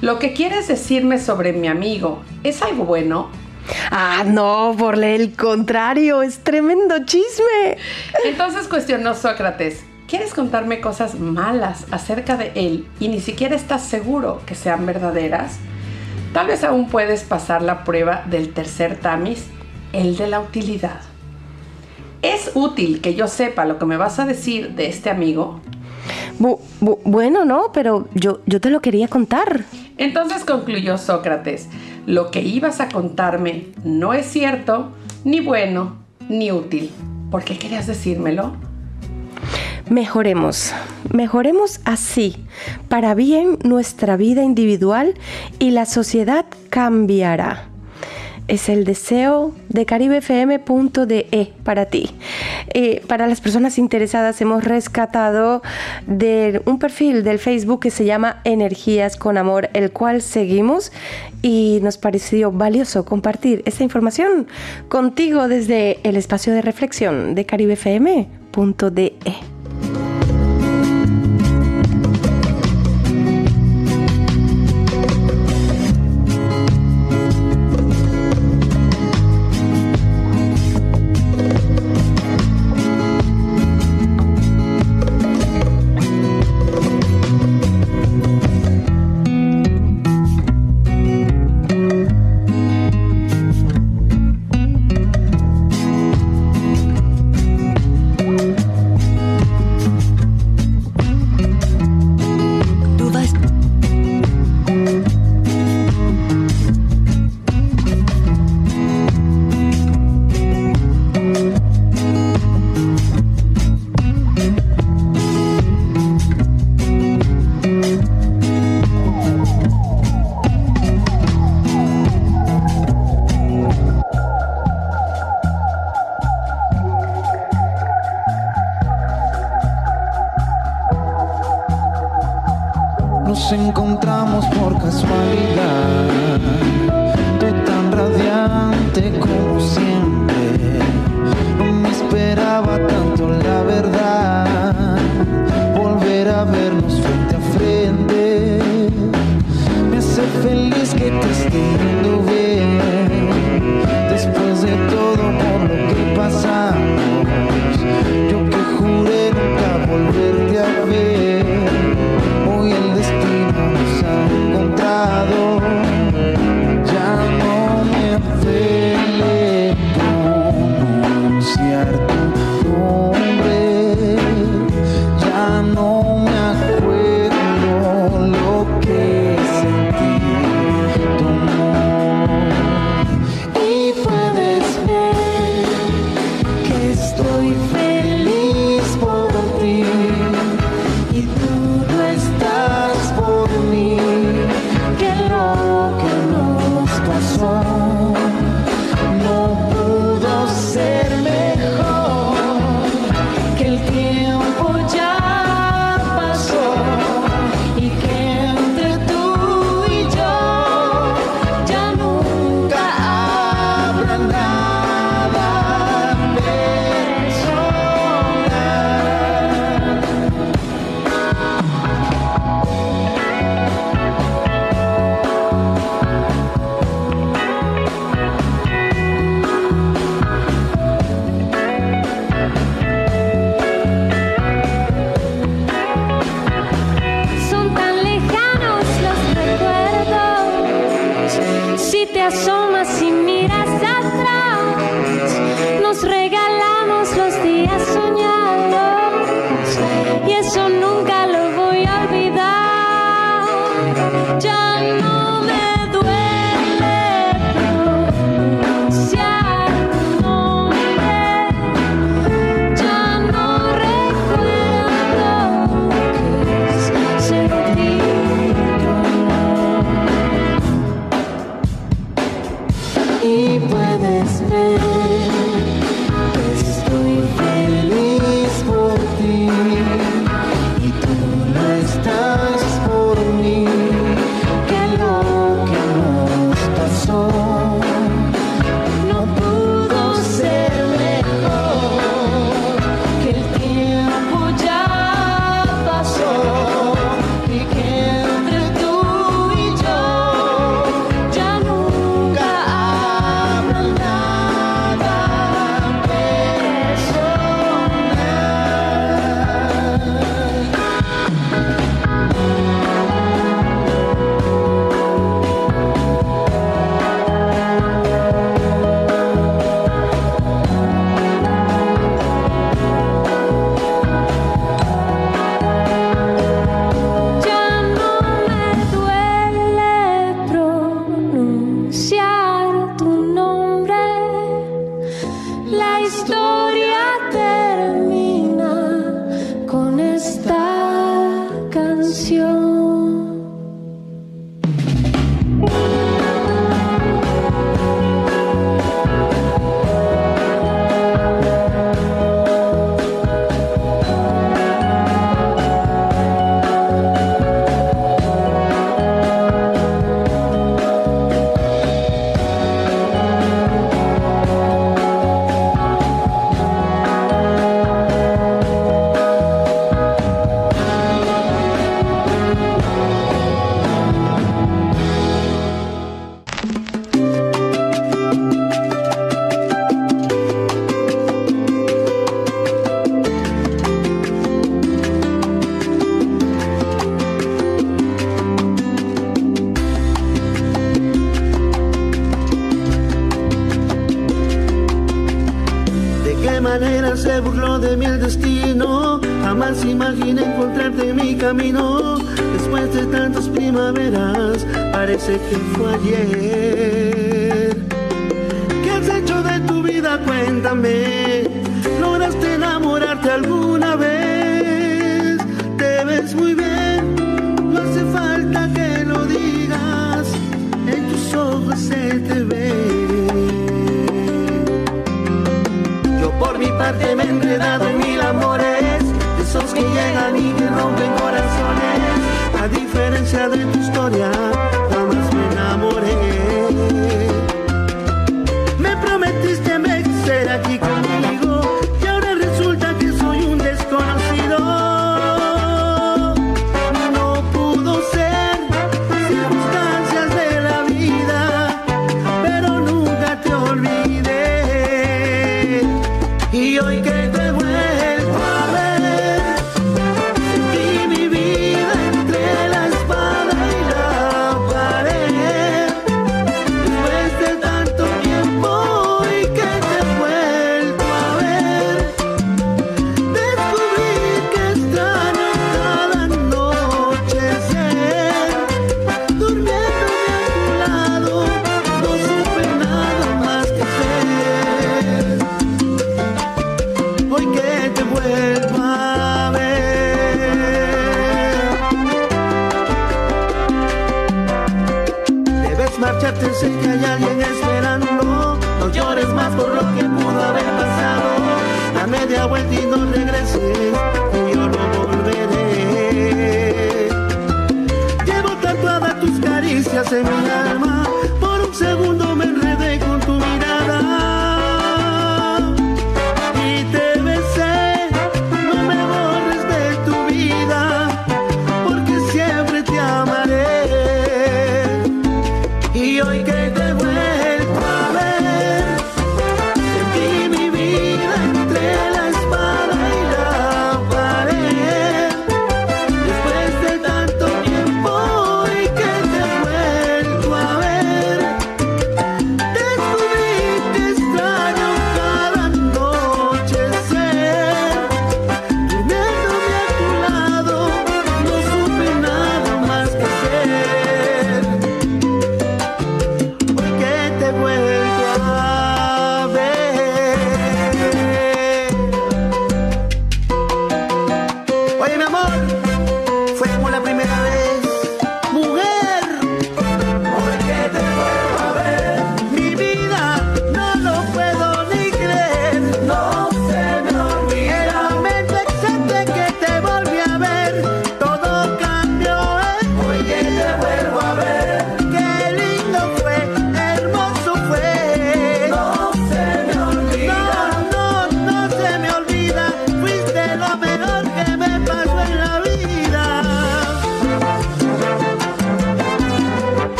Lo 0.00 0.18
que 0.18 0.32
quieres 0.32 0.66
decirme 0.66 1.18
sobre 1.18 1.52
mi 1.52 1.68
amigo, 1.68 2.22
¿es 2.42 2.62
algo 2.62 2.84
bueno? 2.84 3.28
Ah, 3.90 4.24
no, 4.26 4.74
por 4.78 5.02
el 5.02 5.36
contrario, 5.36 6.22
es 6.22 6.38
tremendo 6.38 7.04
chisme. 7.04 7.76
Entonces 8.24 8.66
cuestionó 8.66 9.14
Sócrates, 9.14 9.84
¿quieres 10.08 10.32
contarme 10.32 10.80
cosas 10.80 11.18
malas 11.20 11.84
acerca 11.90 12.38
de 12.38 12.52
él 12.54 12.88
y 12.98 13.08
ni 13.08 13.20
siquiera 13.20 13.54
estás 13.54 13.82
seguro 13.82 14.40
que 14.46 14.54
sean 14.54 14.86
verdaderas? 14.86 15.58
Tal 16.32 16.46
vez 16.46 16.64
aún 16.64 16.88
puedes 16.88 17.24
pasar 17.24 17.60
la 17.60 17.84
prueba 17.84 18.24
del 18.26 18.54
tercer 18.54 18.98
tamiz, 18.98 19.48
el 19.92 20.16
de 20.16 20.28
la 20.28 20.40
utilidad. 20.40 21.00
¿Es 22.22 22.52
útil 22.54 23.02
que 23.02 23.14
yo 23.14 23.28
sepa 23.28 23.66
lo 23.66 23.78
que 23.78 23.84
me 23.84 23.98
vas 23.98 24.18
a 24.18 24.24
decir 24.24 24.70
de 24.70 24.88
este 24.88 25.10
amigo? 25.10 25.60
bueno, 27.04 27.44
no, 27.44 27.70
pero 27.72 28.08
yo, 28.14 28.40
yo 28.46 28.60
te 28.62 28.70
lo 28.70 28.80
quería 28.80 29.08
contar. 29.08 29.64
Entonces 30.00 30.44
concluyó 30.44 30.96
Sócrates, 30.96 31.68
lo 32.06 32.30
que 32.30 32.40
ibas 32.40 32.80
a 32.80 32.88
contarme 32.88 33.66
no 33.84 34.14
es 34.14 34.24
cierto, 34.24 34.92
ni 35.24 35.40
bueno, 35.40 35.98
ni 36.30 36.50
útil. 36.50 36.90
¿Por 37.30 37.44
qué 37.44 37.58
querías 37.58 37.86
decírmelo? 37.86 38.56
Mejoremos, 39.90 40.72
mejoremos 41.12 41.80
así. 41.84 42.46
Para 42.88 43.14
bien 43.14 43.58
nuestra 43.62 44.16
vida 44.16 44.42
individual 44.42 45.14
y 45.58 45.72
la 45.72 45.84
sociedad 45.84 46.46
cambiará 46.70 47.69
es 48.50 48.68
el 48.68 48.84
deseo 48.84 49.54
de 49.68 49.86
caribefm.de 49.86 51.52
para 51.64 51.86
ti. 51.86 52.10
Eh, 52.74 53.02
para 53.06 53.28
las 53.28 53.40
personas 53.40 53.78
interesadas 53.78 54.40
hemos 54.40 54.64
rescatado 54.64 55.62
un 56.66 56.78
perfil 56.78 57.22
del 57.22 57.38
Facebook 57.38 57.80
que 57.80 57.90
se 57.90 58.04
llama 58.04 58.40
Energías 58.44 59.16
con 59.16 59.38
Amor, 59.38 59.70
el 59.72 59.92
cual 59.92 60.20
seguimos 60.20 60.92
y 61.42 61.78
nos 61.82 61.96
pareció 61.96 62.50
valioso 62.50 63.04
compartir 63.04 63.62
esta 63.66 63.84
información 63.84 64.48
contigo 64.88 65.48
desde 65.48 66.00
el 66.02 66.16
espacio 66.16 66.52
de 66.52 66.62
reflexión 66.62 67.34
de 67.34 67.46
caribefm.de. 67.46 69.59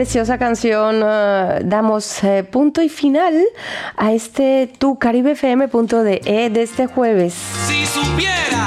preciosa 0.00 0.38
canción 0.38 1.02
eh, 1.04 1.60
damos 1.62 2.24
eh, 2.24 2.42
punto 2.42 2.80
y 2.80 2.88
final 2.88 3.34
a 3.98 4.14
este 4.14 4.66
tu 4.78 4.98
caribefm.de 4.98 6.22
E 6.24 6.48
de 6.48 6.62
este 6.62 6.86
jueves. 6.86 7.34
Si 7.66 7.84
supiera. 7.84 8.66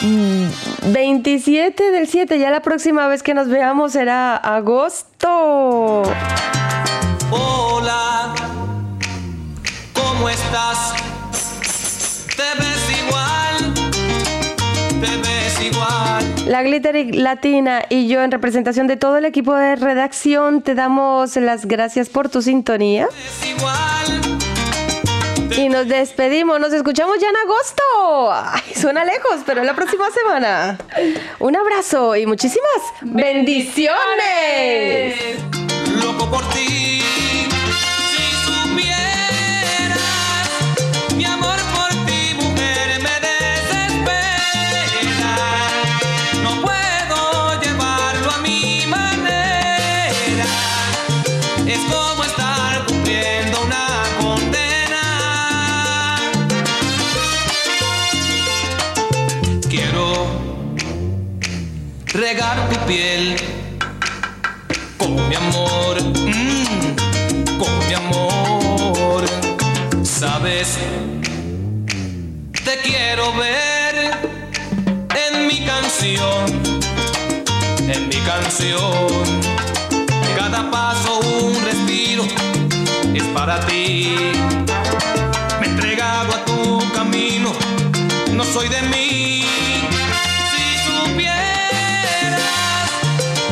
Mm, 0.00 0.92
27 0.92 1.92
del 1.92 2.08
7, 2.08 2.40
ya 2.40 2.50
la 2.50 2.62
próxima 2.62 3.06
vez 3.06 3.22
que 3.22 3.32
nos 3.32 3.46
veamos 3.46 3.92
será 3.92 4.34
agosto. 4.34 5.15
Latina 16.80 17.82
y 17.88 18.08
yo 18.08 18.22
en 18.22 18.30
representación 18.30 18.86
de 18.86 18.96
todo 18.96 19.16
el 19.16 19.24
equipo 19.24 19.54
de 19.54 19.76
redacción 19.76 20.62
te 20.62 20.74
damos 20.74 21.36
las 21.36 21.66
gracias 21.66 22.08
por 22.08 22.28
tu 22.28 22.42
sintonía. 22.42 23.08
Y 25.56 25.68
nos 25.70 25.88
despedimos, 25.88 26.60
nos 26.60 26.72
escuchamos 26.72 27.18
ya 27.18 27.28
en 27.28 27.36
agosto. 27.36 27.82
Suena 28.74 29.04
lejos, 29.04 29.40
pero 29.46 29.62
es 29.62 29.66
la 29.66 29.74
próxima 29.74 30.04
semana. 30.10 30.78
Un 31.38 31.56
abrazo 31.56 32.14
y 32.14 32.26
muchísimas 32.26 32.82
bendiciones. 33.00 33.96
Soy 88.56 88.68
de 88.68 88.82
mí. 88.88 89.42
Si 90.50 90.66
supieras 90.88 92.90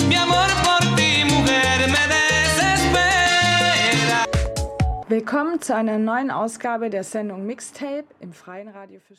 mi 0.08 0.16
amor 0.16 0.50
por 0.64 0.82
ti, 0.96 1.24
mujer, 1.24 1.78
me 1.94 2.04
desespera. 2.16 4.18
Willkommen 5.08 5.60
zu 5.60 5.74
einer 5.74 5.98
neuen 5.98 6.30
Ausgabe 6.30 6.88
der 6.88 7.04
Sendung 7.04 7.44
Mixtape 7.44 8.06
im 8.20 8.32
Freien 8.32 8.68
Radio 8.68 8.98
für 9.06 9.14